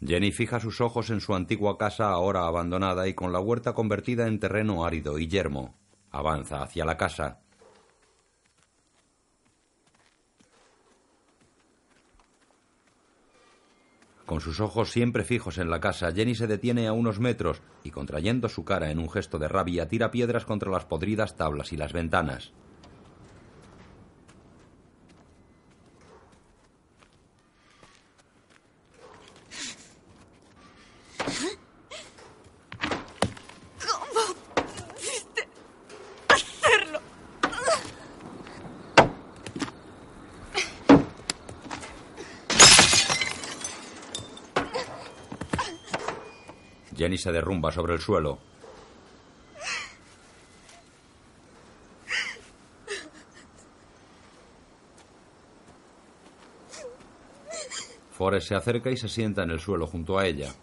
Jenny 0.00 0.30
fija 0.32 0.60
sus 0.60 0.80
ojos 0.80 1.10
en 1.10 1.20
su 1.20 1.34
antigua 1.34 1.76
casa 1.76 2.10
ahora 2.10 2.46
abandonada 2.46 3.08
y 3.08 3.14
con 3.14 3.32
la 3.32 3.40
huerta 3.40 3.74
convertida 3.74 4.28
en 4.28 4.38
terreno 4.38 4.84
árido 4.84 5.18
y 5.18 5.26
yermo. 5.26 5.77
Avanza 6.18 6.62
hacia 6.62 6.84
la 6.84 6.96
casa. 6.96 7.38
Con 14.26 14.40
sus 14.40 14.58
ojos 14.58 14.90
siempre 14.90 15.22
fijos 15.22 15.58
en 15.58 15.70
la 15.70 15.80
casa, 15.80 16.10
Jenny 16.10 16.34
se 16.34 16.48
detiene 16.48 16.88
a 16.88 16.92
unos 16.92 17.20
metros 17.20 17.62
y, 17.84 17.92
contrayendo 17.92 18.48
su 18.48 18.64
cara 18.64 18.90
en 18.90 18.98
un 18.98 19.08
gesto 19.08 19.38
de 19.38 19.46
rabia, 19.46 19.86
tira 19.86 20.10
piedras 20.10 20.44
contra 20.44 20.72
las 20.72 20.86
podridas 20.86 21.36
tablas 21.36 21.72
y 21.72 21.76
las 21.76 21.92
ventanas. 21.92 22.52
Jenny 47.08 47.16
se 47.16 47.32
derrumba 47.32 47.72
sobre 47.72 47.94
el 47.94 48.00
suelo. 48.00 48.38
Forrest 58.10 58.48
se 58.48 58.54
acerca 58.54 58.90
y 58.90 58.98
se 58.98 59.08
sienta 59.08 59.44
en 59.44 59.52
el 59.52 59.58
suelo 59.58 59.86
junto 59.86 60.18
a 60.18 60.26
ella. 60.26 60.54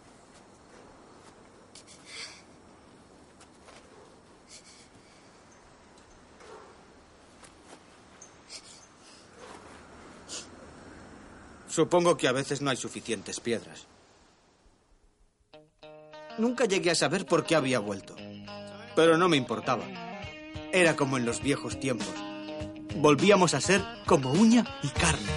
Supongo 11.67 12.15
que 12.15 12.27
a 12.27 12.31
veces 12.31 12.61
no 12.61 12.69
hay 12.69 12.77
suficientes 12.77 13.39
piedras. 13.39 13.87
Nunca 16.37 16.65
llegué 16.65 16.91
a 16.91 16.95
saber 16.95 17.25
por 17.25 17.45
qué 17.45 17.55
había 17.55 17.79
vuelto. 17.79 18.15
Pero 18.95 19.17
no 19.17 19.29
me 19.29 19.37
importaba. 19.37 19.83
Era 20.71 20.95
como 20.95 21.17
en 21.17 21.25
los 21.25 21.41
viejos 21.41 21.79
tiempos. 21.79 22.13
Volvíamos 22.95 23.53
a 23.53 23.61
ser 23.61 23.81
como 24.05 24.31
uña 24.31 24.65
y 24.83 24.89
carne. 24.89 25.31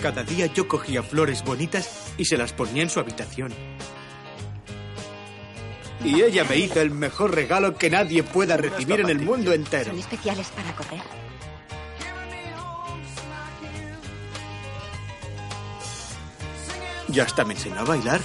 Cada 0.00 0.22
día 0.24 0.46
yo 0.46 0.66
cogía 0.66 1.02
flores 1.02 1.44
bonitas 1.44 2.12
y 2.16 2.24
se 2.24 2.36
las 2.36 2.52
ponía 2.52 2.82
en 2.82 2.90
su 2.90 2.98
habitación. 2.98 3.52
Y 6.04 6.20
ella 6.20 6.44
me 6.44 6.56
hizo 6.56 6.80
el 6.80 6.90
mejor 6.90 7.34
regalo 7.34 7.76
que 7.76 7.88
nadie 7.88 8.22
pueda 8.22 8.56
recibir 8.56 9.00
en 9.00 9.10
el 9.10 9.20
mundo 9.20 9.52
entero. 9.52 9.90
Son 9.90 9.98
especiales 9.98 10.48
para 10.48 10.74
correr. 10.74 11.02
Y 17.12 17.20
hasta 17.20 17.44
me 17.44 17.54
enseñó 17.54 17.80
a 17.80 17.84
bailar. 17.84 18.20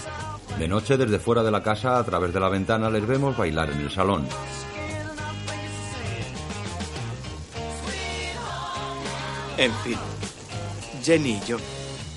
De 0.59 0.67
noche, 0.67 0.97
desde 0.97 1.19
fuera 1.19 1.43
de 1.43 1.51
la 1.51 1.61
casa, 1.61 1.99
a 1.99 2.03
través 2.03 2.33
de 2.33 2.39
la 2.39 2.49
ventana, 2.49 2.89
les 2.89 3.05
vemos 3.05 3.37
bailar 3.37 3.69
en 3.69 3.79
el 3.79 3.91
salón. 3.91 4.27
En 9.57 9.71
fin, 9.83 9.97
Jenny 11.03 11.31
y 11.31 11.47
yo 11.47 11.57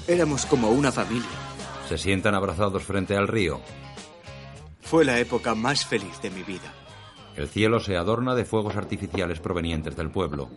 éramos 0.06 0.44
como 0.46 0.70
una 0.70 0.90
familia. 0.90 1.28
Se 1.88 1.96
sientan 1.96 2.34
abrazados 2.34 2.82
frente 2.82 3.16
al 3.16 3.28
río. 3.28 3.60
Fue 4.80 5.04
la 5.04 5.18
época 5.18 5.54
más 5.54 5.86
feliz 5.86 6.20
de 6.20 6.30
mi 6.30 6.42
vida. 6.42 6.72
El 7.36 7.48
cielo 7.48 7.78
se 7.78 7.96
adorna 7.96 8.34
de 8.34 8.44
fuegos 8.44 8.76
artificiales 8.76 9.38
provenientes 9.38 9.96
del 9.96 10.10
pueblo. 10.10 10.50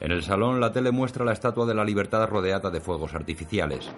En 0.00 0.12
el 0.12 0.22
salón, 0.22 0.60
la 0.60 0.72
tele 0.72 0.90
muestra 0.92 1.24
la 1.24 1.32
estatua 1.32 1.66
de 1.66 1.74
la 1.74 1.84
libertad 1.84 2.26
rodeada 2.28 2.70
de 2.70 2.80
fuegos 2.80 3.14
artificiales. 3.14 3.90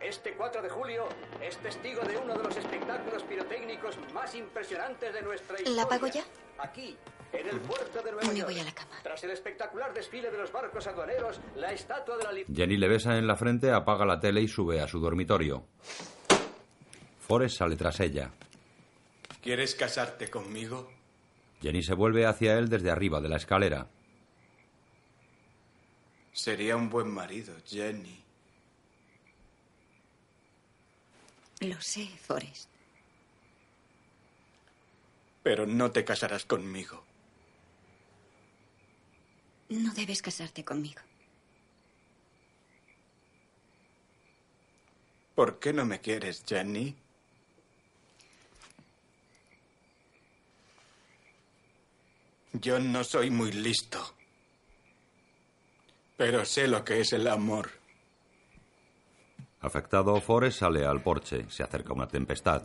Este 0.00 0.34
4 0.34 0.62
de 0.62 0.68
julio 0.70 1.04
es 1.42 1.56
testigo 1.58 2.00
de 2.02 2.16
uno 2.16 2.34
de 2.36 2.44
los 2.44 2.56
espectáculos 2.56 3.22
pirotécnicos 3.24 3.98
más 4.14 4.34
impresionantes 4.34 5.12
de 5.12 5.22
nuestra 5.22 5.56
historia. 5.56 5.76
¿La 5.76 5.82
apago 5.82 6.06
ya? 6.06 6.22
Aquí, 6.58 6.96
en 7.32 7.48
el 7.48 7.60
puerto 7.60 8.00
de 8.02 8.12
Nueva 8.12 8.28
Me 8.28 8.38
York. 8.38 8.50
voy 8.50 8.60
a 8.60 8.64
la 8.64 8.72
cama. 8.72 8.96
Tras 9.02 9.22
el 9.24 9.30
espectacular 9.30 9.92
desfile 9.92 10.30
de 10.30 10.38
los 10.38 10.52
barcos 10.52 10.86
aduaneros, 10.86 11.40
la 11.56 11.72
estatua 11.72 12.16
de 12.16 12.24
la 12.24 12.32
libertad. 12.32 12.54
Jenny 12.54 12.76
le 12.76 12.88
besa 12.88 13.18
en 13.18 13.26
la 13.26 13.36
frente, 13.36 13.70
apaga 13.72 14.06
la 14.06 14.20
tele 14.20 14.40
y 14.40 14.48
sube 14.48 14.80
a 14.80 14.86
su 14.88 15.00
dormitorio. 15.00 15.64
Forrest 17.18 17.58
sale 17.58 17.76
tras 17.76 18.00
ella. 18.00 18.30
¿Quieres 19.42 19.74
casarte 19.74 20.28
conmigo? 20.28 20.90
Jenny 21.62 21.82
se 21.82 21.94
vuelve 21.94 22.26
hacia 22.26 22.58
él 22.58 22.68
desde 22.68 22.90
arriba 22.90 23.20
de 23.20 23.28
la 23.28 23.36
escalera. 23.36 23.88
Sería 26.32 26.76
un 26.76 26.88
buen 26.88 27.08
marido, 27.08 27.54
Jenny. 27.66 28.22
Lo 31.60 31.80
sé, 31.80 32.06
Forrest. 32.06 32.68
Pero 35.42 35.66
no 35.66 35.90
te 35.90 36.04
casarás 36.04 36.44
conmigo. 36.44 37.02
No 39.68 39.92
debes 39.94 40.22
casarte 40.22 40.64
conmigo. 40.64 41.00
¿Por 45.34 45.58
qué 45.58 45.72
no 45.72 45.84
me 45.84 46.00
quieres, 46.00 46.44
Jenny? 46.46 46.96
Yo 52.60 52.80
no 52.80 53.04
soy 53.04 53.30
muy 53.30 53.52
listo. 53.52 53.98
Pero 56.16 56.44
sé 56.44 56.66
lo 56.66 56.84
que 56.84 57.00
es 57.00 57.12
el 57.12 57.28
amor. 57.28 57.70
Afectado, 59.60 60.20
Forrest 60.20 60.60
sale 60.60 60.84
al 60.84 61.02
porche. 61.02 61.46
Se 61.50 61.62
acerca 61.62 61.92
una 61.92 62.08
tempestad. 62.08 62.62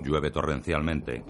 Llueve 0.00 0.30
torrencialmente. 0.30 1.24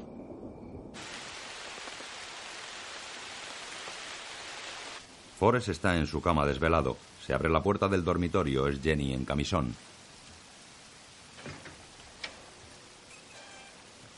Forrest 5.39 5.69
está 5.69 5.97
en 5.97 6.07
su 6.07 6.21
cama 6.21 6.47
desvelado. 6.47 6.97
Se 7.27 7.33
abre 7.33 7.49
la 7.49 7.63
puerta 7.63 7.89
del 7.89 8.05
dormitorio. 8.05 8.69
Es 8.69 8.81
Jenny 8.83 9.13
en 9.13 9.25
camisón. 9.25 9.75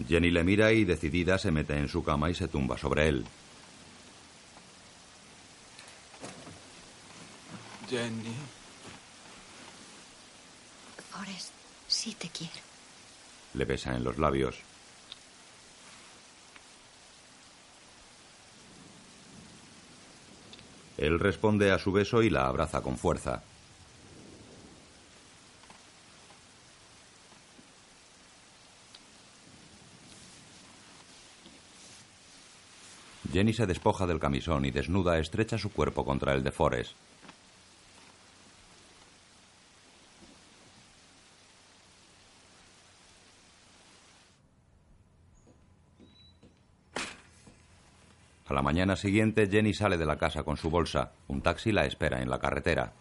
Jenny 0.08 0.30
le 0.30 0.44
mira 0.44 0.72
y 0.72 0.84
decidida 0.84 1.38
se 1.38 1.50
mete 1.50 1.76
en 1.78 1.88
su 1.88 2.04
cama 2.04 2.30
y 2.30 2.34
se 2.34 2.48
tumba 2.48 2.76
sobre 2.76 3.08
él. 3.08 3.24
Jenny. 7.88 8.34
Forrest, 11.10 11.52
sí 11.86 12.14
te 12.18 12.28
quiero. 12.28 12.52
Le 13.54 13.64
besa 13.64 13.94
en 13.94 14.04
los 14.04 14.18
labios. 14.18 14.56
Él 20.96 21.18
responde 21.18 21.72
a 21.72 21.78
su 21.78 21.92
beso 21.92 22.22
y 22.22 22.30
la 22.30 22.46
abraza 22.46 22.80
con 22.80 22.96
fuerza. 22.96 23.42
Jenny 33.34 33.52
se 33.52 33.66
despoja 33.66 34.06
del 34.06 34.20
camisón 34.20 34.64
y 34.64 34.70
desnuda 34.70 35.18
estrecha 35.18 35.58
su 35.58 35.72
cuerpo 35.72 36.04
contra 36.04 36.34
el 36.34 36.44
de 36.44 36.52
Forrest. 36.52 36.92
A 48.46 48.54
la 48.54 48.62
mañana 48.62 48.94
siguiente, 48.94 49.48
Jenny 49.50 49.74
sale 49.74 49.96
de 49.96 50.06
la 50.06 50.16
casa 50.16 50.44
con 50.44 50.56
su 50.56 50.70
bolsa. 50.70 51.10
Un 51.26 51.42
taxi 51.42 51.72
la 51.72 51.86
espera 51.86 52.22
en 52.22 52.30
la 52.30 52.38
carretera. 52.38 52.92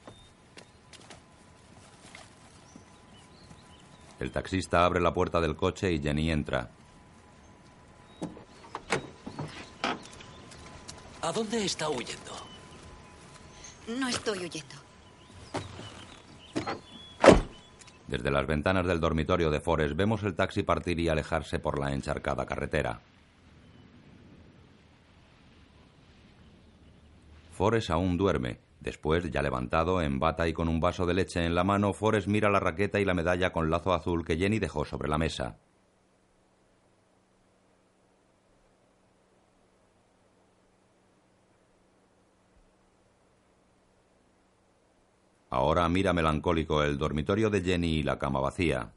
El 4.19 4.31
taxista 4.31 4.84
abre 4.84 4.99
la 4.99 5.14
puerta 5.14 5.39
del 5.39 5.55
coche 5.55 5.91
y 5.91 6.01
Jenny 6.01 6.31
entra. 6.31 6.72
¿A 11.23 11.31
dónde 11.31 11.63
está 11.63 11.89
huyendo? 11.89 12.33
No 13.87 14.09
estoy 14.09 14.39
huyendo. 14.39 14.75
Desde 18.07 18.29
las 18.29 18.45
ventanas 18.45 18.85
del 18.85 18.99
dormitorio 18.99 19.49
de 19.49 19.61
Forrest 19.61 19.95
vemos 19.95 20.21
el 20.23 20.35
taxi 20.35 20.63
partir 20.63 20.99
y 20.99 21.07
alejarse 21.07 21.59
por 21.59 21.79
la 21.79 21.93
encharcada 21.93 22.45
carretera. 22.45 22.99
Forrest 27.53 27.89
aún 27.91 28.17
duerme. 28.17 28.59
Después, 28.81 29.31
ya 29.31 29.41
levantado, 29.41 30.01
en 30.01 30.19
bata 30.19 30.45
y 30.49 30.51
con 30.51 30.67
un 30.67 30.81
vaso 30.81 31.05
de 31.05 31.13
leche 31.13 31.45
en 31.45 31.55
la 31.55 31.63
mano, 31.63 31.93
Forrest 31.93 32.27
mira 32.27 32.49
la 32.49 32.59
raqueta 32.59 32.99
y 32.99 33.05
la 33.05 33.13
medalla 33.13 33.53
con 33.53 33.69
lazo 33.69 33.93
azul 33.93 34.25
que 34.25 34.35
Jenny 34.35 34.59
dejó 34.59 34.83
sobre 34.83 35.07
la 35.07 35.17
mesa. 35.17 35.57
Ahora 45.53 45.88
mira 45.88 46.13
melancólico 46.13 46.81
el 46.81 46.97
dormitorio 46.97 47.51
de 47.51 47.61
Jenny 47.61 47.99
y 47.99 48.03
la 48.03 48.17
cama 48.17 48.39
vacía. 48.39 48.91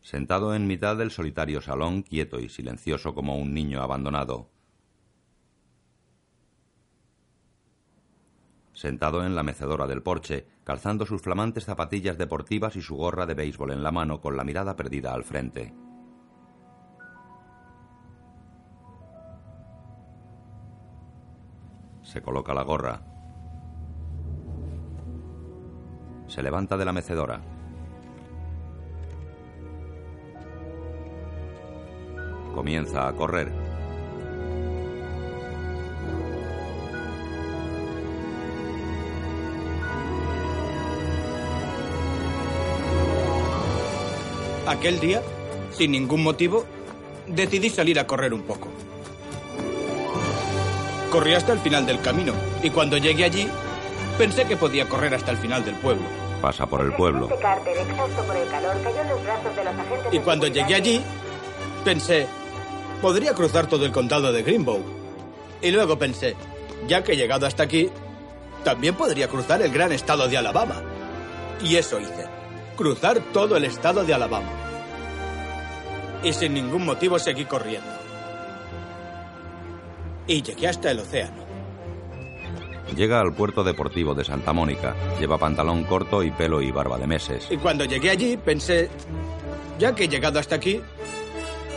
Sentado 0.00 0.54
en 0.54 0.68
mitad 0.68 0.96
del 0.96 1.10
solitario 1.10 1.60
salón, 1.60 2.02
quieto 2.02 2.38
y 2.38 2.48
silencioso 2.48 3.12
como 3.12 3.36
un 3.36 3.52
niño 3.52 3.82
abandonado. 3.82 4.48
Sentado 8.72 9.26
en 9.26 9.34
la 9.34 9.42
mecedora 9.42 9.88
del 9.88 10.04
porche, 10.04 10.46
calzando 10.62 11.06
sus 11.06 11.22
flamantes 11.22 11.64
zapatillas 11.64 12.18
deportivas 12.18 12.76
y 12.76 12.82
su 12.82 12.94
gorra 12.94 13.26
de 13.26 13.34
béisbol 13.34 13.72
en 13.72 13.82
la 13.82 13.90
mano 13.90 14.20
con 14.20 14.36
la 14.36 14.44
mirada 14.44 14.76
perdida 14.76 15.12
al 15.12 15.24
frente. 15.24 15.87
Se 22.08 22.22
coloca 22.22 22.54
la 22.54 22.62
gorra. 22.62 23.02
Se 26.26 26.42
levanta 26.42 26.78
de 26.78 26.84
la 26.86 26.92
mecedora. 26.94 27.42
Comienza 32.54 33.08
a 33.08 33.12
correr. 33.12 33.52
Aquel 44.66 44.98
día, 44.98 45.20
sin 45.72 45.92
ningún 45.92 46.22
motivo, 46.22 46.64
decidí 47.26 47.68
salir 47.68 48.00
a 48.00 48.06
correr 48.06 48.32
un 48.32 48.44
poco. 48.44 48.68
Corrí 51.10 51.34
hasta 51.34 51.52
el 51.52 51.58
final 51.60 51.86
del 51.86 52.00
camino 52.00 52.34
y 52.62 52.70
cuando 52.70 52.96
llegué 52.98 53.24
allí, 53.24 53.48
pensé 54.18 54.44
que 54.44 54.56
podía 54.56 54.88
correr 54.88 55.14
hasta 55.14 55.30
el 55.30 55.38
final 55.38 55.64
del 55.64 55.74
pueblo. 55.76 56.04
Pasa 56.42 56.66
por 56.66 56.82
el 56.82 56.92
pueblo. 56.92 57.28
Y 60.12 60.18
cuando 60.20 60.46
llegué 60.46 60.74
allí, 60.74 61.02
pensé, 61.84 62.26
podría 63.00 63.34
cruzar 63.34 63.66
todo 63.66 63.84
el 63.84 63.92
condado 63.92 64.32
de 64.32 64.42
Greenbow. 64.42 64.82
Y 65.60 65.70
luego 65.70 65.98
pensé, 65.98 66.36
ya 66.86 67.02
que 67.02 67.12
he 67.12 67.16
llegado 67.16 67.46
hasta 67.46 67.64
aquí, 67.64 67.90
también 68.62 68.94
podría 68.94 69.28
cruzar 69.28 69.62
el 69.62 69.72
gran 69.72 69.92
estado 69.92 70.28
de 70.28 70.36
Alabama. 70.36 70.82
Y 71.62 71.76
eso 71.76 71.98
hice, 71.98 72.26
cruzar 72.76 73.18
todo 73.32 73.56
el 73.56 73.64
estado 73.64 74.04
de 74.04 74.14
Alabama. 74.14 74.50
Y 76.22 76.32
sin 76.32 76.54
ningún 76.54 76.84
motivo 76.84 77.18
seguí 77.18 77.44
corriendo. 77.44 77.97
Y 80.28 80.42
llegué 80.42 80.68
hasta 80.68 80.92
el 80.92 81.00
océano. 81.00 81.48
Llega 82.94 83.20
al 83.20 83.34
puerto 83.34 83.64
deportivo 83.64 84.14
de 84.14 84.24
Santa 84.24 84.52
Mónica. 84.52 84.94
Lleva 85.18 85.38
pantalón 85.38 85.84
corto 85.84 86.22
y 86.22 86.30
pelo 86.30 86.62
y 86.62 86.70
barba 86.70 86.98
de 86.98 87.06
meses. 87.06 87.48
Y 87.50 87.56
cuando 87.56 87.84
llegué 87.84 88.10
allí, 88.10 88.36
pensé, 88.36 88.88
ya 89.78 89.94
que 89.94 90.04
he 90.04 90.08
llegado 90.08 90.38
hasta 90.38 90.54
aquí, 90.54 90.80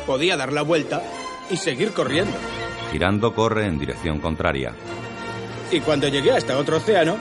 podía 0.05 0.37
dar 0.37 0.53
la 0.53 0.61
vuelta 0.61 1.01
y 1.49 1.57
seguir 1.57 1.91
corriendo. 1.91 2.33
Girando 2.91 3.33
corre 3.33 3.65
en 3.65 3.79
dirección 3.79 4.19
contraria. 4.19 4.73
Y 5.71 5.79
cuando 5.79 6.07
llegué 6.07 6.31
hasta 6.31 6.57
otro 6.57 6.77
océano, 6.77 7.17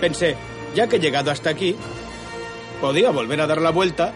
pensé, 0.00 0.36
ya 0.74 0.88
que 0.88 0.96
he 0.96 1.00
llegado 1.00 1.30
hasta 1.30 1.50
aquí, 1.50 1.74
podía 2.80 3.10
volver 3.10 3.40
a 3.40 3.46
dar 3.46 3.60
la 3.60 3.70
vuelta 3.70 4.14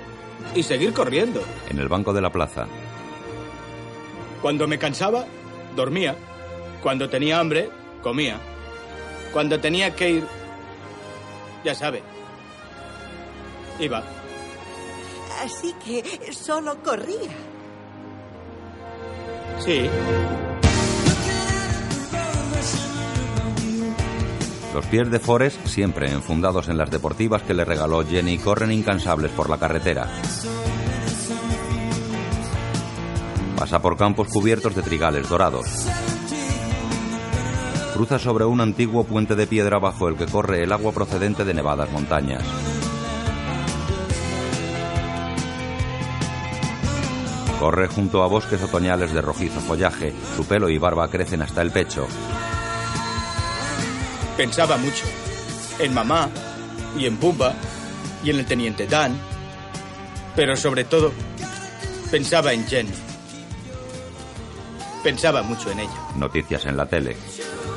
y 0.55 0.63
seguir 0.63 0.93
corriendo. 0.93 1.43
En 1.71 1.79
el 1.79 1.89
banco 1.89 2.13
de 2.13 2.21
la 2.21 2.31
plaza. 2.31 2.67
Cuando 4.41 4.67
me 4.67 4.79
cansaba, 4.79 5.27
dormía. 5.75 6.17
Cuando 6.83 7.09
tenía 7.09 7.39
hambre, 7.39 7.71
comía. 8.03 8.39
Cuando 9.33 9.59
tenía 9.61 9.95
que 9.95 10.11
ir, 10.11 10.25
ya 11.65 11.75
sabe, 11.75 12.03
iba. 13.79 14.03
Así 15.43 15.73
que 15.85 16.33
solo 16.33 16.83
corría. 16.83 17.31
Sí. 19.65 19.89
Los 24.75 24.87
pies 24.87 25.11
de 25.11 25.19
Forrest, 25.19 25.67
siempre 25.67 26.11
enfundados 26.11 26.69
en 26.69 26.79
las 26.79 26.91
deportivas 26.91 27.43
que 27.43 27.55
le 27.55 27.65
regaló 27.65 28.05
Jenny, 28.05 28.39
corren 28.39 28.73
incansables 28.73 29.31
por 29.33 29.51
la 29.51 29.59
carretera. 29.59 30.11
Pasa 33.57 33.81
por 33.81 33.97
campos 33.97 34.29
cubiertos 34.29 34.75
de 34.75 34.83
trigales 34.83 35.29
dorados. 35.29 35.87
Cruza 37.95 38.19
sobre 38.19 38.47
un 38.47 38.61
antiguo 38.61 39.05
puente 39.05 39.35
de 39.35 39.47
piedra 39.47 39.79
bajo 39.79 40.09
el 40.09 40.17
que 40.17 40.27
corre 40.27 40.63
el 40.63 40.73
agua 40.73 40.93
procedente 40.93 41.45
de 41.45 41.53
nevadas 41.53 41.91
montañas. 41.91 42.43
Corre 47.61 47.87
junto 47.89 48.23
a 48.23 48.27
bosques 48.27 48.63
otoñales 48.63 49.13
de 49.13 49.21
rojizo 49.21 49.61
follaje. 49.61 50.13
Su 50.37 50.45
pelo 50.47 50.69
y 50.69 50.79
barba 50.79 51.09
crecen 51.09 51.43
hasta 51.43 51.63
el 51.63 51.71
pecho. 51.71 52.09
Pensaba 54.37 54.79
mucho. 54.79 55.05
En 55.79 55.95
mamá, 55.95 56.29
y 56.99 57.07
en 57.07 57.19
Pumba, 57.19 57.55
y 58.25 58.31
en 58.31 58.39
el 58.39 58.47
teniente 58.47 58.87
Dan. 58.87 59.17
Pero 60.35 60.57
sobre 60.57 60.85
todo, 60.85 61.13
pensaba 62.11 62.53
en 62.53 62.67
Jen. 62.67 62.89
Pensaba 65.03 65.43
mucho 65.43 65.71
en 65.71 65.81
ella. 65.81 66.09
Noticias 66.17 66.65
en 66.67 66.77
la 66.77 66.87
tele. 66.87 67.17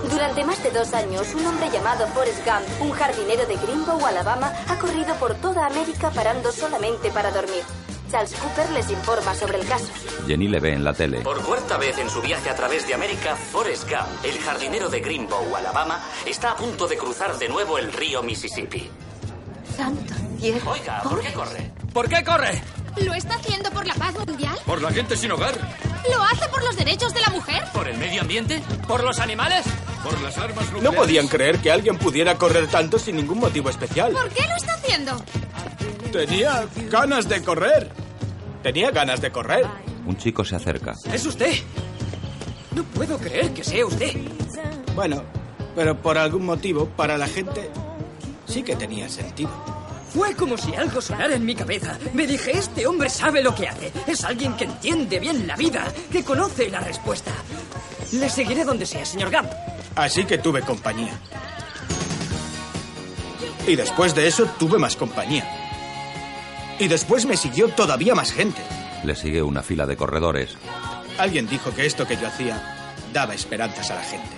Durante 0.09 0.43
más 0.43 0.61
de 0.63 0.71
dos 0.71 0.93
años, 0.93 1.33
un 1.33 1.45
hombre 1.45 1.69
llamado 1.71 2.07
Forrest 2.07 2.45
Gump, 2.45 2.81
un 2.81 2.91
jardinero 2.91 3.45
de 3.45 3.55
Greenbow, 3.57 4.05
Alabama, 4.05 4.53
ha 4.67 4.77
corrido 4.77 5.15
por 5.15 5.35
toda 5.35 5.65
América 5.65 6.11
parando 6.11 6.51
solamente 6.51 7.09
para 7.11 7.31
dormir. 7.31 7.63
Charles 8.11 8.35
Cooper 8.35 8.69
les 8.71 8.89
informa 8.91 9.33
sobre 9.33 9.59
el 9.59 9.67
caso. 9.67 9.87
Jenny 10.27 10.47
le 10.47 10.59
ve 10.59 10.73
en 10.73 10.83
la 10.83 10.93
tele. 10.93 11.21
Por 11.21 11.41
cuarta 11.41 11.77
vez 11.77 11.97
en 11.97 12.09
su 12.09 12.21
viaje 12.21 12.49
a 12.49 12.55
través 12.55 12.87
de 12.87 12.93
América, 12.93 13.35
Forrest 13.35 13.89
Gump, 13.89 14.23
el 14.23 14.37
jardinero 14.39 14.89
de 14.89 14.99
Greenbow, 14.99 15.55
Alabama, 15.55 15.99
está 16.25 16.51
a 16.51 16.55
punto 16.55 16.87
de 16.87 16.97
cruzar 16.97 17.37
de 17.37 17.49
nuevo 17.49 17.77
el 17.77 17.91
río 17.91 18.21
Mississippi. 18.21 18.89
Santo 19.75 20.13
cielo. 20.39 20.59
Oiga, 20.67 21.01
¿por 21.01 21.21
qué 21.21 21.33
corre? 21.33 21.71
¿Por 21.93 22.09
qué 22.09 22.23
corre? 22.23 22.61
¿Lo 22.97 23.13
está 23.13 23.35
haciendo 23.35 23.71
por 23.71 23.85
la 23.85 23.95
paz 23.95 24.13
mundial? 24.13 24.57
¿Por 24.65 24.81
la 24.81 24.91
gente 24.91 25.17
sin 25.17 25.31
hogar? 25.31 25.55
¿Lo 26.09 26.21
hace 26.23 26.47
por 26.49 26.63
los 26.63 26.75
derechos 26.75 27.13
de 27.13 27.21
la 27.21 27.29
mujer? 27.29 27.63
¿Por 27.73 27.87
el 27.87 27.97
medio 27.97 28.21
ambiente? 28.21 28.61
¿Por 28.87 29.03
los 29.03 29.19
animales? 29.19 29.65
¿Por 30.05 30.21
las 30.21 30.37
armas 30.37 30.71
No 30.83 30.91
podían 30.91 31.27
creer 31.27 31.57
que 31.57 31.71
alguien 31.71 31.97
pudiera 31.97 32.37
correr 32.37 32.67
tanto 32.67 32.99
sin 32.99 33.15
ningún 33.15 33.39
motivo 33.39 33.71
especial. 33.71 34.13
¿Por 34.13 34.29
qué 34.29 34.47
lo 34.47 34.55
está 34.55 34.73
haciendo? 34.75 35.23
Tenía 36.11 36.67
ganas 36.91 37.27
de 37.27 37.41
correr. 37.41 37.91
Tenía 38.61 38.91
ganas 38.91 39.19
de 39.19 39.31
correr. 39.31 39.65
Un 40.05 40.15
chico 40.15 40.45
se 40.45 40.55
acerca. 40.55 40.93
¿Es 41.11 41.25
usted? 41.25 41.55
No 42.75 42.83
puedo 42.83 43.17
creer 43.17 43.51
que 43.51 43.63
sea 43.63 43.83
usted. 43.83 44.15
Bueno, 44.93 45.23
pero 45.75 45.99
por 45.99 46.19
algún 46.19 46.45
motivo, 46.45 46.85
para 46.85 47.17
la 47.17 47.27
gente, 47.27 47.71
sí 48.45 48.61
que 48.61 48.75
tenía 48.75 49.09
sentido. 49.09 49.49
Fue 50.13 50.35
como 50.35 50.55
si 50.55 50.75
algo 50.75 51.01
sonara 51.01 51.33
en 51.33 51.45
mi 51.45 51.55
cabeza. 51.55 51.97
Me 52.13 52.27
dije, 52.27 52.55
este 52.55 52.85
hombre 52.85 53.09
sabe 53.09 53.41
lo 53.41 53.55
que 53.55 53.67
hace. 53.67 53.91
Es 54.05 54.23
alguien 54.23 54.55
que 54.55 54.65
entiende 54.65 55.19
bien 55.19 55.47
la 55.47 55.55
vida, 55.55 55.91
que 56.11 56.23
conoce 56.23 56.69
la 56.69 56.79
respuesta. 56.79 57.31
Le 58.11 58.29
seguiré 58.29 58.63
donde 58.63 58.85
sea, 58.85 59.03
señor 59.03 59.31
Gump. 59.31 59.49
Así 59.95 60.25
que 60.25 60.37
tuve 60.37 60.61
compañía. 60.61 61.17
Y 63.67 63.75
después 63.75 64.13
de 64.13 64.27
eso 64.27 64.45
tuve 64.59 64.77
más 64.77 64.95
compañía. 64.95 65.45
Y 66.77 66.87
después 66.87 67.25
me 67.25 67.37
siguió 67.37 67.69
todavía 67.69 68.13
más 68.13 68.31
gente. 68.31 68.61
Le 69.03 69.15
sigue 69.15 69.41
una 69.41 69.63
fila 69.63 69.85
de 69.85 69.95
corredores. 69.95 70.57
Alguien 71.17 71.47
dijo 71.47 71.73
que 71.73 71.85
esto 71.85 72.05
que 72.05 72.17
yo 72.17 72.27
hacía 72.27 72.75
daba 73.13 73.33
esperanzas 73.33 73.89
a 73.91 73.95
la 73.95 74.03
gente. 74.03 74.35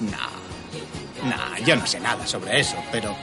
No, 0.00 1.28
no, 1.28 1.66
yo 1.66 1.74
no 1.76 1.86
sé 1.86 1.98
nada 1.98 2.26
sobre 2.26 2.60
eso, 2.60 2.76
pero 2.92 3.16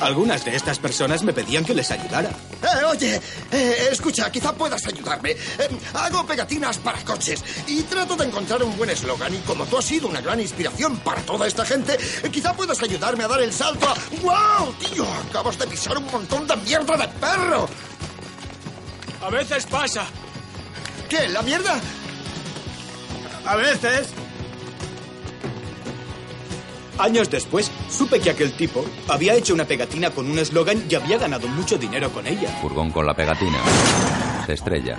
algunas 0.00 0.44
de 0.44 0.54
estas 0.54 0.78
personas 0.78 1.22
me 1.22 1.32
pedían 1.32 1.64
que 1.64 1.74
les 1.74 1.90
ayudara. 1.90 2.30
Eh, 2.62 2.84
oye, 2.84 3.20
eh, 3.50 3.88
escucha, 3.90 4.30
quizá 4.30 4.52
puedas 4.52 4.84
ayudarme. 4.86 5.30
Eh, 5.32 5.36
hago 5.94 6.26
pegatinas 6.26 6.78
para 6.78 6.98
coches 7.04 7.44
y 7.66 7.82
trato 7.82 8.16
de 8.16 8.26
encontrar 8.26 8.62
un 8.62 8.76
buen 8.76 8.90
eslogan. 8.90 9.34
Y 9.34 9.38
como 9.38 9.66
tú 9.66 9.78
has 9.78 9.84
sido 9.84 10.08
una 10.08 10.20
gran 10.20 10.40
inspiración 10.40 10.96
para 10.98 11.22
toda 11.22 11.46
esta 11.46 11.64
gente, 11.64 11.98
eh, 12.22 12.30
quizá 12.30 12.54
puedas 12.54 12.82
ayudarme 12.82 13.24
a 13.24 13.28
dar 13.28 13.40
el 13.40 13.52
salto 13.52 13.88
a... 13.88 13.94
¡Wow, 14.22 14.72
tío! 14.74 15.06
Acabas 15.28 15.58
de 15.58 15.66
pisar 15.66 15.98
un 15.98 16.06
montón 16.06 16.46
de 16.46 16.56
mierda 16.56 16.96
de 16.96 17.08
perro. 17.08 17.68
A 19.22 19.30
veces 19.30 19.66
pasa. 19.66 20.06
¿Qué? 21.08 21.28
¿La 21.28 21.42
mierda? 21.42 21.80
A 23.44 23.56
veces. 23.56 24.08
Años 26.98 27.30
después, 27.30 27.70
supe 27.88 28.18
que 28.18 28.30
aquel 28.30 28.52
tipo 28.52 28.84
había 29.08 29.34
hecho 29.34 29.54
una 29.54 29.64
pegatina 29.64 30.10
con 30.10 30.28
un 30.28 30.38
eslogan 30.38 30.84
y 30.88 30.94
había 30.94 31.18
ganado 31.18 31.46
mucho 31.48 31.78
dinero 31.78 32.10
con 32.10 32.26
ella. 32.26 32.48
Furgón 32.60 32.90
con 32.90 33.06
la 33.06 33.14
pegatina. 33.14 33.58
Se 34.46 34.54
estrella. 34.54 34.96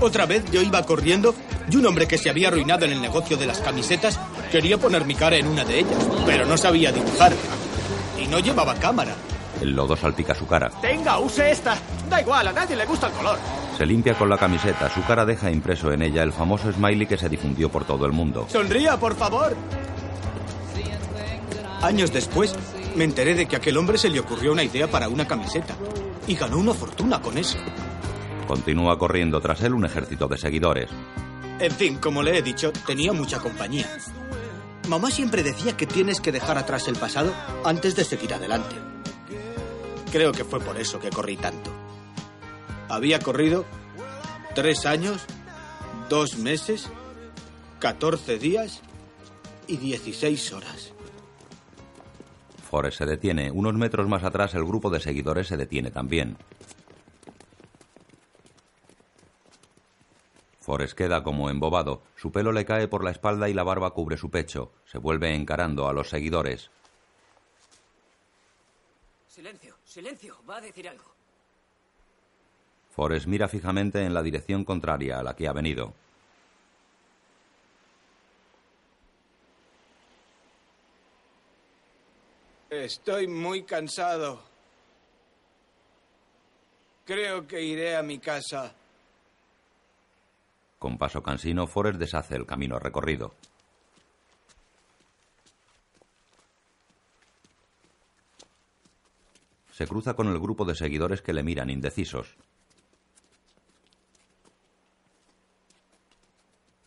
Otra 0.00 0.26
vez 0.26 0.44
yo 0.50 0.60
iba 0.60 0.82
corriendo 0.84 1.34
y 1.70 1.76
un 1.76 1.86
hombre 1.86 2.08
que 2.08 2.18
se 2.18 2.30
había 2.30 2.48
arruinado 2.48 2.84
en 2.84 2.92
el 2.92 3.00
negocio 3.00 3.36
de 3.36 3.46
las 3.46 3.60
camisetas 3.60 4.18
quería 4.50 4.78
poner 4.78 5.04
mi 5.04 5.14
cara 5.14 5.36
en 5.36 5.46
una 5.46 5.64
de 5.64 5.80
ellas, 5.80 6.08
pero 6.26 6.46
no 6.46 6.56
sabía 6.56 6.90
dibujar. 6.90 7.32
Y 8.18 8.26
no 8.26 8.40
llevaba 8.40 8.74
cámara. 8.74 9.14
El 9.60 9.72
lodo 9.72 9.94
salpica 9.94 10.34
su 10.34 10.46
cara. 10.46 10.70
Tenga, 10.80 11.18
use 11.18 11.50
esta. 11.50 11.76
Da 12.08 12.20
igual, 12.20 12.48
a 12.48 12.52
nadie 12.52 12.74
le 12.74 12.86
gusta 12.86 13.06
el 13.08 13.12
color. 13.12 13.38
Se 13.76 13.86
limpia 13.86 14.14
con 14.14 14.28
la 14.28 14.36
camiseta. 14.36 14.92
Su 14.92 15.02
cara 15.04 15.24
deja 15.24 15.50
impreso 15.50 15.92
en 15.92 16.02
ella 16.02 16.22
el 16.22 16.32
famoso 16.32 16.72
smiley 16.72 17.06
que 17.06 17.18
se 17.18 17.28
difundió 17.28 17.68
por 17.68 17.84
todo 17.84 18.06
el 18.06 18.12
mundo. 18.12 18.46
Sonría, 18.48 18.98
por 18.98 19.14
favor. 19.14 19.54
Años 21.82 22.12
después, 22.12 22.54
me 22.94 23.04
enteré 23.04 23.34
de 23.34 23.46
que 23.46 23.56
a 23.56 23.58
aquel 23.58 23.78
hombre 23.78 23.96
se 23.96 24.10
le 24.10 24.20
ocurrió 24.20 24.52
una 24.52 24.64
idea 24.64 24.90
para 24.90 25.08
una 25.08 25.26
camiseta. 25.26 25.74
Y 26.26 26.34
ganó 26.34 26.58
una 26.58 26.74
fortuna 26.74 27.22
con 27.22 27.38
eso. 27.38 27.58
Continúa 28.46 28.98
corriendo 28.98 29.40
tras 29.40 29.62
él 29.62 29.74
un 29.74 29.86
ejército 29.86 30.28
de 30.28 30.36
seguidores. 30.36 30.90
En 31.58 31.72
fin, 31.72 31.96
como 31.96 32.22
le 32.22 32.36
he 32.36 32.42
dicho, 32.42 32.72
tenía 32.86 33.12
mucha 33.12 33.38
compañía. 33.38 33.88
Mamá 34.88 35.10
siempre 35.10 35.42
decía 35.42 35.76
que 35.76 35.86
tienes 35.86 36.20
que 36.20 36.32
dejar 36.32 36.58
atrás 36.58 36.88
el 36.88 36.96
pasado 36.96 37.32
antes 37.64 37.96
de 37.96 38.04
seguir 38.04 38.34
adelante. 38.34 38.76
Creo 40.10 40.32
que 40.32 40.44
fue 40.44 40.60
por 40.60 40.78
eso 40.78 40.98
que 40.98 41.10
corrí 41.10 41.36
tanto. 41.36 41.70
Había 42.88 43.20
corrido 43.20 43.64
tres 44.54 44.84
años, 44.84 45.22
dos 46.08 46.36
meses, 46.36 46.88
catorce 47.78 48.38
días 48.38 48.80
y 49.66 49.76
dieciséis 49.76 50.52
horas. 50.52 50.92
Forrest 52.70 52.98
se 52.98 53.06
detiene. 53.06 53.50
Unos 53.50 53.74
metros 53.74 54.06
más 54.06 54.22
atrás 54.22 54.54
el 54.54 54.64
grupo 54.64 54.90
de 54.90 55.00
seguidores 55.00 55.48
se 55.48 55.56
detiene 55.56 55.90
también. 55.90 56.36
Forrest 60.60 60.96
queda 60.96 61.24
como 61.24 61.50
embobado. 61.50 62.02
Su 62.14 62.30
pelo 62.30 62.52
le 62.52 62.64
cae 62.64 62.86
por 62.86 63.02
la 63.02 63.10
espalda 63.10 63.48
y 63.48 63.54
la 63.54 63.64
barba 63.64 63.90
cubre 63.90 64.16
su 64.16 64.30
pecho. 64.30 64.70
Se 64.84 64.98
vuelve 64.98 65.34
encarando 65.34 65.88
a 65.88 65.92
los 65.92 66.10
seguidores. 66.10 66.70
Silencio, 69.26 69.74
silencio. 69.84 70.36
Va 70.48 70.58
a 70.58 70.60
decir 70.60 70.88
algo. 70.88 71.12
Forrest 72.90 73.26
mira 73.26 73.48
fijamente 73.48 74.04
en 74.04 74.14
la 74.14 74.22
dirección 74.22 74.64
contraria 74.64 75.18
a 75.18 75.24
la 75.24 75.34
que 75.34 75.48
ha 75.48 75.52
venido. 75.52 75.92
Estoy 82.70 83.26
muy 83.26 83.64
cansado. 83.64 84.40
Creo 87.04 87.44
que 87.44 87.60
iré 87.60 87.96
a 87.96 88.02
mi 88.02 88.20
casa. 88.20 88.72
Con 90.78 90.96
paso 90.96 91.20
cansino, 91.20 91.66
Forrest 91.66 91.98
deshace 91.98 92.36
el 92.36 92.46
camino 92.46 92.78
recorrido. 92.78 93.34
Se 99.72 99.88
cruza 99.88 100.14
con 100.14 100.28
el 100.28 100.38
grupo 100.38 100.64
de 100.64 100.76
seguidores 100.76 101.22
que 101.22 101.32
le 101.32 101.42
miran 101.42 101.70
indecisos. 101.70 102.36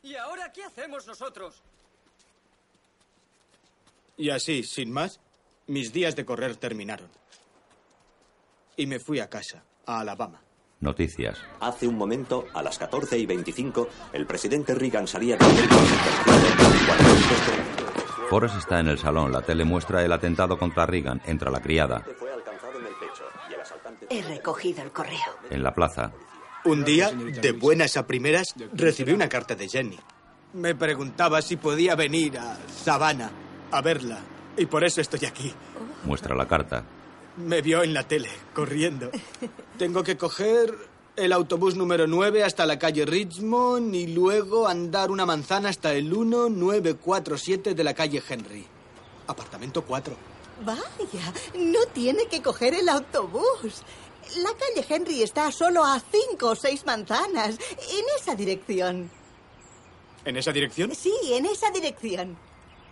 ¿Y 0.02 0.16
ahora 0.16 0.50
qué 0.54 0.64
hacemos 0.64 1.06
nosotros? 1.06 1.62
Y 4.16 4.30
así, 4.30 4.64
sin 4.64 4.92
más, 4.92 5.20
mis 5.68 5.94
días 5.94 6.16
de 6.16 6.26
correr 6.26 6.56
terminaron. 6.56 7.10
Y 8.76 8.88
me 8.88 9.00
fui 9.00 9.20
a 9.20 9.30
casa, 9.30 9.64
a 9.86 10.00
Alabama. 10.00 10.42
Noticias. 10.80 11.40
Hace 11.62 11.88
un 11.88 11.96
momento, 11.96 12.46
a 12.54 12.62
las 12.62 12.78
14 12.78 13.18
y 13.18 13.26
25, 13.26 13.88
el 14.14 14.26
presidente 14.26 14.76
Reagan 14.76 15.08
salía 15.08 15.38
del 15.38 15.48
Forrest 18.30 18.58
está 18.58 18.80
en 18.80 18.88
el 18.88 18.98
salón. 18.98 19.32
La 19.32 19.42
tele 19.42 19.64
muestra 19.64 20.04
el 20.04 20.12
atentado 20.12 20.58
contra 20.58 20.86
Reagan. 20.86 21.22
Entra 21.26 21.52
la 21.52 21.62
criada. 21.62 22.04
He 24.10 24.22
recogido 24.24 24.82
el 24.82 24.92
correo. 24.92 25.20
En 25.50 25.64
la 25.64 25.74
plaza. 25.74 26.12
Un 26.66 26.84
día, 26.84 27.12
de 27.12 27.52
buenas 27.52 27.96
a 27.96 28.08
primeras, 28.08 28.54
recibí 28.74 29.12
una 29.12 29.30
carta 29.30 29.56
de 29.56 29.68
Jenny. 29.70 30.00
Me 30.54 30.76
preguntaba 30.76 31.42
si 31.42 31.58
podía 31.58 31.96
venir 31.96 32.38
a 32.38 32.58
Savannah 32.70 33.32
a 33.72 33.82
verla. 33.82 34.20
Y 34.58 34.66
por 34.66 34.84
eso 34.84 35.02
estoy 35.02 35.26
aquí. 35.26 35.54
Muestra 36.06 36.36
la 36.36 36.48
carta. 36.48 36.84
Me 37.38 37.62
vio 37.62 37.82
en 37.84 37.94
la 37.94 38.08
tele, 38.08 38.30
corriendo. 38.54 39.10
Tengo 39.78 40.04
que 40.04 40.18
coger 40.18 40.74
el 41.16 41.34
autobús 41.34 41.76
número 41.76 42.08
9 42.08 42.44
hasta 42.44 42.66
la 42.66 42.78
calle 42.78 43.06
Richmond 43.06 43.94
y 43.96 44.08
luego 44.08 44.68
andar 44.68 45.12
una 45.12 45.26
manzana 45.26 45.70
hasta 45.70 45.94
el 45.94 46.06
1947 46.06 47.74
de 47.74 47.84
la 47.84 47.94
calle 47.94 48.22
Henry. 48.28 48.66
Apartamento 49.28 49.84
4. 49.84 50.16
Vaya, 50.64 51.34
no 51.56 51.80
tiene 51.94 52.28
que 52.28 52.42
coger 52.42 52.76
el 52.76 52.90
autobús. 52.90 53.84
La 54.38 54.52
calle 54.54 54.86
Henry 54.88 55.24
está 55.24 55.52
solo 55.52 55.84
a 55.84 56.00
cinco 56.00 56.52
o 56.52 56.56
seis 56.56 56.86
manzanas, 56.86 57.58
en 57.58 58.06
esa 58.20 58.36
dirección. 58.36 59.10
¿En 60.26 60.38
esa 60.38 60.52
dirección? 60.52 60.94
Sí, 60.96 61.14
en 61.32 61.46
esa 61.46 61.70
dirección. 61.72 62.38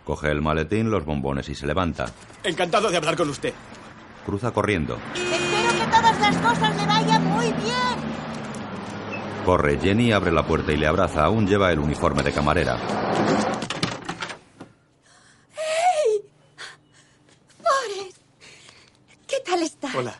Coge 0.05 0.29
el 0.31 0.41
maletín, 0.41 0.89
los 0.89 1.05
bombones 1.05 1.47
y 1.49 1.55
se 1.55 1.67
levanta. 1.67 2.05
Encantado 2.43 2.89
de 2.89 2.97
hablar 2.97 3.15
con 3.15 3.29
usted. 3.29 3.53
Cruza 4.25 4.51
corriendo. 4.51 4.97
Espero 5.15 5.71
que 5.71 5.91
todas 5.91 6.19
las 6.19 6.37
cosas 6.37 6.75
le 6.75 6.85
vayan 6.85 7.25
muy 7.25 7.45
bien. 7.53 8.11
Corre. 9.45 9.79
Jenny 9.79 10.11
abre 10.11 10.31
la 10.31 10.45
puerta 10.45 10.71
y 10.71 10.77
le 10.77 10.87
abraza. 10.87 11.23
Aún 11.23 11.47
lleva 11.47 11.71
el 11.71 11.79
uniforme 11.79 12.21
de 12.23 12.31
camarera. 12.31 12.77
¡Hey! 15.55 16.21
Forrest, 17.57 18.17
¿qué 19.27 19.37
tal 19.45 19.61
está? 19.63 19.89
Hola. 19.97 20.13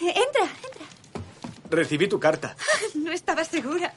Eh, 0.00 0.08
Entra, 0.14 0.42
entra. 0.42 0.86
Recibí 1.70 2.08
tu 2.08 2.18
carta. 2.20 2.54
No 2.94 3.12
estaba 3.12 3.44
segura. 3.44 3.92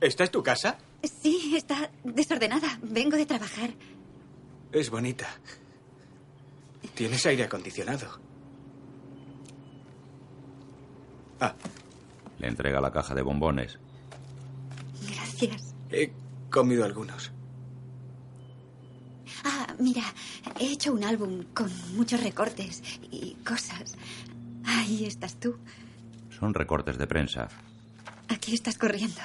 ¿Esta 0.00 0.22
es 0.24 0.30
tu 0.30 0.42
casa? 0.42 0.76
Sí, 1.02 1.54
está 1.56 1.90
desordenada. 2.04 2.78
Vengo 2.82 3.16
de 3.16 3.26
trabajar. 3.26 3.70
Es 4.72 4.90
bonita. 4.90 5.26
Tienes 6.94 7.24
aire 7.26 7.44
acondicionado. 7.44 8.20
Ah, 11.40 11.54
Le 12.38 12.48
entrega 12.48 12.80
la 12.80 12.90
caja 12.92 13.14
de 13.14 13.22
bombones. 13.22 13.78
Gracias. 15.08 15.74
he 15.90 16.12
comido 16.50 16.84
algunos. 16.84 17.30
Ah, 19.44 19.74
mira, 19.78 20.02
he 20.58 20.72
hecho 20.72 20.92
un 20.92 21.04
álbum 21.04 21.44
con 21.54 21.70
muchos 21.96 22.22
recortes 22.22 22.82
y 23.10 23.34
cosas. 23.46 23.94
Ahí 24.64 25.04
estás 25.04 25.36
tú. 25.38 25.56
Son 26.38 26.54
recortes 26.54 26.98
de 26.98 27.06
prensa. 27.06 27.48
Aquí 28.28 28.54
estás 28.54 28.76
corriendo. 28.76 29.20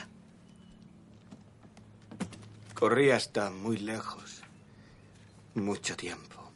Corrí 2.84 3.12
hasta 3.12 3.50
muy 3.50 3.78
lejos. 3.78 4.42
Mucho 5.56 5.96
tiempo. 5.96 6.52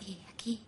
Y 0.00 0.16
aquí. 0.32 0.64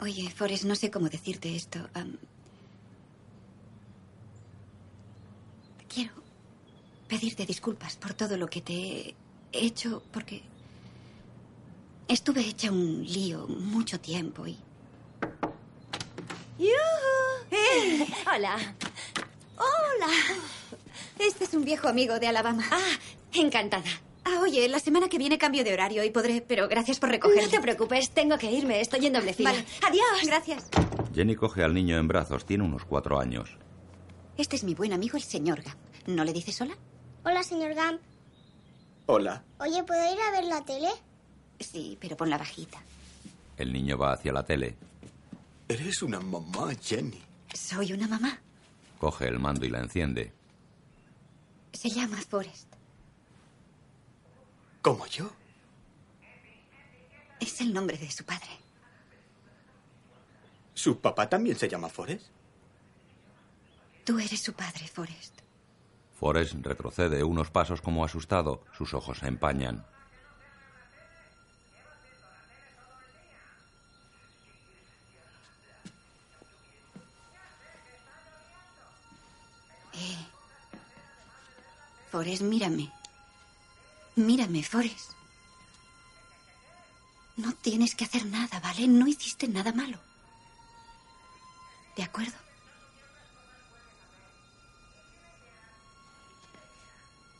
Oye, 0.00 0.30
Forrest, 0.30 0.64
no 0.64 0.74
sé 0.74 0.90
cómo 0.90 1.10
decirte 1.10 1.54
esto. 1.54 1.86
Quiero 5.86 6.14
pedirte 7.06 7.44
disculpas 7.44 7.96
por 7.96 8.14
todo 8.14 8.38
lo 8.38 8.46
que 8.48 8.62
te 8.62 9.10
he 9.10 9.14
hecho, 9.52 10.02
porque 10.10 10.40
estuve 12.08 12.40
hecha 12.40 12.72
un 12.72 13.04
lío 13.04 13.46
mucho 13.48 14.00
tiempo 14.00 14.46
y... 14.46 14.63
¡Eh! 16.58 18.06
Hola. 18.34 18.56
Hola. 19.56 20.12
Este 21.18 21.44
es 21.44 21.54
un 21.54 21.64
viejo 21.64 21.88
amigo 21.88 22.18
de 22.18 22.26
Alabama. 22.28 22.64
Ah, 22.70 22.98
encantada. 23.32 23.84
Ah, 24.24 24.40
oye, 24.40 24.68
la 24.68 24.78
semana 24.78 25.08
que 25.08 25.18
viene 25.18 25.36
cambio 25.36 25.64
de 25.64 25.72
horario 25.72 26.02
y 26.02 26.10
podré, 26.10 26.40
pero 26.40 26.66
gracias 26.68 26.98
por 26.98 27.10
recogerme. 27.10 27.44
No 27.44 27.50
te 27.50 27.60
preocupes, 27.60 28.10
tengo 28.10 28.38
que 28.38 28.50
irme, 28.50 28.80
estoy 28.80 29.06
en 29.06 29.12
doble 29.12 29.34
fila. 29.34 29.52
Vale, 29.52 29.64
adiós. 29.86 30.26
Gracias. 30.26 30.64
Jenny 31.14 31.36
coge 31.36 31.62
al 31.62 31.74
niño 31.74 31.98
en 31.98 32.08
brazos. 32.08 32.44
Tiene 32.46 32.64
unos 32.64 32.84
cuatro 32.84 33.20
años. 33.20 33.50
Este 34.36 34.56
es 34.56 34.64
mi 34.64 34.74
buen 34.74 34.92
amigo, 34.92 35.16
el 35.16 35.22
señor 35.22 35.62
Gam. 35.62 35.76
¿No 36.06 36.24
le 36.24 36.32
dices 36.32 36.60
hola? 36.60 36.74
Hola, 37.24 37.42
señor 37.42 37.74
Gump. 37.74 38.00
Hola. 39.06 39.44
Oye, 39.58 39.82
¿puedo 39.84 40.12
ir 40.12 40.20
a 40.20 40.30
ver 40.30 40.44
la 40.44 40.64
tele? 40.64 40.88
Sí, 41.60 41.96
pero 42.00 42.16
ponla 42.16 42.38
bajita. 42.38 42.78
El 43.56 43.72
niño 43.72 43.96
va 43.98 44.12
hacia 44.14 44.32
la 44.32 44.42
tele. 44.44 44.76
Eres 45.74 46.02
una 46.02 46.20
mamá, 46.20 46.72
Jenny. 46.80 47.20
Soy 47.52 47.92
una 47.92 48.06
mamá. 48.06 48.38
Coge 49.00 49.26
el 49.26 49.40
mando 49.40 49.66
y 49.66 49.70
la 49.70 49.80
enciende. 49.80 50.32
Se 51.72 51.90
llama 51.90 52.16
Forrest. 52.18 52.72
¿Como 54.80 55.04
yo? 55.08 55.32
Es 57.40 57.60
el 57.60 57.74
nombre 57.74 57.98
de 57.98 58.08
su 58.08 58.24
padre. 58.24 58.46
¿Su 60.74 61.00
papá 61.00 61.28
también 61.28 61.56
se 61.56 61.68
llama 61.68 61.88
Forrest? 61.88 62.28
Tú 64.04 64.20
eres 64.20 64.40
su 64.40 64.52
padre, 64.52 64.86
Forrest. 64.86 65.40
Forrest 66.12 66.54
retrocede 66.62 67.24
unos 67.24 67.50
pasos 67.50 67.80
como 67.82 68.04
asustado. 68.04 68.64
Sus 68.78 68.94
ojos 68.94 69.18
se 69.18 69.26
empañan. 69.26 69.84
Forrest, 82.14 82.42
mírame. 82.42 82.92
Mírame, 84.14 84.62
Forrest. 84.62 85.10
No 87.36 87.52
tienes 87.54 87.96
que 87.96 88.04
hacer 88.04 88.24
nada, 88.26 88.60
¿vale? 88.60 88.86
No 88.86 89.08
hiciste 89.08 89.48
nada 89.48 89.72
malo. 89.72 89.98
¿De 91.96 92.04
acuerdo? 92.04 92.36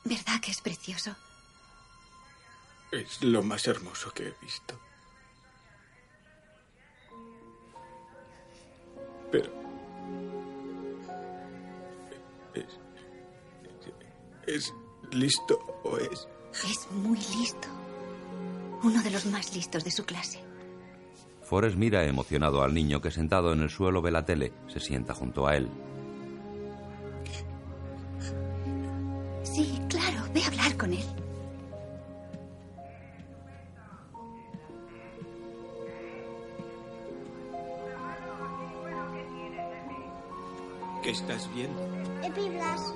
¿Verdad 0.02 0.40
que 0.40 0.50
es 0.50 0.60
precioso? 0.60 1.14
Es 2.90 3.22
lo 3.22 3.44
más 3.44 3.68
hermoso 3.68 4.10
que 4.10 4.26
he 4.26 4.34
visto. 4.42 4.80
Pero... 9.30 9.52
¿Es, 12.54 12.83
es 14.46 14.74
listo 15.12 15.58
o 15.84 15.96
es...? 15.96 16.28
Es 16.52 16.88
muy 16.92 17.16
listo. 17.16 17.68
Uno 18.82 19.02
de 19.02 19.10
los 19.10 19.26
más 19.26 19.54
listos 19.54 19.84
de 19.84 19.90
su 19.90 20.04
clase. 20.04 20.40
Forrest 21.42 21.76
mira 21.76 22.04
emocionado 22.04 22.62
al 22.62 22.72
niño 22.72 23.00
que 23.00 23.10
sentado 23.10 23.52
en 23.52 23.60
el 23.60 23.70
suelo 23.70 24.00
ve 24.02 24.10
la 24.10 24.24
tele. 24.24 24.52
Se 24.68 24.80
sienta 24.80 25.14
junto 25.14 25.46
a 25.46 25.56
él. 25.56 25.68
Sí, 29.42 29.80
claro, 29.88 30.22
ve 30.32 30.42
a 30.42 30.46
hablar 30.46 30.76
con 30.76 30.92
él. 30.92 31.04
¿Qué 41.02 41.10
estás 41.10 41.52
viendo? 41.54 41.82
Epiblas. 42.22 42.94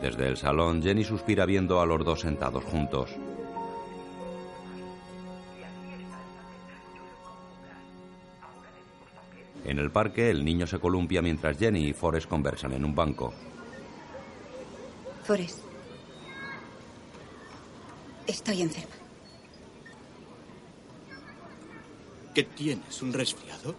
Desde 0.00 0.28
el 0.28 0.36
salón, 0.38 0.82
Jenny 0.82 1.04
suspira 1.04 1.44
viendo 1.44 1.80
a 1.80 1.86
los 1.86 2.04
dos 2.04 2.20
sentados 2.20 2.64
juntos. 2.64 3.10
En 9.66 9.78
el 9.78 9.90
parque, 9.90 10.30
el 10.30 10.44
niño 10.44 10.66
se 10.66 10.78
columpia 10.78 11.20
mientras 11.20 11.58
Jenny 11.58 11.88
y 11.88 11.92
Forrest 11.92 12.28
conversan 12.28 12.72
en 12.72 12.84
un 12.84 12.94
banco. 12.94 13.34
Forrest. 15.22 15.58
Estoy 18.26 18.62
enferma. 18.62 18.96
¿Qué 22.34 22.44
tienes? 22.44 23.02
¿Un 23.02 23.12
resfriado? 23.12 23.74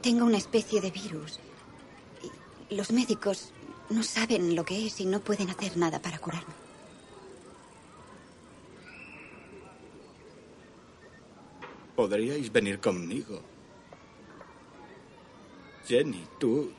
Tengo 0.00 0.24
una 0.24 0.38
especie 0.38 0.80
de 0.80 0.90
virus. 0.92 1.40
Los 2.70 2.92
médicos 2.92 3.52
no 3.90 4.02
saben 4.02 4.54
lo 4.54 4.64
que 4.64 4.86
es 4.86 5.00
y 5.00 5.06
no 5.06 5.20
pueden 5.20 5.50
hacer 5.50 5.76
nada 5.76 6.00
para 6.00 6.18
curarme. 6.18 6.54
Podríais 11.94 12.52
venir 12.52 12.78
conmigo. 12.78 13.40
Jenny, 15.86 16.26
tú 16.38 16.70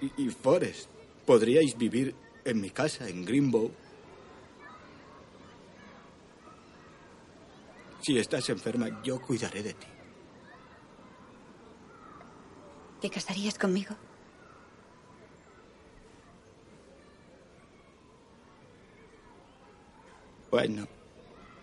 y, 0.00 0.24
y 0.24 0.28
Forrest. 0.30 0.88
Podríais 1.24 1.76
vivir 1.76 2.14
en 2.44 2.60
mi 2.60 2.70
casa, 2.70 3.08
en 3.08 3.24
Greenbow. 3.24 3.72
Si 8.02 8.16
estás 8.16 8.48
enferma, 8.50 9.02
yo 9.02 9.20
cuidaré 9.20 9.64
de 9.64 9.74
ti. 9.74 9.86
¿Te 13.00 13.10
casarías 13.10 13.58
conmigo? 13.58 13.96
Bueno, 20.56 20.88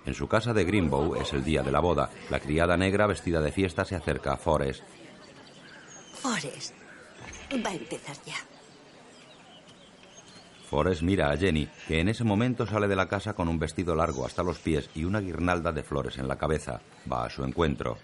En 0.06 0.14
su 0.14 0.28
casa 0.28 0.54
de 0.54 0.66
Greenbow 0.66 1.16
es 1.16 1.34
el 1.34 1.44
día 1.44 1.64
de 1.64 1.72
la 1.72 1.80
boda. 1.80 2.12
La 2.30 2.40
criada 2.40 2.78
negra 2.78 3.08
vestida 3.08 3.42
de 3.42 3.52
fiesta 3.52 3.86
se 3.86 3.96
acerca 3.96 4.34
a 4.34 4.38
Forrest. 4.38 4.84
Forrest, 6.14 6.76
va 7.54 7.72
a 7.72 7.74
empezar 7.74 8.16
ya. 8.24 8.36
Forrest 10.70 11.02
mira 11.02 11.32
a 11.32 11.38
Jenny, 11.38 11.68
que 11.88 12.02
en 12.02 12.10
ese 12.10 12.24
momento 12.24 12.68
sale 12.68 12.88
de 12.88 12.96
la 12.96 13.08
casa 13.08 13.34
con 13.34 13.50
un 13.50 13.58
vestido 13.58 13.96
largo 13.96 14.28
hasta 14.28 14.44
los 14.44 14.60
pies 14.60 14.88
y 14.94 15.06
una 15.06 15.22
guirnalda 15.22 15.72
de 15.72 15.82
flores 15.82 16.20
en 16.20 16.28
la 16.28 16.38
cabeza. 16.38 16.80
Va 17.12 17.26
a 17.26 17.32
su 17.32 17.44
encuentro. 17.44 17.98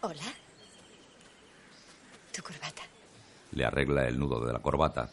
Hola. 0.00 0.42
Tu 2.32 2.42
corbata. 2.42 2.82
Le 3.52 3.64
arregla 3.64 4.08
el 4.08 4.18
nudo 4.18 4.44
de 4.44 4.52
la 4.52 4.58
corbata. 4.60 5.10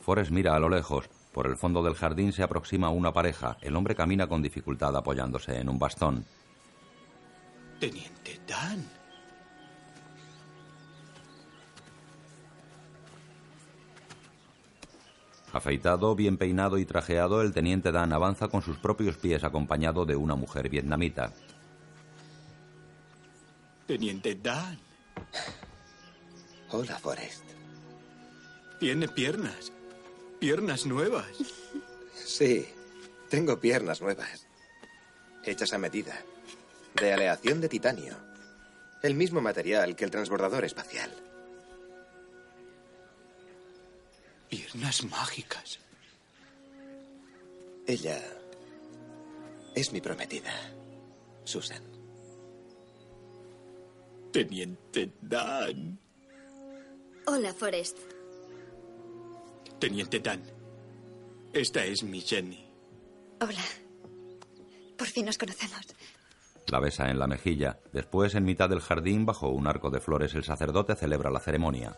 Forrest 0.00 0.30
mira 0.30 0.54
a 0.54 0.58
lo 0.58 0.68
lejos. 0.68 1.08
Por 1.32 1.46
el 1.48 1.56
fondo 1.56 1.82
del 1.82 1.94
jardín 1.94 2.32
se 2.32 2.42
aproxima 2.42 2.90
una 2.90 3.12
pareja. 3.12 3.56
El 3.60 3.74
hombre 3.74 3.96
camina 3.96 4.28
con 4.28 4.42
dificultad 4.42 4.96
apoyándose 4.96 5.58
en 5.58 5.68
un 5.68 5.78
bastón. 5.78 6.24
Teniente 7.80 8.40
Dan. 8.46 8.86
Afeitado, 15.52 16.14
bien 16.14 16.36
peinado 16.36 16.78
y 16.78 16.84
trajeado, 16.84 17.40
el 17.40 17.52
teniente 17.52 17.92
Dan 17.92 18.12
avanza 18.12 18.48
con 18.48 18.60
sus 18.60 18.76
propios 18.76 19.16
pies 19.16 19.44
acompañado 19.44 20.04
de 20.04 20.16
una 20.16 20.34
mujer 20.34 20.68
vietnamita. 20.68 21.32
Teniente 23.86 24.34
Dan. 24.34 24.83
Hola, 26.70 26.98
Forrest. 26.98 27.44
Tiene 28.80 29.08
piernas. 29.08 29.72
Piernas 30.40 30.86
nuevas. 30.86 31.28
Sí, 32.26 32.66
tengo 33.28 33.60
piernas 33.60 34.00
nuevas. 34.00 34.46
Hechas 35.44 35.72
a 35.72 35.78
medida. 35.78 36.20
De 36.94 37.12
aleación 37.12 37.60
de 37.60 37.68
titanio. 37.68 38.16
El 39.02 39.14
mismo 39.14 39.40
material 39.40 39.94
que 39.94 40.04
el 40.04 40.10
transbordador 40.10 40.64
espacial. 40.64 41.12
Piernas 44.48 45.04
mágicas. 45.04 45.80
Ella 47.86 48.18
es 49.74 49.92
mi 49.92 50.00
prometida, 50.00 50.52
Susan. 51.44 51.93
Teniente 54.34 55.12
Dan. 55.22 55.96
Hola, 57.26 57.52
Forrest. 57.54 57.96
Teniente 59.78 60.18
Dan. 60.18 60.42
Esta 61.52 61.84
es 61.84 62.02
mi 62.02 62.20
Jenny. 62.20 62.68
Hola. 63.40 63.62
Por 64.98 65.06
fin 65.06 65.26
nos 65.26 65.38
conocemos. 65.38 65.86
La 66.66 66.80
besa 66.80 67.08
en 67.10 67.20
la 67.20 67.28
mejilla. 67.28 67.78
Después, 67.92 68.34
en 68.34 68.42
mitad 68.42 68.68
del 68.68 68.80
jardín, 68.80 69.24
bajo 69.24 69.50
un 69.50 69.68
arco 69.68 69.90
de 69.90 70.00
flores, 70.00 70.34
el 70.34 70.42
sacerdote 70.42 70.96
celebra 70.96 71.30
la 71.30 71.38
ceremonia. 71.38 71.96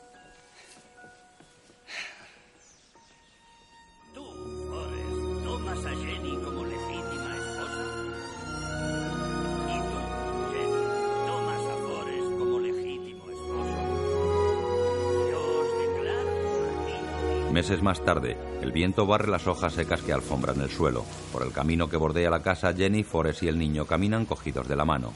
Meses 17.66 17.82
más 17.82 18.04
tarde, 18.04 18.36
el 18.62 18.70
viento 18.70 19.08
barre 19.08 19.26
las 19.26 19.48
hojas 19.48 19.72
secas 19.72 20.00
que 20.00 20.12
alfombran 20.12 20.60
el 20.60 20.70
suelo. 20.70 21.04
Por 21.32 21.42
el 21.42 21.50
camino 21.50 21.88
que 21.88 21.96
bordea 21.96 22.30
la 22.30 22.40
casa, 22.40 22.72
Jenny, 22.72 23.02
Forrest 23.02 23.42
y 23.42 23.48
el 23.48 23.58
niño 23.58 23.86
caminan 23.86 24.24
cogidos 24.24 24.68
de 24.68 24.76
la 24.76 24.84
mano. 24.84 25.12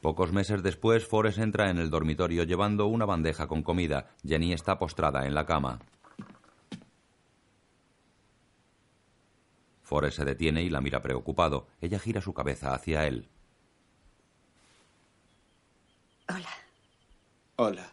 Pocos 0.00 0.32
meses 0.32 0.62
después, 0.62 1.06
Forrest 1.06 1.36
entra 1.36 1.68
en 1.68 1.76
el 1.76 1.90
dormitorio 1.90 2.44
llevando 2.44 2.86
una 2.86 3.04
bandeja 3.04 3.46
con 3.46 3.62
comida. 3.62 4.08
Jenny 4.26 4.54
está 4.54 4.78
postrada 4.78 5.26
en 5.26 5.34
la 5.34 5.44
cama. 5.44 5.80
Forrest 9.82 10.16
se 10.16 10.24
detiene 10.24 10.62
y 10.62 10.70
la 10.70 10.80
mira 10.80 11.02
preocupado. 11.02 11.66
Ella 11.82 11.98
gira 11.98 12.22
su 12.22 12.32
cabeza 12.32 12.72
hacia 12.72 13.06
él. 13.06 13.28
Hola. 16.28 16.48
Hola. 17.56 17.92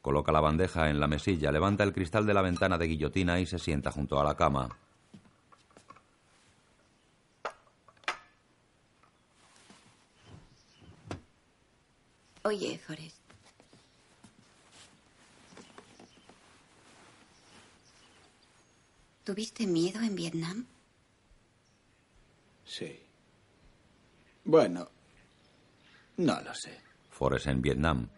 Coloca 0.00 0.32
la 0.32 0.40
bandeja 0.40 0.88
en 0.88 1.00
la 1.00 1.08
mesilla, 1.08 1.50
levanta 1.50 1.82
el 1.84 1.92
cristal 1.92 2.26
de 2.26 2.34
la 2.34 2.42
ventana 2.42 2.78
de 2.78 2.86
guillotina 2.86 3.40
y 3.40 3.46
se 3.46 3.58
sienta 3.58 3.90
junto 3.90 4.20
a 4.20 4.24
la 4.24 4.36
cama. 4.36 4.68
Oye, 12.44 12.78
Forrest. 12.78 13.16
¿Tuviste 19.24 19.66
miedo 19.66 20.00
en 20.00 20.14
Vietnam? 20.14 20.66
Sí. 22.64 23.00
Bueno, 24.44 24.88
no 26.18 26.40
lo 26.42 26.54
sé. 26.54 26.85
En 27.18 27.62
Vietnam. 27.62 28.08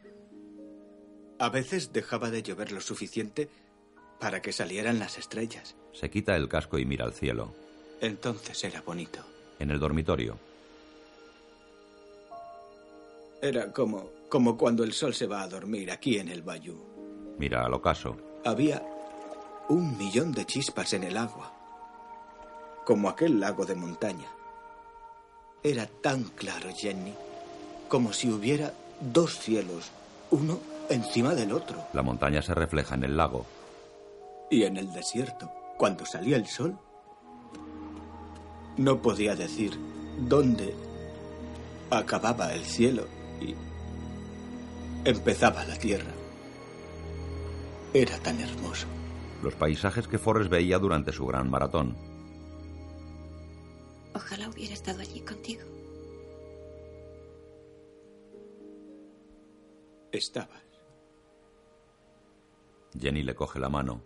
A 1.39 1.49
veces 1.51 1.93
dejaba 1.93 2.31
de 2.31 2.43
llover 2.43 2.73
lo 2.73 2.81
suficiente 2.81 3.49
para 4.19 4.43
que 4.43 4.53
salieran 4.53 4.99
las 4.99 5.19
estrellas. 5.19 5.77
Se 5.93 6.11
quita 6.11 6.35
el 6.35 6.49
casco 6.49 6.79
y 6.79 6.85
mira 6.85 7.05
al 7.05 7.13
cielo. 7.13 7.55
Entonces 8.01 8.65
era 8.65 8.81
bonito. 8.83 9.21
En 9.61 9.71
el 9.71 9.79
dormitorio, 9.79 10.37
Era 13.41 13.73
como, 13.73 14.11
como 14.29 14.57
cuando 14.59 14.83
el 14.83 14.93
sol 14.93 15.15
se 15.15 15.29
va 15.29 15.43
a 15.43 15.49
dormir 15.49 15.93
aquí 15.93 16.19
en 16.19 16.29
el 16.29 16.43
bayou. 16.43 17.37
mira 17.39 17.65
al 17.65 17.73
ocaso. 17.75 18.17
Había 18.45 18.83
un 19.69 19.97
millón 19.97 20.33
de 20.33 20.45
chispas 20.45 20.93
en 20.93 21.05
el 21.05 21.17
agua, 21.17 21.53
como 22.85 23.09
aquel 23.09 23.39
lago 23.39 23.65
de 23.65 23.77
montaña. 23.77 24.27
Era 25.63 25.87
tan 25.87 26.25
claro, 26.25 26.69
Jenny, 26.75 27.15
como 27.89 28.13
si 28.13 28.29
hubiera 28.29 28.73
dos 29.01 29.39
cielos, 29.39 29.91
uno 30.31 30.61
encima 30.89 31.35
del 31.35 31.53
otro. 31.53 31.85
La 31.93 32.03
montaña 32.03 32.43
se 32.43 32.55
refleja 32.55 32.95
en 32.95 33.05
el 33.05 33.17
lago. 33.17 33.47
Y 34.51 34.65
en 34.65 34.77
el 34.77 34.93
desierto, 34.93 35.51
cuando 35.77 36.07
salía 36.07 36.37
el 36.37 36.47
sol, 36.47 36.79
no 38.77 39.03
podía 39.03 39.35
decir 39.35 39.79
dónde 40.21 40.75
acababa 41.91 42.53
el 42.55 42.65
cielo 42.65 43.07
y 43.41 43.55
empezaba 45.05 45.65
la 45.65 45.77
tierra. 45.77 46.11
Era 47.93 48.19
tan 48.19 48.41
hermoso. 48.41 48.87
Los 49.43 49.55
paisajes 49.55 50.09
que 50.09 50.19
Forrest 50.19 50.51
veía 50.51 50.79
durante 50.79 51.13
su 51.13 51.27
gran 51.27 51.49
maratón. 51.51 51.97
Ojalá 54.15 54.49
hubiera 54.49 54.75
estado 54.75 55.01
allí 55.01 55.21
contigo. 55.21 55.63
Estabas. 60.13 60.63
Jenny 62.99 63.23
le 63.23 63.35
coge 63.35 63.59
la 63.61 63.69
mano. 63.69 64.03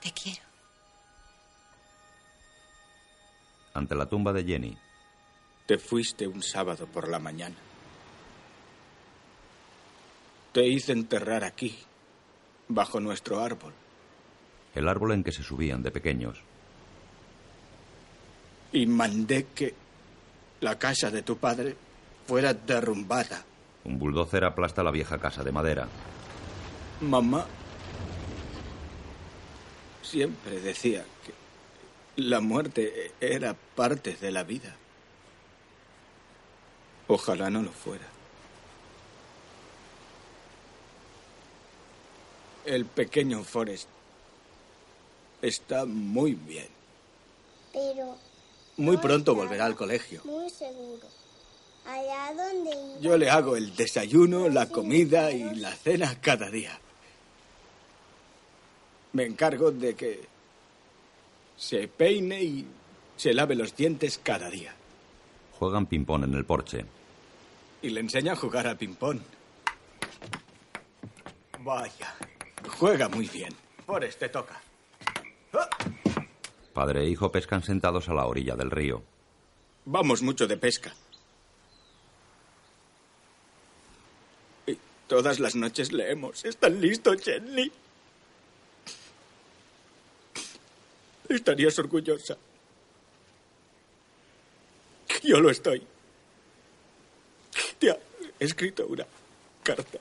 Te 0.00 0.12
quiero. 0.12 0.42
Ante 3.74 3.94
la 3.94 4.06
tumba 4.06 4.32
de 4.32 4.44
Jenny, 4.44 4.76
Te 5.66 5.78
fuiste 5.78 6.26
un 6.26 6.42
sábado 6.42 6.86
por 6.86 7.08
la 7.08 7.18
mañana. 7.18 7.56
Te 10.52 10.66
hice 10.66 10.92
enterrar 10.92 11.44
aquí, 11.44 11.78
bajo 12.68 13.00
nuestro 13.00 13.40
árbol. 13.40 13.72
el 14.74 14.88
árbol 14.88 15.12
en 15.12 15.24
que 15.24 15.32
se 15.32 15.42
subían 15.42 15.82
de 15.82 15.90
pequeños. 15.90 16.40
Y 18.72 18.86
mandé 18.86 19.46
que 19.54 19.74
la 20.60 20.78
casa 20.78 21.10
de 21.10 21.22
tu 21.22 21.36
padre 21.36 21.76
fuera 22.26 22.52
derrumbada. 22.52 23.44
Un 23.84 23.98
bulldozer 23.98 24.44
aplasta 24.44 24.82
la 24.82 24.90
vieja 24.90 25.18
casa 25.18 25.42
de 25.42 25.52
madera. 25.52 25.88
Mamá 27.00 27.46
siempre 30.02 30.60
decía 30.60 31.04
que 31.24 31.32
la 32.22 32.40
muerte 32.40 33.12
era 33.20 33.54
parte 33.54 34.16
de 34.16 34.30
la 34.30 34.42
vida. 34.42 34.74
Ojalá 37.06 37.48
no 37.48 37.62
lo 37.62 37.70
fuera. 37.70 38.06
El 42.64 42.84
pequeño 42.84 43.44
Forrest 43.44 43.88
está 45.40 45.86
muy 45.86 46.34
bien. 46.34 46.68
Pero 47.72 48.18
Muy 48.78 48.96
pronto 48.96 49.34
volverá 49.34 49.66
al 49.66 49.74
colegio. 49.74 50.22
muy 50.24 50.48
seguro. 50.48 51.06
Allá 51.84 52.32
donde 52.34 52.70
iba. 52.70 53.00
Yo 53.00 53.18
le 53.18 53.28
hago 53.28 53.56
el 53.56 53.74
desayuno, 53.74 54.48
la 54.48 54.68
comida 54.68 55.32
y 55.32 55.56
la 55.56 55.74
cena 55.74 56.20
cada 56.20 56.48
día. 56.48 56.78
Me 59.12 59.24
encargo 59.24 59.72
de 59.72 59.94
que 59.94 60.26
se 61.56 61.88
peine 61.88 62.42
y 62.42 62.66
se 63.16 63.34
lave 63.34 63.56
los 63.56 63.74
dientes 63.74 64.20
cada 64.22 64.48
día. 64.48 64.74
Juegan 65.58 65.86
ping-pong 65.86 66.24
en 66.24 66.34
el 66.34 66.44
porche. 66.44 66.84
Y 67.82 67.90
le 67.90 68.00
enseño 68.00 68.32
a 68.32 68.36
jugar 68.36 68.68
al 68.68 68.76
ping-pong. 68.76 69.18
Vaya, 71.60 72.14
juega 72.78 73.08
muy 73.08 73.26
bien. 73.28 73.52
Por 73.86 74.04
este 74.04 74.28
toca. 74.28 74.60
Padre 76.78 77.02
e 77.02 77.10
hijo 77.10 77.32
pescan 77.32 77.64
sentados 77.64 78.08
a 78.08 78.14
la 78.14 78.24
orilla 78.24 78.54
del 78.54 78.70
río. 78.70 79.02
Vamos 79.84 80.22
mucho 80.22 80.46
de 80.46 80.56
pesca. 80.56 80.94
Y 84.64 84.78
todas 85.08 85.40
las 85.40 85.56
noches 85.56 85.90
leemos. 85.90 86.44
¿Están 86.44 86.80
listos, 86.80 87.20
Jenny? 87.20 87.72
Estarías 91.28 91.76
orgullosa. 91.80 92.36
Yo 95.24 95.40
lo 95.40 95.50
estoy. 95.50 95.82
Te 97.80 97.90
ha 97.90 97.98
escrito 98.38 98.86
una 98.86 99.04
carta. 99.64 99.98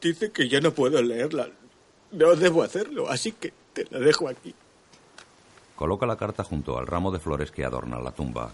Dice 0.00 0.30
que 0.30 0.48
ya 0.48 0.60
no 0.60 0.72
puedo 0.72 1.02
leerla. 1.02 1.50
No 2.12 2.36
debo 2.36 2.62
hacerlo, 2.62 3.10
así 3.10 3.32
que 3.32 3.63
te 3.74 3.84
la 3.90 3.98
dejo 3.98 4.28
aquí. 4.28 4.54
Coloca 5.74 6.06
la 6.06 6.16
carta 6.16 6.44
junto 6.44 6.78
al 6.78 6.86
ramo 6.86 7.10
de 7.10 7.18
flores 7.18 7.50
que 7.50 7.64
adorna 7.64 7.98
la 8.00 8.12
tumba. 8.12 8.52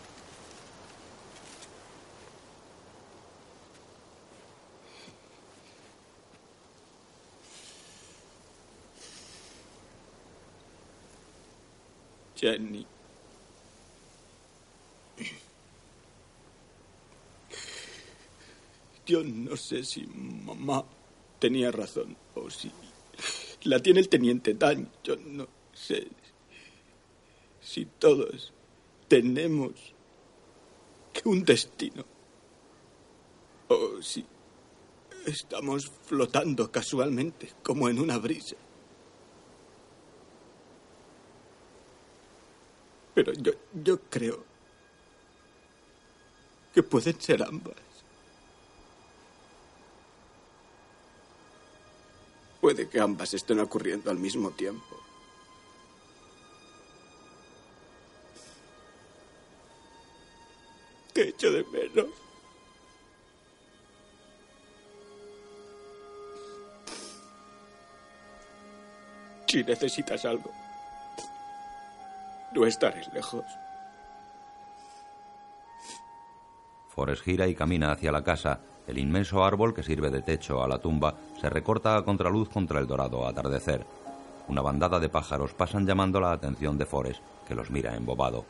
Jenny. 12.35 12.87
Yo 19.05 19.23
no 19.23 19.57
sé 19.57 19.85
si 19.85 20.07
mamá 20.07 20.85
tenía 21.39 21.71
razón 21.71 22.17
o 22.35 22.49
si 22.49 22.73
la 23.63 23.81
tiene 23.81 24.01
el 24.01 24.09
teniente 24.09 24.55
Dan. 24.55 24.91
Yo 25.05 25.17
no 25.17 25.49
sé 25.73 26.09
si 27.61 27.87
todos 27.87 28.53
tenemos 29.09 29.95
un 31.25 31.45
destino 31.45 32.05
o 33.69 34.01
si 34.03 34.25
estamos 35.27 35.91
flotando 36.05 36.71
casualmente 36.71 37.51
como 37.63 37.89
en 37.89 38.01
una 38.01 38.19
brisa. 38.19 38.57
Pero 43.15 43.33
yo, 43.35 43.53
yo 43.85 44.01
creo 44.09 44.45
que 46.73 46.83
pueden 46.83 47.21
ser 47.21 47.43
ambas. 47.43 47.90
Puede 52.61 52.89
que 52.89 53.01
ambas 53.01 53.33
estén 53.33 53.59
ocurriendo 53.61 54.11
al 54.11 54.19
mismo 54.19 54.51
tiempo. 54.51 54.97
Te 61.13 61.29
echo 61.29 61.51
de 61.51 61.65
menos. 61.65 62.07
Si 69.47 69.65
necesitas 69.65 70.25
algo, 70.27 70.53
no 72.53 72.67
estaré 72.67 73.03
lejos. 73.13 73.45
Forrest 76.89 77.25
gira 77.25 77.49
y 77.49 77.57
camina 77.57 77.91
hacia 77.91 78.13
la 78.13 78.23
casa. 78.23 78.61
El 78.91 78.99
inmenso 78.99 79.45
árbol 79.45 79.73
que 79.73 79.85
sirve 79.85 80.11
de 80.11 80.21
techo 80.21 80.65
a 80.65 80.67
la 80.67 80.81
tumba 80.81 81.15
se 81.41 81.49
recorta 81.49 81.97
a 81.97 82.03
contraluz 82.03 82.49
contra 82.49 82.81
el 82.81 82.89
dorado 82.89 83.25
atardecer. 83.25 83.87
Una 84.49 84.63
bandada 84.63 84.99
de 84.99 85.09
pájaros 85.09 85.55
pasan 85.55 85.87
llamando 85.87 86.21
la 86.21 86.33
atención 86.33 86.77
de 86.77 86.87
Forrest, 86.87 87.21
que 87.47 87.55
los 87.55 87.71
mira 87.71 87.95
embobado. 87.95 88.45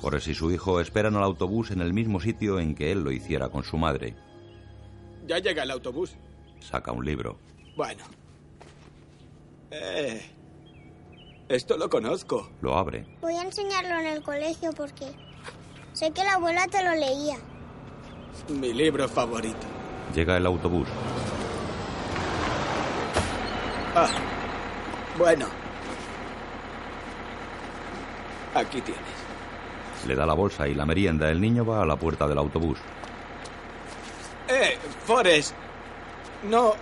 Forrest 0.00 0.28
y 0.28 0.34
su 0.34 0.52
hijo 0.52 0.80
esperan 0.80 1.16
al 1.16 1.24
autobús 1.24 1.72
en 1.72 1.80
el 1.80 1.92
mismo 1.92 2.20
sitio 2.20 2.60
en 2.60 2.76
que 2.76 2.92
él 2.92 3.02
lo 3.02 3.10
hiciera 3.10 3.48
con 3.48 3.64
su 3.64 3.78
madre. 3.78 4.14
Ya 5.26 5.40
llega 5.40 5.64
el 5.64 5.72
autobús. 5.72 6.14
Saca 6.70 6.92
un 6.92 7.04
libro. 7.04 7.36
Bueno. 7.76 8.04
Eh, 9.70 10.22
esto 11.48 11.76
lo 11.76 11.90
conozco. 11.90 12.50
Lo 12.62 12.76
abre. 12.76 13.04
Voy 13.20 13.34
a 13.34 13.42
enseñarlo 13.42 13.98
en 14.00 14.06
el 14.06 14.22
colegio 14.22 14.72
porque 14.72 15.06
sé 15.92 16.10
que 16.12 16.24
la 16.24 16.34
abuela 16.34 16.66
te 16.68 16.82
lo 16.82 16.92
leía. 16.92 17.36
Mi 18.48 18.72
libro 18.72 19.08
favorito. 19.08 19.66
Llega 20.14 20.36
el 20.38 20.46
autobús. 20.46 20.88
Ah, 23.94 24.08
bueno. 25.18 25.46
Aquí 28.54 28.80
tienes. 28.80 29.02
Le 30.06 30.14
da 30.14 30.26
la 30.26 30.34
bolsa 30.34 30.66
y 30.66 30.74
la 30.74 30.86
merienda. 30.86 31.30
El 31.30 31.40
niño 31.40 31.64
va 31.64 31.82
a 31.82 31.86
la 31.86 31.96
puerta 31.96 32.26
del 32.26 32.38
autobús. 32.38 32.78
Eh, 34.48 34.78
Forrest. 35.04 35.54
No. 36.48 36.74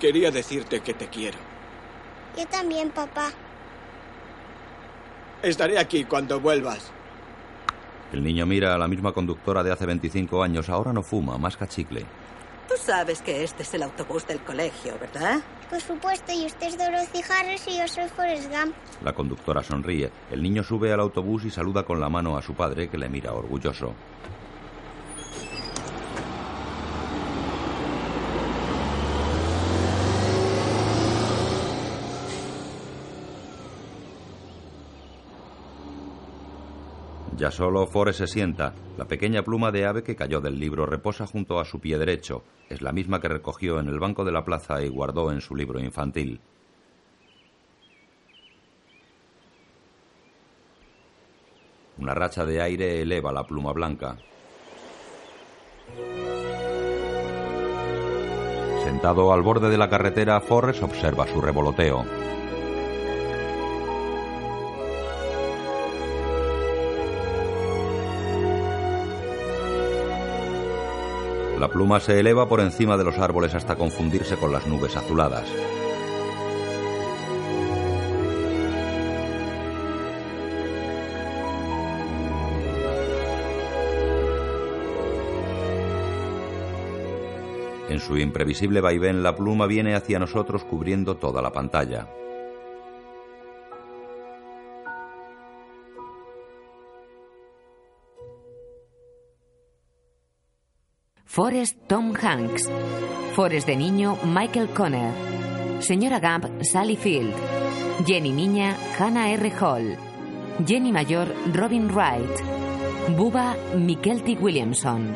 Quería 0.00 0.30
decirte 0.30 0.80
que 0.80 0.94
te 0.94 1.08
quiero. 1.08 1.38
Yo 2.36 2.46
también, 2.46 2.90
papá. 2.90 3.30
Estaré 5.42 5.78
aquí 5.78 6.04
cuando 6.04 6.40
vuelvas. 6.40 6.90
El 8.12 8.22
niño 8.22 8.46
mira 8.46 8.74
a 8.74 8.78
la 8.78 8.88
misma 8.88 9.12
conductora 9.12 9.62
de 9.62 9.72
hace 9.72 9.86
25 9.86 10.42
años. 10.42 10.68
Ahora 10.68 10.92
no 10.92 11.02
fuma, 11.02 11.38
masca 11.38 11.66
chicle. 11.66 12.04
Tú 12.68 12.74
sabes 12.76 13.22
que 13.22 13.42
este 13.42 13.62
es 13.62 13.74
el 13.74 13.82
autobús 13.82 14.26
del 14.26 14.40
colegio, 14.40 14.98
¿verdad? 15.00 15.40
Por 15.70 15.80
supuesto, 15.80 16.32
y 16.32 16.46
usted 16.46 16.68
es 16.68 16.78
Dorothy 16.78 17.22
Harris 17.28 17.66
y 17.68 17.78
yo 17.78 17.88
soy 17.88 18.08
Forrest 18.08 18.50
Gump. 18.50 18.74
La 19.02 19.12
conductora 19.12 19.62
sonríe. 19.62 20.10
El 20.30 20.42
niño 20.42 20.62
sube 20.62 20.92
al 20.92 21.00
autobús 21.00 21.44
y 21.44 21.50
saluda 21.50 21.84
con 21.84 22.00
la 22.00 22.08
mano 22.08 22.36
a 22.36 22.42
su 22.42 22.54
padre, 22.54 22.88
que 22.88 22.98
le 22.98 23.08
mira 23.08 23.32
orgulloso. 23.32 23.94
Ya 37.46 37.52
solo 37.52 37.86
Forrest 37.86 38.18
se 38.18 38.26
sienta. 38.26 38.74
La 38.98 39.04
pequeña 39.04 39.44
pluma 39.44 39.70
de 39.70 39.86
ave 39.86 40.02
que 40.02 40.16
cayó 40.16 40.40
del 40.40 40.58
libro 40.58 40.84
reposa 40.84 41.28
junto 41.28 41.60
a 41.60 41.64
su 41.64 41.78
pie 41.78 41.96
derecho. 41.96 42.42
Es 42.68 42.82
la 42.82 42.90
misma 42.90 43.20
que 43.20 43.28
recogió 43.28 43.78
en 43.78 43.86
el 43.86 44.00
banco 44.00 44.24
de 44.24 44.32
la 44.32 44.44
plaza 44.44 44.82
y 44.82 44.88
guardó 44.88 45.30
en 45.30 45.40
su 45.40 45.54
libro 45.54 45.78
infantil. 45.78 46.40
Una 51.98 52.14
racha 52.14 52.44
de 52.44 52.60
aire 52.60 53.00
eleva 53.00 53.30
la 53.30 53.44
pluma 53.44 53.72
blanca. 53.72 54.16
Sentado 58.82 59.32
al 59.32 59.42
borde 59.42 59.70
de 59.70 59.78
la 59.78 59.88
carretera, 59.88 60.40
Forrest 60.40 60.82
observa 60.82 61.28
su 61.28 61.40
revoloteo. 61.40 62.04
La 71.58 71.68
pluma 71.68 72.00
se 72.00 72.20
eleva 72.20 72.46
por 72.48 72.60
encima 72.60 72.98
de 72.98 73.04
los 73.04 73.18
árboles 73.18 73.54
hasta 73.54 73.76
confundirse 73.76 74.36
con 74.36 74.52
las 74.52 74.66
nubes 74.66 74.94
azuladas. 74.94 75.48
En 87.88 88.00
su 88.00 88.18
imprevisible 88.18 88.82
vaivén, 88.82 89.22
la 89.22 89.34
pluma 89.34 89.66
viene 89.66 89.94
hacia 89.94 90.18
nosotros 90.18 90.64
cubriendo 90.64 91.16
toda 91.16 91.40
la 91.40 91.52
pantalla. 91.52 92.06
Forrest 101.36 101.76
Tom 101.86 102.14
Hanks. 102.14 102.66
Forrest 103.34 103.66
de 103.66 103.76
niño 103.76 104.16
Michael 104.24 104.70
Conner. 104.70 105.12
Señora 105.80 106.18
Gump 106.18 106.62
Sally 106.62 106.96
Field. 106.96 107.34
Jenny 108.06 108.32
niña 108.32 108.74
Hannah 108.98 109.28
R. 109.32 109.52
Hall. 109.60 109.98
Jenny 110.66 110.92
mayor 110.92 111.28
Robin 111.52 111.90
Wright. 111.90 112.40
Buba 113.18 113.54
Mikelty 113.76 114.34
Williamson. 114.36 115.14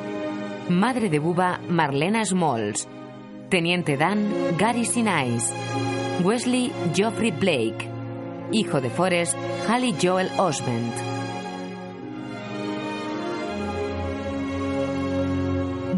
Madre 0.69 1.09
de 1.09 1.21
Buba 1.21 1.59
Marlena 1.71 2.23
Smalls. 2.27 2.87
Teniente 3.49 3.97
Dan 3.97 4.29
Gary 4.59 4.85
Sinais. 4.85 5.51
Wesley 6.23 6.71
Geoffrey 6.93 7.31
Blake. 7.31 7.89
Hijo 8.53 8.83
de 8.83 8.91
Forrest, 8.91 9.35
Halley 9.67 9.97
Joel 9.99 10.29
Osment. 10.37 11.20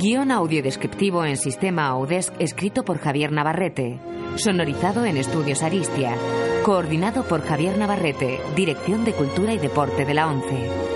Guión 0.02 0.32
audiodescriptivo 0.32 1.24
en 1.24 1.36
sistema 1.36 1.86
Audesc 1.86 2.34
escrito 2.40 2.84
por 2.84 2.98
Javier 2.98 3.30
Navarrete. 3.30 4.00
Sonorizado 4.34 5.04
en 5.04 5.16
Estudios 5.16 5.62
Aristia. 5.62 6.16
Coordinado 6.64 7.22
por 7.22 7.42
Javier 7.42 7.78
Navarrete, 7.78 8.40
Dirección 8.56 9.04
de 9.04 9.12
Cultura 9.12 9.54
y 9.54 9.58
Deporte 9.58 10.04
de 10.04 10.14
la 10.14 10.26
ONCE. 10.26 10.91